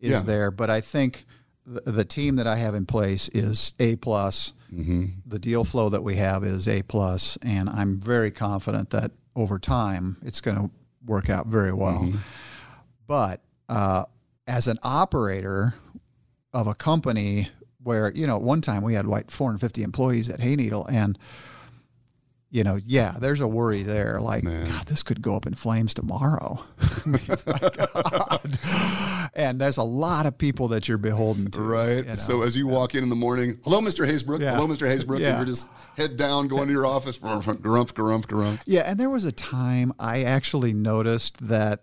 is 0.00 0.10
Yeah. 0.10 0.22
there, 0.22 0.50
but 0.50 0.70
I 0.70 0.80
think 0.80 1.24
the, 1.68 1.92
the 1.92 2.04
team 2.04 2.36
that 2.36 2.46
I 2.46 2.56
have 2.56 2.74
in 2.74 2.86
place 2.86 3.28
is 3.28 3.74
a 3.78 3.96
plus. 3.96 4.54
Mm-hmm. 4.72 5.06
The 5.26 5.38
deal 5.38 5.64
flow 5.64 5.88
that 5.90 6.02
we 6.02 6.16
have 6.16 6.44
is 6.44 6.66
a 6.66 6.82
plus, 6.82 7.38
and 7.42 7.68
I'm 7.68 8.00
very 8.00 8.30
confident 8.30 8.90
that 8.90 9.12
over 9.36 9.58
time 9.58 10.16
it's 10.22 10.40
going 10.40 10.56
to 10.56 10.70
work 11.06 11.30
out 11.30 11.46
very 11.46 11.72
well. 11.72 12.00
Mm-hmm. 12.00 12.18
But 13.06 13.42
uh, 13.68 14.04
as 14.46 14.66
an 14.66 14.78
operator 14.82 15.74
of 16.52 16.66
a 16.66 16.74
company 16.74 17.48
where 17.82 18.10
you 18.14 18.26
know 18.26 18.36
at 18.36 18.42
one 18.42 18.60
time 18.60 18.82
we 18.82 18.94
had 18.94 19.06
like 19.06 19.30
450 19.30 19.82
employees 19.82 20.28
at 20.28 20.40
Hayneedle 20.40 20.86
and 20.90 21.18
you 22.50 22.64
know 22.64 22.78
yeah 22.86 23.14
there's 23.20 23.40
a 23.40 23.46
worry 23.46 23.82
there 23.82 24.18
like 24.20 24.42
God, 24.44 24.86
this 24.86 25.02
could 25.02 25.20
go 25.20 25.36
up 25.36 25.46
in 25.46 25.54
flames 25.54 25.92
tomorrow 25.92 26.62
God. 27.04 28.58
and 29.34 29.60
there's 29.60 29.76
a 29.76 29.82
lot 29.82 30.26
of 30.26 30.38
people 30.38 30.68
that 30.68 30.88
you're 30.88 30.98
beholden 30.98 31.50
to 31.52 31.60
Right. 31.60 31.96
you 31.98 32.02
know. 32.04 32.14
So 32.14 32.42
as 32.42 32.56
you 32.56 32.66
walk 32.66 32.94
in 32.94 33.02
in 33.02 33.08
the 33.10 33.16
morning, 33.16 33.58
hello, 33.64 33.80
Mr. 33.80 34.06
Hasebroock. 34.06 34.40
Yeah. 34.40 34.54
Hello, 34.54 34.66
Mr. 34.66 34.86
Hasebroock. 34.88 35.20
Yeah. 35.20 35.28
And 35.30 35.38
you're 35.38 35.46
just 35.54 35.70
head 35.96 36.16
down, 36.16 36.48
going 36.48 36.66
to 36.68 36.72
your 36.72 36.86
office. 36.86 37.18
Grumph, 37.62 37.94
grumph, 37.94 38.26
grumph. 38.26 38.62
Yeah, 38.66 38.80
and 38.82 38.98
there 38.98 39.10
was 39.10 39.24
a 39.24 39.32
time 39.32 39.92
I 39.98 40.22
actually 40.24 40.72
noticed 40.72 41.38
that 41.48 41.82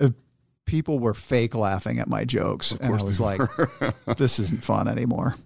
uh, 0.00 0.10
people 0.64 0.98
were 0.98 1.14
fake 1.14 1.54
laughing 1.54 1.98
at 1.98 2.08
my 2.08 2.24
jokes, 2.24 2.72
and 2.72 2.94
I 2.94 3.02
was 3.04 3.20
like, 3.20 3.40
"This 4.16 4.38
isn't 4.38 4.64
fun 4.64 4.88
anymore." 4.88 5.36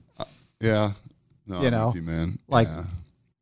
Yeah. 0.61 0.93
No, 1.47 1.63
You 1.63 1.71
know, 1.71 1.93
you, 1.95 2.03
man. 2.03 2.39
Like, 2.47 2.69
Yeah. 2.69 2.85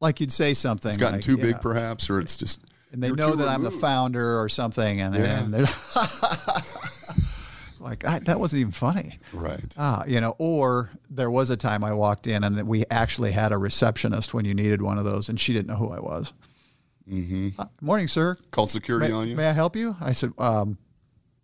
Like 0.01 0.21
you'd 0.21 0.33
say 0.33 0.55
something, 0.55 0.91
it's 0.91 0.99
gotten 0.99 1.17
like, 1.17 1.25
too 1.25 1.37
big, 1.39 1.61
perhaps, 1.61 2.11
or 2.11 2.21
it's 2.21 2.37
just. 2.37 2.61
and 2.93 3.03
they 3.03 3.11
know 3.11 3.35
that 3.35 3.49
I'm 3.49 3.63
the 3.63 3.71
founder 3.71 4.41
or 4.41 4.49
something, 4.49 5.01
and, 5.01 5.15
Yeah. 5.15 5.41
and 5.43 5.55
they're 5.55 5.67
like, 7.81 8.05
I, 8.05 8.19
"That 8.21 8.41
wasn't 8.41 8.61
even 8.61 8.73
funny." 8.73 9.19
Right. 9.33 9.75
Ah, 9.79 10.05
you 10.07 10.21
know, 10.21 10.35
or 10.39 10.91
there 11.11 11.31
was 11.31 11.51
a 11.51 11.57
time 11.57 11.85
I 11.85 11.93
walked 11.93 12.27
in 12.27 12.45
and 12.45 12.57
that 12.57 12.67
we 12.67 12.85
actually 12.91 13.33
had 13.33 13.53
a 13.53 13.59
receptionist 13.59 14.35
when 14.35 14.45
you 14.45 14.55
needed 14.55 14.83
one 14.83 14.99
of 14.99 15.05
those, 15.05 15.29
and 15.29 15.39
she 15.39 15.53
didn't 15.53 15.69
know 15.69 15.77
who 15.77 15.91
I 15.91 16.01
was. 16.01 16.33
Mm-hmm. 17.11 17.63
morning, 17.81 18.09
sir. 18.09 18.37
Called 18.51 18.71
security 18.71 19.13
on 19.13 19.29
you. 19.29 19.37
may 19.37 19.47
I 19.49 19.53
help 19.53 19.77
you? 19.77 19.97
I 20.01 20.13
said, 20.13 20.33
um, 20.39 20.79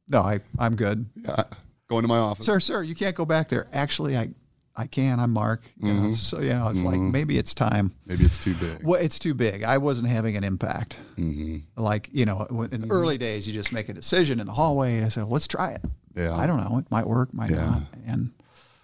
"No, 0.09 0.23
I, 0.23 0.41
I'm 0.59 0.77
good." 0.77 1.07
Yeah. 1.17 1.45
Go 1.89 1.99
into 1.99 2.09
my 2.09 2.19
office. 2.19 2.47
sir, 2.47 2.59
sir, 2.59 2.83
you 2.83 2.95
can't 2.95 3.15
go 3.15 3.25
back 3.27 3.49
there. 3.49 3.67
Actually, 3.73 4.17
I, 4.17 4.31
I 4.75 4.87
can. 4.87 5.21
I'm 5.21 5.33
Mark. 5.33 5.63
You 5.81 5.93
Mm-hmm. 5.93 6.09
know, 6.09 6.15
so 6.15 6.41
you 6.41 6.49
know, 6.51 6.69
it's 6.69 6.83
like 6.83 6.99
maybe 6.99 7.37
it's 7.39 7.53
time. 7.55 7.93
Maybe 8.07 8.25
it's 8.25 8.39
too 8.39 8.55
big. 8.55 8.83
Well, 8.83 9.01
it's 9.01 9.19
too 9.19 9.35
big. 9.35 9.63
I 9.65 9.79
wasn't 9.79 10.09
having 10.09 10.37
an 10.37 10.45
impact. 10.45 10.97
Mm-hmm. 11.19 11.59
Like 11.81 12.09
you 12.13 12.25
know, 12.25 12.47
in 12.73 12.83
the 12.83 12.89
early 12.91 13.19
days, 13.19 13.47
you 13.47 13.53
just 13.53 13.73
make 13.73 13.89
a 13.89 13.93
decision 13.93 14.41
in 14.41 14.47
the 14.47 14.53
hallway, 14.53 14.97
and 14.97 15.05
I 15.05 15.09
said, 15.11 15.25
"Let's 15.25 15.47
try 15.47 15.73
it." 15.73 15.83
Yeah. 16.15 16.35
I 16.35 16.47
don't 16.47 16.59
know. 16.59 16.79
It 16.79 16.91
might 16.91 17.07
work, 17.07 17.33
might 17.35 17.51
Yeah. 17.51 17.65
not, 17.65 17.83
and 18.07 18.31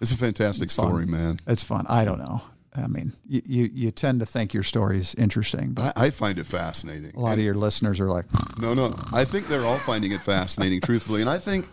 It's 0.01 0.11
a 0.11 0.17
fantastic 0.17 0.69
fun. 0.71 0.87
story, 0.87 1.05
man. 1.05 1.39
it's 1.47 1.63
fun. 1.63 1.85
I 1.89 2.03
don't 2.05 2.19
know. 2.19 2.41
I 2.75 2.85
mean, 2.87 3.13
you, 3.27 3.41
you, 3.45 3.69
you 3.73 3.91
tend 3.91 4.19
to 4.21 4.25
think 4.27 4.53
your 4.53 4.63
story's 4.63 5.13
interesting, 5.15 5.71
but 5.73 5.97
I, 5.97 6.05
I 6.05 6.09
find 6.11 6.37
it 6.39 6.45
fascinating. 6.45 7.11
a 7.15 7.19
lot 7.19 7.37
of 7.37 7.43
your 7.43 7.55
listeners 7.55 7.99
are 7.99 8.09
like, 8.09 8.25
No, 8.59 8.73
no. 8.75 8.95
I 9.11 9.25
think 9.25 9.47
they're 9.47 9.65
all 9.65 9.77
finding 9.77 10.11
it 10.11 10.21
fascinating, 10.21 10.79
truthfully, 10.83 11.21
and 11.21 11.29
I 11.29 11.39
think, 11.39 11.67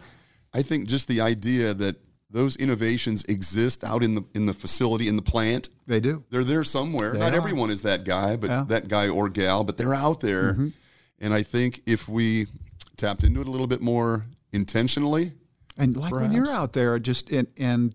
I 0.54 0.62
think 0.62 0.88
just 0.88 1.06
the 1.06 1.20
idea 1.20 1.74
that 1.74 1.96
those 2.30 2.56
innovations 2.56 3.24
exist 3.24 3.84
out 3.84 4.02
in 4.02 4.14
the 4.14 4.24
in 4.34 4.46
the 4.46 4.52
facility 4.52 5.06
in 5.08 5.16
the 5.16 5.22
plant. 5.22 5.68
they 5.86 6.00
do. 6.00 6.24
They're 6.30 6.44
there 6.44 6.64
somewhere. 6.64 7.14
Not 7.14 7.32
are. 7.32 7.36
everyone 7.36 7.70
is 7.70 7.82
that 7.82 8.04
guy, 8.04 8.36
but 8.36 8.50
Yeah. 8.50 8.56
Mm-hmm. 8.60 8.68
that 8.68 8.88
guy 8.88 9.08
or 9.08 9.28
gal, 9.28 9.62
but 9.64 9.76
they're 9.76 9.94
out 9.94 10.20
there. 10.20 10.56
And 11.18 11.32
I 11.32 11.42
think 11.42 11.82
if 11.86 12.08
we 12.08 12.46
tapped 12.96 13.24
into 13.24 13.40
it 13.40 13.46
a 13.46 13.50
little 13.50 13.66
bit 13.66 13.80
more 13.80 14.26
intentionally, 14.52 15.32
And 15.78 15.96
like 15.96 16.12
when 16.12 16.32
you're 16.32 16.50
out 16.50 16.72
there, 16.72 16.98
just 16.98 17.30
in, 17.30 17.46
and 17.56 17.94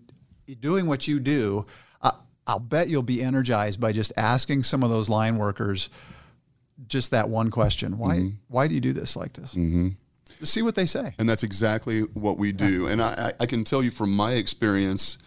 doing 0.60 0.86
what 0.86 1.06
you 1.06 1.20
do, 1.20 1.66
I, 2.00 2.12
I'll 2.46 2.58
bet 2.58 2.88
you'll 2.88 3.02
be 3.02 3.22
energized 3.22 3.80
by 3.80 3.92
just 3.92 4.12
asking 4.16 4.62
some 4.64 4.82
of 4.82 4.90
those 4.90 5.08
line 5.08 5.36
workers 5.36 5.90
just 6.88 7.10
that 7.12 7.28
one 7.28 7.50
question: 7.50 7.98
Why? 7.98 8.16
Mm-hmm. 8.16 8.36
Why 8.48 8.66
do 8.66 8.74
you 8.74 8.80
do 8.80 8.92
this 8.92 9.14
like 9.14 9.34
this? 9.34 9.54
Mm-hmm. 9.54 9.88
Just 10.42 10.54
see 10.54 10.62
what 10.62 10.74
they 10.74 10.86
say. 10.86 11.14
and 11.20 11.28
that's 11.28 11.44
exactly 11.44 12.00
what 12.00 12.36
we 12.36 12.50
do. 12.50 12.88
And 12.88 13.00
I, 13.00 13.28
I 13.38 13.44
I 13.44 13.46
can 13.46 13.62
tell 13.62 13.80
you 13.80 13.92
from 13.92 14.12
my 14.12 14.32
experience, 14.32 15.18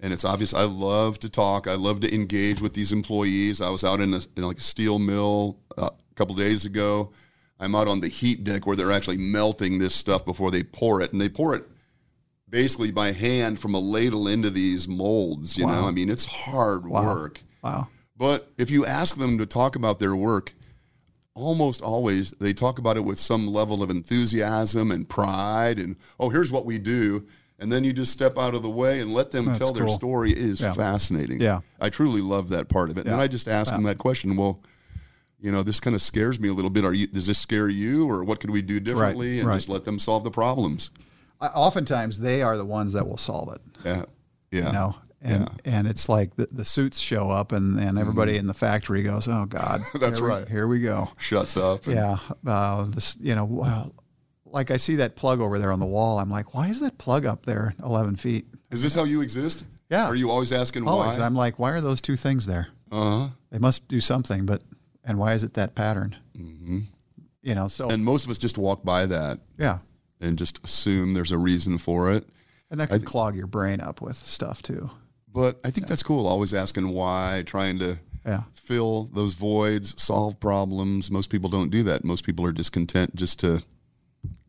and 0.00 0.14
it's 0.14 0.24
obvious. 0.24 0.54
I 0.54 0.62
love 0.64 1.18
to 1.20 1.28
talk. 1.28 1.68
I 1.68 1.74
love 1.74 2.00
to 2.00 2.14
engage 2.14 2.62
with 2.62 2.72
these 2.72 2.90
employees. 2.90 3.60
I 3.60 3.68
was 3.68 3.84
out 3.84 4.00
in, 4.00 4.14
a, 4.14 4.20
in 4.34 4.44
like 4.44 4.56
a 4.56 4.62
steel 4.62 4.98
mill 4.98 5.58
uh, 5.76 5.90
a 5.90 6.14
couple 6.14 6.34
days 6.36 6.64
ago. 6.64 7.12
I'm 7.60 7.74
out 7.74 7.86
on 7.86 8.00
the 8.00 8.08
heat 8.08 8.44
deck 8.44 8.66
where 8.66 8.76
they're 8.76 8.92
actually 8.92 9.18
melting 9.18 9.78
this 9.78 9.94
stuff 9.94 10.24
before 10.24 10.50
they 10.50 10.62
pour 10.62 11.02
it, 11.02 11.12
and 11.12 11.20
they 11.20 11.28
pour 11.28 11.54
it 11.54 11.64
basically 12.48 12.90
by 12.90 13.12
hand 13.12 13.60
from 13.60 13.74
a 13.74 13.78
ladle 13.78 14.26
into 14.26 14.48
these 14.48 14.88
molds. 14.88 15.58
You 15.58 15.66
know, 15.66 15.86
I 15.86 15.90
mean, 15.90 16.08
it's 16.08 16.24
hard 16.24 16.86
work. 16.86 17.42
Wow. 17.62 17.88
But 18.16 18.50
if 18.56 18.70
you 18.70 18.86
ask 18.86 19.18
them 19.18 19.36
to 19.36 19.44
talk 19.44 19.76
about 19.76 19.98
their 20.00 20.16
work, 20.16 20.54
almost 21.36 21.82
always 21.82 22.30
they 22.32 22.52
talk 22.54 22.78
about 22.78 22.96
it 22.96 23.04
with 23.04 23.18
some 23.18 23.46
level 23.46 23.82
of 23.82 23.90
enthusiasm 23.90 24.90
and 24.90 25.06
pride 25.08 25.78
and 25.78 25.94
oh 26.18 26.30
here's 26.30 26.50
what 26.50 26.64
we 26.64 26.78
do 26.78 27.24
and 27.58 27.70
then 27.70 27.84
you 27.84 27.92
just 27.92 28.10
step 28.12 28.36
out 28.38 28.54
of 28.54 28.62
the 28.62 28.70
way 28.70 29.00
and 29.00 29.12
let 29.12 29.30
them 29.30 29.52
tell 29.52 29.72
their 29.72 29.84
cool. 29.84 29.92
story 29.94 30.32
it 30.32 30.38
is 30.38 30.60
Yeah. 30.62 30.72
fascinating 30.72 31.38
Yeah. 31.40 31.60
i 31.78 31.90
truly 31.90 32.22
love 32.22 32.48
that 32.48 32.68
part 32.70 32.88
of 32.90 32.96
it 32.96 33.02
and 33.02 33.10
then 33.12 33.20
i 33.20 33.26
just 33.28 33.48
ask 33.48 33.70
them 33.70 33.82
that 33.82 33.98
question 33.98 34.34
well 34.36 34.60
you 35.38 35.52
know 35.52 35.62
this 35.62 35.78
kind 35.78 35.94
of 35.94 36.00
scares 36.00 36.40
me 36.40 36.48
a 36.48 36.54
little 36.54 36.70
bit 36.70 36.86
are 36.86 36.94
you 36.94 37.06
does 37.06 37.26
this 37.26 37.38
scare 37.38 37.68
you 37.68 38.08
or 38.10 38.24
what 38.24 38.40
could 38.40 38.50
we 38.50 38.62
do 38.62 38.80
differently 38.80 39.38
and 39.38 39.46
right. 39.48 39.56
just 39.56 39.68
let 39.68 39.84
them 39.84 39.98
solve 39.98 40.24
the 40.24 40.30
problems 40.30 40.90
I, 41.38 41.48
oftentimes, 41.48 42.18
they 42.20 42.40
are 42.40 42.56
the 42.56 42.64
ones 42.64 42.94
that 42.94 43.06
will 43.06 43.18
solve 43.18 43.52
it. 43.52 43.60
yeah 43.84 44.04
yeah 44.50 44.66
You 44.68 44.72
know. 44.72 44.94
And, 45.22 45.48
and 45.64 45.86
it's 45.88 46.08
like 46.08 46.36
the, 46.36 46.46
the 46.46 46.64
suits 46.64 46.98
show 47.00 47.30
up 47.30 47.50
and, 47.52 47.80
and 47.80 47.98
everybody 47.98 48.36
in 48.36 48.46
the 48.46 48.54
factory 48.54 49.02
goes, 49.02 49.26
oh 49.26 49.46
God, 49.46 49.80
Mm-hmm. 49.80 49.98
That's 50.00 50.18
here 50.18 50.26
we- 50.26 50.32
right. 50.34 50.48
here 50.48 50.66
we 50.68 50.80
go. 50.80 51.08
shuts 51.18 51.56
up 51.56 51.86
and- 51.86 51.96
Yeah, 51.96 52.16
uh, 52.46 52.84
this 52.84 53.16
you 53.20 53.34
know, 53.34 53.44
well, 53.44 53.94
like 54.44 54.70
I 54.70 54.76
see 54.76 54.96
that 54.96 55.16
plug 55.16 55.40
over 55.40 55.58
there 55.58 55.72
on 55.72 55.80
the 55.80 55.86
wall. 55.86 56.18
I'm 56.18 56.30
like, 56.30 56.54
why 56.54 56.68
is 56.68 56.80
that 56.80 56.96
plug 56.98 57.26
up 57.26 57.44
there, 57.44 57.74
11 57.82 58.16
feet? 58.16 58.46
is 58.70 58.82
this 58.82 58.94
how 58.94 59.04
you 59.04 59.20
exist 59.22 59.64
Yeah. 59.90 60.06
are 60.06 60.14
you 60.14 60.30
always 60.30 60.52
asking 60.52 60.86
Always, 60.86 61.18
why 61.18 61.24
I'm 61.24 61.34
like, 61.34 61.58
why 61.58 61.72
are 61.72 61.80
those 61.80 62.00
two 62.00 62.16
things 62.16 62.46
there? 62.46 62.68
uh-huh 62.92 63.30
They 63.50 63.58
must 63.58 63.88
do 63.88 64.00
something, 64.00 64.46
but 64.46 64.62
and 65.02 65.18
why 65.18 65.32
is 65.34 65.42
it 65.44 65.54
that 65.54 65.74
pattern? 65.74 66.16
Mm-hmm. 66.36 66.80
You 67.42 67.54
know, 67.54 67.68
so 67.68 67.88
and 67.90 68.04
most 68.04 68.24
of 68.26 68.30
us 68.30 68.38
just 68.38 68.58
walk 68.58 68.84
by 68.84 69.06
that 69.06 69.38
yeah, 69.58 69.78
and 70.20 70.36
just 70.38 70.64
assume 70.64 71.14
there's 71.14 71.32
a 71.32 71.38
reason 71.38 71.78
for 71.78 72.12
it. 72.12 72.28
and 72.70 72.78
that 72.80 72.90
can 72.90 73.02
clog 73.02 73.34
your 73.36 73.46
brain 73.46 73.80
up 73.80 74.00
with 74.00 74.16
stuff 74.16 74.62
too. 74.62 74.90
But 75.36 75.60
I 75.64 75.70
think 75.70 75.86
that's 75.86 76.02
cool. 76.02 76.26
Always 76.26 76.54
asking 76.54 76.88
why, 76.88 77.42
trying 77.46 77.78
to 77.80 77.98
Yeah. 78.26 78.44
fill 78.54 79.04
those 79.12 79.34
voids, 79.34 79.94
solve 80.02 80.40
problems. 80.40 81.10
Most 81.10 81.28
people 81.30 81.50
don't 81.50 81.68
do 81.70 81.82
that. 81.84 82.04
Most 82.04 82.24
people 82.24 82.44
are 82.46 82.52
just 82.52 82.72
content 82.72 83.14
just 83.14 83.38
to 83.40 83.62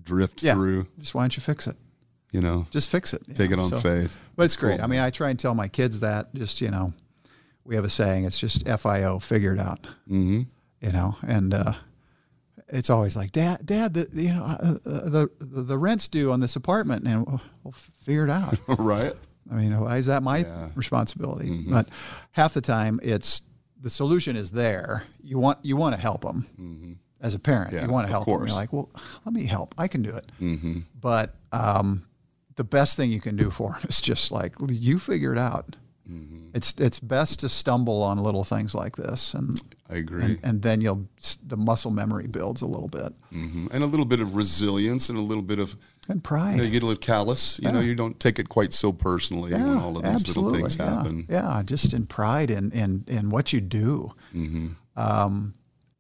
drift 0.02 0.42
Yeah, 0.42 0.54
through, 0.54 0.88
just 0.98 1.14
why 1.14 1.24
don't 1.24 1.36
you 1.36 1.42
fix 1.42 1.68
it? 1.68 1.76
you 2.32 2.40
know, 2.42 2.68
Just 2.72 2.90
fix 2.90 3.14
it. 3.14 3.22
take 3.36 3.50
know, 3.52 3.58
it 3.58 3.60
on 3.60 3.70
so- 3.70 3.80
faith. 3.80 4.18
But 4.38 4.44
it's 4.44 4.56
great. 4.56 4.80
I 4.80 4.88
mean, 4.88 5.00
I 5.02 5.10
try 5.10 5.30
and 5.30 5.38
tell 5.38 5.54
my 5.56 5.68
kids 5.68 6.00
that. 6.00 6.34
Just 6.34 6.62
you 6.62 6.72
know, 6.72 6.94
we 7.66 7.76
have 7.76 7.84
a 7.86 7.90
saying. 7.90 8.24
It's 8.26 8.40
just 8.40 8.66
FIO, 8.66 9.20
figure 9.20 9.54
it 9.54 9.60
out. 9.60 9.82
Mm-hmm. 10.10 10.44
You 10.82 10.92
know, 10.94 11.16
and 11.24 11.54
uh, 11.54 11.74
it's 12.70 12.90
always 12.90 13.16
like, 13.16 13.32
Dad, 13.32 13.66
Dad, 13.66 13.94
the 13.94 14.08
you 14.14 14.34
know 14.34 14.44
uh, 14.44 14.78
uh, 14.86 15.10
the 15.10 15.30
the 15.42 15.78
rent's 15.78 16.08
due 16.08 16.32
on 16.32 16.40
this 16.40 16.56
apartment, 16.56 17.06
and 17.08 17.26
we'll, 17.28 17.42
we'll 17.64 17.72
figure 17.74 18.24
it 18.26 18.30
out. 18.30 18.58
right? 18.80 19.14
I 19.52 19.56
mean, 19.56 19.80
why 19.80 19.98
is 19.98 20.06
that 20.08 20.24
my 20.24 20.46
responsibility? 20.76 21.50
But 21.70 21.88
half 22.32 22.54
the 22.54 22.62
time, 22.62 23.00
it's 23.04 23.42
the 23.82 23.90
solution 23.90 24.36
is 24.36 24.52
there. 24.52 25.04
You 25.24 25.40
want 25.40 25.60
you 25.64 25.78
want 25.78 25.96
to 25.96 26.02
help 26.02 26.22
them 26.22 27.00
as 27.22 27.34
a 27.34 27.40
parent. 27.40 27.74
Yeah, 27.74 27.86
you 27.86 27.92
want 27.92 28.08
to 28.08 28.12
help 28.12 28.26
them. 28.26 28.34
You're 28.48 28.56
like, 28.56 28.74
well, 28.74 28.90
let 29.26 29.34
me 29.34 29.46
help. 29.46 29.74
I 29.78 29.88
can 29.88 30.02
do 30.02 30.16
it. 30.16 30.32
But 31.00 31.36
um, 31.52 32.06
the 32.56 32.64
best 32.64 32.98
thing 32.98 33.12
you 33.12 33.22
can 33.22 33.36
do 33.36 33.50
for 33.50 33.72
them 33.74 33.82
is 33.90 34.02
just 34.02 34.32
like 34.32 34.56
you 34.70 35.00
figure 35.00 35.32
it 35.32 35.40
out. 35.40 35.76
It's 36.54 36.74
it's 36.78 37.00
best 37.02 37.42
to 37.42 37.50
stumble 37.50 38.02
on 38.02 38.18
little 38.18 38.46
things 38.46 38.74
like 38.74 38.96
this, 38.96 39.34
and 39.34 39.60
I 39.90 39.96
agree. 39.98 40.24
and, 40.24 40.40
and 40.42 40.62
then 40.62 40.80
you'll 40.82 41.06
the 41.46 41.58
muscle 41.58 41.92
memory 41.92 42.28
builds 42.28 42.62
a 42.62 42.66
little 42.66 42.88
bit 42.88 43.14
Mhm. 43.34 43.68
And 43.74 43.84
a 43.84 43.88
little 43.88 44.06
bit 44.06 44.22
of 44.22 44.34
resilience 44.36 45.10
and 45.10 45.20
a 45.20 45.22
little 45.22 45.44
bit 45.44 45.60
of, 45.60 45.76
and 46.10 46.18
you, 46.18 46.22
pride. 46.22 46.58
know, 46.58 46.64
you 46.64 46.70
get 46.72 46.84
a 46.84 46.86
little 46.86 47.00
callous. 47.00 47.60
You 47.60 47.72
know, 47.72 47.80
you 47.80 47.96
don't 47.96 48.20
take 48.20 48.40
it 48.40 48.50
quite 48.50 48.74
so 48.74 48.92
personally 48.94 49.52
when 49.54 49.78
all 49.78 49.98
of 49.98 50.04
these 50.04 50.28
little 50.28 50.54
things 50.54 50.78
yeah. 50.78 50.96
happen. 50.96 51.26
Yeah, 51.30 51.62
just 51.66 51.94
in 51.94 52.06
pride 52.08 52.50
in 52.52 52.72
in 52.72 53.04
in 53.08 53.30
what 53.30 53.52
you 53.54 53.62
do. 53.62 54.14
Mm-hmm. 54.34 54.68
Um, 54.96 55.54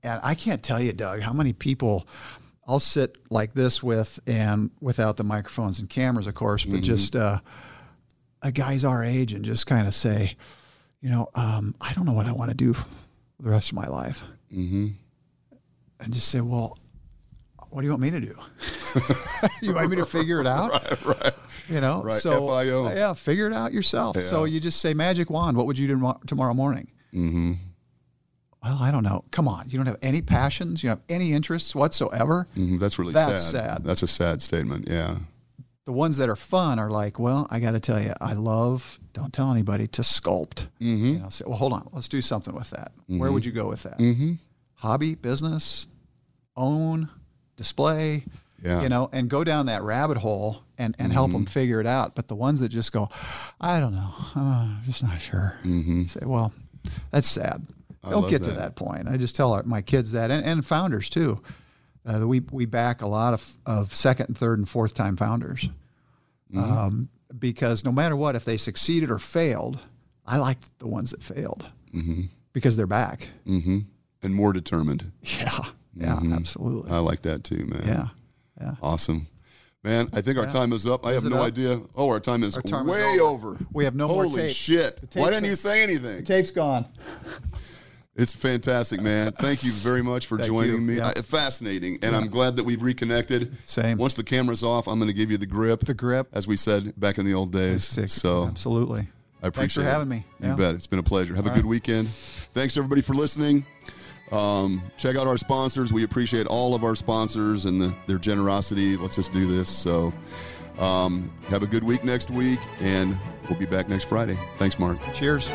and 0.04 0.20
I 0.24 0.36
can't 0.36 0.64
tell 0.64 0.82
you, 0.82 0.94
Doug, 0.94 1.22
how 1.22 1.34
many 1.34 1.54
people 1.54 2.08
I'll 2.68 2.80
sit 2.80 3.16
like 3.30 3.54
this 3.54 3.82
with, 3.84 4.20
and 4.28 4.72
without 4.82 5.18
the 5.18 5.24
microphones 5.24 5.80
and 5.80 5.90
cameras, 5.90 6.28
of 6.28 6.34
course, 6.36 6.64
Mm-hmm. 6.64 6.76
but 6.76 6.84
just 6.84 7.16
uh, 7.16 7.40
a 8.42 8.52
guy's 8.52 8.84
our 8.84 9.04
age, 9.04 9.34
and 9.34 9.44
just 9.46 9.66
kind 9.68 9.88
of 9.88 9.94
say, 9.96 10.36
you 11.02 11.10
know, 11.10 11.30
um, 11.36 11.76
I 11.82 11.94
don't 11.94 12.06
know 12.06 12.14
what 12.14 12.26
I 12.26 12.32
want 12.32 12.50
to 12.52 12.56
do 12.58 12.74
for 12.74 12.86
the 13.40 13.50
rest 13.50 13.72
of 13.72 13.76
my 13.76 13.88
life, 13.88 14.24
Mm-hmm. 14.54 14.88
and 16.00 16.14
just 16.14 16.28
say, 16.30 16.42
well. 16.42 16.78
What 17.78 17.82
do 17.82 17.86
you 17.90 17.92
want 17.92 18.02
me 18.02 18.10
to 18.10 18.20
do? 18.20 18.34
you 19.62 19.76
want 19.76 19.92
me 19.92 19.98
to 19.98 20.06
figure 20.08 20.42
it 20.42 20.48
out? 20.48 20.72
Right, 20.72 21.06
right. 21.24 21.34
You 21.70 21.80
know, 21.80 22.02
Right, 22.02 22.18
so 22.20 22.48
FIO. 22.48 22.90
yeah, 22.92 23.14
figure 23.14 23.46
it 23.46 23.54
out 23.54 23.72
yourself. 23.72 24.18
So 24.18 24.46
you 24.46 24.60
just 24.60 24.82
say 24.82 24.96
magic 24.96 25.30
wand. 25.30 25.56
What 25.56 25.68
would 25.68 25.78
you 25.78 25.88
do 25.88 26.14
tomorrow 26.26 26.56
morning? 26.56 26.90
Mm-hmm. 27.14 27.54
Well, 28.64 28.78
I 28.82 28.90
don't 28.90 29.04
know. 29.04 29.26
Come 29.30 29.48
on, 29.48 29.70
you 29.70 29.78
don't 29.78 29.86
have 29.86 30.00
any 30.02 30.24
passions. 30.24 30.82
You 30.82 30.90
don't 30.90 30.98
have 30.98 31.04
any 31.08 31.34
interests 31.34 31.76
whatsoever. 31.76 32.48
hmm 32.56 32.80
That's 32.80 32.98
really 32.98 33.14
That's 33.14 33.44
sad. 33.44 33.76
sad. 33.76 33.84
That's 33.84 34.02
a 34.02 34.08
sad 34.08 34.42
statement. 34.42 34.88
Yeah. 34.90 35.18
The 35.86 35.94
ones 35.94 36.18
that 36.18 36.30
are 36.30 36.36
fun 36.36 36.80
are 36.80 36.90
like, 36.90 37.20
well, 37.20 37.46
I 37.52 37.60
got 37.60 37.74
to 37.74 37.80
tell 37.80 38.02
you, 38.02 38.14
I 38.20 38.34
love. 38.34 39.00
Don't 39.14 39.32
tell 39.32 39.52
anybody 39.52 39.86
to 39.90 40.02
sculpt. 40.02 40.66
Mm-hmm. 40.82 41.06
You 41.06 41.20
know, 41.20 41.30
say, 41.30 41.44
well, 41.46 41.58
hold 41.60 41.74
on, 41.74 41.88
let's 41.92 42.10
do 42.10 42.24
something 42.24 42.56
with 42.56 42.72
that. 42.72 42.92
Where 43.06 43.32
would 43.32 43.46
you 43.46 43.52
go 43.52 43.70
with 43.70 43.84
that? 43.84 44.00
Mm-hmm. 44.00 44.34
Hobby, 44.74 45.14
business, 45.14 45.86
own, 46.56 47.10
display. 47.58 48.24
Yeah. 48.64 48.72
Mm-hmm. 48.76 48.84
You 48.84 48.90
know, 48.90 49.10
and 49.12 49.30
go 49.30 49.44
down 49.44 49.66
that 49.68 49.84
rabbit 49.84 50.18
hole 50.18 50.64
and, 50.80 50.96
and 50.98 51.14
help 51.14 51.32
them 51.32 51.46
figure 51.46 51.80
it 51.80 51.86
out. 51.86 52.16
But 52.16 52.28
the 52.28 52.36
ones 52.36 52.62
that 52.62 52.70
just 52.70 52.92
go, 52.92 53.08
I 53.62 53.80
don't 53.80 53.94
know, 53.94 54.14
I'm 54.36 54.80
just 54.86 55.04
not 55.04 55.22
sure. 55.22 55.60
Mm-hmm. 55.64 56.04
Say, 56.04 56.22
well, 56.24 56.52
that's 57.12 57.28
sad. 57.30 57.68
I 58.04 58.10
Don't 58.12 58.30
get 58.30 58.42
to 58.44 58.50
that. 58.52 58.56
that 58.58 58.76
point. 58.76 59.08
I 59.08 59.18
just 59.18 59.36
tell 59.36 59.52
our, 59.54 59.62
my 59.64 59.82
kids 59.84 60.14
that, 60.14 60.32
and, 60.32 60.44
and 60.46 60.66
founders 60.66 61.10
too. 61.10 61.42
Uh, 62.06 62.26
we 62.26 62.40
we 62.52 62.66
back 62.66 63.02
a 63.02 63.08
lot 63.08 63.34
of 63.34 63.58
of 63.66 63.94
second 63.94 64.28
and 64.30 64.38
third 64.38 64.58
and 64.60 64.68
fourth 64.70 64.96
time 64.96 65.18
founders, 65.18 65.70
Mm-hmm. 66.54 66.60
um, 66.60 67.10
because 67.38 67.84
no 67.84 67.92
matter 67.92 68.16
what, 68.16 68.36
if 68.38 68.46
they 68.46 68.56
succeeded 68.56 69.12
or 69.12 69.20
failed, 69.20 69.80
I 70.26 70.38
like 70.38 70.58
the 70.80 70.88
ones 70.88 71.12
that 71.12 71.22
failed 71.22 71.70
because 72.54 72.78
they're 72.78 72.88
back. 72.88 73.28
Mm-hmm. 73.46 73.80
And 74.24 74.34
more 74.34 74.54
determined. 74.54 75.12
Yeah, 75.40 75.50
yeah, 76.00 76.20
absolutely. 76.36 76.92
I 76.92 77.00
like 77.00 77.22
that 77.24 77.44
too, 77.44 77.66
man. 77.66 77.84
yeah, 77.86 78.08
yeah. 78.62 78.76
Awesome. 78.82 79.28
Man, 79.84 80.10
I 80.12 80.22
think 80.22 80.38
our 80.38 80.48
time 80.48 80.74
is 80.74 80.86
up. 80.86 81.06
I 81.06 81.14
have 81.14 81.24
no 81.24 81.38
up? 81.38 81.48
idea. 81.48 81.80
Oh, 81.96 82.10
our 82.10 82.20
time 82.20 82.44
is 82.44 82.56
Our 82.58 82.62
time 82.62 82.90
is 82.90 82.92
way 82.96 83.20
over. 83.22 83.50
over. 83.52 83.66
We 83.72 83.86
have 83.86 83.96
no 83.96 84.08
more 84.08 84.24
Holy 84.24 84.42
tape. 84.48 84.56
shit. 84.56 85.02
Why 85.14 85.30
didn't 85.30 85.46
you 85.46 85.56
say 85.56 85.82
anything? 85.84 86.24
Tape's 86.26 86.52
gone. 86.52 86.86
It's 88.16 88.34
fantastic, 88.34 89.00
man. 89.00 89.32
Thank 89.34 89.64
you 89.64 89.72
very 89.72 90.02
much 90.02 90.26
for 90.26 90.40
joining 90.40 90.72
you. 90.74 90.82
me. 90.82 90.96
Yeah. 90.98 91.10
Uh, 91.10 91.22
fascinating. 91.22 92.00
And 92.02 92.16
I'm 92.16 92.28
glad 92.30 92.56
that 92.56 92.64
we've 92.66 92.82
reconnected. 92.82 93.56
Same. 93.70 94.00
Once 94.00 94.16
the 94.16 94.24
camera's 94.24 94.64
off, 94.64 94.88
I'm 94.88 94.98
going 94.98 95.08
to 95.08 95.14
give 95.14 95.30
you 95.30 95.38
the 95.38 95.46
grip. 95.46 95.82
The 95.82 95.94
grip. 95.94 96.28
As 96.34 96.48
we 96.48 96.58
said 96.58 97.00
back 97.00 97.20
in 97.20 97.26
the 97.26 97.36
old 97.36 97.52
days. 97.52 97.84
Sick. 97.84 98.10
So 98.10 98.46
absolutely. 98.46 99.08
I 99.44 99.48
appreciate 99.50 99.54
Thanks 99.62 99.74
for 99.76 99.82
it. 99.82 99.84
having 99.84 100.10
me. 100.10 100.24
You 100.42 100.48
Yeah. 100.50 100.56
bet. 100.56 100.74
It's 100.74 100.88
been 100.88 100.98
a 101.00 101.04
pleasure. 101.04 101.36
Have 101.36 101.46
a 101.46 101.52
good 101.52 101.66
weekend. 101.68 102.10
Thanks 102.10 102.76
everybody 102.76 103.02
for 103.02 103.14
listening. 103.14 103.66
Um, 104.32 104.84
check 104.98 105.16
out 105.16 105.28
our 105.28 105.38
sponsors. 105.38 105.94
We 105.94 106.04
appreciate 106.04 106.48
all 106.48 106.76
of 106.76 106.84
our 106.84 106.96
sponsors 106.96 107.66
and 107.66 107.82
the, 107.82 107.96
their 108.08 108.18
generosity. 108.18 108.98
Let's 108.98 109.16
just 109.16 109.32
do 109.32 109.48
this. 109.48 109.70
So 109.70 110.14
um, 110.80 111.32
have 111.48 111.64
a 111.64 111.68
good 111.68 111.84
week 111.84 112.04
next 112.04 112.30
week, 112.32 112.60
and 112.82 113.18
we'll 113.50 113.60
be 113.60 113.66
back 113.66 113.90
next 113.90 114.06
Friday. 114.06 114.38
Thanks, 114.58 114.78
Mark. 114.80 115.00
Cheers. 115.14 115.50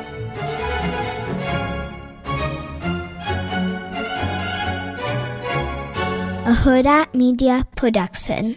a 6.45 6.55
Huda 6.55 7.15
Media 7.15 7.65
Production. 7.77 8.57